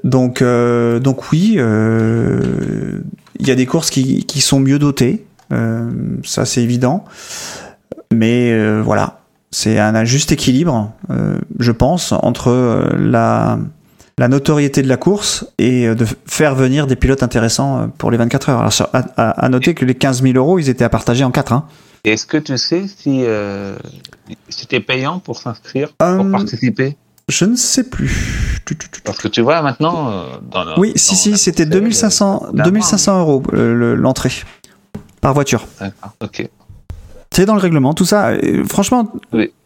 Donc, 0.04 0.42
euh, 0.42 1.00
donc 1.00 1.32
oui, 1.32 1.56
euh, 1.58 3.00
il 3.40 3.48
y 3.48 3.52
a 3.52 3.56
des 3.56 3.66
courses 3.66 3.90
qui, 3.90 4.26
qui 4.26 4.42
sont 4.42 4.60
mieux 4.60 4.80
dotées, 4.80 5.26
euh, 5.52 5.90
ça 6.24 6.46
c'est 6.46 6.62
évident. 6.62 7.06
Mais 8.12 8.80
voilà, 8.82 9.20
c'est 9.52 9.78
un 9.78 10.04
juste 10.04 10.32
équilibre, 10.32 10.92
je 11.60 11.72
pense, 11.72 12.12
entre 12.12 12.90
la, 12.98 13.60
la 14.18 14.28
notoriété 14.28 14.82
de 14.82 14.88
la 14.88 14.98
course 14.98 15.46
et 15.60 15.94
de 15.94 16.06
faire 16.26 16.56
venir 16.56 16.88
des 16.88 16.96
pilotes 16.96 17.22
intéressants 17.22 17.88
pour 18.00 18.10
les 18.10 18.18
24 18.18 18.50
heures. 18.50 18.60
Alors, 18.62 18.90
à, 18.94 19.30
à 19.30 19.50
noter 19.50 19.76
que 19.76 19.86
les 19.86 19.94
15 19.94 20.24
000 20.24 20.38
euros, 20.38 20.58
ils 20.58 20.70
étaient 20.70 20.84
à 20.84 20.90
partager 20.90 21.24
en 21.24 21.30
4. 21.30 21.54
Hein. 21.54 21.66
Est-ce 22.04 22.26
que 22.26 22.38
tu 22.38 22.58
sais 22.58 22.86
si 22.88 23.24
c'était 24.50 24.80
payant 24.80 25.20
pour 25.20 25.38
s'inscrire, 25.38 25.94
pour 25.94 26.32
participer? 26.32 26.98
Je 27.30 27.45
ne 27.45 27.55
sais 27.55 27.84
plus. 27.84 28.61
Parce 29.03 29.19
que 29.19 29.27
tu 29.27 29.41
vois 29.41 29.61
maintenant. 29.61 30.11
Euh, 30.11 30.23
dans 30.51 30.77
oui, 30.77 30.93
si, 30.95 31.15
si, 31.15 31.38
c'était 31.38 31.65
2500, 31.65 32.47
2500 32.53 33.19
euros 33.21 33.43
l'entrée 33.51 34.32
par 35.21 35.34
voiture. 35.34 35.65
D'accord, 35.80 36.13
ok. 36.21 36.49
C'est 37.32 37.45
dans 37.45 37.53
le 37.53 37.61
règlement, 37.61 37.93
tout 37.93 38.05
ça. 38.05 38.32
franchement, 38.67 39.13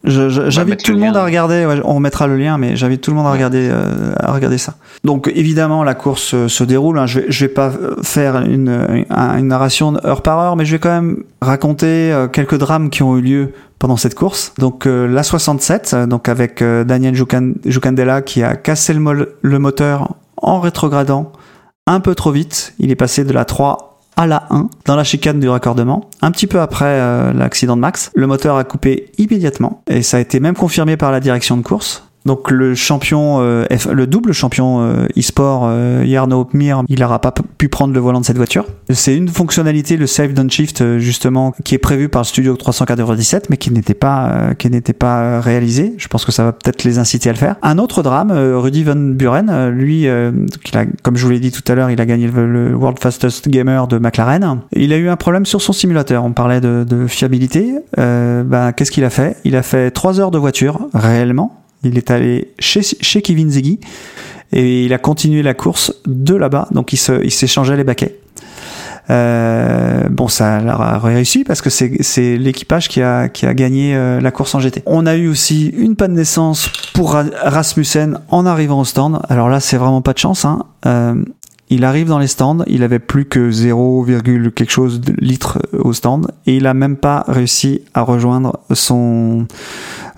j'invite 0.04 0.82
tout 0.82 0.92
le 0.92 0.98
monde 0.98 1.16
à 1.16 1.24
regarder. 1.24 1.66
on 1.84 1.94
remettra 1.94 2.26
le 2.26 2.36
lien, 2.36 2.58
mais 2.58 2.76
j'invite 2.76 3.00
tout 3.00 3.10
le 3.10 3.16
monde 3.16 3.26
à 3.26 3.32
regarder, 3.32 3.68
euh, 3.72 4.12
à 4.18 4.32
regarder 4.32 4.58
ça. 4.58 4.74
Donc 5.02 5.32
évidemment, 5.34 5.82
la 5.82 5.94
course 5.94 6.34
euh, 6.34 6.48
se 6.48 6.62
déroule. 6.62 6.98
Hein. 6.98 7.06
je, 7.06 7.20
vais, 7.20 7.26
vais 7.28 7.48
pas 7.48 7.72
faire 8.02 8.36
une, 8.42 9.06
une, 9.10 9.48
narration 9.48 9.96
heure 10.04 10.22
par 10.22 10.38
heure, 10.38 10.56
mais 10.56 10.64
je 10.66 10.72
vais 10.72 10.78
quand 10.78 10.90
même 10.90 11.24
raconter 11.40 12.14
quelques 12.32 12.58
drames 12.58 12.90
qui 12.90 13.02
ont 13.02 13.16
eu 13.16 13.22
lieu 13.22 13.52
pendant 13.84 13.98
cette 13.98 14.14
course. 14.14 14.54
Donc 14.58 14.86
euh, 14.86 15.06
la 15.06 15.22
67, 15.22 15.94
donc 16.08 16.30
avec 16.30 16.62
euh, 16.62 16.84
Daniel 16.84 17.14
Jucandela 17.14 18.22
qui 18.22 18.42
a 18.42 18.56
cassé 18.56 18.94
le, 18.94 19.36
le, 19.42 19.58
moteur 19.58 20.14
en 20.38 20.58
rétrogradant 20.58 21.32
un 21.86 22.00
peu 22.00 22.14
trop 22.14 22.30
vite. 22.30 22.72
Il 22.78 22.90
est 22.90 22.96
passé 22.96 23.24
de 23.24 23.32
la 23.34 23.44
3 23.44 23.93
à 24.16 24.26
la 24.26 24.46
1 24.50 24.68
dans 24.84 24.96
la 24.96 25.04
chicane 25.04 25.40
du 25.40 25.48
raccordement. 25.48 26.08
Un 26.22 26.30
petit 26.30 26.46
peu 26.46 26.60
après 26.60 27.00
euh, 27.00 27.32
l'accident 27.32 27.76
de 27.76 27.80
Max, 27.80 28.10
le 28.14 28.26
moteur 28.26 28.56
a 28.56 28.64
coupé 28.64 29.10
immédiatement 29.18 29.82
et 29.88 30.02
ça 30.02 30.18
a 30.18 30.20
été 30.20 30.40
même 30.40 30.54
confirmé 30.54 30.96
par 30.96 31.12
la 31.12 31.20
direction 31.20 31.56
de 31.56 31.62
course. 31.62 32.04
Donc 32.24 32.50
le 32.50 32.74
champion, 32.74 33.40
euh, 33.40 33.66
le 33.92 34.06
double 34.06 34.32
champion 34.32 34.80
euh, 34.80 35.06
e-sport 35.18 35.64
euh, 35.66 36.04
Yarno 36.06 36.48
Mir, 36.54 36.82
il 36.88 37.00
n'aura 37.00 37.20
pas 37.20 37.34
pu 37.58 37.68
prendre 37.68 37.92
le 37.92 38.00
volant 38.00 38.20
de 38.20 38.24
cette 38.24 38.38
voiture. 38.38 38.64
C'est 38.88 39.14
une 39.14 39.28
fonctionnalité, 39.28 39.98
le 39.98 40.06
Save 40.06 40.32
Downshift 40.32 40.80
euh, 40.80 40.98
justement, 40.98 41.52
qui 41.64 41.74
est 41.74 41.78
prévu 41.78 42.08
par 42.08 42.22
le 42.22 42.26
Studio 42.26 42.56
397, 42.56 43.50
mais 43.50 43.58
qui 43.58 43.70
n'était 43.70 43.94
pas, 43.94 44.54
qui 44.58 44.70
n'était 44.70 44.94
pas 44.94 45.40
réalisé. 45.40 45.94
Je 45.98 46.08
pense 46.08 46.24
que 46.24 46.32
ça 46.32 46.44
va 46.44 46.52
peut-être 46.52 46.84
les 46.84 46.98
inciter 46.98 47.28
à 47.28 47.32
le 47.32 47.38
faire. 47.38 47.56
Un 47.62 47.76
autre 47.78 48.02
drame, 48.02 48.32
Rudy 48.32 48.84
Van 48.84 48.96
Buren, 48.96 49.68
lui, 49.68 50.08
a, 50.08 50.30
comme 51.02 51.16
je 51.16 51.24
vous 51.24 51.30
l'ai 51.30 51.40
dit 51.40 51.52
tout 51.52 51.62
à 51.70 51.74
l'heure, 51.74 51.90
il 51.90 52.00
a 52.00 52.06
gagné 52.06 52.28
le, 52.28 52.74
World 52.74 52.98
Fastest 53.00 53.48
Gamer 53.48 53.86
de 53.86 53.98
McLaren. 53.98 54.60
Il 54.72 54.92
a 54.92 54.96
eu 54.96 55.08
un 55.08 55.16
problème 55.16 55.44
sur 55.46 55.60
son 55.60 55.72
simulateur. 55.72 56.24
On 56.24 56.32
parlait 56.32 56.60
de, 56.60 56.84
de 56.88 57.06
fiabilité. 57.06 57.74
ben, 57.96 58.72
qu'est-ce 58.74 58.90
qu'il 58.90 59.04
a 59.04 59.10
fait? 59.10 59.36
Il 59.44 59.56
a 59.56 59.62
fait 59.62 59.90
trois 59.90 60.20
heures 60.20 60.30
de 60.30 60.38
voiture 60.38 60.88
réellement 60.94 61.63
il 61.84 61.98
est 61.98 62.10
allé 62.10 62.52
chez, 62.58 62.82
chez 62.82 63.22
Kevin 63.22 63.50
Zeggy 63.50 63.80
et 64.52 64.84
il 64.84 64.92
a 64.92 64.98
continué 64.98 65.42
la 65.42 65.54
course 65.54 65.94
de 66.06 66.34
là-bas. 66.34 66.68
Donc 66.70 66.92
il 66.92 66.98
s'échangeait 66.98 67.76
les 67.76 67.84
baquets. 67.84 68.18
Euh, 69.10 70.08
bon, 70.08 70.28
ça 70.28 70.56
a 70.56 70.98
réussi 70.98 71.44
parce 71.44 71.60
que 71.60 71.70
c'est 71.70 72.36
l'équipage 72.38 72.88
qui 72.88 73.02
a, 73.02 73.28
qui 73.28 73.46
a 73.46 73.52
gagné 73.52 73.94
euh, 73.94 74.20
la 74.20 74.30
course 74.30 74.54
en 74.54 74.60
GT. 74.60 74.82
On 74.86 75.06
a 75.06 75.14
eu 75.14 75.28
aussi 75.28 75.66
une 75.76 75.94
panne 75.94 76.14
d'essence 76.14 76.70
pour 76.94 77.12
Rasmussen 77.12 78.18
en 78.30 78.46
arrivant 78.46 78.80
au 78.80 78.84
stand. 78.84 79.20
Alors 79.28 79.48
là, 79.48 79.60
c'est 79.60 79.76
vraiment 79.76 80.00
pas 80.00 80.14
de 80.14 80.18
chance. 80.18 80.44
Hein. 80.44 80.64
Euh, 80.86 81.14
il 81.74 81.84
arrive 81.84 82.08
dans 82.08 82.18
les 82.18 82.26
stands, 82.26 82.58
il 82.66 82.82
avait 82.82 82.98
plus 82.98 83.24
que 83.24 83.50
0, 83.50 84.06
quelque 84.54 84.70
chose 84.70 85.00
de 85.00 85.12
litres 85.18 85.58
au 85.72 85.92
stand 85.92 86.28
et 86.46 86.56
il 86.56 86.66
a 86.66 86.74
même 86.74 86.96
pas 86.96 87.24
réussi 87.26 87.82
à 87.94 88.02
rejoindre 88.02 88.60
son 88.72 89.46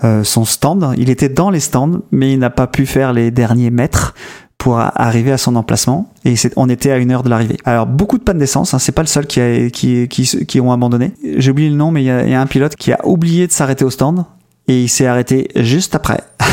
euh, 0.05 0.25
son 0.25 0.45
stand. 0.45 0.95
Il 0.99 1.09
était 1.09 1.31
dans 1.31 1.49
les 1.49 1.61
stands, 1.61 2.01
mais 2.13 2.35
il 2.35 2.39
n'a 2.39 2.51
pas 2.51 2.67
pu 2.67 2.85
faire 2.85 3.15
les 3.15 3.31
derniers 3.31 3.71
mètres 3.71 4.15
pour 4.59 4.79
arriver 4.79 5.33
à 5.33 5.39
son 5.39 5.55
emplacement 5.55 6.13
et 6.25 6.35
on 6.57 6.69
était 6.69 6.91
à 6.91 6.99
une 6.99 7.11
heure 7.11 7.23
de 7.23 7.29
l'arrivée. 7.29 7.57
Alors 7.65 7.87
beaucoup 7.87 8.19
de 8.19 8.23
panne 8.23 8.39
d'essence, 8.39 8.75
hein, 8.75 8.79
c'est 8.79 8.93
pas 8.93 9.03
le 9.03 9.09
seul 9.09 9.27
qui, 9.27 9.41
a, 9.41 9.69
qui, 9.69 10.61
ont 10.61 10.73
abandonné. 10.73 11.13
J'ai 11.37 11.51
oublié 11.51 11.71
le 11.71 11.77
nom, 11.77 11.91
mais 11.91 12.03
il 12.03 12.07
y 12.07 12.35
a 12.35 12.41
un 12.41 12.47
pilote 12.47 12.75
qui 12.77 12.93
a 12.93 12.99
oublié 13.07 13.47
de 13.47 13.53
s'arrêter 13.53 13.85
au 13.85 13.91
stand 13.91 14.25
et 14.69 14.83
il 14.83 14.89
s'est 14.89 15.07
arrêté 15.07 15.49
juste 15.57 15.95
après. 15.95 16.21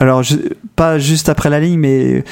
Alors 0.00 0.22
pas 0.76 0.98
juste 0.98 1.28
après 1.28 1.50
la 1.50 1.60
ligne, 1.60 1.78
mais 1.78 2.24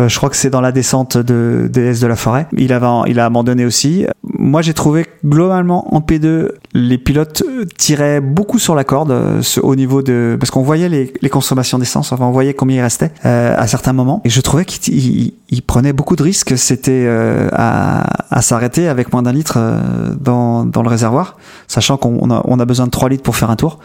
euh, 0.00 0.08
je 0.08 0.16
crois 0.16 0.30
que 0.30 0.36
c'est 0.36 0.50
dans 0.50 0.60
la 0.60 0.72
descente 0.72 1.16
de 1.18 1.68
DS 1.72 2.00
de 2.00 2.06
la 2.06 2.16
forêt. 2.16 2.46
Il 2.56 2.72
a, 2.72 3.04
il 3.06 3.20
a 3.20 3.26
abandonné 3.26 3.64
aussi. 3.64 4.06
Moi, 4.22 4.62
j'ai 4.62 4.74
trouvé 4.74 5.06
globalement 5.24 5.94
en 5.94 6.00
P2, 6.00 6.50
les 6.72 6.98
pilotes 6.98 7.42
tiraient 7.76 8.20
beaucoup 8.20 8.58
sur 8.58 8.74
la 8.74 8.84
corde 8.84 9.10
euh, 9.10 9.42
au 9.62 9.76
niveau 9.76 10.02
de 10.02 10.36
parce 10.38 10.50
qu'on 10.50 10.62
voyait 10.62 10.88
les, 10.88 11.12
les 11.20 11.28
consommations 11.28 11.78
d'essence, 11.78 12.12
enfin 12.12 12.24
on 12.24 12.30
voyait 12.30 12.54
combien 12.54 12.76
il 12.76 12.82
restait 12.82 13.10
euh, 13.26 13.54
à 13.56 13.66
certains 13.66 13.92
moments. 13.92 14.22
Et 14.24 14.30
je 14.30 14.40
trouvais 14.40 14.64
qu'il 14.64 15.32
prenait 15.66 15.92
beaucoup 15.92 16.16
de 16.16 16.22
risques. 16.22 16.56
C'était 16.56 17.04
euh, 17.06 17.48
à, 17.52 18.04
à 18.30 18.42
s'arrêter 18.42 18.88
avec 18.88 19.12
moins 19.12 19.22
d'un 19.22 19.32
litre 19.32 19.54
euh, 19.56 20.14
dans, 20.18 20.64
dans 20.64 20.82
le 20.82 20.88
réservoir, 20.88 21.36
sachant 21.68 21.96
qu'on 21.96 22.30
a, 22.30 22.42
on 22.44 22.58
a 22.60 22.64
besoin 22.64 22.86
de 22.86 22.90
3 22.90 23.08
litres 23.08 23.22
pour 23.22 23.36
faire 23.36 23.50
un 23.50 23.56
tour. 23.56 23.78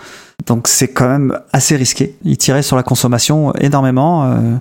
Donc 0.45 0.67
c'est 0.67 0.89
quand 0.89 1.07
même 1.07 1.39
assez 1.51 1.75
risqué. 1.75 2.15
Il 2.23 2.37
tirait 2.37 2.61
sur 2.61 2.75
la 2.75 2.83
consommation 2.83 3.53
énormément 3.55 4.25
euh, 4.25 4.55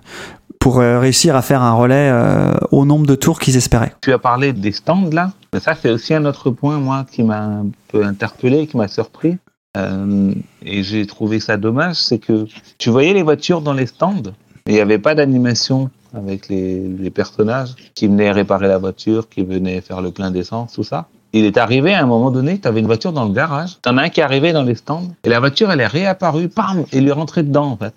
pour 0.59 0.81
euh, 0.81 0.99
réussir 0.99 1.37
à 1.37 1.43
faire 1.43 1.63
un 1.63 1.73
relais 1.73 2.11
euh, 2.11 2.55
au 2.71 2.85
nombre 2.85 3.07
de 3.07 3.15
tours 3.15 3.39
qu'ils 3.39 3.57
espéraient. 3.57 3.95
Tu 4.01 4.13
as 4.13 4.19
parlé 4.19 4.53
des 4.53 4.73
stands 4.73 5.11
là, 5.13 5.33
ça 5.59 5.75
c'est 5.81 5.91
aussi 5.91 6.15
un 6.15 6.25
autre 6.25 6.51
point 6.51 6.79
moi 6.79 7.05
qui 7.11 7.23
m'a 7.23 7.43
un 7.43 7.67
peu 7.89 8.05
interpellé, 8.05 8.67
qui 8.67 8.77
m'a 8.77 8.89
surpris. 8.89 9.37
et 9.77 10.83
j'ai 10.83 11.07
trouvé 11.07 11.41
ça 11.41 11.57
dommage, 11.57 11.97
c'est 11.97 12.19
que 12.19 12.47
tu 12.79 12.91
voyais 12.91 13.13
les 13.13 13.25
voitures 13.25 13.61
dans 13.61 13.73
les 13.73 13.87
stands, 13.87 14.33
mais 14.67 14.73
il 14.73 14.75
n'y 14.75 14.81
avait 14.81 15.01
pas 15.01 15.15
d'animation 15.15 15.91
avec 16.17 16.49
les, 16.49 16.79
les, 16.79 17.11
personnages 17.11 17.75
qui 17.97 18.07
venaient 18.07 18.31
réparer 18.31 18.69
la 18.69 18.79
voiture, 18.79 19.29
qui 19.29 19.43
venaient 19.43 19.81
faire 19.81 20.01
le 20.01 20.13
plein 20.13 20.31
d'essence, 20.31 20.75
tout 20.75 20.85
ça 20.85 21.09
il 21.39 21.45
est 21.45 21.57
arrivé 21.57 21.95
à 21.95 22.03
un 22.03 22.07
moment 22.07 22.31
donné, 22.31 22.59
tu 22.59 22.69
avais 22.69 22.81
une 22.81 22.87
voiture 22.87 23.13
dans 23.13 23.25
le 23.25 23.33
garage, 23.33 23.79
t'en 23.83 23.97
as 23.99 24.03
un 24.03 24.09
qui 24.09 24.21
est 24.21 24.25
arrivé 24.25 24.53
dans 24.53 24.63
les 24.63 24.75
stands, 24.75 25.09
et 25.25 25.29
la 25.29 25.41
voiture, 25.41 25.71
elle 25.71 25.81
est 25.81 25.87
réapparue, 25.87 26.49
pam, 26.49 26.85
et 26.93 27.01
lui 27.01 27.09
est 27.09 27.13
rentré 27.13 27.43
dedans, 27.43 27.67
en 27.67 27.77
fait. 27.77 27.95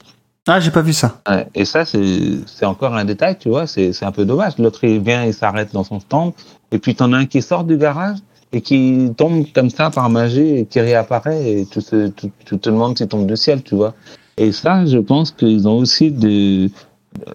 Ah, 0.47 0.59
j'ai 0.59 0.71
pas 0.71 0.81
vu 0.81 0.93
ça. 0.93 1.21
et 1.53 1.65
ça, 1.65 1.83
c'est 1.85 2.65
encore 2.65 2.95
un 2.95 3.05
détail, 3.05 3.37
tu 3.37 3.49
vois, 3.49 3.67
c'est 3.67 4.03
un 4.03 4.11
peu 4.11 4.23
dommage. 4.23 4.57
L'autre, 4.57 4.83
il 4.85 5.01
vient, 5.01 5.25
il 5.25 5.33
s'arrête 5.33 5.73
dans 5.73 5.83
son 5.83 5.99
stand, 5.99 6.33
et 6.71 6.79
puis 6.79 6.95
t'en 6.95 7.11
as 7.13 7.17
un 7.17 7.25
qui 7.25 7.41
sort 7.41 7.63
du 7.63 7.77
garage, 7.77 8.17
et 8.53 8.61
qui 8.61 9.11
tombe 9.17 9.45
comme 9.53 9.69
ça 9.69 9.89
par 9.89 10.09
magie 10.09 10.59
et 10.59 10.65
qui 10.65 10.79
réapparaît. 10.79 11.51
Et 11.51 11.65
tu 11.65 11.83
te, 11.83 12.07
tu, 12.07 12.31
tu 12.45 12.57
te 12.57 12.69
demandes 12.69 12.97
s'il 12.97 13.07
tombe 13.07 13.27
du 13.27 13.35
ciel, 13.35 13.61
tu 13.61 13.75
vois. 13.75 13.93
Et 14.37 14.51
ça, 14.51 14.85
je 14.85 14.99
pense 14.99 15.31
qu'ils 15.31 15.67
ont 15.67 15.77
aussi 15.77 16.11
de, 16.11 16.69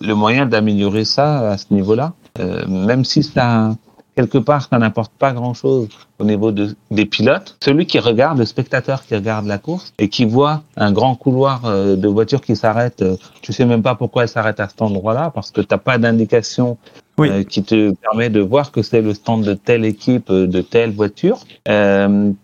le 0.00 0.14
moyen 0.14 0.46
d'améliorer 0.46 1.04
ça 1.04 1.50
à 1.50 1.58
ce 1.58 1.66
niveau-là, 1.70 2.12
euh, 2.38 2.66
même 2.66 3.04
si 3.04 3.22
ça 3.22 3.76
quelque 4.16 4.38
part, 4.38 4.68
ça 4.68 4.78
n'apporte 4.78 5.12
pas 5.18 5.32
grand-chose 5.32 5.88
au 6.18 6.24
niveau 6.24 6.52
de, 6.52 6.74
des 6.90 7.06
pilotes. 7.06 7.56
Celui 7.62 7.86
qui 7.86 7.98
regarde, 7.98 8.38
le 8.38 8.44
spectateur 8.44 9.04
qui 9.04 9.14
regarde 9.14 9.46
la 9.46 9.58
course 9.58 9.92
et 9.98 10.08
qui 10.08 10.24
voit 10.24 10.62
un 10.76 10.92
grand 10.92 11.14
couloir 11.14 11.62
euh, 11.64 11.96
de 11.96 12.08
voitures 12.08 12.40
qui 12.40 12.56
s'arrête, 12.56 13.02
euh, 13.02 13.16
tu 13.40 13.52
sais 13.52 13.64
même 13.64 13.82
pas 13.82 13.94
pourquoi 13.94 14.22
elle 14.22 14.28
s'arrête 14.28 14.60
à 14.60 14.68
cet 14.68 14.82
endroit-là 14.82 15.30
parce 15.34 15.50
que 15.50 15.60
t'as 15.60 15.78
pas 15.78 15.98
d'indication 15.98 16.76
Oui. 17.18 17.30
euh, 17.30 17.42
qui 17.42 17.62
te 17.62 17.92
permet 17.92 18.28
de 18.30 18.40
voir 18.40 18.70
que 18.70 18.82
c'est 18.82 19.00
le 19.00 19.14
stand 19.14 19.44
de 19.44 19.54
telle 19.54 19.84
équipe, 19.84 20.30
de 20.30 20.60
telle 20.60 20.92
voiture. 20.92 21.40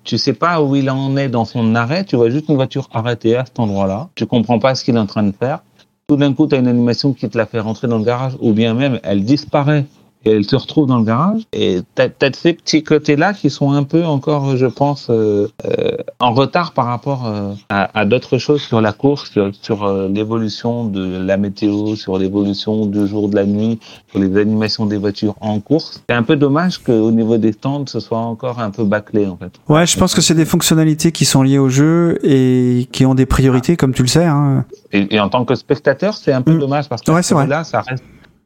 Tu 0.04 0.18
sais 0.18 0.32
pas 0.32 0.62
où 0.62 0.74
il 0.74 0.88
en 0.90 1.16
est 1.16 1.28
dans 1.28 1.44
son 1.44 1.74
arrêt, 1.74 2.04
tu 2.04 2.16
vois 2.16 2.30
juste 2.30 2.48
une 2.48 2.56
voiture 2.56 2.88
arrêtée 2.92 3.36
à 3.36 3.44
cet 3.44 3.58
endroit-là. 3.60 4.08
Tu 4.14 4.26
comprends 4.26 4.58
pas 4.58 4.74
ce 4.74 4.84
qu'il 4.84 4.96
est 4.96 5.00
en 5.00 5.06
train 5.06 5.22
de 5.22 5.32
faire. 5.32 5.60
Tout 6.08 6.16
d'un 6.16 6.32
coup, 6.32 6.46
tu 6.46 6.54
as 6.54 6.58
une 6.58 6.68
animation 6.68 7.12
qui 7.12 7.28
te 7.28 7.36
la 7.36 7.44
fait 7.44 7.60
rentrer 7.60 7.86
dans 7.86 7.98
le 7.98 8.04
garage, 8.04 8.32
ou 8.40 8.54
bien 8.54 8.72
même 8.72 8.98
elle 9.02 9.24
disparaît 9.24 9.84
elle 10.28 10.44
se 10.44 10.56
retrouve 10.56 10.86
dans 10.86 10.98
le 10.98 11.04
garage. 11.04 11.42
Et 11.52 11.80
t'as 11.94 12.08
as 12.22 12.32
ces 12.34 12.52
petits 12.52 12.82
côtés-là 12.82 13.32
qui 13.34 13.50
sont 13.50 13.72
un 13.72 13.82
peu 13.84 14.04
encore, 14.04 14.56
je 14.56 14.66
pense, 14.66 15.08
euh, 15.10 15.48
euh, 15.64 15.92
en 16.20 16.32
retard 16.32 16.72
par 16.72 16.86
rapport 16.86 17.26
euh, 17.26 17.52
à, 17.68 17.98
à 17.98 18.04
d'autres 18.04 18.38
choses 18.38 18.60
sur 18.62 18.80
la 18.80 18.92
course, 18.92 19.30
sur, 19.30 19.50
sur, 19.62 20.08
l'évolution 20.08 20.84
de 20.84 21.18
la 21.18 21.36
météo, 21.36 21.94
sur 21.96 22.18
l'évolution 22.18 22.86
du 22.86 23.06
jour, 23.06 23.28
de 23.28 23.36
la 23.36 23.46
nuit, 23.46 23.78
sur 24.10 24.20
les 24.20 24.36
animations 24.36 24.86
des 24.86 24.96
voitures 24.96 25.34
en 25.40 25.60
course. 25.60 26.02
C'est 26.08 26.14
un 26.16 26.22
peu 26.22 26.36
dommage 26.36 26.78
qu'au 26.78 27.10
niveau 27.10 27.38
des 27.38 27.52
stands, 27.52 27.86
ce 27.86 28.00
soit 28.00 28.18
encore 28.18 28.60
un 28.60 28.70
peu 28.70 28.84
bâclé, 28.84 29.26
en 29.26 29.36
fait. 29.36 29.52
Ouais, 29.68 29.86
je 29.86 29.98
pense 29.98 30.14
que 30.14 30.20
c'est 30.20 30.34
des 30.34 30.44
fonctionnalités 30.44 31.12
qui 31.12 31.24
sont 31.24 31.42
liées 31.42 31.58
au 31.58 31.68
jeu 31.68 32.18
et 32.22 32.88
qui 32.92 33.06
ont 33.06 33.14
des 33.14 33.26
priorités, 33.26 33.76
comme 33.76 33.94
tu 33.94 34.02
le 34.02 34.08
sais. 34.08 34.24
Hein. 34.24 34.64
Et, 34.92 35.14
et 35.14 35.20
en 35.20 35.28
tant 35.28 35.44
que 35.44 35.54
spectateur, 35.54 36.14
c'est 36.14 36.32
un 36.32 36.42
peu 36.42 36.48
Mm. 36.54 36.58
dommage 36.58 36.88
parce 36.88 37.02
que 37.02 37.10
Ouais, 37.10 37.46
là, 37.46 37.64
ça 37.64 37.82
reste 37.82 38.04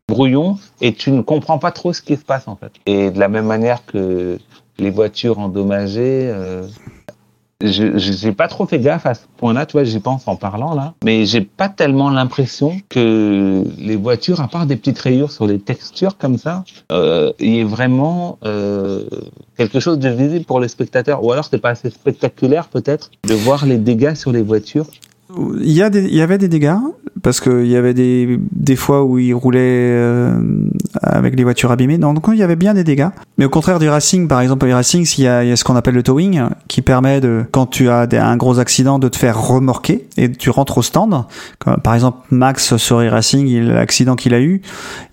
brouillon 0.08 0.58
et 0.80 0.92
tu 0.92 1.10
ne 1.10 1.22
comprends 1.22 1.58
pas 1.58 1.70
trop 1.70 1.92
ce 1.92 2.02
qui 2.02 2.16
se 2.16 2.24
passe 2.24 2.48
en 2.48 2.56
fait. 2.56 2.72
Et 2.86 3.10
de 3.10 3.18
la 3.18 3.28
même 3.28 3.46
manière 3.46 3.84
que 3.86 4.38
les 4.78 4.90
voitures 4.90 5.38
endommagées, 5.38 6.28
euh, 6.28 6.66
je 7.62 7.96
j'ai 7.96 8.32
pas 8.32 8.48
trop 8.48 8.66
fait 8.66 8.78
gaffe 8.78 9.06
à 9.06 9.14
ce 9.14 9.22
point-là, 9.36 9.66
tu 9.66 9.72
vois, 9.72 9.84
j'y 9.84 10.00
pense 10.00 10.26
en 10.26 10.36
parlant 10.36 10.74
là, 10.74 10.94
mais 11.04 11.24
j'ai 11.26 11.40
pas 11.40 11.68
tellement 11.68 12.10
l'impression 12.10 12.76
que 12.88 13.64
les 13.78 13.96
voitures, 13.96 14.40
à 14.40 14.48
part 14.48 14.66
des 14.66 14.76
petites 14.76 14.98
rayures 14.98 15.30
sur 15.30 15.46
les 15.46 15.58
textures 15.58 16.18
comme 16.18 16.38
ça, 16.38 16.64
euh, 16.90 17.32
il 17.38 17.50
y 17.50 17.60
ait 17.60 17.64
vraiment 17.64 18.38
euh, 18.44 19.04
quelque 19.56 19.80
chose 19.80 19.98
de 19.98 20.08
visible 20.08 20.44
pour 20.44 20.60
les 20.60 20.68
spectateurs. 20.68 21.24
Ou 21.24 21.32
alors 21.32 21.46
c'est 21.50 21.58
pas 21.58 21.70
assez 21.70 21.90
spectaculaire 21.90 22.68
peut-être 22.68 23.10
de 23.28 23.34
voir 23.34 23.64
les 23.66 23.78
dégâts 23.78 24.14
sur 24.14 24.32
les 24.32 24.42
voitures. 24.42 24.86
Il 25.60 25.72
y, 25.72 25.82
a 25.82 25.88
des, 25.88 26.04
il 26.04 26.14
y 26.14 26.20
avait 26.20 26.36
des 26.36 26.48
dégâts 26.48 26.76
parce 27.22 27.40
qu'il 27.40 27.66
y 27.66 27.76
avait 27.76 27.94
des, 27.94 28.38
des 28.52 28.76
fois 28.76 29.04
où 29.04 29.18
ils 29.18 29.32
roulaient 29.34 29.58
euh, 29.62 30.32
avec 31.02 31.36
les 31.36 31.44
voitures 31.44 31.70
abîmées. 31.70 31.98
Non, 31.98 32.14
donc 32.14 32.24
il 32.32 32.38
y 32.38 32.42
avait 32.42 32.56
bien 32.56 32.74
des 32.74 32.84
dégâts. 32.84 33.08
Mais 33.38 33.44
au 33.44 33.48
contraire 33.50 33.78
du 33.78 33.88
racing, 33.88 34.28
par 34.28 34.40
exemple, 34.40 34.66
du 34.66 34.72
racing, 34.72 35.06
il 35.18 35.24
y 35.24 35.28
a, 35.28 35.44
il 35.44 35.48
y 35.48 35.52
a 35.52 35.56
ce 35.56 35.64
qu'on 35.64 35.76
appelle 35.76 35.94
le 35.94 36.02
towing 36.02 36.42
qui 36.68 36.82
permet 36.82 37.20
de, 37.20 37.44
quand 37.50 37.66
tu 37.66 37.88
as 37.88 38.06
un 38.12 38.36
gros 38.36 38.58
accident, 38.58 38.98
de 38.98 39.08
te 39.08 39.16
faire 39.16 39.40
remorquer 39.40 40.06
et 40.16 40.30
tu 40.30 40.50
rentres 40.50 40.78
au 40.78 40.82
stand. 40.82 41.24
Par 41.82 41.94
exemple, 41.94 42.18
Max 42.30 42.76
sur 42.76 43.00
e-racing, 43.00 43.46
il- 43.46 43.68
l'accident 43.72 44.16
qu'il 44.16 44.34
a 44.34 44.40
eu, 44.40 44.62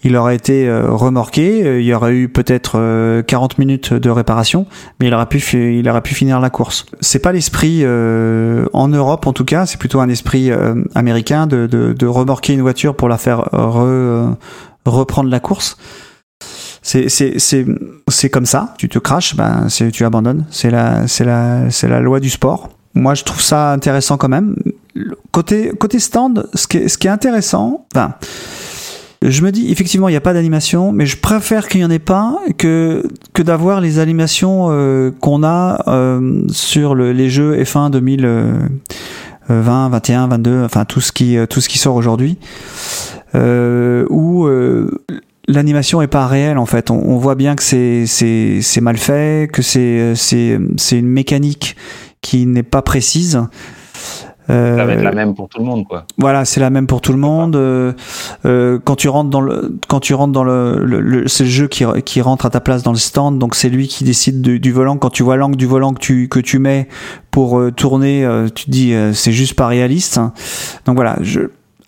il 0.03 0.15
aurait 0.15 0.35
été 0.35 0.67
euh, 0.67 0.87
remorqué. 0.89 1.65
euh, 1.65 1.79
Il 1.81 1.85
y 1.85 1.93
aurait 1.93 2.13
eu 2.15 2.29
peut-être 2.29 2.73
euh, 2.75 3.21
40 3.23 3.57
minutes 3.59 3.93
de 3.93 4.09
réparation, 4.09 4.65
mais 4.99 5.07
il 5.07 5.13
aurait 5.13 5.25
pu, 5.27 5.39
il 5.77 5.87
aurait 5.89 6.01
pu 6.01 6.13
finir 6.15 6.39
la 6.39 6.49
course. 6.49 6.85
C'est 7.01 7.19
pas 7.19 7.31
l'esprit 7.31 7.81
euh, 7.83 8.65
en 8.73 8.87
Europe 8.87 9.27
en 9.27 9.33
tout 9.33 9.45
cas, 9.45 9.65
c'est 9.65 9.79
plutôt 9.79 9.99
un 9.99 10.09
esprit 10.09 10.51
euh, 10.51 10.75
américain 10.95 11.47
de, 11.47 11.67
de, 11.67 11.93
de 11.99 12.07
remorquer 12.07 12.53
une 12.53 12.61
voiture 12.61 12.95
pour 12.95 13.09
la 13.09 13.17
faire 13.17 13.41
re- 13.53 13.83
euh, 13.85 14.27
reprendre 14.85 15.29
la 15.29 15.39
course. 15.39 15.77
C'est 16.81 18.29
comme 18.31 18.45
ça. 18.45 18.73
Tu 18.77 18.89
te 18.89 18.99
craches, 18.99 19.35
ben 19.35 19.67
tu 19.91 20.05
abandonnes. 20.05 20.45
C'est 20.49 20.71
la 20.71 21.03
la 21.19 21.63
la 21.83 21.99
loi 21.99 22.19
du 22.19 22.29
sport. 22.29 22.69
Moi, 22.95 23.13
je 23.13 23.23
trouve 23.23 23.41
ça 23.41 23.71
intéressant 23.73 24.17
quand 24.17 24.29
même. 24.29 24.55
Côté 25.31 25.71
côté 25.79 25.99
stand, 25.99 26.47
ce 26.53 26.67
qui 26.67 26.77
est, 26.77 26.87
ce 26.87 26.97
qui 26.97 27.07
est 27.07 27.11
intéressant, 27.11 27.85
enfin, 27.93 28.13
je 29.21 29.41
me 29.43 29.51
dis 29.51 29.71
effectivement 29.71 30.07
il 30.09 30.13
n'y 30.13 30.17
a 30.17 30.21
pas 30.21 30.33
d'animation, 30.33 30.91
mais 30.91 31.05
je 31.05 31.17
préfère 31.17 31.67
qu'il 31.67 31.81
n'y 31.81 31.85
en 31.85 31.91
ait 31.91 31.99
pas 31.99 32.37
que 32.57 33.03
que 33.33 33.43
d'avoir 33.43 33.79
les 33.81 33.99
animations 33.99 34.67
euh, 34.71 35.11
qu'on 35.19 35.43
a 35.43 35.83
euh, 35.87 36.41
sur 36.49 36.95
le- 36.95 37.11
les 37.11 37.29
jeux 37.29 37.61
F1 37.61 37.91
2020, 39.49 39.89
21, 39.89 40.27
22, 40.27 40.63
enfin 40.63 40.85
tout 40.85 41.01
ce 41.01 41.11
qui 41.11 41.37
euh, 41.37 41.45
tout 41.45 41.61
ce 41.61 41.69
qui 41.69 41.77
sort 41.77 41.95
aujourd'hui, 41.95 42.37
euh, 43.35 44.05
où 44.09 44.45
euh, 44.45 45.03
l'animation 45.47 46.01
est 46.01 46.07
pas 46.07 46.27
réelle 46.27 46.57
en 46.57 46.65
fait. 46.65 46.91
On, 46.91 47.01
on 47.03 47.17
voit 47.17 47.35
bien 47.35 47.55
que 47.55 47.63
c'est 47.63 48.05
c'est 48.05 48.61
c'est 48.61 48.81
mal 48.81 48.97
fait, 48.97 49.49
que 49.51 49.61
c'est 49.61 50.13
c'est 50.15 50.59
c'est 50.77 50.99
une 50.99 51.09
mécanique 51.09 51.75
qui 52.21 52.45
n'est 52.45 52.63
pas 52.63 52.81
précise. 52.81 53.41
Euh, 54.49 54.77
Ça 54.77 54.85
va 54.85 54.93
être 54.93 55.03
la 55.03 55.11
même 55.11 55.35
pour 55.35 55.47
tout 55.47 55.59
le 55.59 55.65
monde, 55.65 55.85
quoi. 55.87 56.05
voilà, 56.17 56.43
c'est 56.45 56.59
la 56.59 56.69
même 56.69 56.87
pour 56.87 57.01
tout 57.01 57.11
le 57.11 57.19
monde. 57.19 57.55
Euh, 57.55 57.93
euh, 58.45 58.79
quand 58.83 58.95
tu 58.95 59.07
rentres 59.09 59.29
dans 59.29 59.41
le, 59.41 59.77
quand 59.87 59.99
tu 59.99 60.13
rentres 60.13 60.33
dans 60.33 60.43
le, 60.43 60.83
le, 60.83 60.99
le- 61.01 61.27
c'est 61.27 61.43
le 61.43 61.49
jeu 61.49 61.67
qui, 61.67 61.83
qui 62.03 62.21
rentre 62.21 62.45
à 62.45 62.49
ta 62.49 62.59
place 62.59 62.81
dans 62.81 62.91
le 62.91 62.97
stand, 62.97 63.37
donc 63.37 63.53
c'est 63.55 63.69
lui 63.69 63.87
qui 63.87 64.03
décide 64.03 64.41
du, 64.41 64.59
du 64.59 64.71
volant. 64.71 64.97
Quand 64.97 65.09
tu 65.11 65.21
vois 65.23 65.37
l'angle 65.37 65.55
du 65.57 65.65
volant 65.67 65.93
que 65.93 65.99
tu 65.99 66.27
que 66.29 66.39
tu 66.39 66.57
mets 66.59 66.87
pour 67.31 67.59
euh, 67.59 67.71
tourner, 67.71 68.25
euh, 68.25 68.47
tu 68.53 68.65
te 68.65 68.71
dis 68.71 68.93
c'est 69.13 69.31
juste 69.31 69.53
pas 69.53 69.67
réaliste. 69.67 70.19
Donc 70.85 70.95
voilà, 70.95 71.17
je, 71.21 71.41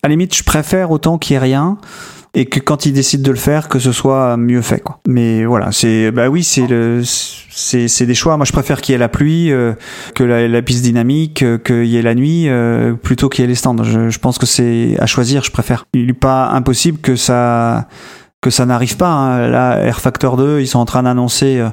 à 0.03 0.07
la 0.07 0.09
limite, 0.09 0.35
je 0.35 0.43
préfère 0.43 0.91
autant 0.91 1.17
qu'il 1.17 1.33
y 1.33 1.37
ait 1.37 1.39
rien 1.39 1.77
et 2.33 2.45
que 2.45 2.59
quand 2.59 2.85
il 2.85 2.93
décide 2.93 3.21
de 3.21 3.31
le 3.31 3.37
faire, 3.37 3.67
que 3.67 3.79
ce 3.79 3.91
soit 3.91 4.37
mieux 4.37 4.61
fait. 4.61 4.79
Quoi. 4.79 4.99
Mais 5.07 5.45
voilà, 5.45 5.71
c'est 5.71 6.11
bah 6.11 6.29
oui, 6.29 6.43
c'est 6.43 6.67
le, 6.67 7.01
c'est 7.03 7.87
c'est 7.87 8.05
des 8.05 8.15
choix. 8.15 8.37
Moi, 8.37 8.45
je 8.45 8.53
préfère 8.53 8.81
qu'il 8.81 8.93
y 8.93 8.95
ait 8.95 8.99
la 8.99 9.09
pluie, 9.09 9.51
euh, 9.51 9.73
que 10.15 10.23
la, 10.23 10.61
piste 10.61 10.83
dynamique, 10.83 11.43
euh, 11.43 11.57
qu'il 11.57 11.85
y 11.85 11.97
ait 11.97 12.01
la 12.01 12.15
nuit, 12.15 12.47
euh, 12.47 12.93
plutôt 12.93 13.27
qu'il 13.27 13.43
y 13.43 13.45
ait 13.45 13.49
les 13.49 13.55
stands. 13.55 13.83
Je, 13.83 14.17
pense 14.19 14.37
que 14.37 14.45
c'est 14.45 14.95
à 14.99 15.05
choisir. 15.07 15.43
Je 15.43 15.51
préfère. 15.51 15.85
Il 15.93 16.07
n'est 16.07 16.13
pas 16.13 16.49
impossible 16.49 16.99
que 16.99 17.15
ça 17.15 17.87
que 18.39 18.49
ça 18.49 18.65
n'arrive 18.65 18.97
pas. 18.97 19.09
hein. 19.11 19.47
Là, 19.49 19.77
Air 19.83 19.99
Factor 19.99 20.35
2, 20.35 20.61
ils 20.61 20.67
sont 20.67 20.79
en 20.79 20.85
train 20.85 21.03
d'annoncer 21.03 21.63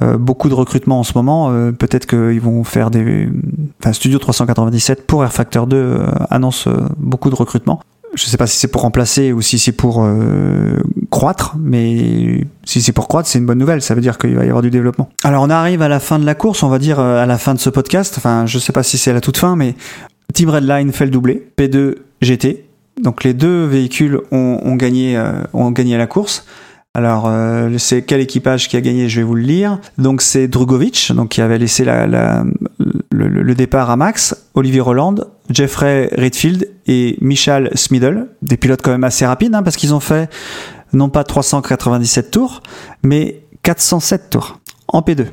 beaucoup 0.00 0.48
de 0.48 0.54
recrutement 0.54 1.00
en 1.00 1.02
ce 1.02 1.12
moment. 1.14 1.50
Peut-être 1.72 2.06
qu'ils 2.06 2.40
vont 2.40 2.64
faire 2.64 2.90
des. 2.90 3.28
Enfin, 3.82 3.92
Studio 3.92 4.18
397 4.18 5.06
pour 5.06 5.24
Air 5.24 5.32
Factor 5.32 5.66
2 5.66 5.76
euh, 5.76 6.06
annonce 6.30 6.68
beaucoup 6.96 7.30
de 7.30 7.34
recrutement. 7.34 7.80
Je 8.14 8.24
sais 8.24 8.36
pas 8.38 8.46
si 8.46 8.56
c'est 8.56 8.68
pour 8.68 8.82
remplacer 8.82 9.32
ou 9.32 9.42
si 9.42 9.58
c'est 9.58 9.72
pour 9.72 10.02
euh, 10.02 10.76
croître, 11.10 11.54
mais 11.60 12.44
si 12.64 12.80
c'est 12.80 12.92
pour 12.92 13.08
croître, 13.08 13.28
c'est 13.28 13.38
une 13.38 13.46
bonne 13.46 13.58
nouvelle. 13.58 13.82
Ça 13.82 13.94
veut 13.94 14.00
dire 14.00 14.16
qu'il 14.16 14.34
va 14.36 14.44
y 14.44 14.48
avoir 14.48 14.62
du 14.62 14.70
développement. 14.70 15.10
Alors 15.22 15.42
on 15.42 15.50
arrive 15.50 15.82
à 15.82 15.88
la 15.88 16.00
fin 16.00 16.18
de 16.18 16.24
la 16.24 16.34
course, 16.34 16.62
on 16.62 16.68
va 16.68 16.78
dire 16.78 16.98
euh, 16.98 17.22
à 17.22 17.26
la 17.26 17.36
fin 17.36 17.52
de 17.54 17.58
ce 17.58 17.68
podcast. 17.68 18.14
Enfin, 18.16 18.46
je 18.46 18.58
sais 18.58 18.72
pas 18.72 18.82
si 18.82 18.96
c'est 18.96 19.10
à 19.10 19.14
la 19.14 19.20
toute 19.20 19.36
fin, 19.36 19.54
mais 19.56 19.74
Team 20.32 20.48
Redline 20.48 20.92
fait 20.92 21.04
le 21.04 21.10
doublé. 21.10 21.46
P2 21.58 21.96
GT. 22.22 22.64
Donc 23.02 23.24
les 23.24 23.34
deux 23.34 23.64
véhicules 23.66 24.20
ont, 24.30 24.74
gagné, 24.76 25.16
euh, 25.18 25.42
ont 25.52 25.70
gagné 25.70 25.98
la 25.98 26.06
course. 26.06 26.46
Alors, 26.94 27.30
c'est 27.76 28.00
quel 28.00 28.22
équipage 28.22 28.68
qui 28.70 28.76
a 28.78 28.80
gagné? 28.80 29.10
Je 29.10 29.20
vais 29.20 29.26
vous 29.26 29.34
le 29.34 29.42
lire. 29.42 29.78
Donc, 29.98 30.22
c'est 30.22 30.48
Drugovic, 30.48 31.12
donc 31.14 31.28
qui 31.28 31.42
avait 31.42 31.58
laissé 31.58 31.84
la, 31.84 32.06
la- 32.06 32.42
le, 32.78 33.54
départ 33.54 33.90
à 33.90 33.96
Max, 33.96 34.48
Olivier 34.54 34.80
Roland, 34.80 35.14
Jeffrey 35.50 36.10
Redfield 36.16 36.68
et 36.86 37.16
Michal 37.20 37.70
Smidl, 37.74 38.28
des 38.42 38.56
pilotes 38.56 38.82
quand 38.82 38.90
même 38.90 39.04
assez 39.04 39.24
rapides, 39.24 39.54
hein, 39.54 39.62
parce 39.62 39.76
qu'ils 39.76 39.94
ont 39.94 40.00
fait 40.00 40.30
non 40.92 41.08
pas 41.08 41.24
397 41.24 42.30
tours, 42.30 42.62
mais 43.02 43.42
407 43.62 44.30
tours 44.30 44.60
en 44.88 45.00
P2. 45.00 45.26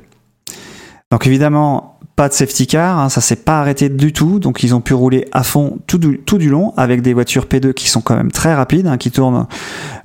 Donc 1.11 1.27
évidemment, 1.27 1.99
pas 2.15 2.29
de 2.29 2.33
safety 2.33 2.67
car, 2.67 2.99
hein, 2.99 3.09
ça 3.09 3.21
s'est 3.21 3.35
pas 3.35 3.59
arrêté 3.59 3.89
du 3.89 4.13
tout, 4.13 4.39
donc 4.39 4.63
ils 4.63 4.73
ont 4.75 4.81
pu 4.81 4.93
rouler 4.93 5.27
à 5.31 5.43
fond 5.43 5.79
tout 5.87 5.97
du, 5.97 6.19
tout 6.19 6.37
du 6.37 6.49
long 6.49 6.73
avec 6.77 7.01
des 7.01 7.13
voitures 7.13 7.45
P2 7.45 7.73
qui 7.73 7.89
sont 7.89 8.01
quand 8.01 8.15
même 8.15 8.31
très 8.31 8.53
rapides, 8.53 8.87
hein, 8.87 8.97
qui 8.97 9.11
tournent, 9.11 9.47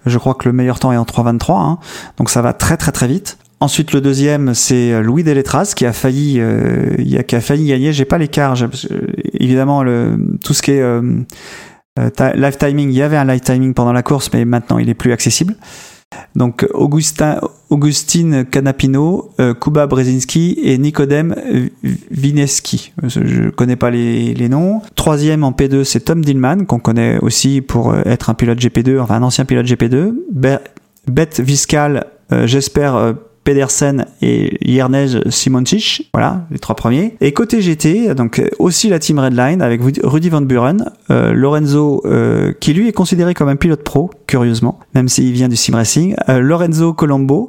je 0.06 0.18
crois 0.18 0.34
que 0.34 0.48
le 0.48 0.52
meilleur 0.52 0.78
temps 0.80 0.92
est 0.92 0.96
en 0.96 1.04
3.23, 1.04 1.52
hein, 1.52 1.78
donc 2.16 2.30
ça 2.30 2.42
va 2.42 2.52
très 2.52 2.76
très 2.76 2.92
très 2.92 3.08
vite. 3.08 3.38
Ensuite, 3.60 3.92
le 3.92 4.00
deuxième, 4.00 4.54
c'est 4.54 5.02
Louis 5.02 5.24
Deletras 5.24 5.72
qui 5.76 5.84
a 5.84 5.92
failli, 5.92 6.36
euh, 6.38 6.94
qui 7.26 7.34
a 7.36 7.40
failli 7.40 7.66
gagner. 7.66 7.92
J'ai 7.92 8.04
pas 8.04 8.18
l'écart, 8.18 8.54
que, 8.54 8.66
évidemment, 9.34 9.82
le, 9.82 10.16
tout 10.44 10.54
ce 10.54 10.62
qui 10.62 10.70
est 10.72 10.80
euh, 10.80 11.02
euh, 11.98 12.10
live 12.36 12.56
timing, 12.56 12.90
il 12.90 12.94
y 12.96 13.02
avait 13.02 13.16
un 13.16 13.24
live 13.24 13.40
timing 13.40 13.74
pendant 13.74 13.92
la 13.92 14.02
course, 14.04 14.30
mais 14.32 14.44
maintenant 14.44 14.78
il 14.78 14.88
est 14.88 14.94
plus 14.94 15.10
accessible. 15.12 15.56
Donc 16.36 16.66
Augustin, 16.72 17.40
Augustine 17.68 18.44
Canapino, 18.44 19.30
euh, 19.40 19.52
Kuba 19.54 19.86
Brzezinski 19.88 20.56
et 20.62 20.78
Nicodem 20.78 21.34
Vineski. 22.10 22.92
Euh, 23.02 23.08
Je 23.08 23.50
connais 23.50 23.76
pas 23.76 23.90
les, 23.90 24.34
les 24.34 24.48
noms. 24.48 24.80
Troisième 24.94 25.44
en 25.44 25.50
P2, 25.52 25.84
c'est 25.84 26.00
Tom 26.00 26.24
Dillman, 26.24 26.64
qu'on 26.64 26.78
connaît 26.78 27.18
aussi 27.20 27.60
pour 27.60 27.92
euh, 27.92 28.02
être 28.06 28.30
un 28.30 28.34
pilote 28.34 28.58
GP2, 28.58 29.00
enfin 29.00 29.16
un 29.16 29.22
ancien 29.22 29.44
pilote 29.44 29.66
GP2. 29.66 30.14
Be- 30.32 30.60
Beth 31.08 31.40
Viscal, 31.40 32.06
euh, 32.32 32.46
j'espère 32.46 32.94
euh, 32.96 33.12
Pedersen 33.48 34.04
et 34.20 34.58
Jernej 34.60 35.22
Simoncic. 35.30 36.10
Voilà, 36.12 36.46
les 36.50 36.58
trois 36.58 36.76
premiers. 36.76 37.16
Et 37.22 37.32
côté 37.32 37.62
GT, 37.62 38.14
donc 38.14 38.40
euh, 38.40 38.50
aussi 38.58 38.90
la 38.90 38.98
team 38.98 39.18
Redline 39.18 39.62
avec 39.62 39.80
Rudy 40.02 40.28
Van 40.28 40.42
Buren, 40.42 40.92
euh, 41.08 41.32
Lorenzo 41.32 42.02
euh, 42.04 42.52
qui 42.60 42.74
lui 42.74 42.88
est 42.88 42.92
considéré 42.92 43.32
comme 43.32 43.48
un 43.48 43.56
pilote 43.56 43.82
pro, 43.82 44.10
curieusement, 44.26 44.78
même 44.94 45.08
s'il 45.08 45.32
vient 45.32 45.48
du 45.48 45.56
sim 45.56 45.74
racing, 45.74 46.14
Lorenzo 46.28 46.92
Colombo, 46.92 47.48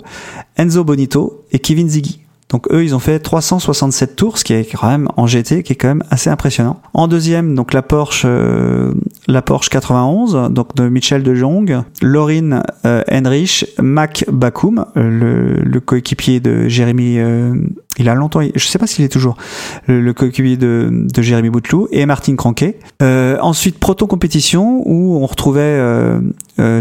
Enzo 0.56 0.86
Bonito 0.86 1.44
et 1.52 1.60
Kevin 1.60 1.90
Ziggy. 1.90 2.22
Donc 2.50 2.68
eux, 2.72 2.84
ils 2.84 2.96
ont 2.96 3.00
fait 3.00 3.20
367 3.20 4.16
tours, 4.16 4.38
ce 4.40 4.44
qui 4.44 4.54
est 4.54 4.66
quand 4.76 4.90
même 4.90 5.08
en 5.18 5.28
GT, 5.28 5.62
qui 5.62 5.74
est 5.74 5.76
quand 5.76 5.88
même 5.88 6.04
assez 6.10 6.30
impressionnant. 6.30 6.82
En 6.94 7.08
deuxième, 7.08 7.54
donc 7.54 7.74
la 7.74 7.84
Porsche, 7.84 8.24
euh, 8.26 8.92
la 9.28 9.44
Porsche 9.44 9.70
91, 9.70 10.50
donc 10.52 10.76
de 10.76 10.90
Michel 10.90 11.22
de 11.22 11.36
Jong, 11.36 11.84
Laurine 12.02 12.64
euh, 12.86 13.04
Henrich, 13.12 13.66
Mac 13.80 14.26
Bakoum, 14.32 14.86
euh, 14.98 15.60
le, 15.64 15.80
coéquipier 15.80 16.40
de 16.40 16.68
Jérémy, 16.68 17.20
euh, 17.20 17.54
il 17.98 18.10
a 18.10 18.16
longtemps, 18.16 18.42
je 18.42 18.66
sais 18.66 18.80
pas 18.80 18.88
s'il 18.88 19.06
est 19.06 19.10
toujours 19.10 19.38
le, 19.88 20.12
coéquipier 20.14 20.58
de, 20.58 21.08
Jérémy 21.18 21.50
Bouteloup 21.50 21.88
et 21.92 22.06
Martin 22.06 22.36
Cranquet. 22.36 22.80
Euh, 23.02 23.38
ensuite, 23.42 23.78
Proton 23.80 24.08
Compétition 24.08 24.82
où 24.86 25.18
on 25.18 25.26
retrouvait 25.26 25.80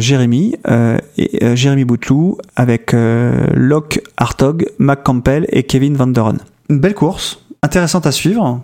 Jérémy 0.00 0.56
euh, 0.68 0.98
et 1.16 1.44
euh, 1.44 1.84
Bouteloup 1.84 2.38
avec 2.56 2.94
euh, 2.94 3.46
Locke 3.54 4.00
Hartog, 4.16 4.66
Mac 4.78 5.02
Campbell 5.02 5.46
et 5.50 5.62
Kevin 5.62 5.96
Van 5.96 6.06
Der 6.06 6.24
Ren. 6.24 6.36
Une 6.68 6.80
belle 6.80 6.94
course, 6.94 7.44
intéressante 7.62 8.06
à 8.06 8.12
suivre. 8.12 8.60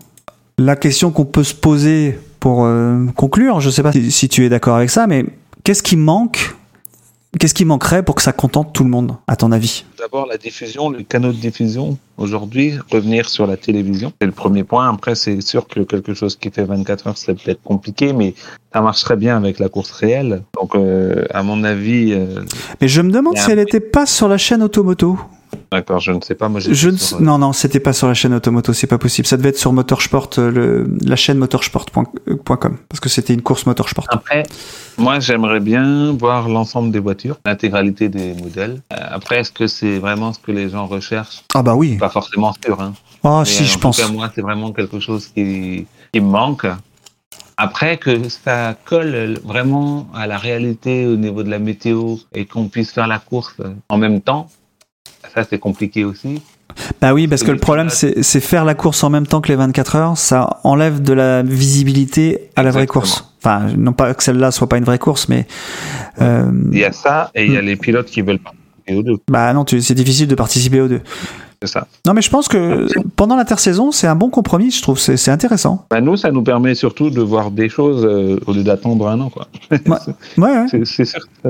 La 0.58 0.76
question 0.76 1.10
qu'on 1.10 1.24
peut 1.24 1.42
se 1.42 1.54
poser 1.54 2.18
pour 2.40 2.64
euh, 2.64 3.06
conclure, 3.16 3.60
je 3.60 3.70
sais 3.70 3.82
pas 3.82 3.92
si 3.92 4.28
tu 4.28 4.44
es 4.44 4.48
d'accord 4.48 4.76
avec 4.76 4.90
ça, 4.90 5.06
mais 5.06 5.24
qu'est-ce 5.64 5.82
qui 5.82 5.96
manque 5.96 6.54
Qu'est-ce 7.38 7.54
qui 7.54 7.64
manquerait 7.64 8.04
pour 8.04 8.14
que 8.14 8.22
ça 8.22 8.32
contente 8.32 8.72
tout 8.72 8.84
le 8.84 8.90
monde, 8.90 9.16
à 9.26 9.34
ton 9.34 9.50
avis? 9.50 9.84
D'abord, 9.98 10.26
la 10.26 10.36
diffusion, 10.36 10.88
le 10.88 11.02
canot 11.02 11.32
de 11.32 11.36
diffusion. 11.36 11.98
Aujourd'hui, 12.16 12.74
revenir 12.92 13.28
sur 13.28 13.46
la 13.46 13.56
télévision, 13.56 14.12
c'est 14.20 14.26
le 14.26 14.32
premier 14.32 14.62
point. 14.62 14.88
Après, 14.88 15.16
c'est 15.16 15.40
sûr 15.40 15.66
que 15.66 15.80
quelque 15.80 16.14
chose 16.14 16.36
qui 16.36 16.50
fait 16.50 16.64
24 16.64 17.08
heures, 17.08 17.18
c'est 17.18 17.34
peut-être 17.34 17.62
compliqué, 17.62 18.12
mais 18.12 18.34
ça 18.72 18.80
marcherait 18.80 19.16
bien 19.16 19.36
avec 19.36 19.58
la 19.58 19.68
course 19.68 19.90
réelle. 19.90 20.42
Donc, 20.60 20.76
euh, 20.76 21.24
à 21.30 21.42
mon 21.42 21.64
avis, 21.64 22.12
euh, 22.12 22.44
Mais 22.80 22.86
je 22.86 23.00
me 23.00 23.10
demande 23.10 23.36
si 23.36 23.50
elle 23.50 23.58
n'était 23.58 23.80
pas 23.80 24.06
sur 24.06 24.28
la 24.28 24.38
chaîne 24.38 24.62
Automoto. 24.62 25.18
D'accord, 25.70 26.00
je 26.00 26.12
ne 26.12 26.20
sais 26.20 26.34
pas. 26.34 26.48
Moi, 26.48 26.60
Je 26.60 26.90
ne... 26.90 26.96
sur, 26.96 27.18
euh, 27.18 27.20
Non, 27.20 27.38
non, 27.38 27.52
c'était 27.52 27.80
pas 27.80 27.92
sur 27.92 28.06
la 28.06 28.14
chaîne 28.14 28.34
Automoto, 28.34 28.72
c'est 28.72 28.86
pas 28.86 28.98
possible. 28.98 29.26
Ça 29.26 29.36
devait 29.36 29.50
être 29.50 29.58
sur 29.58 29.72
Motorsport, 29.72 30.30
euh, 30.38 30.50
le... 30.50 30.96
la 31.04 31.16
chaîne 31.16 31.38
motorsport.com, 31.38 32.78
parce 32.88 33.00
que 33.00 33.08
c'était 33.08 33.34
une 33.34 33.42
course 33.42 33.66
Motorsport. 33.66 34.06
Après, 34.08 34.44
moi, 34.98 35.20
j'aimerais 35.20 35.60
bien 35.60 36.12
voir 36.12 36.48
l'ensemble 36.48 36.90
des 36.90 36.98
voitures, 37.00 37.36
l'intégralité 37.44 38.08
des 38.08 38.34
modèles. 38.34 38.80
Euh, 38.92 38.96
après, 39.10 39.40
est-ce 39.40 39.52
que 39.52 39.66
c'est 39.66 39.98
vraiment 39.98 40.32
ce 40.32 40.38
que 40.38 40.52
les 40.52 40.68
gens 40.70 40.86
recherchent? 40.86 41.42
Ah 41.54 41.62
bah 41.62 41.74
oui. 41.74 41.96
Pas 41.96 42.10
forcément 42.10 42.52
sûr. 42.64 42.80
Hein. 42.80 42.94
Ah 43.22 43.40
Mais, 43.40 43.44
si, 43.44 43.64
je 43.64 43.76
en 43.76 43.80
pense. 43.80 43.98
Cas, 43.98 44.08
moi, 44.08 44.30
c'est 44.34 44.42
vraiment 44.42 44.72
quelque 44.72 45.00
chose 45.00 45.28
qui, 45.34 45.86
qui 46.12 46.20
me 46.20 46.28
manque. 46.28 46.66
Après, 47.56 47.98
que 47.98 48.28
ça 48.28 48.74
colle 48.84 49.38
vraiment 49.44 50.08
à 50.14 50.26
la 50.26 50.38
réalité 50.38 51.06
au 51.06 51.16
niveau 51.16 51.42
de 51.44 51.50
la 51.50 51.60
météo 51.60 52.16
et 52.34 52.46
qu'on 52.46 52.66
puisse 52.68 52.90
faire 52.90 53.06
la 53.06 53.20
course 53.20 53.54
en 53.88 53.96
même 53.96 54.20
temps, 54.20 54.48
ça, 55.34 55.44
c'est 55.48 55.58
compliqué 55.58 56.04
aussi. 56.04 56.42
Bah 57.00 57.14
oui, 57.14 57.28
parce 57.28 57.42
que 57.44 57.52
le 57.52 57.58
problème, 57.58 57.88
c'est- 57.88 58.40
faire 58.40 58.64
la 58.64 58.74
course 58.74 59.04
en 59.04 59.10
même 59.10 59.26
temps 59.26 59.40
que 59.40 59.48
les 59.48 59.54
24 59.56 59.94
heures, 59.96 60.18
ça 60.18 60.58
enlève 60.64 61.02
de 61.02 61.12
la 61.12 61.42
visibilité 61.42 62.50
à 62.56 62.62
la 62.64 62.70
vraie 62.72 62.86
course. 62.88 63.32
Enfin, 63.38 63.66
non 63.76 63.92
pas 63.92 64.12
que 64.14 64.22
celle-là 64.24 64.50
soit 64.50 64.68
pas 64.68 64.78
une 64.78 64.84
vraie 64.84 64.98
course, 64.98 65.28
mais 65.28 65.46
euh, 66.20 66.50
Il 66.72 66.78
y 66.78 66.84
a 66.84 66.92
ça 66.92 67.30
et 67.34 67.44
il 67.44 67.50
Hmm. 67.50 67.54
y 67.54 67.56
a 67.58 67.62
les 67.62 67.76
pilotes 67.76 68.06
qui 68.06 68.22
veulent 68.22 68.38
participer 68.40 68.94
aux 68.96 69.02
deux. 69.02 69.16
bah 69.30 69.52
non, 69.52 69.64
c'est 69.68 69.94
difficile 69.94 70.26
de 70.26 70.34
participer 70.34 70.80
aux 70.80 70.88
deux. 70.88 71.00
C'est 71.62 71.68
ça. 71.68 71.86
Non, 72.06 72.12
mais 72.12 72.22
je 72.22 72.28
pense 72.30 72.48
que 72.48 72.86
pendant 73.16 73.36
l'intersaison, 73.36 73.92
c'est 73.92 74.06
un 74.08 74.16
bon 74.16 74.28
compromis. 74.28 74.70
Je 74.70 74.82
trouve 74.82 74.98
c'est 74.98 75.30
intéressant. 75.30 75.86
Bah, 75.90 76.00
nous, 76.00 76.16
ça 76.16 76.30
nous 76.32 76.42
permet 76.42 76.74
surtout 76.74 77.08
de 77.10 77.20
voir 77.22 77.50
des 77.50 77.68
choses 77.68 78.04
euh, 78.04 78.38
au 78.46 78.52
lieu 78.52 78.64
d'attendre 78.64 79.08
un 79.08 79.20
an. 79.20 79.30
Quoi. 79.30 79.46
Ouais, 79.70 79.78
ouais. 80.38 80.66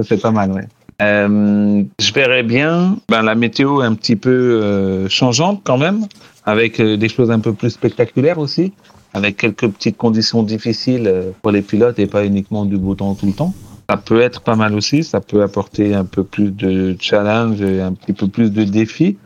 C'est 0.02 0.20
pas 0.20 0.30
mal, 0.30 0.52
ouais. 0.52 0.66
Euh, 1.02 1.82
je 1.98 2.12
verrais 2.12 2.44
bien 2.44 2.96
ben, 3.08 3.22
la 3.22 3.34
météo 3.34 3.80
un 3.80 3.94
petit 3.94 4.16
peu 4.16 4.30
euh, 4.30 5.08
changeante 5.08 5.62
quand 5.64 5.78
même, 5.78 6.06
avec 6.44 6.78
euh, 6.80 6.96
des 6.96 7.08
choses 7.08 7.30
un 7.30 7.40
peu 7.40 7.52
plus 7.52 7.70
spectaculaires 7.70 8.38
aussi, 8.38 8.72
avec 9.12 9.36
quelques 9.36 9.68
petites 9.68 9.96
conditions 9.96 10.42
difficiles 10.42 11.12
pour 11.42 11.50
les 11.50 11.62
pilotes 11.62 11.98
et 11.98 12.06
pas 12.06 12.24
uniquement 12.24 12.64
du 12.64 12.76
beau 12.76 12.94
temps 12.94 13.14
tout 13.14 13.26
le 13.26 13.32
temps. 13.32 13.54
Ça 13.90 13.96
peut 13.96 14.20
être 14.20 14.40
pas 14.40 14.56
mal 14.56 14.74
aussi, 14.74 15.04
ça 15.04 15.20
peut 15.20 15.42
apporter 15.42 15.94
un 15.94 16.04
peu 16.04 16.24
plus 16.24 16.50
de 16.50 16.96
challenge 16.98 17.60
un 17.60 17.92
petit 17.92 18.12
peu 18.12 18.28
plus 18.28 18.50
de 18.50 18.64
défis. 18.64 19.18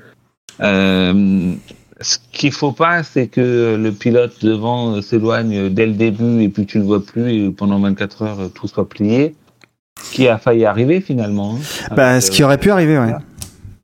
Ce 0.61 2.17
qu'il 2.33 2.53
faut 2.53 2.73
pas, 2.73 3.03
c'est 3.03 3.29
que 3.29 3.77
le 3.81 3.93
pilote 3.93 4.45
devant 4.45 5.01
s'éloigne 5.01 5.69
dès 5.69 5.87
le 5.87 5.95
début 5.95 6.43
et 6.43 6.49
puis 6.49 6.67
tu 6.67 6.79
le 6.79 6.85
vois 6.85 7.05
plus 7.05 7.31
et 7.33 7.51
pendant 7.51 7.79
24 7.79 8.23
heures 8.23 8.51
tout 8.53 8.67
soit 8.67 8.89
plié. 8.89 9.35
Ce 10.03 10.13
qui 10.13 10.29
a 10.29 10.39
failli 10.39 10.65
arriver 10.65 11.01
finalement. 11.01 11.57
hein. 11.57 11.95
Bah, 11.95 12.21
ce 12.21 12.31
qui 12.31 12.43
aurait 12.43 12.59
pu 12.59 12.71
arriver, 12.71 12.99
ouais. 12.99 13.13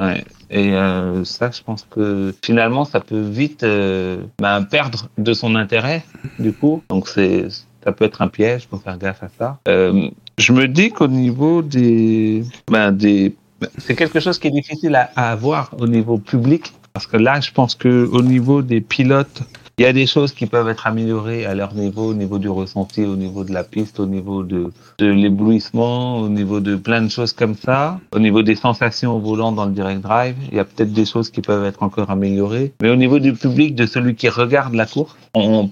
euh, 0.01 0.07
ouais. 0.07 0.25
Et 0.51 0.73
euh, 0.73 1.25
ça, 1.25 1.51
je 1.51 1.63
pense 1.63 1.87
que 1.91 2.35
finalement, 2.45 2.85
ça 2.85 3.01
peut 3.01 3.21
vite 3.21 3.63
euh, 3.65 4.19
ben, 4.39 4.63
perdre 4.63 5.09
de 5.19 5.33
son 5.33 5.55
intérêt, 5.57 6.05
du 6.39 6.53
coup. 6.53 6.83
Donc, 6.89 7.09
c'est, 7.09 7.49
ça 7.83 7.93
peut 7.93 8.05
être 8.05 8.23
un 8.23 8.29
piège, 8.29 8.69
faut 8.71 8.77
faire 8.79 8.97
gaffe 8.99 9.23
à 9.23 9.29
ça. 9.37 9.59
Euh, 9.69 10.09
je 10.39 10.53
me 10.53 10.69
dis 10.69 10.91
qu'au 10.91 11.09
niveau 11.09 11.61
des, 11.63 12.45
ben, 12.71 12.93
des, 12.93 13.35
c'est 13.79 13.95
quelque 13.97 14.21
chose 14.21 14.39
qui 14.39 14.49
est 14.49 14.53
difficile 14.53 14.95
à, 14.95 15.11
à 15.17 15.33
avoir 15.33 15.71
au 15.79 15.87
niveau 15.89 16.19
public, 16.19 16.73
parce 16.93 17.07
que 17.07 17.17
là, 17.17 17.41
je 17.41 17.51
pense 17.51 17.75
que 17.75 18.09
au 18.13 18.23
niveau 18.23 18.63
des 18.63 18.81
pilotes, 18.81 19.43
il 19.79 19.83
y 19.83 19.87
a 19.87 19.93
des 19.93 20.07
choses 20.07 20.33
qui 20.33 20.47
peuvent 20.47 20.69
être 20.69 20.87
améliorées 20.87 21.47
à 21.47 21.55
leur 21.55 21.75
niveau, 21.75 22.11
au 22.11 22.15
niveau 22.15 22.39
du 22.39 22.49
ressenti, 22.49 23.05
au 23.05 23.17
niveau 23.17 23.43
de 23.43 23.53
la 23.53 23.65
piste, 23.65 23.99
au 23.99 24.07
niveau 24.07 24.45
de, 24.45 24.73
de 24.99 25.07
l'éblouissement, 25.07 26.19
au 26.19 26.29
niveau 26.29 26.61
de 26.61 26.77
plein 26.77 27.03
de 27.03 27.09
choses 27.09 27.33
comme 27.33 27.57
ça, 27.57 27.99
au 28.15 28.21
niveau 28.21 28.43
des 28.43 28.55
sensations 28.55 29.17
au 29.17 29.19
volant 29.19 29.51
dans 29.51 29.65
le 29.65 29.73
direct 29.73 30.01
drive. 30.01 30.37
Il 30.51 30.57
y 30.57 30.61
a 30.61 30.65
peut-être 30.65 30.93
des 30.93 31.05
choses 31.05 31.29
qui 31.31 31.41
peuvent 31.41 31.65
être 31.65 31.83
encore 31.83 32.11
améliorées. 32.11 32.73
Mais 32.81 32.91
au 32.91 32.97
niveau 32.97 33.19
du 33.19 33.33
public, 33.33 33.75
de 33.75 33.87
celui 33.87 34.15
qui 34.15 34.29
regarde 34.29 34.75
la 34.75 34.87
course, 34.87 35.17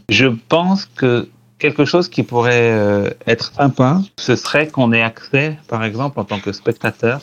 je 0.09 0.27
pense 0.49 0.87
que 0.87 1.29
quelque 1.61 1.85
chose 1.85 2.09
qui 2.09 2.25
pourrait 2.25 2.73
euh, 2.73 3.11
être 3.29 3.53
sympa, 3.55 4.01
ce 4.19 4.35
serait 4.35 4.67
qu'on 4.67 4.93
ait 4.93 5.03
accès, 5.03 5.57
par 5.69 5.85
exemple, 5.85 6.19
en 6.19 6.25
tant 6.25 6.41
que 6.41 6.51
spectateur, 6.51 7.21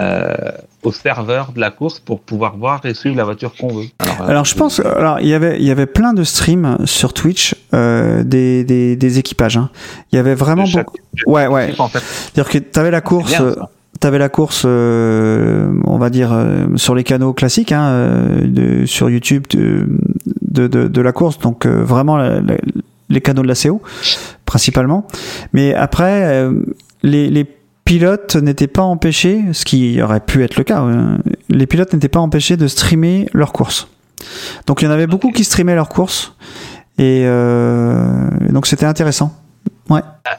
euh, 0.00 0.34
au 0.82 0.92
serveur 0.92 1.52
de 1.54 1.60
la 1.60 1.70
course 1.70 2.00
pour 2.00 2.20
pouvoir 2.20 2.56
voir 2.56 2.84
et 2.84 2.92
suivre 2.94 3.16
la 3.16 3.24
voiture 3.24 3.54
qu'on 3.58 3.68
veut. 3.68 3.84
Alors, 3.98 4.20
euh, 4.22 4.28
Alors 4.28 4.44
je 4.44 4.54
pense, 4.54 4.80
alors 4.80 5.20
il 5.20 5.28
y 5.28 5.34
avait, 5.34 5.56
il 5.58 5.64
y 5.64 5.70
avait 5.70 5.86
plein 5.86 6.12
de 6.12 6.22
streams 6.22 6.76
sur 6.84 7.14
Twitch 7.14 7.54
euh, 7.74 8.22
des, 8.22 8.62
des, 8.64 8.94
des 8.96 9.18
équipages. 9.18 9.56
hein. 9.56 9.70
Il 10.12 10.16
y 10.16 10.18
avait 10.18 10.34
vraiment 10.34 10.66
chaque- 10.66 10.86
beaucoup. 10.86 10.98
Ouais, 11.32 11.46
ouais. 11.46 11.74
En 11.78 11.88
fait, 11.88 12.00
C'est-à-dire 12.00 12.50
que 12.52 12.58
t'avais 12.58 12.90
la 12.90 13.00
course, 13.00 13.34
euh, 13.40 13.54
t'avais 14.00 14.18
la 14.18 14.28
course, 14.28 14.64
euh, 14.66 15.72
on 15.84 15.96
va 15.98 16.10
dire 16.10 16.30
euh, 16.32 16.66
sur 16.76 16.94
les 16.94 17.02
canaux 17.04 17.32
classiques, 17.32 17.72
hein, 17.72 17.86
euh, 17.88 18.40
de, 18.46 18.84
sur 18.86 19.08
YouTube 19.08 19.44
de, 19.50 19.86
de, 20.42 20.66
de, 20.66 20.88
de 20.88 21.00
la 21.00 21.12
course. 21.12 21.38
Donc 21.38 21.64
euh, 21.64 21.82
vraiment 21.82 22.16
la- 22.18 22.40
la- 22.40 22.56
les 23.08 23.20
canaux 23.22 23.42
de 23.42 23.48
la 23.48 23.54
CO 23.54 23.80
principalement. 24.44 25.06
Mais 25.52 25.74
après, 25.74 26.24
euh, 26.24 26.52
les, 27.02 27.28
les 27.30 27.46
pilotes 27.86 28.36
n'étaient 28.36 28.66
pas 28.66 28.82
empêchés, 28.82 29.40
ce 29.52 29.64
qui 29.64 30.02
aurait 30.02 30.20
pu 30.20 30.42
être 30.44 30.56
le 30.56 30.64
cas. 30.64 30.82
euh, 30.82 31.16
les 31.48 31.66
pilotes 31.66 31.92
n'étaient 31.94 32.08
pas 32.08 32.20
empêchés 32.20 32.56
de 32.58 32.66
streamer 32.66 33.28
leurs 33.32 33.52
courses. 33.52 33.88
Donc 34.66 34.82
il 34.82 34.86
y 34.86 34.88
en 34.88 34.90
avait 34.90 35.06
beaucoup 35.06 35.30
qui 35.30 35.44
streamaient 35.44 35.76
leurs 35.76 35.88
courses 35.88 36.34
et 36.98 37.22
euh, 37.24 38.28
donc 38.50 38.66
c'était 38.66 38.86
intéressant. 38.86 39.30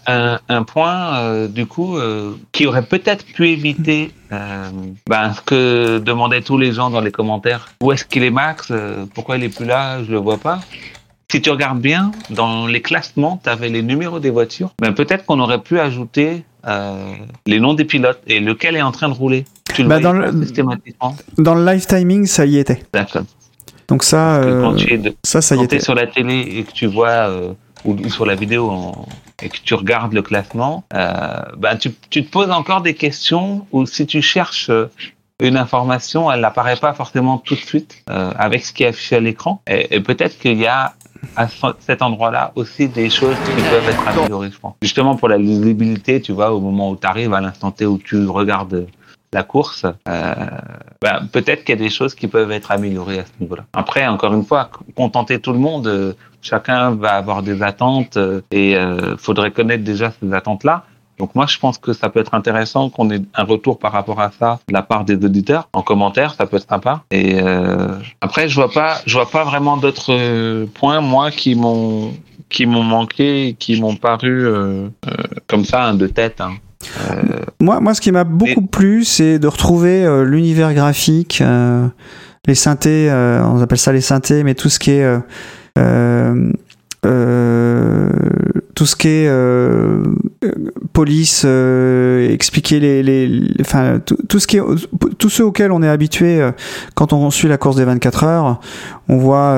un, 0.08 0.40
un 0.50 0.64
point 0.64 1.16
euh, 1.16 1.48
du 1.48 1.66
coup 1.66 1.98
euh, 1.98 2.36
qui 2.52 2.68
aurait 2.68 2.86
peut-être 2.86 3.24
pu 3.26 3.48
éviter 3.48 4.12
ben, 4.30 5.34
ce 5.34 5.42
que 5.42 6.00
demandaient 6.00 6.42
tous 6.42 6.58
les 6.58 6.74
gens 6.74 6.90
dans 6.90 7.00
les 7.00 7.12
commentaires. 7.12 7.70
Où 7.82 7.94
est-ce 7.94 8.04
qu'il 8.04 8.24
est 8.24 8.36
Max? 8.44 8.74
Pourquoi 9.16 9.38
il 9.38 9.44
est 9.46 9.56
plus 9.56 9.66
là? 9.66 10.04
Je 10.04 10.12
le 10.12 10.18
vois 10.18 10.38
pas. 10.38 10.60
Si 11.32 11.42
tu 11.42 11.50
regardes 11.50 11.82
bien, 11.82 12.12
dans 12.30 12.68
les 12.68 12.82
classements, 12.82 13.40
tu 13.44 13.50
avais 13.50 13.70
les 13.70 13.84
numéros 13.84 14.20
des 14.20 14.30
voitures. 14.30 14.72
Ben, 14.82 14.94
peut-être 14.94 15.26
qu'on 15.26 15.40
aurait 15.40 15.62
pu 15.62 15.80
ajouter 15.80 16.44
euh, 16.68 17.14
les 17.46 17.60
noms 17.60 17.74
des 17.74 17.86
pilotes 17.86 18.22
et 18.28 18.40
lequel 18.40 18.76
est 18.76 18.82
en 18.82 18.92
train 18.92 19.10
de 19.10 19.14
rouler. 19.14 19.46
Tu 19.74 19.84
le 19.84 19.90
Bah, 19.90 20.00
dans 20.00 20.14
le- 20.14 20.32
systématiquement. 20.44 21.16
Dans 21.38 21.56
le 21.56 21.66
live 21.66 21.86
timing, 21.86 22.26
ça 22.26 22.46
y 22.46 22.58
était. 22.58 22.84
D'accord. 22.94 23.24
Donc 23.88 24.04
ça, 24.04 24.42
que 24.44 24.50
euh, 24.50 24.62
Quand 24.62 24.74
tu 24.76 24.94
es 24.94 24.98
de- 24.98 25.16
ça, 25.24 25.42
ça 25.42 25.56
y 25.56 25.60
quand 25.60 25.64
était. 25.66 25.80
sur 25.80 25.96
la 25.96 26.08
télé 26.08 26.40
et 26.40 26.64
que 26.64 26.72
tu 26.72 26.88
vois, 26.88 27.30
euh, 27.30 27.54
ou, 27.86 27.94
ou 27.94 28.10
sur 28.10 28.26
la 28.26 28.36
vidéo, 28.36 28.70
en- 28.70 29.06
et 29.42 29.50
que 29.50 29.58
tu 29.64 29.74
regardes 29.76 30.14
le 30.14 30.22
classement, 30.24 30.84
bah, 30.92 31.76
tu, 31.80 31.92
tu 32.10 32.26
te 32.26 32.30
poses 32.32 32.50
encore 32.52 32.82
des 32.82 32.96
questions 32.96 33.66
ou 33.72 33.86
si 33.86 34.06
tu 34.08 34.22
cherches 34.22 34.72
une 35.40 35.56
information, 35.58 36.32
elle 36.32 36.42
n'apparaît 36.42 36.76
pas 36.78 36.94
forcément 36.94 37.38
tout 37.38 37.54
de 37.54 37.60
suite 37.60 38.04
euh, 38.10 38.32
avec 38.38 38.66
ce 38.66 38.74
qui 38.74 38.82
est 38.84 38.88
affiché 38.88 39.18
à 39.18 39.20
l'écran. 39.20 39.62
Et, 39.70 39.96
et 39.96 40.00
peut-être 40.00 40.40
qu'il 40.40 40.58
y 40.58 40.66
a 40.66 40.94
à 41.36 41.48
ce- 41.48 41.76
cet 41.80 42.02
endroit-là 42.02 42.52
aussi 42.56 42.88
des 42.88 43.10
choses 43.10 43.36
qui 43.46 43.62
peuvent 43.62 43.90
être 43.90 44.08
améliorées, 44.08 44.50
je 44.52 44.60
pense. 44.60 44.76
Justement 44.82 45.16
pour 45.16 45.30
la 45.30 45.38
lisibilité, 45.38 46.22
tu 46.22 46.32
vois, 46.32 46.52
au 46.54 46.60
moment 46.60 46.92
où 46.92 46.96
tu 46.96 47.06
arrives, 47.08 47.34
à 47.34 47.42
l'instant 47.42 47.72
T 47.72 47.86
où 47.86 47.98
tu 47.98 48.28
regardes 48.28 48.88
la 49.34 49.44
course, 49.44 49.86
euh, 50.08 50.34
bah, 51.02 51.20
peut-être 51.32 51.64
qu'il 51.66 51.76
y 51.76 51.78
a 51.78 51.84
des 51.84 51.90
choses 51.90 52.16
qui 52.16 52.28
peuvent 52.28 52.52
être 52.52 52.72
améliorées 52.72 53.20
à 53.20 53.26
ce 53.26 53.32
niveau-là. 53.42 53.66
Après, 53.74 54.08
encore 54.08 54.34
une 54.34 54.46
fois, 54.46 54.70
contenter 54.96 55.40
tout 55.40 55.52
le 55.52 55.60
monde, 55.60 55.88
euh, 55.88 56.14
chacun 56.42 56.92
va 56.92 57.12
avoir 57.12 57.44
des 57.44 57.62
attentes 57.62 58.16
euh, 58.18 58.42
et 58.52 58.78
euh, 58.78 59.18
faudrait 59.18 59.52
connaître 59.52 59.84
déjà 59.84 60.12
ces 60.12 60.34
attentes-là. 60.34 60.86
Donc 61.20 61.34
moi, 61.36 61.46
je 61.48 61.58
pense 61.58 61.78
que 61.78 61.94
ça 61.94 62.10
peut 62.10 62.20
être 62.20 62.34
intéressant 62.34 62.90
qu'on 62.90 63.10
ait 63.10 63.22
un 63.34 63.44
retour 63.44 63.80
par 63.80 63.92
rapport 63.92 64.20
à 64.22 64.32
ça 64.38 64.60
de 64.68 64.74
la 64.74 64.84
part 64.84 65.04
des 65.04 65.16
auditeurs 65.16 65.68
en 65.74 65.82
commentaire, 65.82 66.36
ça 66.36 66.46
peut 66.46 66.58
être 66.58 66.70
sympa. 66.70 67.04
Et 67.12 67.42
euh, 67.42 67.98
après, 68.22 68.50
je 68.50 68.56
vois 68.56 68.72
pas, 68.72 68.98
je 69.06 69.14
vois 69.18 69.30
pas 69.30 69.44
vraiment 69.44 69.78
d'autres 69.78 70.14
euh, 70.14 70.66
points 70.74 71.02
moi 71.02 71.32
qui 71.32 71.56
m'ont 71.56 72.14
qui 72.50 72.66
m'ont 72.66 72.84
manqué, 72.84 73.56
qui 73.60 73.82
m'ont 73.82 73.96
paru 73.96 74.46
euh, 74.48 74.88
euh, 75.08 75.12
comme 75.48 75.66
ça 75.66 75.86
hein, 75.88 75.96
de 75.96 76.08
tête. 76.08 76.40
Hein. 76.40 76.54
Euh, 77.12 77.42
Moi, 77.60 77.80
moi, 77.82 77.94
ce 77.94 78.00
qui 78.00 78.12
m'a 78.12 78.24
beaucoup 78.24 78.62
plu, 78.62 79.04
c'est 79.04 79.40
de 79.40 79.48
retrouver 79.48 80.06
l'univers 80.24 80.74
graphique, 80.74 81.42
euh, 81.42 81.88
les 82.46 82.56
synthés, 82.56 83.10
euh, 83.10 83.44
on 83.44 83.62
appelle 83.62 83.80
ça 83.80 83.92
les 83.92 84.00
synthés, 84.00 84.44
mais 84.44 84.56
tout 84.56 84.70
ce 84.70 84.80
qui 84.80 84.92
est 84.92 85.20
euh, 85.78 86.52
tout 88.78 88.86
ce 88.86 88.96
qui 88.96 89.08
est 89.08 89.28
euh, 89.28 90.04
euh, 90.44 90.52
police, 90.94 91.42
euh, 91.48 92.32
expliquer 92.32 92.80
les, 92.80 93.02
les, 93.02 93.42
enfin 93.60 94.00
tout, 94.06 94.38
ce 94.40 94.46
qui 94.46 94.58
est, 94.58 94.62
tous 95.18 95.30
ceux 95.30 95.44
auxquels 95.44 95.72
on 95.72 95.82
est 95.82 95.90
habitué 95.90 96.48
quand 96.94 97.12
on 97.12 97.32
suit 97.32 97.48
la 97.48 97.58
course 97.58 97.76
des 97.76 97.86
24 97.86 98.24
heures, 98.24 98.60
on 99.10 99.18
voit 99.18 99.58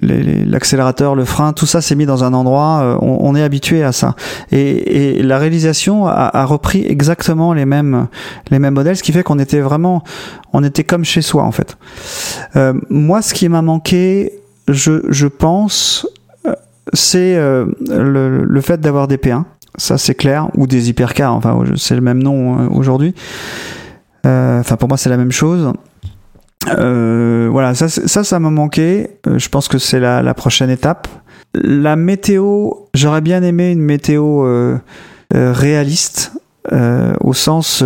l'accélérateur, 0.00 1.16
le 1.16 1.26
frein, 1.26 1.52
tout 1.52 1.66
ça 1.66 1.82
s'est 1.82 1.96
mis 1.96 2.06
dans 2.06 2.24
un 2.24 2.32
endroit, 2.32 2.98
on, 3.02 3.36
est 3.36 3.42
habitué 3.42 3.84
à 3.84 3.92
ça. 3.92 4.16
Et, 4.52 5.22
la 5.22 5.36
réalisation 5.38 6.06
a, 6.06 6.30
a 6.32 6.46
repris 6.46 6.86
exactement 6.86 7.52
les 7.52 7.66
mêmes 7.66 8.06
les 8.50 8.58
mêmes 8.58 8.74
modèles, 8.74 8.96
ce 8.96 9.02
qui 9.02 9.12
fait 9.12 9.22
qu'on 9.22 9.38
était 9.38 9.60
vraiment, 9.60 10.02
on 10.54 10.64
était 10.64 10.84
comme 10.84 11.04
chez 11.04 11.20
soi 11.20 11.42
en 11.42 11.52
fait. 11.52 11.76
Moi, 12.88 13.20
ce 13.20 13.34
qui 13.34 13.50
m'a 13.50 13.60
manqué, 13.60 14.32
je, 14.66 15.02
je 15.10 15.26
pense, 15.26 16.06
c'est 16.92 17.36
euh, 17.36 17.66
le, 17.88 18.44
le 18.44 18.60
fait 18.60 18.80
d'avoir 18.80 19.08
des 19.08 19.16
P1. 19.16 19.44
Ça, 19.76 19.98
c'est 19.98 20.14
clair, 20.14 20.48
ou 20.56 20.66
des 20.66 20.88
hypercars. 20.90 21.34
Enfin, 21.34 21.62
c'est 21.76 21.94
le 21.94 22.00
même 22.00 22.22
nom 22.22 22.58
euh, 22.58 22.68
aujourd'hui. 22.70 23.14
Euh, 24.26 24.60
Enfin, 24.60 24.76
pour 24.76 24.88
moi, 24.88 24.96
c'est 24.98 25.10
la 25.10 25.16
même 25.16 25.32
chose. 25.32 25.72
Voilà, 26.66 27.74
ça, 27.74 27.88
ça, 27.88 28.38
m'a 28.40 28.50
manqué. 28.50 29.10
Je 29.24 29.48
pense 29.48 29.68
que 29.68 29.78
c'est 29.78 30.00
la, 30.00 30.22
la 30.22 30.34
prochaine 30.34 30.68
étape. 30.70 31.08
La 31.54 31.96
météo, 31.96 32.70
j'aurais 32.92 33.20
bien 33.20 33.42
aimé 33.42 33.70
une 33.70 33.80
météo 33.80 34.44
réaliste, 35.32 36.32
au 36.70 37.32
sens. 37.32 37.82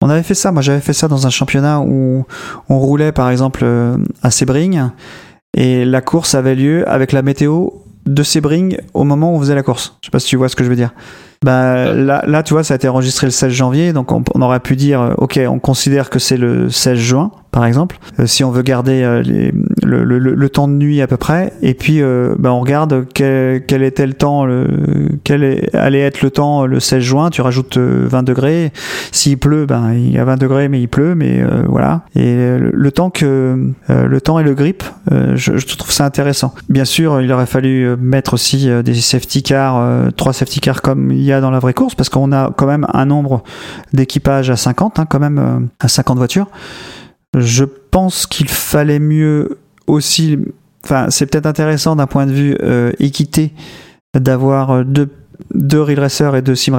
on 0.00 0.08
avait 0.10 0.22
fait 0.24 0.34
ça, 0.34 0.50
moi 0.50 0.62
j'avais 0.62 0.80
fait 0.80 0.92
ça 0.92 1.06
dans 1.06 1.26
un 1.26 1.30
championnat 1.30 1.80
où 1.80 2.24
on 2.68 2.78
roulait 2.78 3.12
par 3.12 3.30
exemple 3.30 3.64
à 4.22 4.30
Sebring 4.30 4.88
et 5.56 5.84
la 5.84 6.00
course 6.00 6.34
avait 6.34 6.54
lieu 6.54 6.88
avec 6.88 7.12
la 7.12 7.22
météo 7.22 7.68
de 8.08 8.22
Sebring 8.22 8.78
au 8.94 9.04
moment 9.04 9.32
où 9.32 9.36
on 9.36 9.40
faisait 9.40 9.54
la 9.54 9.62
course. 9.62 9.96
Je 10.00 10.06
sais 10.06 10.10
pas 10.10 10.18
si 10.18 10.28
tu 10.28 10.36
vois 10.36 10.48
ce 10.48 10.56
que 10.56 10.64
je 10.64 10.68
veux 10.68 10.76
dire. 10.76 10.92
Bah, 11.44 11.92
là, 11.94 12.24
là, 12.26 12.42
tu 12.42 12.52
vois, 12.54 12.64
ça 12.64 12.74
a 12.74 12.76
été 12.76 12.88
enregistré 12.88 13.26
le 13.26 13.30
16 13.30 13.52
janvier, 13.52 13.92
donc 13.92 14.10
on, 14.10 14.22
on 14.34 14.42
aurait 14.42 14.58
pu 14.60 14.74
dire, 14.74 15.00
euh, 15.00 15.14
ok, 15.18 15.38
on 15.48 15.60
considère 15.60 16.10
que 16.10 16.18
c'est 16.18 16.36
le 16.36 16.68
16 16.68 16.98
juin, 16.98 17.30
par 17.52 17.64
exemple, 17.64 17.98
euh, 18.18 18.26
si 18.26 18.42
on 18.42 18.50
veut 18.50 18.62
garder 18.62 19.02
euh, 19.04 19.22
les- 19.22 19.52
le, 19.84 20.02
le- 20.04 20.18
le- 20.18 20.48
temps 20.48 20.66
de 20.66 20.72
nuit 20.74 21.00
à 21.00 21.06
peu 21.06 21.16
près, 21.16 21.52
et 21.62 21.74
puis 21.74 22.02
euh, 22.02 22.34
bah, 22.38 22.52
on 22.52 22.60
regarde 22.60 23.06
quel, 23.14 23.64
quel 23.66 23.82
était 23.84 24.06
le 24.06 24.14
temps, 24.14 24.44
le, 24.46 24.66
quel 25.24 25.44
est- 25.44 25.74
allait 25.76 26.00
être 26.00 26.22
le 26.22 26.30
temps 26.30 26.66
le 26.66 26.80
16 26.80 27.02
juin, 27.02 27.30
tu 27.30 27.40
rajoutes 27.40 27.76
euh, 27.76 28.04
20 28.08 28.24
degrés, 28.24 28.72
s'il 29.12 29.38
pleut, 29.38 29.64
ben 29.64 29.92
il 29.94 30.10
y 30.10 30.18
a 30.18 30.24
20 30.24 30.36
degrés, 30.38 30.68
mais 30.68 30.80
il 30.80 30.88
pleut, 30.88 31.14
mais 31.14 31.40
euh, 31.40 31.62
voilà. 31.68 32.02
Et 32.16 32.56
le, 32.58 32.90
temps 32.92 33.10
que 33.10 33.56
euh, 33.90 34.06
le 34.08 34.20
temps 34.20 34.38
et 34.40 34.42
le 34.42 34.54
grip, 34.54 34.82
euh, 35.12 35.32
je, 35.36 35.56
je 35.56 35.76
trouve 35.76 35.92
ça 35.92 36.04
intéressant. 36.04 36.52
Bien 36.68 36.84
sûr, 36.84 37.20
il 37.20 37.30
aurait 37.32 37.46
fallu 37.46 37.84
euh, 37.86 37.96
mettre 38.00 38.34
aussi 38.34 38.68
euh, 38.68 38.82
des 38.82 38.94
safety 38.94 39.42
cars, 39.44 39.76
euh, 39.78 40.10
trois 40.10 40.32
safety 40.32 40.60
cars 40.60 40.82
comme 40.82 41.12
il 41.12 41.27
y 41.28 41.32
a 41.32 41.40
dans 41.40 41.50
la 41.50 41.58
vraie 41.58 41.74
course, 41.74 41.94
parce 41.94 42.08
qu'on 42.08 42.32
a 42.32 42.52
quand 42.56 42.66
même 42.66 42.86
un 42.92 43.06
nombre 43.06 43.42
d'équipages 43.92 44.50
à 44.50 44.56
50, 44.56 44.98
hein, 44.98 45.06
quand 45.06 45.18
même 45.18 45.38
euh, 45.38 45.66
à 45.80 45.88
50 45.88 46.18
voitures. 46.18 46.48
Je 47.36 47.64
pense 47.64 48.26
qu'il 48.26 48.48
fallait 48.48 48.98
mieux 48.98 49.58
aussi. 49.86 50.38
Enfin, 50.84 51.06
c'est 51.10 51.26
peut-être 51.26 51.46
intéressant 51.46 51.96
d'un 51.96 52.06
point 52.06 52.26
de 52.26 52.32
vue 52.32 52.56
euh, 52.62 52.92
équité 52.98 53.52
d'avoir 54.14 54.70
euh, 54.70 54.84
deux, 54.84 55.10
deux 55.54 55.82
real 55.82 56.08
et 56.34 56.42
deux 56.42 56.54
sim. 56.54 56.76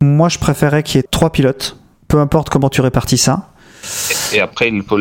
Moi, 0.00 0.28
je 0.28 0.38
préférais 0.38 0.82
qu'il 0.82 0.96
y 0.96 1.00
ait 1.00 1.08
trois 1.10 1.30
pilotes, 1.30 1.78
peu 2.08 2.18
importe 2.18 2.50
comment 2.50 2.68
tu 2.68 2.80
répartis 2.80 3.18
ça. 3.18 3.50
et 4.32 4.40
après, 4.40 4.68
il 4.68 4.82
faut, 4.82 4.98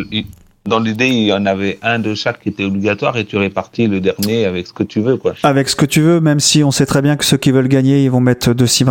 dans 0.65 0.79
l'idée, 0.79 1.07
il 1.07 1.25
y 1.25 1.33
en 1.33 1.45
avait 1.45 1.77
un 1.81 1.99
de 1.99 2.13
chaque 2.13 2.39
qui 2.41 2.49
était 2.49 2.63
obligatoire 2.63 3.17
et 3.17 3.25
tu 3.25 3.35
répartis 3.37 3.87
le 3.87 3.99
dernier 3.99 4.45
avec 4.45 4.67
ce 4.67 4.73
que 4.73 4.83
tu 4.83 5.01
veux, 5.01 5.17
quoi. 5.17 5.33
Avec 5.43 5.67
ce 5.67 5.75
que 5.75 5.85
tu 5.85 6.01
veux, 6.01 6.21
même 6.21 6.39
si 6.39 6.63
on 6.63 6.71
sait 6.71 6.85
très 6.85 7.01
bien 7.01 7.17
que 7.17 7.25
ceux 7.25 7.37
qui 7.37 7.51
veulent 7.51 7.67
gagner, 7.67 8.03
ils 8.03 8.09
vont 8.11 8.21
mettre 8.21 8.53
deux 8.53 8.67
sim. 8.67 8.85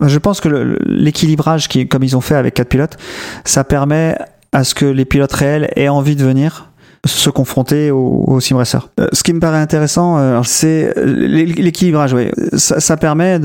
Je 0.00 0.18
pense 0.18 0.40
que 0.40 0.78
l'équilibrage, 0.86 1.68
qui, 1.68 1.86
comme 1.86 2.02
ils 2.02 2.16
ont 2.16 2.20
fait 2.22 2.34
avec 2.36 2.54
quatre 2.54 2.68
pilotes, 2.68 2.96
ça 3.44 3.62
permet 3.64 4.16
à 4.52 4.64
ce 4.64 4.74
que 4.74 4.86
les 4.86 5.04
pilotes 5.04 5.32
réels 5.32 5.68
aient 5.76 5.88
envie 5.88 6.16
de 6.16 6.24
venir 6.24 6.70
se 7.04 7.30
confronter 7.30 7.90
aux, 7.90 8.24
aux. 8.26 8.38
Euh, 8.40 9.06
ce 9.12 9.22
qui 9.22 9.32
me 9.32 9.38
paraît 9.38 9.58
intéressant, 9.60 10.18
euh, 10.18 10.40
c'est 10.44 10.92
l'é- 11.04 11.44
l'équilibrage. 11.46 12.12
Oui, 12.14 12.30
ça, 12.54 12.96
permet 12.96 13.38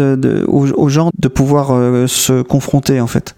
aux 0.47 0.89
gens 0.89 1.11
de 1.19 1.27
pouvoir 1.27 1.71
euh, 1.71 2.07
se 2.07 2.41
confronter 2.41 2.99
en 3.01 3.07
fait. 3.07 3.35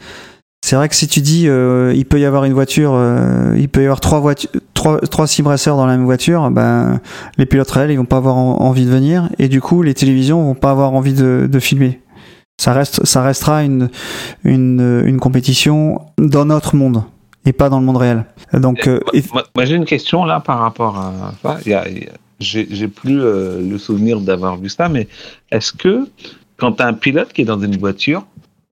C'est 0.65 0.77
vrai 0.77 0.87
que 0.87 0.95
si 0.95 1.09
tu 1.09 1.19
dis 1.19 1.49
euh, 1.49 1.91
il 1.93 2.05
peut 2.05 2.21
y 2.21 2.25
avoir 2.25 2.45
une 2.45 2.53
voiture, 2.53 2.93
euh, 2.93 3.53
il 3.57 3.67
peut 3.67 3.81
y 3.81 3.83
avoir 3.83 3.99
trois 3.99 4.21
voitures, 4.21 4.49
trois, 4.73 4.97
trois 5.01 5.27
sim 5.27 5.45
racers 5.45 5.75
dans 5.75 5.85
la 5.85 5.97
même 5.97 6.05
voiture, 6.05 6.49
ben 6.51 7.01
les 7.37 7.45
pilotes 7.45 7.69
réels 7.69 7.91
ils 7.91 7.97
vont 7.97 8.05
pas 8.05 8.15
avoir 8.15 8.37
en- 8.37 8.61
envie 8.61 8.85
de 8.85 8.89
venir 8.89 9.27
et 9.39 9.49
du 9.49 9.59
coup 9.59 9.81
les 9.81 9.93
télévisions 9.93 10.41
vont 10.41 10.55
pas 10.55 10.71
avoir 10.71 10.93
envie 10.93 11.11
de, 11.13 11.49
de 11.51 11.59
filmer. 11.59 11.99
Ça 12.61 12.71
reste, 12.71 13.05
ça 13.05 13.21
restera 13.23 13.65
une, 13.65 13.89
une, 14.45 15.03
une 15.05 15.19
compétition 15.19 15.99
dans 16.17 16.45
notre 16.45 16.77
monde 16.77 17.03
et 17.45 17.51
pas 17.51 17.67
dans 17.67 17.81
le 17.81 17.85
monde 17.85 17.97
réel. 17.97 18.23
Donc, 18.53 18.87
euh, 18.87 19.01
et- 19.11 19.21
Moi, 19.33 19.43
moi, 19.53 19.65
j'ai 19.65 19.75
une 19.75 19.83
question 19.83 20.23
là 20.23 20.39
par 20.39 20.59
rapport 20.59 20.95
à 20.97 21.33
ça. 21.43 21.57
J'ai 22.39 22.87
plus 22.87 23.21
euh, 23.21 23.59
le 23.69 23.77
souvenir 23.77 24.21
d'avoir 24.21 24.55
vu 24.55 24.69
ça, 24.69 24.87
mais 24.87 25.09
est-ce 25.51 25.73
que 25.73 26.07
quand 26.57 26.79
as 26.79 26.85
un 26.87 26.93
pilote 26.93 27.33
qui 27.33 27.41
est 27.41 27.45
dans 27.45 27.59
une 27.59 27.75
voiture 27.77 28.25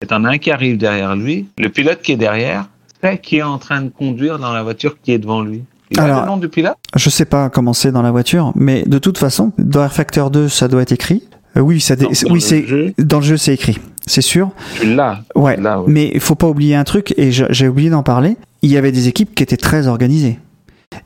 et 0.01 0.07
t'en 0.07 0.23
as 0.23 0.29
un 0.29 0.37
qui 0.37 0.49
arrive 0.49 0.77
derrière 0.77 1.13
lui, 1.17 1.47
le 1.57 1.67
pilote 1.67 2.01
qui 2.01 2.13
est 2.13 2.17
derrière 2.17 2.69
sait 3.03 3.17
qui 3.17 3.37
est 3.37 3.41
en 3.43 3.57
train 3.57 3.81
de 3.81 3.89
conduire 3.89 4.39
dans 4.39 4.53
la 4.53 4.63
voiture 4.63 4.95
qui 5.03 5.11
est 5.11 5.17
devant 5.17 5.41
lui 5.41 5.63
Il 5.91 5.99
a 5.99 6.03
Alors- 6.03 6.21
le 6.21 6.27
nom 6.27 6.37
du 6.37 6.47
pilote? 6.47 6.75
je 6.95 7.09
sais 7.09 7.25
pas 7.25 7.49
comment 7.49 7.73
c'est 7.73 7.91
dans 7.91 8.01
la 8.01 8.11
voiture, 8.11 8.53
mais 8.55 8.83
de 8.83 8.97
toute 8.97 9.17
façon, 9.17 9.51
dans 9.57 9.83
Air 9.83 9.91
Factor 9.91 10.31
2, 10.31 10.47
ça 10.47 10.67
doit 10.69 10.83
être 10.83 10.93
écrit. 10.93 11.23
Euh, 11.57 11.61
oui, 11.61 11.81
ça, 11.81 11.95
Dans- 11.97 12.07
oui, 12.07 12.15
le 12.35 12.39
c'est 12.39 12.65
jeu 12.65 12.93
dans 12.97 13.17
le 13.17 13.23
jeu, 13.25 13.35
c'est 13.37 13.53
écrit, 13.53 13.77
c'est 14.05 14.21
sûr. 14.21 14.51
Tu 14.79 14.93
l'as. 14.95 15.19
Ouais. 15.35 15.57
Mais 15.87 16.11
il 16.13 16.19
faut 16.21 16.35
pas 16.35 16.47
oublier 16.47 16.75
un 16.75 16.83
truc, 16.85 17.13
et 17.17 17.31
j'ai 17.33 17.67
oublié 17.67 17.89
d'en 17.89 18.03
parler. 18.03 18.37
Il 18.61 18.71
y 18.71 18.77
avait 18.77 18.91
des 18.93 19.07
équipes 19.09 19.33
qui 19.35 19.43
étaient 19.43 19.57
très 19.57 19.87
organisées. 19.87 20.39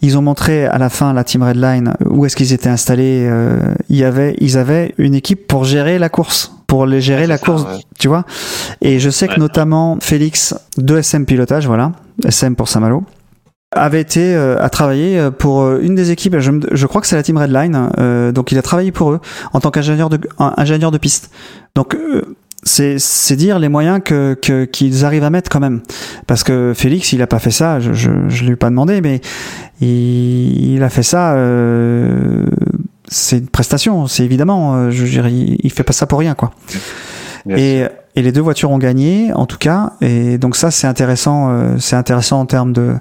Ils 0.01 0.17
ont 0.17 0.21
montré 0.21 0.65
à 0.65 0.77
la 0.77 0.89
fin 0.89 1.13
la 1.13 1.23
team 1.23 1.41
Redline 1.43 1.93
où 2.05 2.25
est-ce 2.25 2.35
qu'ils 2.35 2.53
étaient 2.53 2.69
installés. 2.69 3.25
euh, 3.27 3.73
il 3.89 3.95
y 3.97 4.03
avait, 4.03 4.35
ils 4.39 4.57
avaient 4.57 4.93
une 4.97 5.15
équipe 5.15 5.47
pour 5.47 5.63
gérer 5.65 5.97
la 5.97 6.09
course, 6.09 6.53
pour 6.73 6.87
les 6.87 7.01
gérer 7.01 7.21
Ouais, 7.21 7.27
la 7.27 7.37
ça, 7.37 7.45
course, 7.45 7.63
ouais. 7.65 7.81
tu 7.99 8.07
vois. 8.07 8.23
Et 8.81 8.97
je 8.97 9.11
sais 9.11 9.27
que 9.27 9.39
notamment 9.39 9.99
Félix 10.01 10.55
de 10.77 10.97
SM 10.97 11.23
Pilotage, 11.27 11.67
voilà, 11.67 11.91
SM 12.25 12.55
pour 12.55 12.67
Saint-Malo, 12.67 13.03
avait 13.75 14.01
été 14.01 14.33
euh, 14.33 14.57
à 14.59 14.69
travailler 14.69 15.19
euh, 15.19 15.29
pour 15.29 15.61
euh, 15.61 15.79
une 15.83 15.93
des 15.93 16.09
équipes. 16.09 16.39
Je, 16.39 16.49
me- 16.49 16.65
je 16.71 16.87
crois 16.87 16.99
que 17.01 17.05
c'est 17.05 17.15
la 17.15 17.21
team 17.21 17.37
Redline. 17.37 17.89
euh, 17.99 18.31
donc 18.31 18.51
il 18.51 18.57
a 18.57 18.63
travaillé 18.63 18.91
pour 18.91 19.11
eux 19.11 19.19
en 19.53 19.59
tant 19.59 19.69
qu'ingénieur 19.69 20.09
de 20.09 20.19
ingénieur 20.39 20.89
de 20.89 20.97
piste. 20.97 21.29
Donc 21.75 21.93
euh, 21.93 22.23
c'est 22.63 22.97
c'est 22.97 23.35
dire 23.35 23.59
les 23.59 23.69
moyens 23.69 23.99
que 24.03 24.33
que- 24.41 24.65
qu'ils 24.65 25.05
arrivent 25.05 25.23
à 25.25 25.29
mettre 25.29 25.51
quand 25.51 25.59
même. 25.59 25.81
Parce 26.25 26.43
que 26.43 26.73
Félix, 26.75 27.13
il 27.13 27.21
a 27.21 27.27
pas 27.27 27.37
fait 27.39 27.51
ça. 27.51 27.79
Je 27.79 27.93
je, 27.93 28.09
je 28.29 28.45
lui 28.45 28.53
ai 28.53 28.55
pas 28.55 28.71
demandé, 28.71 28.99
mais 29.01 29.21
il, 29.79 30.73
il 30.75 30.81
a 30.83 30.89
fait 30.89 31.03
ça. 31.03 31.33
euh, 31.35 32.45
c'est 33.13 33.37
une 33.37 33.47
prestation, 33.47 34.07
c'est 34.07 34.23
évidemment. 34.23 34.75
euh, 34.75 34.91
Je 34.91 35.05
dire, 35.05 35.27
il, 35.27 35.71
fait 35.71 35.83
pas 35.83 35.93
ça 35.93 36.05
pour 36.07 36.19
rien, 36.19 36.33
quoi. 36.35 36.51
Et, 37.49 37.83
et 38.15 38.21
les 38.21 38.31
deux 38.31 38.41
voitures 38.41 38.71
ont 38.71 38.77
gagné, 38.77 39.31
en 39.33 39.45
tout 39.45 39.57
cas. 39.57 39.93
Et 40.01 40.37
donc 40.37 40.55
ça, 40.55 40.71
c'est 40.71 40.87
intéressant. 40.87 41.49
euh, 41.51 41.75
c'est 41.77 41.95
intéressant 41.95 42.39
en 42.39 42.45
termes 42.45 42.71
de. 42.71 42.93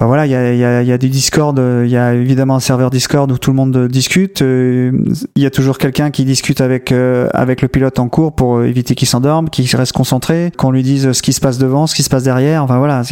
ben 0.00 0.06
voilà, 0.06 0.24
il 0.26 0.30
y 0.32 0.34
a, 0.34 0.54
y, 0.54 0.64
a, 0.64 0.80
il 0.82 0.88
y 0.88 0.92
a 0.92 0.96
du 0.98 1.10
Discord. 1.10 1.58
euh, 1.58 1.82
Il 1.84 1.90
y 1.92 1.96
a 1.98 2.14
évidemment 2.14 2.54
un 2.56 2.60
serveur 2.60 2.88
Discord 2.90 3.30
où 3.30 3.36
tout 3.36 3.50
le 3.50 3.56
monde 3.56 3.88
discute. 3.88 4.40
euh, 4.42 4.90
Il 5.36 5.42
y 5.42 5.46
a 5.46 5.50
toujours 5.50 5.76
quelqu'un 5.76 6.10
qui 6.10 6.24
discute 6.24 6.60
avec 6.62 6.92
euh, 6.92 7.28
avec 7.34 7.60
le 7.62 7.68
pilote 7.68 7.98
en 7.98 8.08
cours 8.08 8.34
pour 8.34 8.62
éviter 8.62 8.94
qu'il 8.94 9.06
s'endorme, 9.08 9.50
qu'il 9.50 9.68
reste 9.76 9.92
concentré, 9.92 10.50
qu'on 10.56 10.70
lui 10.70 10.82
dise 10.82 11.12
ce 11.12 11.20
qui 11.22 11.34
se 11.34 11.40
passe 11.40 11.58
devant, 11.58 11.86
ce 11.86 11.94
qui 11.94 12.02
se 12.02 12.08
passe 12.10 12.22
derrière. 12.24 12.64
Enfin 12.64 12.78
voilà, 12.78 13.02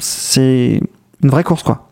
c'est 0.00 0.80
une 1.22 1.30
vraie 1.30 1.44
course 1.44 1.64
quoi. 1.64 1.88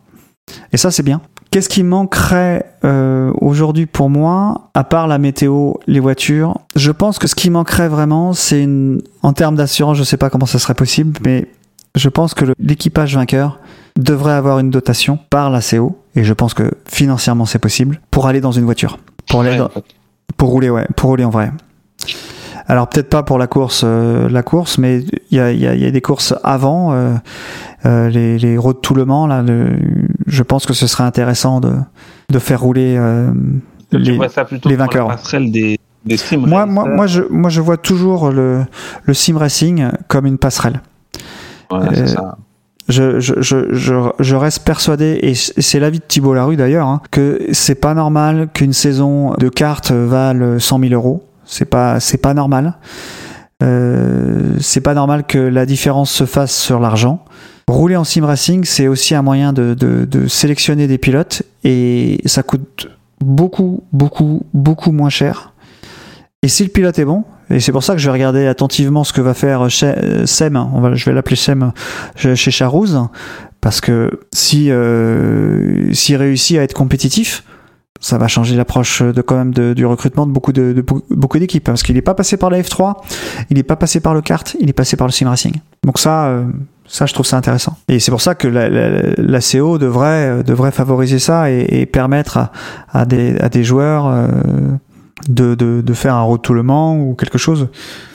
Et 0.73 0.77
ça, 0.77 0.91
c'est 0.91 1.03
bien. 1.03 1.21
Qu'est-ce 1.51 1.67
qui 1.67 1.83
manquerait 1.83 2.65
euh, 2.85 3.31
aujourd'hui 3.41 3.85
pour 3.85 4.09
moi, 4.09 4.69
à 4.73 4.85
part 4.85 5.07
la 5.07 5.17
météo, 5.17 5.73
les 5.85 5.99
voitures? 5.99 6.57
Je 6.77 6.91
pense 6.91 7.19
que 7.19 7.27
ce 7.27 7.35
qui 7.35 7.49
manquerait 7.49 7.89
vraiment, 7.89 8.31
c'est 8.31 8.63
une... 8.63 9.01
en 9.21 9.33
termes 9.33 9.55
d'assurance, 9.55 9.97
je 9.97 10.03
sais 10.03 10.15
pas 10.15 10.29
comment 10.29 10.45
ça 10.45 10.59
serait 10.59 10.75
possible, 10.75 11.19
mais 11.25 11.49
je 11.95 12.07
pense 12.07 12.33
que 12.33 12.45
l'équipage 12.57 13.15
vainqueur 13.15 13.59
devrait 13.97 14.31
avoir 14.31 14.59
une 14.59 14.69
dotation 14.69 15.19
par 15.29 15.49
la 15.49 15.59
CO, 15.59 15.97
et 16.15 16.23
je 16.23 16.33
pense 16.33 16.53
que 16.53 16.71
financièrement 16.85 17.45
c'est 17.45 17.59
possible, 17.59 17.99
pour 18.11 18.27
aller 18.27 18.39
dans 18.39 18.53
une 18.53 18.63
voiture. 18.63 18.97
Pour 19.29 19.41
aller 19.41 19.51
Ouais, 19.51 19.57
dans- 19.57 19.71
pour 20.37 20.49
rouler, 20.51 20.69
ouais, 20.69 20.87
pour 20.95 21.09
rouler 21.09 21.25
en 21.25 21.29
vrai. 21.31 21.51
Alors 22.71 22.87
peut-être 22.87 23.09
pas 23.09 23.21
pour 23.21 23.37
la 23.37 23.47
course, 23.47 23.81
euh, 23.83 24.29
la 24.29 24.43
course, 24.43 24.77
mais 24.77 24.99
il 25.29 25.37
y 25.37 25.41
a, 25.41 25.51
y 25.51 25.67
a- 25.67 25.75
y 25.75 25.85
a 25.85 25.91
des 25.91 25.99
courses 25.99 26.33
avant, 26.41 26.93
euh, 26.93 27.13
euh, 27.85 28.07
les, 28.07 28.37
les 28.37 28.57
roads 28.57 28.75
tout 28.81 28.93
le 28.93 29.03
Mans. 29.03 29.27
Là, 29.27 29.41
le- 29.41 29.75
je 30.25 30.41
pense 30.41 30.65
que 30.65 30.71
ce 30.71 30.87
serait 30.87 31.03
intéressant 31.03 31.59
de, 31.59 31.73
de 32.29 32.39
faire 32.39 32.61
rouler 32.61 32.95
euh, 32.97 33.29
les. 33.91 34.17
ça 34.29 34.45
les 34.63 34.77
vainqueurs. 34.77 35.09
la 35.09 35.15
passerelle 35.17 35.51
des, 35.51 35.77
des 36.05 36.15
sim 36.15 36.37
Moi, 36.47 36.65
moi, 36.65 36.85
moi, 36.87 37.07
je, 37.07 37.23
moi, 37.29 37.49
je 37.49 37.59
vois 37.59 37.75
toujours 37.75 38.31
le, 38.31 38.61
le 39.03 39.13
sim 39.13 39.37
racing 39.37 39.89
comme 40.07 40.25
une 40.25 40.37
passerelle. 40.37 40.79
Voilà, 41.69 41.91
euh, 41.91 42.05
ça. 42.05 42.37
Je, 42.87 43.19
je, 43.19 43.33
je, 43.41 43.73
je, 43.73 43.93
je 44.17 44.35
reste 44.37 44.63
persuadé, 44.63 45.19
et 45.23 45.33
c'est 45.35 45.79
l'avis 45.81 45.99
de 45.99 46.05
Thibault 46.07 46.33
Larue 46.35 46.55
d'ailleurs, 46.55 46.87
hein, 46.87 47.01
que 47.11 47.47
c'est 47.51 47.75
pas 47.75 47.93
normal 47.93 48.47
qu'une 48.53 48.71
saison 48.73 49.33
de 49.33 49.49
cartes 49.49 49.91
vale 49.91 50.55
100 50.59 50.79
000 50.79 50.93
euros. 50.93 51.25
C'est 51.51 51.65
pas, 51.65 51.99
c'est 51.99 52.17
pas 52.17 52.33
normal. 52.33 52.77
Euh, 53.61 54.55
c'est 54.59 54.79
pas 54.81 54.93
normal 54.93 55.25
que 55.25 55.37
la 55.37 55.65
différence 55.65 56.09
se 56.09 56.25
fasse 56.25 56.55
sur 56.55 56.79
l'argent. 56.79 57.25
Rouler 57.67 57.97
en 57.97 58.05
sim 58.05 58.25
racing, 58.25 58.63
c'est 58.63 58.87
aussi 58.87 59.13
un 59.15 59.21
moyen 59.21 59.51
de, 59.53 59.73
de, 59.73 60.27
sélectionner 60.27 60.87
des 60.87 60.97
pilotes 60.97 61.43
et 61.63 62.21
ça 62.25 62.41
coûte 62.41 62.89
beaucoup, 63.19 63.83
beaucoup, 63.91 64.45
beaucoup 64.53 64.91
moins 64.91 65.09
cher. 65.09 65.53
Et 66.41 66.47
si 66.47 66.63
le 66.63 66.69
pilote 66.69 66.97
est 66.99 67.05
bon, 67.05 67.25
et 67.49 67.59
c'est 67.59 67.73
pour 67.73 67.83
ça 67.83 67.93
que 67.93 67.99
je 67.99 68.05
vais 68.07 68.13
regarder 68.13 68.47
attentivement 68.47 69.03
ce 69.03 69.11
que 69.13 69.21
va 69.21 69.33
faire 69.33 69.67
Che- 69.67 69.83
euh, 69.83 70.25
Sem, 70.25 70.53
va, 70.53 70.95
je 70.95 71.05
vais 71.05 71.13
l'appeler 71.13 71.35
Sem 71.35 71.71
euh, 72.25 72.35
chez 72.35 72.51
Charouz, 72.51 72.97
parce 73.59 73.81
que 73.81 74.21
si 74.33 74.71
euh, 74.71 75.93
s'il 75.93 76.15
réussit 76.15 76.57
à 76.57 76.63
être 76.63 76.73
compétitif, 76.73 77.43
ça 78.01 78.17
va 78.17 78.27
changer 78.27 78.55
l'approche 78.57 79.01
de 79.01 79.21
quand 79.21 79.35
même 79.35 79.53
du 79.53 79.85
recrutement 79.85 80.25
de 80.25 80.31
beaucoup 80.31 81.39
d'équipes, 81.39 81.63
parce 81.63 81.83
qu'il 81.83 81.95
n'est 81.95 82.01
pas 82.01 82.15
passé 82.15 82.35
par 82.35 82.49
la 82.49 82.59
F3, 82.61 82.95
il 83.49 83.57
n'est 83.57 83.63
pas 83.63 83.77
passé 83.77 83.99
par 84.01 84.13
le 84.13 84.21
kart, 84.21 84.57
il 84.59 84.69
est 84.69 84.73
passé 84.73 84.97
par 84.97 85.07
le 85.07 85.13
sim 85.13 85.29
racing. 85.29 85.53
Donc 85.85 85.99
ça, 85.99 86.25
euh, 86.25 86.43
ça 86.87 87.05
je 87.05 87.13
trouve 87.13 87.25
ça 87.25 87.37
intéressant. 87.37 87.77
Et 87.87 87.99
c'est 87.99 88.11
pour 88.11 88.21
ça 88.21 88.35
que 88.35 88.47
la, 88.47 88.69
la, 88.69 88.89
la 89.15 89.39
CO 89.39 89.77
devrait 89.77 90.29
euh, 90.29 90.43
devrait 90.43 90.71
favoriser 90.71 91.19
ça 91.19 91.49
et, 91.51 91.65
et 91.69 91.85
permettre 91.85 92.37
à, 92.37 92.51
à 92.91 93.05
des 93.05 93.37
à 93.39 93.49
des 93.49 93.63
joueurs 93.63 94.07
euh, 94.07 94.27
de, 95.29 95.55
de, 95.55 95.81
de 95.81 95.93
faire 95.93 96.15
un 96.15 96.21
road 96.23 96.41
tout 96.41 96.53
le 96.55 96.63
Mans 96.63 96.97
ou 96.97 97.13
quelque 97.13 97.37
chose, 97.37 97.69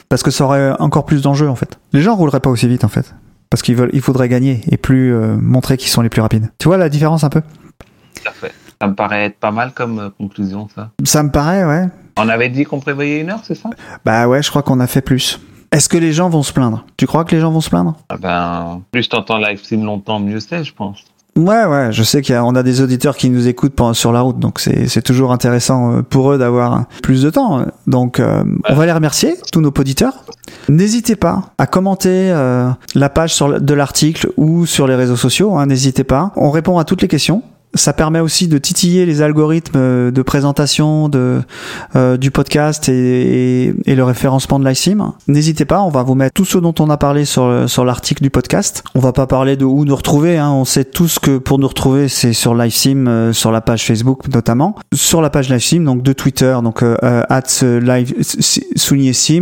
parce 0.09 0.21
que 0.21 0.31
ça 0.31 0.43
aurait 0.43 0.73
encore 0.79 1.05
plus 1.05 1.21
d'enjeux 1.21 1.47
en 1.49 1.55
fait. 1.55 1.79
Les 1.93 2.01
gens 2.01 2.15
rouleraient 2.15 2.41
pas 2.41 2.49
aussi 2.49 2.67
vite 2.67 2.83
en 2.83 2.89
fait. 2.89 3.15
Parce 3.49 3.61
qu'ils 3.61 3.77
veulent, 3.77 3.91
il 3.93 4.01
faudrait 4.01 4.27
gagner 4.27 4.59
et 4.69 4.75
plus 4.75 5.13
euh, 5.13 5.37
montrer 5.39 5.77
qu'ils 5.77 5.89
sont 5.89 6.01
les 6.01 6.09
plus 6.09 6.19
rapides. 6.19 6.49
Tu 6.59 6.67
vois 6.67 6.75
la 6.75 6.89
différence 6.89 7.23
un 7.23 7.29
peu? 7.29 7.39
Tout 7.41 8.27
à 8.27 8.33
fait. 8.33 8.51
Ça 8.81 8.87
me 8.87 8.95
paraît 8.95 9.25
être 9.25 9.39
pas 9.39 9.51
mal 9.51 9.71
comme 9.73 9.99
euh, 9.99 10.09
conclusion, 10.17 10.67
ça. 10.73 10.91
Ça 11.03 11.23
me 11.23 11.31
paraît, 11.31 11.65
ouais. 11.65 11.87
On 12.19 12.29
avait 12.29 12.49
dit 12.49 12.63
qu'on 12.63 12.79
prévoyait 12.79 13.21
une 13.21 13.29
heure, 13.29 13.41
c'est 13.43 13.55
ça? 13.55 13.69
Bah 14.05 14.27
ouais, 14.27 14.41
je 14.41 14.49
crois 14.49 14.63
qu'on 14.63 14.79
a 14.79 14.87
fait 14.87 15.01
plus. 15.01 15.39
Est-ce 15.71 15.89
que 15.89 15.97
les 15.97 16.13
gens 16.13 16.29
vont 16.29 16.43
se 16.43 16.53
plaindre? 16.53 16.85
Tu 16.95 17.07
crois 17.07 17.25
que 17.25 17.35
les 17.35 17.41
gens 17.41 17.51
vont 17.51 17.61
se 17.61 17.69
plaindre? 17.69 17.95
Ah 18.09 18.17
Ben, 18.17 18.81
plus 18.91 19.09
t'entends 19.09 19.37
live 19.37 19.59
stream 19.59 19.83
longtemps, 19.83 20.19
mieux 20.19 20.39
c'est, 20.39 20.63
je 20.63 20.73
pense. 20.73 21.03
Ouais, 21.35 21.65
ouais, 21.65 21.89
je 21.91 22.01
sais 22.01 22.23
qu'on 22.23 22.55
a, 22.55 22.59
a 22.59 22.63
des 22.63 22.81
auditeurs 22.81 23.15
qui 23.15 23.29
nous 23.29 23.47
écoutent 23.47 23.75
pendant, 23.75 23.93
sur 23.93 24.11
la 24.11 24.21
route, 24.21 24.39
donc 24.39 24.59
c'est 24.59 25.03
toujours 25.03 25.31
intéressant 25.31 25.91
euh, 25.91 26.01
pour 26.01 26.31
eux 26.31 26.39
d'avoir 26.39 26.85
plus 27.03 27.21
de 27.21 27.29
temps. 27.29 27.63
Donc, 27.85 28.19
euh, 28.19 28.43
on 28.67 28.73
va 28.73 28.85
les 28.87 28.91
remercier, 28.91 29.35
tous 29.51 29.61
nos 29.61 29.69
auditeurs. 29.69 30.13
N'hésitez 30.67 31.15
pas 31.15 31.43
à 31.59 31.67
commenter 31.67 32.31
euh, 32.31 32.71
la 32.95 33.09
page 33.09 33.35
sur, 33.35 33.61
de 33.61 33.73
l'article 33.75 34.31
ou 34.35 34.65
sur 34.65 34.87
les 34.87 34.95
réseaux 34.95 35.15
sociaux, 35.15 35.57
hein, 35.57 35.67
n'hésitez 35.67 36.03
pas. 36.03 36.31
On 36.35 36.49
répond 36.49 36.79
à 36.79 36.85
toutes 36.85 37.03
les 37.03 37.07
questions. 37.07 37.43
Ça 37.73 37.93
permet 37.93 38.19
aussi 38.19 38.47
de 38.47 38.57
titiller 38.57 39.05
les 39.05 39.21
algorithmes 39.21 39.77
euh, 39.77 40.09
de 40.11 40.21
présentation 40.21 41.09
de, 41.09 41.41
euh, 41.95 42.17
du 42.17 42.31
podcast 42.31 42.89
et, 42.89 43.65
et, 43.67 43.73
et 43.85 43.95
le 43.95 44.03
référencement 44.03 44.57
de 44.57 44.67
l'iSIM. 44.67 45.13
N'hésitez 45.27 45.65
pas, 45.65 45.81
on 45.81 45.89
va 45.89 46.01
vous 46.01 46.15
mettre 46.15 46.33
tout 46.33 46.45
ce 46.45 46.57
dont 46.57 46.73
on 46.79 46.89
a 46.89 46.97
parlé 46.97 47.25
sur, 47.25 47.69
sur 47.69 47.85
l'article 47.85 48.23
du 48.23 48.29
podcast. 48.29 48.83
On 48.95 48.99
va 48.99 49.11
pas 49.11 49.27
parler 49.27 49.57
de 49.57 49.65
où 49.65 49.85
nous 49.85 49.95
retrouver, 49.95 50.37
hein. 50.37 50.49
on 50.49 50.65
sait 50.65 50.85
tous 50.85 51.19
que 51.19 51.37
pour 51.37 51.59
nous 51.59 51.67
retrouver, 51.67 52.07
c'est 52.07 52.33
sur 52.33 52.55
LiveSim, 52.55 53.07
euh, 53.07 53.33
sur 53.33 53.51
la 53.51 53.61
page 53.61 53.85
Facebook 53.85 54.27
notamment. 54.33 54.75
Sur 54.95 55.21
la 55.21 55.29
page 55.29 55.49
LiveSim, 55.49 55.83
donc 55.83 56.01
de 56.01 56.13
Twitter, 56.13 56.57
donc 56.63 56.81
euh, 56.81 56.95
at 57.01 57.43
live 57.61 58.13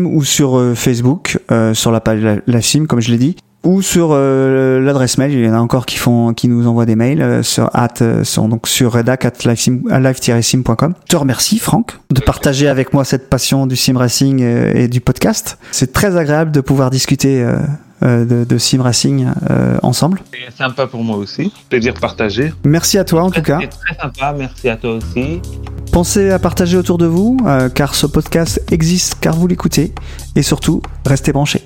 ou 0.06 0.23
sur 0.23 0.57
euh, 0.57 0.76
Facebook, 0.76 1.39
euh, 1.52 1.73
sur 1.73 1.91
la 1.91 2.02
page 2.02 2.19
Li- 2.22 2.41
LiveSim, 2.47 2.85
comme 2.88 2.99
je 2.99 3.11
l'ai 3.11 3.18
dit 3.18 3.35
ou 3.65 3.81
sur 3.81 4.09
euh, 4.11 4.79
l'adresse 4.79 5.17
mail. 5.17 5.33
Il 5.33 5.43
y 5.43 5.49
en 5.49 5.53
a 5.53 5.59
encore 5.59 5.85
qui 5.85 5.97
font, 5.97 6.33
qui 6.33 6.47
nous 6.47 6.65
envoient 6.67 6.85
des 6.85 6.95
mails 6.95 7.21
euh, 7.21 7.43
sur 7.43 7.69
at, 7.73 7.89
euh, 8.01 8.23
sur, 8.23 8.47
donc 8.47 8.67
sur 8.67 8.93
redac 8.93 9.25
at 9.25 9.31
live-sim- 9.43 9.81
à 9.91 9.99
live-sim.com. 9.99 10.93
Je 11.03 11.09
te 11.09 11.15
remercie, 11.17 11.59
Franck, 11.59 11.99
de 12.11 12.21
partager 12.21 12.67
avec 12.67 12.93
moi 12.93 13.03
cette 13.03 13.29
passion 13.29 13.67
du 13.67 13.75
sim 13.75 13.97
racing 13.97 14.39
et 14.41 14.87
du 14.87 15.01
podcast. 15.01 15.57
C'est 15.71 15.91
très 15.91 16.15
agréable 16.15 16.51
de 16.51 16.61
pouvoir 16.61 16.89
discuter 16.89 17.45
de, 18.01 18.43
de 18.43 18.57
sim 18.57 18.81
racing 18.81 19.27
euh, 19.49 19.77
ensemble. 19.81 20.19
C'est 20.31 20.55
sympa 20.55 20.85
pour 20.87 21.03
moi 21.03 21.17
aussi. 21.17 21.51
Plaisir 21.69 21.93
partagé. 21.95 22.53
Merci 22.63 22.97
à 22.97 23.03
toi 23.03 23.23
en 23.23 23.31
tout 23.31 23.41
cas. 23.41 23.59
C'est 23.61 23.67
très 23.69 23.95
sympa, 24.01 24.35
merci 24.37 24.69
à 24.69 24.75
toi 24.77 24.91
aussi. 24.95 25.41
Pensez 25.91 26.29
à 26.29 26.39
partager 26.39 26.77
autour 26.77 26.97
de 26.97 27.05
vous, 27.05 27.37
euh, 27.47 27.69
car 27.69 27.95
ce 27.95 28.05
podcast 28.05 28.61
existe 28.71 29.15
car 29.21 29.35
vous 29.35 29.47
l'écoutez. 29.47 29.93
Et 30.35 30.41
surtout, 30.43 30.81
restez 31.05 31.31
branchés. 31.31 31.63